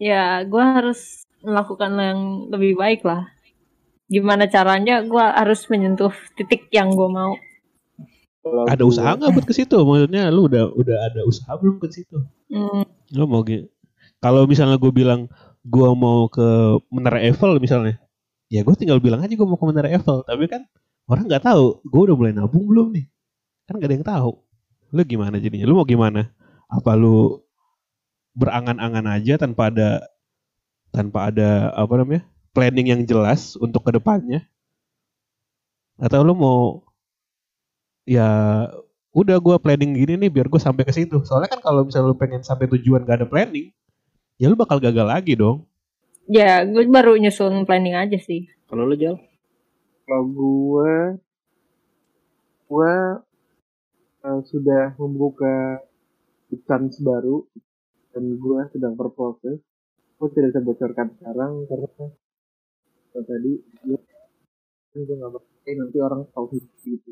ya 0.00 0.40
gue 0.40 0.64
harus 0.64 1.28
melakukan 1.44 1.92
yang 1.92 2.20
lebih 2.48 2.72
baik 2.72 3.04
lah 3.04 3.28
gimana 4.10 4.50
caranya 4.50 5.06
gue 5.06 5.22
harus 5.22 5.62
menyentuh 5.70 6.10
titik 6.34 6.66
yang 6.74 6.90
gue 6.90 7.06
mau 7.06 7.38
Kalau 8.40 8.64
Ada 8.66 8.82
usaha 8.88 9.14
nggak 9.14 9.30
buat 9.36 9.46
ke 9.46 9.54
situ? 9.54 9.76
Maksudnya 9.84 10.32
lu 10.32 10.48
udah 10.48 10.72
udah 10.72 10.96
ada 11.06 11.20
usaha 11.28 11.52
belum 11.60 11.76
ke 11.76 11.92
situ? 11.92 12.24
Hmm, 12.48 12.88
Lu 13.12 13.28
mau 13.28 13.44
gitu? 13.44 13.68
Kalau 14.18 14.48
misalnya 14.48 14.80
gue 14.80 14.88
bilang 14.90 15.28
gue 15.60 15.88
mau 15.92 16.24
ke 16.26 16.80
Menara 16.88 17.20
Eiffel 17.20 17.60
misalnya, 17.60 18.00
ya 18.48 18.64
gue 18.64 18.72
tinggal 18.80 18.96
bilang 18.96 19.20
aja 19.20 19.36
gue 19.36 19.44
mau 19.44 19.60
ke 19.60 19.66
Menara 19.68 19.92
Eiffel. 19.92 20.24
Tapi 20.24 20.48
kan 20.48 20.64
orang 21.04 21.28
nggak 21.28 21.44
tahu 21.44 21.84
gue 21.84 22.00
udah 22.00 22.16
mulai 22.16 22.32
nabung 22.32 22.64
belum 22.64 22.96
nih? 22.96 23.04
Kan 23.68 23.76
gak 23.76 23.92
ada 23.92 23.96
yang 24.00 24.08
tahu. 24.08 24.32
Lu 24.96 25.02
gimana 25.04 25.36
jadinya? 25.36 25.68
Lu 25.68 25.76
mau 25.76 25.84
gimana? 25.84 26.32
Apa 26.66 26.96
lu 26.96 27.44
berangan-angan 28.32 29.06
aja 29.20 29.36
tanpa 29.36 29.68
ada 29.68 30.00
tanpa 30.96 31.28
ada 31.28 31.70
apa 31.76 31.92
namanya 32.00 32.29
planning 32.54 32.92
yang 32.92 33.02
jelas 33.06 33.54
untuk 33.58 33.86
ke 33.86 33.90
depannya? 33.96 34.46
Atau 36.00 36.24
lu 36.24 36.32
mau 36.34 36.82
ya 38.08 38.28
udah 39.14 39.36
gue 39.42 39.56
planning 39.58 39.92
gini 39.98 40.14
nih 40.26 40.30
biar 40.30 40.46
gue 40.50 40.60
sampai 40.62 40.82
ke 40.86 40.92
situ. 40.94 41.22
Soalnya 41.26 41.50
kan 41.50 41.60
kalau 41.62 41.82
misalnya 41.86 42.10
lu 42.14 42.18
pengen 42.18 42.42
sampai 42.46 42.66
tujuan 42.78 43.02
gak 43.06 43.22
ada 43.22 43.28
planning, 43.28 43.70
ya 44.40 44.46
lu 44.50 44.56
bakal 44.58 44.78
gagal 44.82 45.06
lagi 45.06 45.34
dong. 45.38 45.66
ya 46.30 46.62
gue 46.62 46.86
baru 46.86 47.18
nyusun 47.18 47.66
planning 47.66 47.98
aja 47.98 48.14
sih 48.22 48.46
Kalau 48.70 48.86
lu 48.86 48.94
Jal? 48.94 49.18
Kalau 50.06 50.24
gue, 50.30 50.92
gue 52.70 52.94
eh, 54.26 54.40
sudah 54.46 54.94
membuka 54.98 55.82
chance 56.66 56.98
baru 57.02 57.46
dan 58.14 58.24
gue 58.38 58.60
sedang 58.74 58.94
berproses. 58.98 59.58
Gue 60.18 60.28
tidak 60.34 60.54
bisa 60.54 60.60
bocorkan 60.62 61.08
sekarang 61.18 61.52
karena 61.66 62.04
eh, 63.16 63.24
tadi 63.28 63.52
gue 63.86 63.98
gue 65.06 65.14
nggak 65.18 65.32
pakai 65.36 65.72
nanti 65.80 65.98
orang 66.06 66.22
tahu 66.32 66.46
gitu. 66.84 67.10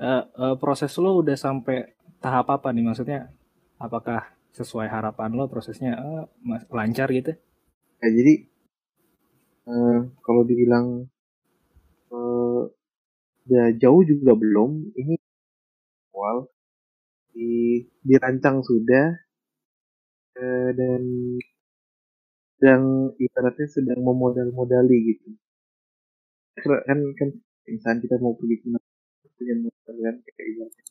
Eh, 0.00 0.22
eh, 0.24 0.54
proses 0.62 0.92
lo 1.02 1.20
udah 1.20 1.36
sampai 1.36 1.92
tahap 2.24 2.46
apa 2.48 2.68
nih? 2.72 2.84
Maksudnya 2.88 3.28
apakah 3.76 4.32
sesuai 4.56 4.88
harapan 4.88 5.30
lo 5.36 5.44
prosesnya 5.52 5.92
eh, 6.00 6.22
mas- 6.40 6.66
lancar 6.72 7.08
gitu? 7.12 7.32
Ya, 8.02 8.08
jadi 8.12 8.34
eh, 9.70 10.00
kalau 10.24 10.42
dibilang 10.48 10.86
eh, 12.14 12.60
udah 13.46 13.66
jauh 13.82 14.02
juga 14.10 14.32
belum. 14.42 14.70
Ini 15.00 15.14
awal 16.14 16.38
di 17.34 17.50
dirancang 18.08 18.58
sudah 18.68 19.06
eh, 20.36 20.70
dan 20.78 21.02
sedang 22.60 23.16
ibaratnya 23.16 23.66
sedang 23.72 24.04
memodal-modali 24.04 25.16
gitu. 25.16 25.32
Kan 26.60 27.00
kan 27.16 27.28
misalnya 27.64 28.04
kita 28.04 28.20
mau 28.20 28.36
pergi 28.36 28.60
ke 28.60 28.68
mana 28.68 28.84
punya 29.40 29.54
modal 29.64 29.96
kan 29.96 30.16
kayak 30.20 30.46
ibaratnya 30.52 30.84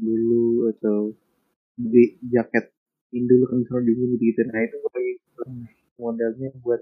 dulu 0.00 0.72
atau 0.72 1.12
beli 1.76 2.16
jaket 2.32 2.72
ini 3.12 3.28
dulu 3.28 3.44
kan 3.44 3.56
misalnya 3.60 3.84
dingin 3.92 4.08
gitu, 4.16 4.24
gitu. 4.24 4.40
Nah 4.48 4.60
itu 4.64 4.76
gue 4.80 4.90
lagi 4.96 5.12
modalnya 6.00 6.48
buat 6.64 6.80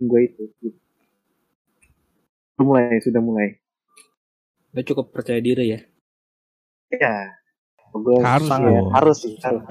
gue 0.00 0.20
itu. 0.24 0.42
Gitu. 0.64 0.78
Sudah 2.56 2.64
mulai, 2.64 2.96
sudah 3.04 3.20
mulai. 3.20 3.48
Lo 4.72 4.80
cukup 4.80 5.12
percaya 5.12 5.44
diri 5.44 5.76
ya? 5.76 5.80
Ya, 6.96 7.36
gue 7.92 8.14
Harus 8.24 8.48
ya, 8.48 8.80
harus 8.96 9.16
sih, 9.20 9.36
harus. 9.44 9.68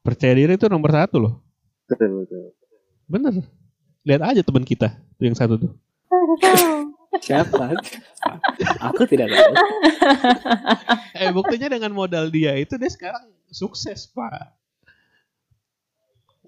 Percaya 0.00 0.32
diri 0.32 0.56
itu 0.56 0.66
nomor 0.72 0.90
satu 0.96 1.16
loh. 1.20 1.45
Betul, 1.86 2.26
betul. 2.26 2.42
Bener. 3.06 3.34
Lihat 4.06 4.22
aja 4.22 4.40
teman 4.42 4.62
kita 4.62 4.94
tuh 5.18 5.24
yang 5.26 5.34
satu 5.38 5.58
tuh. 5.58 5.72
Siapa? 7.26 7.72
Aku 8.92 9.02
tidak 9.08 9.30
tahu. 9.32 9.52
Eh 11.16 11.32
buktinya 11.32 11.72
dengan 11.72 11.96
modal 11.96 12.28
dia 12.28 12.52
itu 12.60 12.76
dia 12.76 12.92
sekarang 12.92 13.32
sukses 13.48 14.04
pak. 14.12 14.52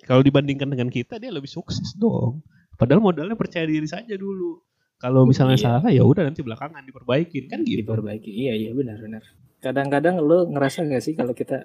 Kalau 0.05 0.21
dibandingkan 0.21 0.69
dengan 0.69 0.93
kita 0.93 1.17
dia 1.17 1.33
lebih 1.33 1.49
sukses 1.49 1.97
dong. 1.97 2.45
Padahal 2.77 3.01
modalnya 3.01 3.33
percaya 3.33 3.65
diri 3.65 3.89
saja 3.89 4.13
dulu. 4.13 4.61
Kalau 5.01 5.25
misalnya 5.25 5.57
Iya. 5.57 5.65
salah 5.65 5.89
ya 5.89 6.03
udah 6.05 6.29
nanti 6.29 6.45
belakangan 6.45 6.85
diperbaikin 6.85 7.49
kan 7.49 7.65
gitu. 7.65 7.81
Diperbaiki. 7.81 8.29
Iya 8.29 8.53
iya 8.61 8.71
benar 8.77 9.01
benar. 9.01 9.23
Kadang-kadang 9.65 10.21
lo 10.21 10.47
ngerasa 10.53 10.85
nggak 10.85 11.03
sih 11.03 11.15
kalau 11.17 11.33
kita 11.33 11.65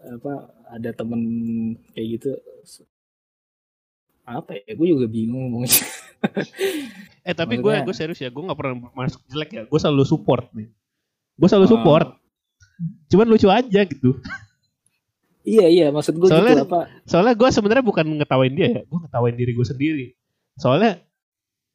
apa 0.00 0.32
ada 0.70 0.90
temen 0.94 1.20
kayak 1.92 2.06
gitu 2.20 2.30
apa 4.24 4.62
ya 4.62 4.72
gue 4.72 4.86
juga 4.86 5.06
bingung 5.10 5.48
ngomongnya 5.50 5.72
Eh 7.26 7.32
tapi 7.32 7.56
gue 7.56 7.72
gue 7.80 7.94
serius 7.96 8.20
ya 8.20 8.28
gue 8.28 8.40
nggak 8.40 8.56
pernah 8.56 8.76
masuk 8.92 9.20
jelek 9.28 9.50
ya. 9.52 9.62
Gue 9.64 9.76
selalu 9.76 10.04
support 10.04 10.48
nih. 10.52 10.68
Gue 11.36 11.48
selalu 11.48 11.66
Oh. 11.68 11.72
support. 11.76 12.08
Cuman 13.08 13.26
lucu 13.28 13.48
aja 13.48 13.80
gitu. 13.84 14.16
iya 15.40 15.68
iya 15.68 15.86
maksud 15.88 16.16
gue 16.16 16.28
Soalnya- 16.28 16.56
gitu 16.60 16.64
apa 16.68 16.80
Soalnya 17.04 17.34
gue 17.36 17.48
sebenarnya 17.48 17.84
bukan 17.84 18.06
ngetawain 18.20 18.52
dia 18.52 18.68
ya. 18.70 18.82
Gue 18.84 18.98
ngetawain 19.00 19.36
diri 19.36 19.52
gue 19.52 19.66
sendiri. 19.66 20.06
Soalnya 20.56 21.00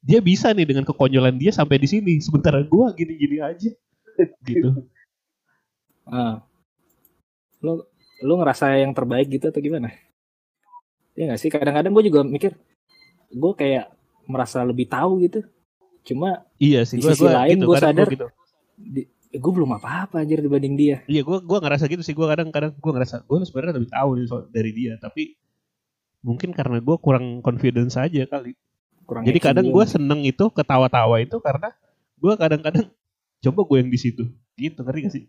dia 0.02 0.22
bisa 0.22 0.50
nih 0.50 0.66
dengan 0.66 0.86
kekonyolan 0.86 1.34
dia 1.34 1.50
sampai 1.50 1.78
di 1.78 1.86
sini. 1.86 2.18
Sementara 2.18 2.62
gue 2.62 2.86
gini-gini 2.94 3.42
aja. 3.42 3.70
Gitu. 4.42 4.70
ah. 6.06 6.40
lo 7.60 7.84
lo 8.22 8.34
ngerasa 8.38 8.78
yang 8.78 8.94
terbaik 8.94 9.28
gitu 9.28 9.50
atau 9.50 9.60
gimana 9.60 9.90
Iya 11.16 11.32
gak 11.32 11.40
sih 11.40 11.48
kadang-kadang 11.48 11.92
gue 11.96 12.04
juga 12.06 12.20
mikir 12.22 12.52
gue 13.32 13.52
kayak 13.56 13.88
merasa 14.28 14.60
lebih 14.62 14.86
tahu 14.86 15.24
gitu 15.24 15.40
cuma 16.06 16.44
Iya 16.60 16.86
sih. 16.86 17.00
Di 17.00 17.08
Gue 17.08 17.16
sisi 17.16 17.26
lain 17.26 17.58
gua 17.64 17.76
kadang 17.80 18.06
sadar- 18.06 18.12
gitu. 18.12 18.26
di, 18.76 19.02
gue 19.32 19.52
belum 19.52 19.70
apa-apa 19.74 20.22
aja 20.22 20.38
dibanding 20.38 20.74
dia 20.76 20.96
Iya 21.08 21.24
gue 21.24 21.38
gue 21.40 21.58
ngerasa 21.58 21.84
gitu 21.88 22.04
sih. 22.04 22.12
Gue 22.12 22.28
kadang-kadang 22.28 22.76
gue 22.76 22.92
ngerasa 22.92 23.24
gue 23.24 23.36
sebenarnya 23.42 23.74
lebih 23.80 23.90
tahu 23.90 24.08
dari 24.52 24.70
dia. 24.76 24.92
Tapi 25.00 25.34
mungkin 26.20 26.52
karena 26.52 26.78
gue 26.78 26.96
kurang 27.00 27.40
confidence 27.40 27.96
aja 27.96 28.28
kali. 28.28 28.52
kurang 29.08 29.24
Jadi 29.24 29.38
kadang 29.40 29.66
gue 29.72 29.84
seneng 29.88 30.20
itu 30.22 30.44
ketawa-tawa 30.52 31.22
itu 31.22 31.38
karena 31.40 31.72
gue 32.18 32.34
kadang-kadang 32.36 32.86
coba 33.40 33.60
gue 33.64 33.76
yang 33.80 33.90
di 33.90 33.98
situ. 33.98 34.24
Gitu 34.58 34.78
ngerti 34.82 35.00
gak 35.06 35.14
sih? 35.14 35.24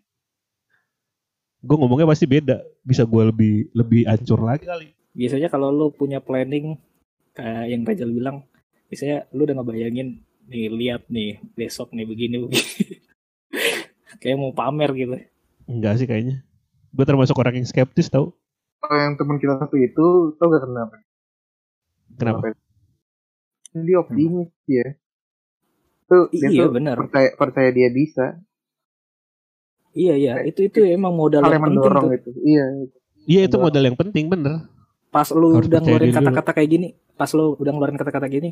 Gue 1.62 1.76
ngomongnya 1.78 2.06
pasti 2.06 2.26
beda. 2.26 2.60
Bisa 2.82 3.06
gue 3.06 3.22
lebih 3.30 3.54
lebih 3.74 4.02
ancur 4.06 4.42
lagi 4.42 4.66
kali. 4.66 4.97
Biasanya 5.18 5.50
kalau 5.50 5.74
lo 5.74 5.90
punya 5.90 6.22
planning 6.22 6.78
kayak 7.34 7.74
yang 7.74 7.82
Rajal 7.82 8.14
bilang 8.14 8.46
biasanya 8.86 9.26
lu 9.34 9.42
udah 9.42 9.58
ngebayangin 9.58 10.22
nih 10.46 10.70
lihat 10.70 11.02
nih 11.10 11.42
besok 11.58 11.90
nih 11.90 12.06
begini 12.06 12.38
begini 12.38 13.02
kayak 14.22 14.38
mau 14.38 14.54
pamer 14.54 14.94
gitu 14.94 15.18
Enggak 15.68 16.00
sih 16.00 16.08
kayaknya. 16.08 16.40
Gue 16.96 17.04
termasuk 17.04 17.36
orang 17.36 17.60
yang 17.60 17.68
skeptis 17.68 18.08
tau. 18.08 18.32
Kalau 18.80 18.96
yang 18.96 19.14
teman 19.20 19.36
kita 19.36 19.60
satu 19.60 19.76
itu, 19.76 20.32
tau 20.40 20.48
gak 20.48 20.64
kenapa? 20.64 20.96
Kenapa? 22.16 22.56
Dia 23.76 24.00
optimis 24.00 24.48
dia. 24.64 24.96
Tuh, 26.08 26.32
dia 26.32 26.48
iya 26.48 26.64
tuh 26.64 26.72
benar 26.72 26.96
percaya, 26.96 27.36
percaya 27.36 27.68
dia 27.68 27.92
bisa. 27.92 28.40
iya 29.98 30.14
iya 30.14 30.34
itu 30.46 30.68
itu 30.68 30.84
emang 30.84 31.10
modal 31.10 31.42
yang 31.42 31.58
yang 31.58 31.64
penting 31.68 31.92
tuh 32.00 32.12
itu. 32.16 32.30
Iya. 32.40 32.64
Iya 33.28 33.40
itu 33.50 33.56
modal 33.60 33.82
yang 33.84 33.98
penting 33.98 34.24
bener. 34.32 34.64
Pas 35.08 35.28
lu 35.32 35.56
Harus 35.56 35.68
udah 35.68 35.80
ngeluarin 35.80 36.12
kata-kata 36.12 36.50
kayak 36.52 36.68
gini 36.68 36.88
pas 37.16 37.30
lu 37.32 37.56
udah 37.56 37.72
ngeluarin 37.72 37.98
kata-kata 37.98 38.26
gini 38.28 38.50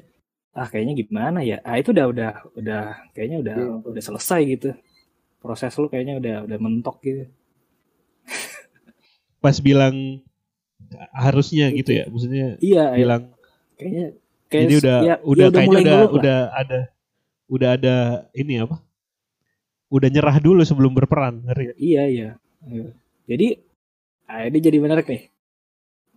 ah 0.57 0.67
kayaknya 0.67 0.95
gimana 0.97 1.45
ya 1.45 1.61
ah 1.61 1.77
itu 1.77 1.93
udah 1.93 2.07
udah 2.09 2.31
udah 2.57 2.83
kayaknya 3.13 3.39
udah 3.45 3.57
Iya. 3.61 3.75
udah 3.93 4.03
selesai 4.03 4.41
gitu 4.49 4.71
proses 5.39 5.73
lu 5.77 5.87
kayaknya 5.93 6.17
udah 6.17 6.37
udah 6.49 6.59
mentok 6.59 6.97
gitu 7.05 7.25
Pas 9.45 9.57
bilang 9.63 10.25
harusnya 11.13 11.71
gitu 11.71 11.93
ya. 11.93 12.05
Maksudnya 12.09 12.57
iya 12.59 12.85
iya. 12.95 12.99
bilang 12.99 13.23
kayaknya 13.77 14.07
kayak 14.49 14.63
jadi 14.65 14.75
udah 14.81 14.97
ya, 15.03 15.15
udah 15.23 15.47
ya 15.47 15.51
kayaknya 15.53 15.69
mulai 15.69 15.83
udah 15.83 15.93
dulu 15.93 16.01
lah. 16.01 16.11
udah 16.17 16.39
ada 16.57 16.81
udah 17.47 17.69
ada 17.79 17.97
ini 18.35 18.55
apa? 18.65 18.77
Udah 19.87 20.09
nyerah 20.11 20.37
dulu 20.43 20.67
sebelum 20.67 20.99
berperang, 20.99 21.47
ngerti 21.47 21.63
ya? 21.63 21.75
Iya 21.79 22.03
iya. 22.11 22.31
Iya. 22.67 22.89
Jadi 23.29 23.49
Nah, 24.27 24.43
ini 24.43 24.59
jadi 24.59 24.83
menarik 24.83 25.07
nih. 25.07 25.31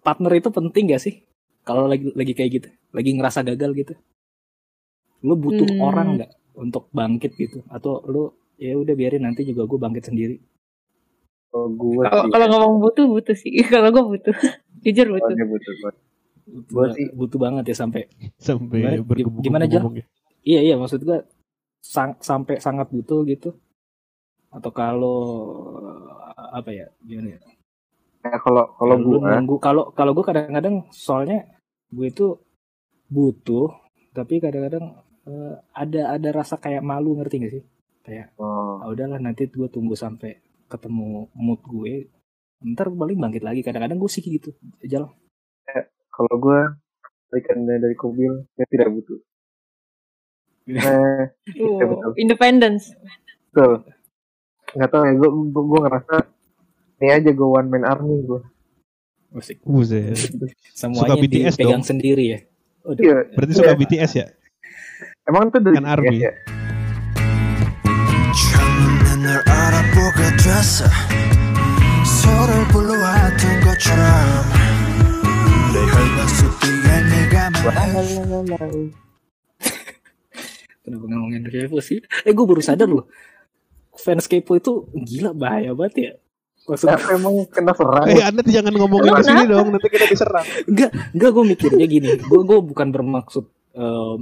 Partner 0.10 0.34
itu 0.34 0.50
penting 0.50 0.90
gak 0.90 1.00
sih? 1.00 1.22
Kalau 1.62 1.86
lagi 1.86 2.10
lagi 2.12 2.34
kayak 2.34 2.52
gitu, 2.52 2.70
lagi 2.90 3.14
ngerasa 3.14 3.46
gagal 3.46 3.72
gitu. 3.76 3.94
Lu 5.22 5.36
butuh 5.36 5.68
Hmm. 5.68 5.82
orang 5.84 6.08
nggak 6.18 6.32
untuk 6.56 6.90
bangkit 6.90 7.38
gitu? 7.38 7.62
Atau 7.68 8.02
lu 8.04 8.24
ya 8.56 8.74
udah 8.74 8.92
biarin 8.92 9.22
nanti 9.22 9.46
juga 9.46 9.64
gue 9.64 9.78
bangkit 9.78 10.02
sendiri. 10.04 10.42
Kalau 11.48 11.70
gue 11.72 12.02
Kalau 12.04 12.24
sih, 12.24 12.32
kalau 12.32 12.48
ngomong 12.48 12.76
butuh 12.80 13.06
butuh 13.06 13.36
sih. 13.36 13.54
Kalau 13.70 13.90
gue 13.90 14.04
butuh. 14.08 14.34
Jujur 14.84 15.06
oh, 15.08 15.14
butuh. 15.14 15.30
dia 15.30 15.46
butuh 15.46 15.74
banget. 15.76 15.96
Butuh, 16.48 16.72
Gua 16.72 16.82
ba- 16.82 16.96
sih- 16.96 17.12
butuh 17.12 17.38
banget 17.38 17.64
ya 17.66 17.76
sampai. 17.76 18.02
sampai 18.40 18.78
Gimana- 18.98 19.40
gimana, 19.40 19.66
Jal? 19.66 19.84
Iya 20.42 20.60
iya 20.64 20.76
maksud 20.76 21.04
gue 21.04 21.22
sang, 21.80 22.18
sampai 22.20 22.58
sangat 22.58 22.90
butuh 22.90 23.22
gitu. 23.24 23.54
Atau 24.50 24.72
kalau 24.72 25.22
apa 26.50 26.70
ya? 26.72 26.90
Gimana 27.00 27.36
ya? 27.36 27.40
Ya, 28.20 28.36
kalau 28.44 28.76
kalau 28.76 28.96
gue 29.00 29.18
nunggu 29.24 29.56
kalau 29.64 29.84
kalau 29.96 30.12
gue 30.12 30.26
kadang-kadang 30.28 30.92
soalnya 30.92 31.48
gue 31.88 32.08
itu 32.12 32.36
butuh 33.08 33.72
tapi 34.12 34.44
kadang-kadang 34.44 35.00
eh, 35.24 35.56
ada 35.72 36.20
ada 36.20 36.30
rasa 36.36 36.60
kayak 36.60 36.84
malu 36.84 37.16
ngerti 37.16 37.36
gak 37.40 37.54
sih 37.56 37.64
kayak 38.04 38.36
oh, 38.36 38.84
ah 38.84 38.92
udahlah 38.92 39.24
nanti 39.24 39.48
gue 39.48 39.72
tunggu 39.72 39.96
sampai 39.96 40.36
ketemu 40.68 41.32
mood 41.32 41.64
gue 41.64 42.12
ntar 42.76 42.92
paling 42.92 43.16
bangkit 43.16 43.42
lagi 43.42 43.64
kadang-kadang 43.64 43.98
gue 43.98 44.12
sih 44.12 44.20
gitu 44.20 44.52
jalan 44.84 45.10
kalau 46.20 46.36
gue 46.36 46.60
berikan 47.32 47.64
dari 47.64 47.96
Kobil 47.96 48.44
saya 48.60 48.68
tidak 48.68 48.90
butuh. 48.92 49.20
Eh, 50.70 51.26
Tuh, 51.58 51.82
betul. 51.82 52.12
independence. 52.22 52.94
betul. 53.50 53.90
Nggak 54.78 54.90
tahu 54.94 55.02
ya, 55.02 55.14
gue 55.18 55.30
gue 55.50 55.80
ngerasa 55.82 56.16
ini 57.00 57.08
aja 57.16 57.30
gue 57.32 57.48
one 57.48 57.68
man 57.72 57.84
army 57.88 58.20
gue 58.24 58.42
Musik. 59.30 59.62
Semuanya 60.74 61.14
suka 61.14 61.22
BTS 61.22 61.54
dipegang 61.54 61.86
dong. 61.86 61.86
sendiri 61.86 62.24
ya. 62.34 62.40
Udah. 62.82 63.04
Iya, 63.06 63.18
Berarti 63.38 63.54
suka 63.54 63.72
iya. 63.74 63.78
BTS 63.78 64.12
ya? 64.18 64.26
Emang 65.30 65.54
itu 65.54 65.58
dari 65.62 65.76
kan 65.78 65.86
BTS 65.86 65.94
Army. 65.94 66.18
ya? 66.18 66.32
Kenapa 80.82 81.06
ngomongin 81.06 81.46
sih? 81.86 82.02
Eh 82.26 82.34
gue 82.34 82.46
baru 82.50 82.66
sadar 82.66 82.90
loh 82.90 83.06
Fans 83.94 84.26
kepo 84.26 84.58
itu 84.58 84.90
gila 84.96 85.38
bahaya 85.38 85.78
banget 85.78 85.96
ya 86.02 86.12
maksud 86.70 86.86
Tapi 86.86 87.10
emang 87.12 87.34
kena 87.50 87.74
serang. 87.74 88.06
Eh, 88.06 88.22
Anda 88.22 88.42
jangan 88.46 88.72
ngomongin 88.72 89.10
di 89.12 89.24
sini 89.24 89.44
dong, 89.46 89.68
nanti 89.70 89.88
kita 89.88 90.06
diserang. 90.06 90.46
Enggak, 90.64 90.90
enggak 91.12 91.30
gue 91.32 91.44
mikirnya 91.48 91.86
gini. 91.86 92.10
Gue 92.22 92.42
gue 92.44 92.60
bukan 92.62 92.88
bermaksud 92.90 93.46
eh, 93.72 94.16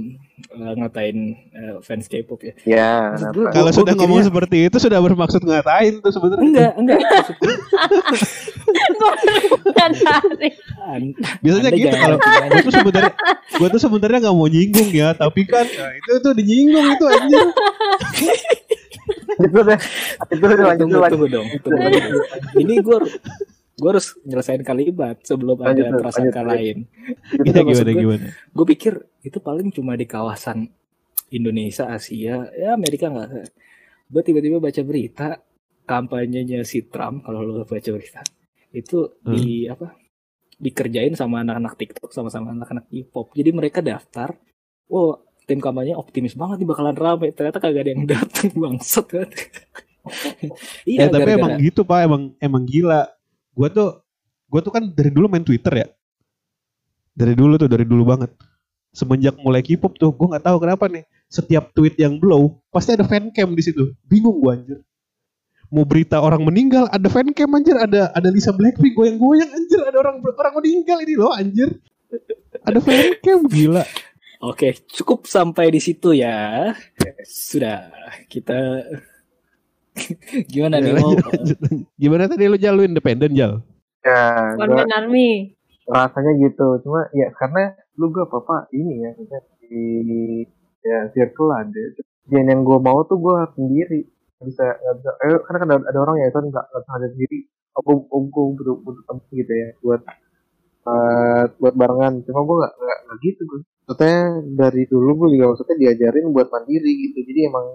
ngatain 0.50 1.18
eh, 1.50 1.76
fans 1.80 2.06
K-pop 2.06 2.40
ya. 2.40 2.52
Ya, 2.64 2.90
kenapa? 3.12 3.34
gua- 3.34 3.50
Kalau 3.50 3.64
gua 3.66 3.74
sudah 3.74 3.92
mikirnya- 3.92 4.00
ngomong 4.00 4.20
seperti 4.24 4.56
itu 4.64 4.76
sudah 4.78 4.98
bermaksud 4.98 5.42
ngatain 5.42 5.94
tuh 5.98 6.10
sebenarnya. 6.10 6.44
Enggak, 6.44 6.72
enggak. 6.74 7.00
Kan 9.74 9.92
Biasanya 11.40 11.70
gitu 11.70 11.88
kalau 11.90 12.16
gue 12.18 12.60
tuh 12.62 12.74
sebenarnya 12.74 13.12
gue 13.50 13.68
tuh 13.68 13.80
sebenarnya 13.80 14.18
nggak 14.20 14.36
mau 14.36 14.48
nyinggung 14.48 14.90
ya, 14.90 15.08
tapi 15.12 15.42
kan 15.44 15.64
nah, 15.66 15.90
itu 15.90 16.12
tuh 16.18 16.32
dinyinggung 16.32 16.86
itu 16.88 17.04
anjir. 17.06 17.46
Itu 19.38 19.58
deh. 19.62 19.78
Itu 20.28 20.44
deh 20.44 20.56
lanjut 20.58 20.78
tunggu, 20.84 20.98
lanjut. 20.98 21.12
tunggu 21.14 21.28
dong. 21.30 21.46
Tunggu, 21.60 21.86
tunggu. 21.88 22.20
Ini 22.58 22.74
gue 22.80 22.98
gue 23.78 23.88
harus 23.88 24.18
nyelesain 24.26 24.62
kalimat 24.62 25.16
sebelum 25.22 25.62
Lanjut, 25.62 25.86
ada 25.86 25.98
prasangka 26.02 26.42
lain. 26.42 26.90
Maksud 27.38 27.62
gimana 27.62 27.90
gue- 27.90 28.02
gimana? 28.02 28.26
Gue 28.50 28.66
pikir 28.68 28.92
itu 29.22 29.38
paling 29.38 29.70
cuma 29.70 29.94
di 29.94 30.04
kawasan 30.04 30.66
Indonesia, 31.28 31.86
Asia, 31.86 32.48
ya 32.50 32.74
Amerika 32.74 33.06
nggak. 33.06 33.28
Gue 34.08 34.22
tiba-tiba 34.24 34.58
baca 34.58 34.80
berita 34.82 35.38
kampanyenya 35.84 36.64
si 36.64 36.84
Trump 36.84 37.24
kalau 37.24 37.40
lo 37.40 37.64
baca 37.64 37.90
berita 37.92 38.20
itu 38.68 39.16
di 39.24 39.64
apa 39.64 39.96
dikerjain 40.58 41.16
sama 41.16 41.40
anak-anak 41.40 41.78
TikTok 41.78 42.10
sama-sama 42.10 42.50
anak-anak 42.52 42.90
K-pop. 42.90 43.32
Jadi 43.32 43.50
mereka 43.54 43.78
daftar, 43.80 44.34
oh 44.90 45.16
tim 45.48 45.58
kampanye 45.58 45.96
optimis 45.96 46.36
banget 46.36 46.60
nih 46.60 46.68
bakalan 46.68 46.92
rame. 46.94 47.32
Ternyata 47.32 47.58
kagak 47.58 47.88
ada 47.88 47.90
yang 47.96 48.04
datang 48.04 48.52
bangsat 48.52 49.06
kan. 49.08 49.28
iya, 50.84 51.04
Eh, 51.04 51.08
tapi 51.08 51.24
gara-gara- 51.24 51.40
emang 51.40 51.52
gitu 51.58 51.80
pak, 51.82 51.98
emang 52.04 52.22
emang 52.38 52.62
gila. 52.68 53.08
Gue 53.56 53.68
tuh 53.72 54.04
gue 54.48 54.60
tuh 54.60 54.72
kan 54.72 54.84
dari 54.84 55.08
dulu 55.08 55.26
main 55.26 55.42
Twitter 55.42 55.72
ya. 55.72 55.88
Dari 57.12 57.34
dulu 57.34 57.56
tuh, 57.56 57.66
dari 57.66 57.82
dulu 57.82 58.04
banget. 58.06 58.30
Semenjak 58.88 59.36
mulai 59.40 59.60
K-pop 59.60 59.96
tuh, 59.96 60.12
gue 60.12 60.26
nggak 60.28 60.44
tahu 60.44 60.56
kenapa 60.60 60.86
nih. 60.86 61.04
Setiap 61.28 61.72
tweet 61.72 61.96
yang 61.96 62.16
blow, 62.16 62.56
pasti 62.68 62.94
ada 62.94 63.04
fancam 63.04 63.52
di 63.52 63.62
situ. 63.62 63.92
Bingung 64.04 64.38
gue 64.38 64.50
anjir. 64.52 64.78
Mau 65.68 65.84
berita 65.84 66.16
orang 66.16 66.40
meninggal, 66.40 66.88
ada 66.88 67.08
fancam 67.08 67.52
anjir, 67.52 67.76
ada 67.76 68.08
ada 68.16 68.28
Lisa 68.32 68.48
Blackpink 68.52 68.96
goyang-goyang 68.96 69.50
anjir, 69.50 69.80
ada 69.84 70.00
orang 70.00 70.24
orang 70.24 70.54
meninggal 70.56 70.98
ini 71.04 71.14
loh 71.18 71.32
anjir. 71.34 71.68
Ada 72.64 72.80
fancam 72.80 73.44
gila. 73.44 73.84
Oke, 74.38 74.70
cukup 74.86 75.26
sampai 75.26 75.74
di 75.74 75.82
situ 75.82 76.14
ya. 76.14 76.70
Sudah, 77.26 77.90
kita 78.30 78.86
gimana 80.52 80.78
nih 80.78 80.94
Ya, 80.94 81.00
mau 81.02 81.10
lanjut. 81.10 81.58
Gimana 81.98 82.30
tadi 82.30 82.46
lu 82.46 82.54
Jal, 82.54 82.78
lu 82.78 82.86
independen 82.86 83.34
Jal? 83.34 83.58
Ya, 84.06 84.54
One 84.54 84.70
gua 84.70 84.86
man 84.86 84.94
army. 84.94 85.58
rasanya 85.90 86.32
gitu. 86.38 86.78
Cuma 86.86 87.10
ya 87.10 87.34
karena 87.34 87.74
lu 87.98 88.14
gak 88.14 88.30
apa-apa 88.30 88.70
ini 88.70 89.02
ya, 89.02 89.10
di 89.66 89.82
ya 90.86 90.98
circle 91.10 91.50
ada. 91.50 91.82
Dan 92.30 92.46
yang 92.46 92.62
gue 92.62 92.78
mau 92.78 93.02
tuh 93.10 93.18
gue 93.18 93.36
sendiri 93.58 94.06
bisa 94.38 94.62
nggak 94.62 94.94
bisa 95.02 95.10
eh, 95.26 95.38
karena 95.50 95.58
kan 95.58 95.66
ada, 95.66 95.76
ada 95.90 95.98
orang 95.98 96.16
ya 96.22 96.30
kan 96.30 96.46
nggak 96.46 96.66
nggak 96.70 96.94
ada 96.94 97.08
sendiri 97.10 97.50
aku 97.74 98.06
aku 98.06 98.40
butuh 98.54 98.76
butuh 98.86 99.18
gitu 99.34 99.50
ya 99.50 99.68
buat 99.82 100.00
buat 100.88 101.50
buat 101.58 101.74
barengan 101.74 102.24
cuma 102.24 102.40
gue 102.42 102.56
nggak 102.58 102.72
nggak 102.78 103.18
gitu 103.22 103.40
gue 103.44 103.60
maksudnya 103.84 104.18
dari 104.54 104.82
dulu 104.84 105.10
gue 105.14 105.28
juga 105.36 105.44
maksudnya 105.52 105.76
diajarin 105.78 106.26
buat 106.28 106.48
mandiri 106.48 106.92
gitu 107.04 107.18
jadi 107.24 107.40
emang 107.48 107.66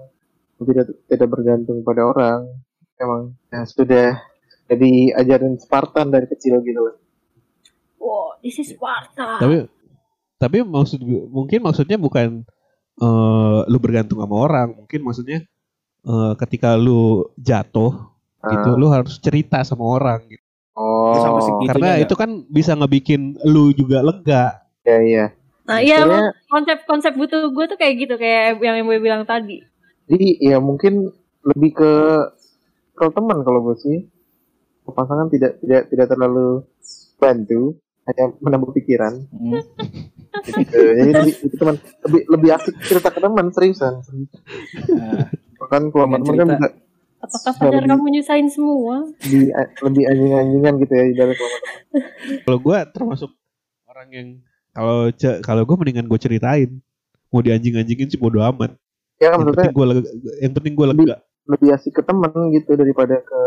tidak 0.63 0.85
tidak 1.05 1.27
bergantung 1.27 1.81
pada 1.81 2.01
orang 2.05 2.39
emang 2.95 3.21
ya, 3.49 3.61
sudah 3.65 4.07
jadi 4.65 4.91
ajarin 5.17 5.57
Spartan 5.57 6.07
dari 6.07 6.25
kecil 6.25 6.61
gitu 6.61 6.79
loh 6.79 6.95
Wow, 7.97 8.35
this 8.43 8.59
is 8.59 8.75
Sparta. 8.75 9.39
Tapi 9.39 9.63
tapi 10.35 10.57
maksud 10.59 10.99
gue- 10.99 11.23
mungkin 11.23 11.63
maksudnya 11.63 11.95
bukan 11.95 12.43
eh, 12.93 13.59
lu 13.63 13.77
bergantung 13.79 14.19
sama 14.19 14.35
orang, 14.37 14.75
mungkin 14.75 14.99
maksudnya 15.01 15.39
eh, 16.03 16.33
ketika 16.35 16.75
lu 16.75 17.31
jatuh 17.39 18.11
gitu, 18.43 18.69
Ah. 18.69 18.75
lu 18.75 18.91
harus 18.91 19.15
cerita 19.17 19.63
sama 19.63 19.87
orang 19.87 20.19
gitu. 20.27 20.42
Oh 20.73 21.13
sampai. 21.17 21.67
Karena 21.69 21.89
nggak? 21.97 22.03
itu 22.05 22.13
kan 22.17 22.29
bisa 22.49 22.71
ngebikin 22.73 23.21
lu 23.45 23.71
juga 23.71 24.01
lega. 24.01 24.43
ya 24.83 24.99
iya 24.99 25.25
Nah, 25.63 25.79
iya 25.79 26.03
konsep-konsep 26.51 27.15
butuh 27.15 27.47
gue 27.55 27.65
tuh 27.71 27.79
kayak 27.79 27.95
gitu 27.95 28.13
kayak 28.19 28.59
yang 28.59 28.83
gue 28.83 28.99
bilang 28.99 29.23
tadi. 29.23 29.63
jadi 30.11 30.27
ya 30.43 30.57
mungkin 30.59 31.07
lebih 31.47 31.71
ke 31.71 31.91
ke 32.93 33.05
teman 33.09 33.39
kalau 33.41 33.63
gue 33.63 33.77
sih 33.79 33.97
Ke 34.83 34.91
pasangan 34.91 35.31
tidak 35.31 35.63
tidak 35.63 35.87
tidak 35.87 36.11
terlalu 36.11 36.67
bantu 37.15 37.79
hanya 38.03 38.35
menambah 38.43 38.75
pikiran 38.75 39.23
Hmm. 39.31 39.63
gitu. 40.51 40.75
jadi 40.75 41.11
lebih, 41.15 41.33
itu 41.47 41.55
teman 41.55 41.75
lebih 42.03 42.21
lebih 42.27 42.49
asik 42.59 42.75
cerita 42.83 43.07
ke 43.07 43.19
teman 43.23 43.47
seriusan 43.55 43.93
Nah, 44.91 45.31
kan 45.71 45.87
kalau 45.87 46.11
Dengan 46.11 46.19
teman 46.19 46.35
kan 46.35 46.47
bisa 46.51 46.67
Apakah 47.33 47.53
pacar 47.57 47.73
Lebih- 47.75 47.89
kamu 47.89 48.05
nyusahin 48.11 48.45
semua? 48.47 48.95
lebih 49.19 49.49
lebih 49.81 50.03
anjing-anjingan 50.05 50.73
gitu 50.79 50.93
ya 50.93 51.03
di 51.03 51.15
dalam 51.15 51.33
kalau 51.33 51.57
Kalau 52.39 52.57
gue 52.59 52.77
termasuk 52.93 53.29
orang 53.85 54.07
yang 54.09 54.27
kalau 54.69 55.09
kalau 55.41 55.61
gue 55.63 55.75
mendingan 55.75 56.05
gue 56.05 56.19
ceritain. 56.19 56.69
Mau 57.27 57.41
dianjing-anjingin 57.41 58.07
sih 58.07 58.17
bodo 58.17 58.37
amat. 58.43 58.77
ya 59.17 59.27
Yang 59.27 59.33
maksudnya 59.35 59.53
penting 59.55 59.73
gue 59.73 59.85
lega, 59.87 60.01
yang 60.39 60.53
penting 60.53 60.73
gue 60.75 60.87
lega. 60.87 61.15
lebih 61.43 61.69
asik 61.71 61.91
ke 61.91 62.01
teman 62.01 62.29
gitu 62.51 62.71
daripada 62.73 63.19
ke 63.19 63.41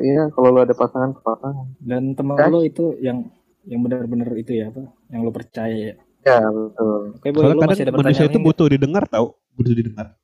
iya 0.00 0.26
kalau 0.28 0.50
lu 0.50 0.60
ada 0.60 0.72
pasangan 0.72 1.12
ke 1.12 1.20
pasangan 1.22 1.70
dan 1.78 2.12
teman 2.12 2.34
Kan? 2.34 2.50
lo 2.50 2.60
itu 2.60 2.98
yang 2.98 3.30
yang 3.62 3.80
benar-benar 3.80 4.32
itu 4.34 4.52
ya 4.54 4.68
apa? 4.68 4.88
Yang 5.06 5.20
lo 5.22 5.30
percaya 5.30 5.76
ya. 5.78 5.94
ya 6.26 6.40
betul 6.44 7.14
Oke, 7.14 7.28
boy, 7.30 7.40
Soalnya 7.40 7.54
lo 7.54 7.62
masih 7.62 7.78
kadang 7.78 7.94
ada 7.94 8.00
manusia 8.02 8.24
itu 8.26 8.38
butuh 8.38 8.66
didengar 8.66 9.04
tau, 9.06 9.26
butuh 9.54 9.70
didengar. 9.72 10.17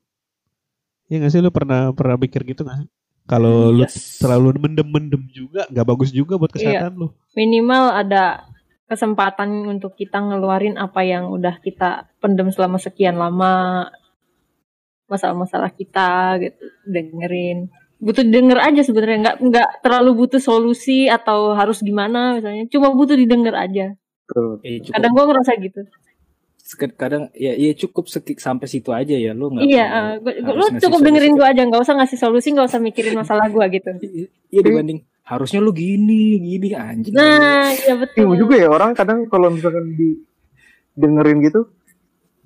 Iya 1.09 1.17
gak 1.25 1.33
sih 1.33 1.41
lu 1.45 1.53
pernah 1.53 1.93
pernah 1.93 2.17
mikir 2.17 2.43
gitu 2.49 2.65
gak 2.65 2.85
sih? 2.85 2.89
Kalau 3.25 3.73
lu 3.73 3.89
Yes. 3.89 4.21
terlalu 4.21 4.61
mendem-mendem 4.61 5.25
juga 5.33 5.65
nggak 5.73 5.87
bagus 5.89 6.13
juga 6.13 6.37
buat 6.37 6.53
kesehatan 6.53 6.93
lu. 7.01 7.09
Minimal 7.33 8.05
ada 8.05 8.45
kesempatan 8.85 9.65
untuk 9.65 9.97
kita 9.97 10.21
ngeluarin 10.21 10.77
apa 10.77 11.01
yang 11.01 11.33
udah 11.33 11.57
kita 11.65 12.05
pendem 12.21 12.53
selama 12.53 12.77
sekian 12.77 13.17
lama 13.17 13.89
masalah-masalah 15.09 15.73
kita 15.73 16.41
gitu 16.41 16.65
dengerin 16.89 17.69
butuh 18.01 18.21
didengar 18.21 18.61
aja 18.61 18.85
sebenarnya 18.85 19.19
nggak 19.25 19.37
nggak 19.41 19.69
terlalu 19.81 20.25
butuh 20.25 20.41
solusi 20.41 21.09
atau 21.09 21.57
harus 21.57 21.81
gimana 21.81 22.37
misalnya 22.37 22.69
cuma 22.69 22.93
butuh 22.93 23.17
didengar 23.17 23.57
aja 23.57 23.97
Betul. 24.25 24.61
Eh, 24.65 24.81
cukup 24.85 24.93
kadang 24.97 25.13
gue 25.13 25.25
ngerasa 25.29 25.53
gitu 25.61 25.81
kadang 26.91 27.29
ya 27.33 27.53
ya 27.53 27.77
cukup 27.77 28.09
seki- 28.09 28.41
sampai 28.41 28.65
situ 28.65 28.89
aja 28.89 29.13
ya 29.13 29.31
lu 29.31 29.53
nggak 29.53 29.65
iya 29.65 30.17
gua- 30.17 30.33
gua- 30.33 30.37
harus 30.49 30.65
lu 30.67 30.81
cukup 30.81 30.97
solusi. 30.97 31.07
dengerin 31.07 31.33
gue 31.35 31.47
aja 31.47 31.63
nggak 31.63 31.83
usah 31.83 31.95
ngasih 31.95 32.19
solusi 32.19 32.49
nggak 32.51 32.67
usah 32.67 32.81
mikirin 32.81 33.15
masalah 33.15 33.47
gue 33.47 33.65
gitu. 33.71 33.89
Iya 34.49 34.61
dibanding 34.63 34.99
harusnya 35.23 35.61
lu 35.61 35.71
gini 35.71 36.23
gini 36.39 36.73
anjing. 36.73 37.13
Nah 37.13 37.69
iya 37.69 37.95
betul. 37.95 38.17
Bingung 38.25 38.41
juga 38.41 38.55
ya 38.57 38.69
orang 38.69 38.93
kadang 38.93 39.29
kalau 39.29 39.49
misalkan 39.49 39.93
di 39.93 40.25
dengerin 40.93 41.43
gitu 41.43 41.69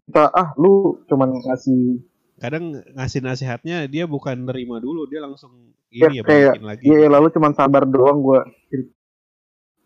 kita 0.04 0.26
ah 0.26 0.50
lu 0.54 0.98
cuman 1.04 1.38
ngasih 1.38 2.02
kadang 2.36 2.64
ngasih 2.92 3.20
nasihatnya 3.20 3.86
dia 3.86 4.04
bukan 4.04 4.34
nerima 4.40 4.78
dulu 4.78 5.06
dia 5.06 5.20
langsung 5.20 5.54
Ya, 5.88 6.06
ini 6.06 6.20
ya 6.20 6.22
kayak, 6.22 6.58
balikin 6.58 6.66
lagi. 6.66 6.84
ya 6.84 7.08
lalu 7.08 7.26
cuman 7.30 7.52
sabar 7.52 7.82
doang 7.82 8.18
gua. 8.18 8.44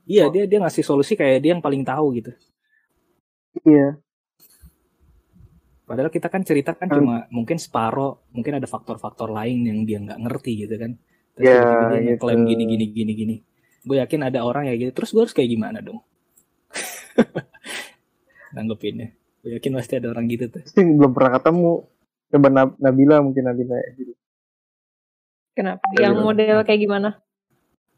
Iya 0.04 0.26
dia 0.28 0.44
dia 0.44 0.59
ngasih 0.59 0.82
solusi 0.82 1.14
kayak 1.14 1.38
dia 1.38 1.52
yang 1.52 1.60
paling 1.60 1.82
tahu 1.82 2.16
gitu. 2.16 2.32
Iya 3.62 4.00
padahal 5.82 6.09
kita 6.09 6.26
kan 6.26 6.42
cerita 6.42 6.72
kan 6.72 6.86
Hmm. 6.86 6.96
cuma 6.96 7.16
mungkin 7.28 7.56
separoh 7.56 8.26
mungkin 8.30 8.56
ada 8.56 8.66
faktor-faktor 8.66 9.28
lain 9.28 9.62
yang 9.62 9.78
dia 9.82 9.98
nggak 9.98 10.18
ngerti 10.20 10.52
gitu 10.62 10.74
kan. 10.76 10.92
Terus 11.32 11.44
Ya, 11.44 11.56
tiba-tiba 11.56 11.88
dia 11.88 11.96
gitu. 11.96 12.10
ngeklaim 12.12 12.40
gini 12.44 12.64
gini 12.66 12.84
gini 12.88 13.12
gini. 13.14 13.36
Gue 13.82 13.96
yakin 13.98 14.20
ada 14.22 14.40
orang 14.42 14.64
ya 14.66 14.74
gitu. 14.74 14.92
Terus 14.92 15.10
gue 15.10 15.22
harus 15.22 15.32
kayak 15.32 15.50
gimana 15.50 15.78
dong? 15.80 15.98
Nanggepinnya. 18.54 19.09
Gue 19.40 19.50
yakin 19.56 19.72
pasti 19.74 19.94
ada 19.96 20.09
orang 20.09 20.28
gitu 20.28 20.46
tuh. 20.48 20.62
Sih 20.64 20.84
belum 20.84 21.10
pernah 21.10 21.32
ketemu. 21.36 21.72
Coba 22.28 22.48
Nab- 22.48 22.78
Nabila 22.78 23.16
mungkin 23.20 23.42
Nabila. 23.44 23.76
Gitu. 23.92 24.12
kenapa? 25.52 25.84
Iya, 25.92 26.09
yang 26.09 26.16
model 26.18 26.64
kayak 26.64 26.80
gimana? 26.80 27.09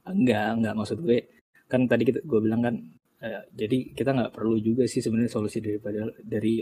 Enggak 0.03 0.59
enggak. 0.59 0.75
Maksud 0.75 0.99
gue 1.01 1.19
kan 1.65 1.87
tadi 1.87 2.03
kita 2.05 2.19
gue 2.21 2.41
bilang 2.41 2.61
kan 2.61 2.75
eh, 3.21 3.43
jadi 3.51 3.95
kita 3.95 4.11
nggak 4.11 4.33
perlu 4.33 4.59
juga 4.59 4.85
sih 4.85 4.99
sebenarnya 4.99 5.31
solusi 5.31 5.59
daripada 5.59 6.03
dari 6.19 6.61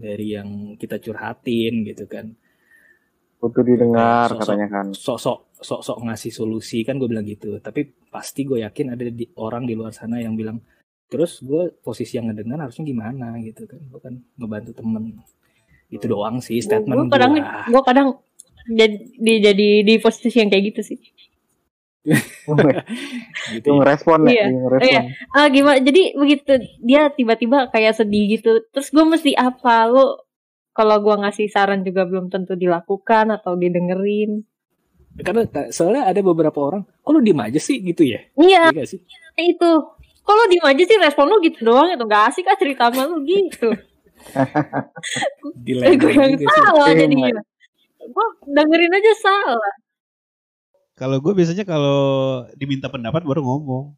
dari 0.00 0.32
yang 0.32 0.48
kita 0.80 0.96
curhatin 0.96 1.84
gitu 1.84 2.08
kan. 2.08 2.32
Butuh 3.40 3.64
didengar 3.64 4.32
Sosok- 4.32 4.40
katanya 4.44 4.68
kan. 4.68 4.86
sok-sok 4.96 5.38
sok-sok 5.60 5.98
ngasih 6.08 6.32
solusi 6.32 6.80
kan 6.80 6.96
gue 6.96 7.08
bilang 7.08 7.28
gitu. 7.28 7.60
Tapi 7.60 7.84
pasti 8.08 8.48
gue 8.48 8.64
yakin 8.64 8.96
ada 8.96 9.04
di, 9.12 9.28
orang 9.36 9.68
di 9.68 9.76
luar 9.76 9.92
sana 9.92 10.16
yang 10.16 10.32
bilang 10.36 10.60
terus 11.10 11.44
gue 11.44 11.76
posisi 11.84 12.16
yang 12.16 12.32
ngedengar 12.32 12.64
harusnya 12.64 12.84
gimana? 12.88 13.36
Gitu 13.40 13.68
kan. 13.68 13.80
Gue 13.92 14.00
kan 14.00 14.14
ngebantu 14.40 14.72
temen. 14.72 15.20
Itu 15.92 16.08
doang 16.08 16.40
sih 16.40 16.60
statement 16.64 16.96
gue 16.96 17.12
kadang 17.12 17.32
gue 17.68 17.82
kadang 17.84 18.08
jadi 18.70 18.96
di, 19.18 19.32
jadi 19.40 19.68
di 19.82 19.94
posisi 19.98 20.36
yang 20.36 20.52
kayak 20.52 20.64
gitu 20.70 20.80
sih 20.94 20.98
gitu 23.52 23.66
Lu 23.66 23.72
ya. 23.72 23.78
ngerespon 23.78 24.20
ya 24.24 24.32
Iya. 24.32 24.44
ngerespon 24.48 24.88
Iya. 24.88 25.00
ah 25.30 25.46
gimana? 25.48 25.78
Jadi 25.78 26.02
begitu 26.14 26.52
dia 26.80 27.02
tiba-tiba 27.08 27.68
kayak 27.68 27.94
sedih 27.94 28.24
gitu. 28.32 28.64
Terus 28.70 28.88
gue 28.88 29.04
mesti 29.04 29.30
apa? 29.34 29.84
Lo 29.86 30.24
kalau 30.70 30.96
gue 30.98 31.14
ngasih 31.18 31.46
saran 31.46 31.82
juga 31.82 32.04
belum 32.04 32.28
tentu 32.28 32.54
dilakukan 32.54 33.28
atau 33.30 33.52
didengerin. 33.54 34.44
Karena 35.20 35.44
soalnya 35.68 36.06
ada 36.06 36.20
beberapa 36.20 36.56
orang 36.56 36.86
kok 36.86 37.10
lu 37.10 37.20
diem 37.20 37.36
aja 37.36 37.58
sih? 37.58 37.76
Gitu 37.78 38.06
ya. 38.06 38.20
Iya. 38.34 38.72
Iya 38.72 38.84
sih? 38.86 39.00
Itu. 39.36 39.70
Kalau 40.20 40.44
diem 40.48 40.62
aja 40.62 40.80
sih? 40.80 40.96
Respon 40.96 41.26
lu 41.26 41.42
gitu 41.42 41.64
doang 41.64 41.90
itu. 41.90 42.04
Gak 42.06 42.32
asik 42.32 42.46
ah 42.46 42.56
cerita 42.56 42.88
sama 42.88 43.04
lu 43.06 43.20
gitu. 43.22 43.68
Eh, 45.66 45.96
gue 45.96 46.12
yang 46.12 46.36
salah 46.36 46.88
Iya, 46.88 47.04
jadinya. 47.04 47.40
gue 48.00 48.26
dengerin 48.46 48.92
aja 48.92 49.12
salah 49.16 49.72
kalau 51.00 51.16
gue 51.24 51.32
biasanya 51.32 51.64
kalau 51.64 52.00
diminta 52.52 52.92
pendapat 52.92 53.24
baru 53.24 53.40
ngomong. 53.40 53.96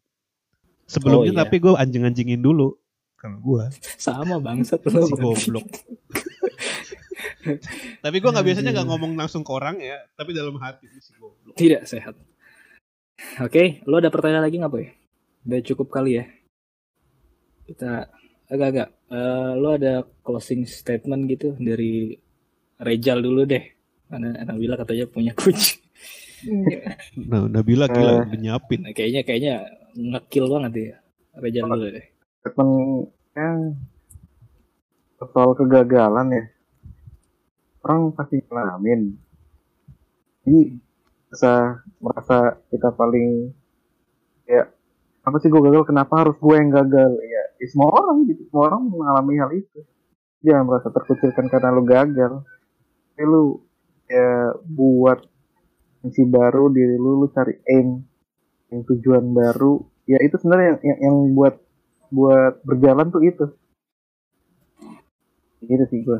Sebelumnya 0.87 1.31
Oh, 1.31 1.35
iya. 1.35 1.41
tapi 1.43 1.55
gue 1.59 1.75
anjing-anjingin 1.75 2.39
dulu. 2.39 2.79
Kalau 3.19 3.39
gue 3.43 3.63
sama 3.99 4.39
bangsat. 4.39 4.79
Lu 4.87 5.03
si 5.03 5.15
goblok. 5.19 5.67
Tapi 8.03 8.23
gue 8.23 8.31
nggak 8.31 8.47
biasanya 8.47 8.71
nggak 8.71 8.87
ngomong 8.87 9.19
langsung 9.19 9.43
ke 9.43 9.51
orang 9.51 9.75
ya 9.83 9.99
tapi 10.15 10.31
dalam 10.31 10.55
hati 10.63 10.87
si 11.03 11.11
goblok. 11.19 11.59
Tidak 11.59 11.83
sehat. 11.83 12.15
Oke 13.43 13.83
lo 13.83 13.99
ada 13.99 14.07
pertanyaan 14.07 14.47
lagi 14.47 14.63
nggak 14.63 14.71
boy? 14.71 14.87
Udah 15.43 15.59
cukup 15.59 15.91
kali 15.91 16.23
ya? 16.23 16.25
Kita 17.67 18.07
agak-agak 18.47 18.95
Eh, 19.13 19.51
lo 19.61 19.77
ada 19.77 20.01
closing 20.25 20.65
statement 20.65 21.29
gitu 21.29 21.53
dari 21.61 22.17
Rejal 22.81 23.21
dulu 23.21 23.45
deh. 23.45 23.61
Karena 24.09 24.41
Nabila 24.41 24.73
katanya 24.73 25.05
punya 25.05 25.37
kunci 25.37 25.82
nah 27.29 27.45
Nabila 27.47 27.87
gila 27.87 28.27
udah 28.27 28.39
nyiapin. 28.39 28.83
Nah, 28.83 28.93
kayaknya 28.93 29.21
kayaknya 29.23 29.55
ngekill 29.93 30.49
banget 30.49 30.71
ya 30.73 30.95
Rejal 31.33 31.65
dulu 31.65 31.89
deh. 31.89 32.05
statement 32.43 32.73
yang 33.33 33.57
soal 35.17 35.55
kegagalan 35.57 36.27
ya. 36.29 36.43
Orang 37.81 38.13
pasti 38.13 38.43
ngalamin. 38.47 39.17
Jadi 40.43 40.61
bisa 41.33 41.81
merasa 41.97 42.61
kita 42.69 42.93
paling 42.93 43.49
ya 44.45 44.69
apa 45.23 45.39
sih 45.39 45.47
gue 45.49 45.61
gagal 45.63 45.87
kenapa 45.89 46.21
harus 46.21 46.37
gue 46.37 46.55
yang 46.55 46.69
gagal? 46.69 47.11
Ya, 47.17 47.43
ya 47.57 47.67
semua 47.71 47.89
orang 47.95 48.27
gitu 48.29 48.45
semua 48.51 48.69
orang 48.69 48.81
mengalami 48.91 49.33
hal 49.41 49.51
itu. 49.55 49.79
Jangan 50.43 50.63
merasa 50.67 50.87
terkucilkan 50.91 51.47
karena 51.49 51.73
lu 51.73 51.83
gagal. 51.87 52.33
Ya 53.17 53.23
lu 53.25 53.63
ya 54.05 54.53
buat 54.67 55.25
misi 56.03 56.23
baru 56.27 56.69
diri 56.69 56.99
lu 56.99 57.23
lu 57.23 57.27
cari 57.31 57.55
aim. 57.71 58.03
Yang 58.69 58.81
tujuan 58.93 59.31
baru 59.31 59.79
ya 60.03 60.19
itu 60.19 60.35
sebenarnya 60.35 60.75
yang, 60.75 60.79
yang, 60.83 60.99
yang 60.99 61.15
buat 61.33 61.55
buat 62.11 62.53
berjalan 62.67 63.07
tuh 63.09 63.23
itu. 63.23 63.45
Gitu 65.63 65.83
sih 65.87 66.03
gue 66.03 66.19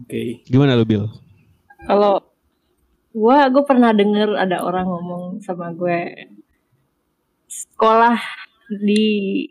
oke. 0.00 0.22
Gimana 0.48 0.76
lu 0.76 0.84
Bill? 0.88 1.04
Kalau 1.84 2.20
gue 3.10 3.38
gue 3.50 3.64
pernah 3.66 3.90
denger 3.90 4.38
ada 4.38 4.62
orang 4.62 4.86
ngomong 4.86 5.24
sama 5.42 5.74
gue 5.74 6.30
sekolah 7.50 8.16
di 8.70 9.46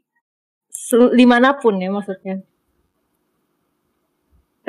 sel- 0.71 1.11
di 1.11 1.25
mana 1.27 1.59
pun 1.59 1.75
ya 1.75 1.91
maksudnya 1.91 2.39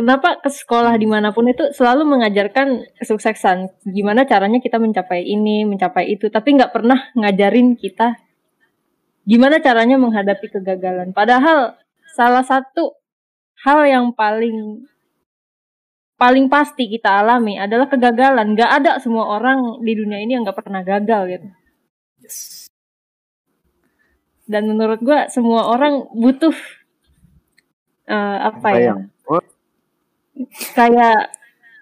kenapa 0.01 0.40
ke 0.40 0.48
sekolah 0.48 0.97
di 0.97 1.05
mana 1.05 1.36
pun 1.36 1.44
itu 1.44 1.68
selalu 1.77 2.09
mengajarkan 2.09 2.89
kesuksesan 2.97 3.68
gimana 3.85 4.24
caranya 4.24 4.64
kita 4.64 4.81
mencapai 4.81 5.28
ini 5.28 5.68
mencapai 5.68 6.09
itu 6.09 6.32
tapi 6.32 6.56
nggak 6.56 6.72
pernah 6.72 7.12
ngajarin 7.12 7.77
kita 7.77 8.16
gimana 9.28 9.60
caranya 9.60 10.01
menghadapi 10.01 10.48
kegagalan 10.48 11.12
padahal 11.12 11.77
salah 12.16 12.43
satu 12.43 12.97
hal 13.60 13.85
yang 13.85 14.06
paling 14.16 14.89
paling 16.20 16.52
pasti 16.52 16.85
kita 16.85 17.24
alami 17.24 17.56
adalah 17.56 17.89
kegagalan. 17.89 18.52
Gak 18.52 18.85
ada 18.85 19.01
semua 19.01 19.24
orang 19.32 19.81
di 19.81 19.97
dunia 19.97 20.20
ini 20.20 20.36
yang 20.36 20.44
gak 20.44 20.60
pernah 20.60 20.85
gagal 20.85 21.22
gitu. 21.32 21.48
Dan 24.44 24.68
menurut 24.68 25.01
gua 25.01 25.32
semua 25.32 25.64
orang 25.72 26.05
butuh 26.12 26.52
eh, 28.05 28.39
apa 28.44 28.68
Apa 28.68 28.68
ya? 28.77 28.94
Kayak 30.73 31.35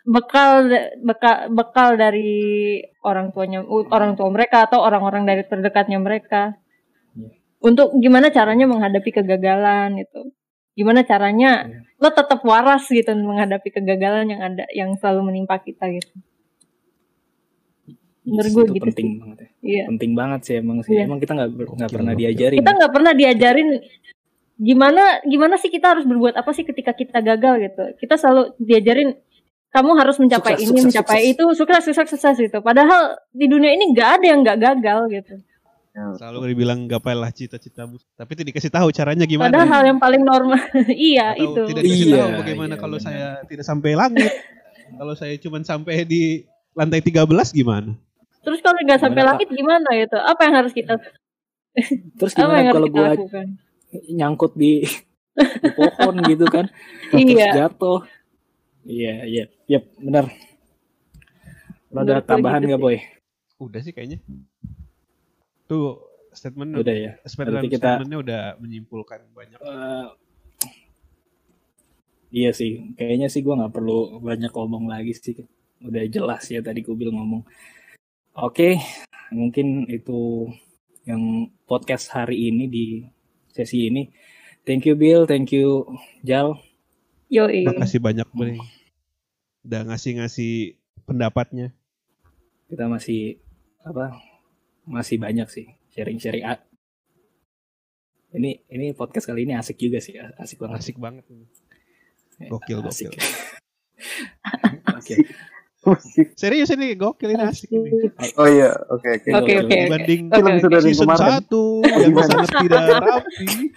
bekal 0.09 0.73
bekal 1.01 1.53
bekal 1.53 1.89
dari 1.95 2.81
orang 3.05 3.29
tuanya 3.29 3.61
orang 3.67 4.17
tua 4.17 4.33
mereka 4.33 4.65
atau 4.65 4.81
orang-orang 4.81 5.25
dari 5.25 5.43
terdekatnya 5.45 6.01
mereka. 6.01 6.57
Untuk 7.59 7.99
gimana 7.99 8.31
caranya 8.31 8.65
menghadapi 8.65 9.11
kegagalan 9.13 10.01
itu. 10.01 10.33
Gimana 10.73 11.03
caranya 11.03 11.67
lo 11.99 12.09
tetap 12.09 12.41
waras 12.43 12.87
gitu 12.87 13.11
menghadapi 13.13 13.69
kegagalan 13.69 14.31
yang 14.31 14.41
ada 14.41 14.65
yang 14.71 14.95
selalu 14.95 15.35
menimpa 15.35 15.59
kita 15.59 15.91
gitu. 15.91 16.15
Menurut 18.23 18.51
gue 18.53 18.63
itu 18.63 18.73
gitu 18.77 18.85
penting 18.87 19.09
sih. 19.09 19.19
banget 19.19 19.39
ya 19.41 19.49
Iya. 19.59 19.85
penting 19.89 20.13
banget 20.13 20.41
sih 20.45 20.55
emang 20.61 20.79
sih 20.85 20.93
Iya. 20.93 21.09
emang 21.09 21.19
kita 21.19 21.33
nggak 21.33 21.51
ber- 21.51 21.73
nggak 21.75 21.91
pernah 21.91 22.13
diajarin 22.13 22.59
Kita 22.61 22.73
nggak 22.77 22.93
pernah 22.93 23.13
diajarin 23.17 23.69
gimana 24.59 25.23
gimana 25.25 25.55
sih 25.57 25.71
kita 25.71 25.95
harus 25.95 26.05
berbuat 26.05 26.35
apa 26.35 26.51
sih 26.51 26.67
ketika 26.67 26.91
kita 26.93 27.23
gagal 27.23 27.55
gitu. 27.63 27.83
Kita 27.97 28.19
selalu 28.19 28.59
diajarin 28.59 29.15
kamu 29.69 29.91
harus 29.97 30.17
mencapai 30.19 30.57
Sukses, 30.57 30.65
ini, 30.65 30.71
sukses, 30.75 30.87
mencapai 30.91 31.19
sukses. 31.21 31.33
itu, 31.33 31.45
sukses, 31.55 31.83
sukses, 31.87 32.09
sukses 32.11 32.37
gitu. 32.41 32.59
Padahal 32.61 33.17
di 33.31 33.47
dunia 33.47 33.71
ini 33.71 33.93
nggak 33.93 34.11
ada 34.21 34.27
yang 34.27 34.41
nggak 34.43 34.59
gagal 34.59 35.01
gitu. 35.13 35.35
selalu 36.15 36.55
dibilang 36.55 36.87
gapailah 36.87 37.27
cita-citamu 37.35 37.99
tapi 38.15 38.39
tidak 38.39 38.55
dikasih 38.55 38.71
tahu 38.71 38.87
caranya 38.95 39.27
gimana 39.27 39.51
Padahal 39.51 39.67
hal 39.67 39.83
yang 39.83 39.99
paling 39.99 40.23
normal, 40.23 40.55
iya 40.95 41.35
atau 41.35 41.43
itu. 41.43 41.63
tidak 41.75 41.83
dikasih 41.83 42.07
Iya, 42.07 42.23
tahu 42.23 42.31
bagaimana 42.39 42.73
iya, 42.73 42.79
kalau 42.79 42.99
benar. 43.03 43.07
saya 43.11 43.27
tidak 43.51 43.65
sampai 43.67 43.91
langit 43.99 44.31
kalau 45.03 45.15
saya 45.19 45.35
cuma 45.43 45.59
sampai 45.67 46.07
di 46.07 46.47
lantai 46.73 47.03
13 47.03 47.27
gimana 47.51 47.99
Terus 48.47 48.63
kalau 48.63 48.79
nggak 48.79 49.01
sampai 49.03 49.21
Gimana, 49.21 49.31
langit 49.35 49.49
gimana 49.51 49.89
gitu? 49.99 50.17
Apa 50.17 50.41
yang 50.47 50.55
harus 50.55 50.71
kita 50.71 50.95
terus 52.15 52.33
apa 52.35 52.55
yang 52.55 52.55
gimana 52.55 52.69
harus 52.71 52.79
kalau 52.79 52.87
kita 52.87 52.95
gua 52.95 53.09
lakukan? 53.11 53.47
Nyangkut 54.09 54.53
di, 54.55 54.85
di 55.63 55.69
pohon 55.73 56.15
gitu 56.25 56.45
kan 56.45 56.67
terus 57.09 57.25
Iya. 57.27 57.49
jatuh 57.57 58.05
iya 58.85 59.25
iya 59.25 59.45
iya 59.65 59.81
benar 59.97 60.29
Ada 61.89 61.95
Menurut 61.95 62.21
gue 62.21 62.29
tambahan 62.29 62.61
gitu 62.61 62.69
nggak 62.69 62.79
sih. 62.79 62.85
boy? 62.85 62.97
Udah 63.59 63.81
sih 63.81 63.93
kayaknya. 63.93 64.19
Tuh 65.65 66.05
statement 66.31 66.77
Udah 66.77 66.95
ya. 66.95 67.13
statement 67.25 67.65
kita- 67.65 67.81
statementnya 67.97 68.19
udah 68.21 68.41
menyimpulkan 68.57 69.25
banyak. 69.33 69.57
Eh, 69.57 70.07
iya 72.31 72.51
sih, 72.53 72.93
kayaknya 72.95 73.27
sih 73.27 73.41
gua 73.41 73.57
nggak 73.57 73.73
perlu 73.73 74.21
banyak 74.21 74.53
ngomong 74.53 74.85
lagi 74.87 75.17
sih. 75.17 75.33
Udah 75.81 76.05
jelas 76.07 76.45
ya 76.45 76.61
tadi 76.61 76.85
Kubil 76.85 77.09
ngomong. 77.09 77.43
Oke, 78.37 78.77
mungkin 79.33 79.89
itu 79.89 80.45
yang 81.03 81.49
podcast 81.65 82.13
hari 82.13 82.53
ini 82.53 82.69
di 82.69 82.85
sesi 83.53 83.89
ini. 83.89 84.11
Thank 84.65 84.85
you 84.85 84.95
Bill, 84.99 85.25
thank 85.25 85.53
you 85.55 85.97
Jal. 86.25 86.61
Yoi. 87.29 87.69
Makasih 87.69 88.01
banyak 88.01 88.29
Bre. 88.33 88.57
Udah 89.65 89.85
ngasih-ngasih 89.85 90.81
pendapatnya. 91.05 91.77
Kita 92.69 92.89
masih 92.89 93.41
apa? 93.85 94.17
Masih 94.89 95.21
banyak 95.21 95.49
sih 95.53 95.69
sharing-sharing. 95.93 96.45
Ini 98.29 98.65
ini 98.69 98.87
podcast 98.93 99.25
kali 99.25 99.49
ini 99.49 99.57
asik 99.57 99.81
juga 99.81 100.01
sih, 100.05 100.21
asik 100.21 100.61
banget. 100.61 100.79
Asik 100.85 100.97
banget 101.01 101.25
ini. 101.33 101.49
Ya, 102.39 102.49
Gokil, 102.53 102.85
asik. 102.85 103.13
gokil. 104.95 105.19
Serius 106.41 106.71
ini 106.71 106.95
gokil 106.95 107.33
ini 107.33 107.43
asik 107.43 107.71
ini. 107.71 108.11
Oh 108.35 108.47
iya, 108.47 108.75
oke 108.91 109.09
oke. 109.15 109.29
Oke, 109.31 109.53
oke. 109.59 109.71
Dibanding 109.71 110.23
Oke, 110.27 110.37
Film 110.37 110.51
oke. 110.51 110.63
sudah 110.63 110.79
dari 110.81 110.93
kemarin. 110.93 111.29
1 111.47 111.55
yang 112.03 112.15
sangat 112.21 112.51
tidak 112.59 112.83
rapi. 112.99 113.47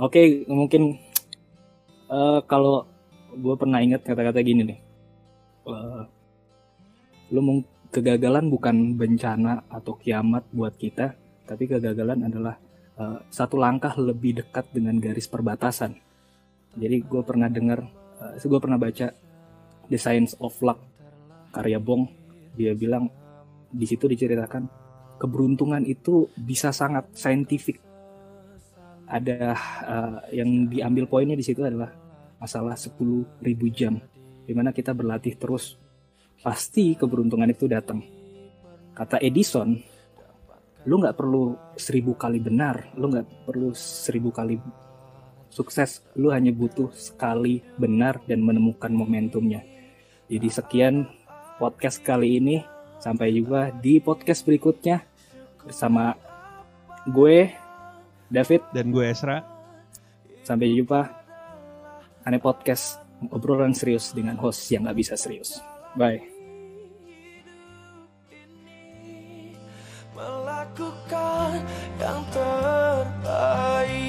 Oke, 0.00 0.20
mungkin 0.48 0.96
eh 2.08 2.40
kalau 2.46 2.88
gue 3.32 3.54
pernah 3.54 3.80
ingat 3.80 4.02
kata-kata 4.02 4.40
gini 4.40 4.64
nih, 4.66 4.78
Eh, 5.60 6.02
lu 7.30 7.40
mung- 7.40 7.68
kegagalan 7.92 8.48
bukan 8.48 8.96
bencana 8.96 9.60
atau 9.68 9.92
kiamat 9.94 10.48
buat 10.50 10.72
kita, 10.74 11.14
tapi 11.44 11.68
kegagalan 11.68 12.24
adalah 12.24 12.56
eh, 12.96 13.18
satu 13.28 13.56
langkah 13.56 13.92
lebih 13.94 14.40
dekat 14.40 14.72
dengan 14.72 14.96
garis 14.96 15.28
perbatasan. 15.28 16.00
Jadi 16.78 17.02
gue 17.02 17.22
pernah 17.26 17.50
dengar, 17.50 17.82
gue 18.38 18.60
pernah 18.62 18.78
baca 18.78 19.10
The 19.90 19.98
Science 19.98 20.38
of 20.38 20.54
Luck 20.62 20.78
karya 21.50 21.82
Bong, 21.82 22.06
dia 22.54 22.78
bilang 22.78 23.10
di 23.70 23.86
situ 23.86 24.06
diceritakan 24.06 24.66
keberuntungan 25.18 25.82
itu 25.86 26.30
bisa 26.38 26.70
sangat 26.70 27.10
saintifik 27.14 27.78
ada 29.10 29.58
uh, 29.82 30.18
yang 30.30 30.70
diambil 30.70 31.10
poinnya 31.10 31.34
di 31.34 31.42
situ 31.42 31.66
adalah 31.66 31.90
masalah 32.38 32.78
10.000 32.78 33.42
jam 33.74 33.98
di 34.46 34.52
mana 34.54 34.70
kita 34.70 34.94
berlatih 34.94 35.34
terus 35.34 35.74
pasti 36.40 36.94
keberuntungan 36.94 37.50
itu 37.50 37.66
datang. 37.66 38.00
Kata 38.94 39.18
Edison 39.18 39.74
lu 40.88 40.96
nggak 40.96 41.18
perlu 41.18 41.76
seribu 41.76 42.16
kali 42.16 42.40
benar 42.40 42.96
lu 42.96 43.12
nggak 43.12 43.44
perlu 43.44 43.76
seribu 43.76 44.32
kali 44.32 44.56
sukses. 45.50 46.00
Lu 46.16 46.30
hanya 46.30 46.54
butuh 46.54 46.88
sekali 46.94 47.60
benar 47.76 48.22
dan 48.24 48.40
menemukan 48.40 48.88
momentumnya. 48.88 49.66
Jadi 50.30 50.48
sekian 50.48 51.10
podcast 51.58 52.00
kali 52.00 52.38
ini. 52.40 52.56
Sampai 53.00 53.32
jumpa 53.32 53.80
di 53.80 53.96
podcast 53.96 54.44
berikutnya 54.44 55.00
bersama 55.64 56.14
gue 57.08 57.50
David. 58.30 58.62
Dan 58.72 58.94
gue 58.94 59.04
Esra. 59.10 59.42
Sampai 60.46 60.72
jumpa. 60.72 61.20
Ane 62.20 62.36
podcast 62.36 63.00
obrolan 63.32 63.72
serius 63.72 64.12
dengan 64.12 64.36
host 64.36 64.68
yang 64.68 64.84
gak 64.84 64.96
bisa 64.96 65.16
serius. 65.16 65.60
Bye. 65.96 66.20
Melakukan 70.12 71.64
yang 71.96 72.20
terbaik. 72.28 73.99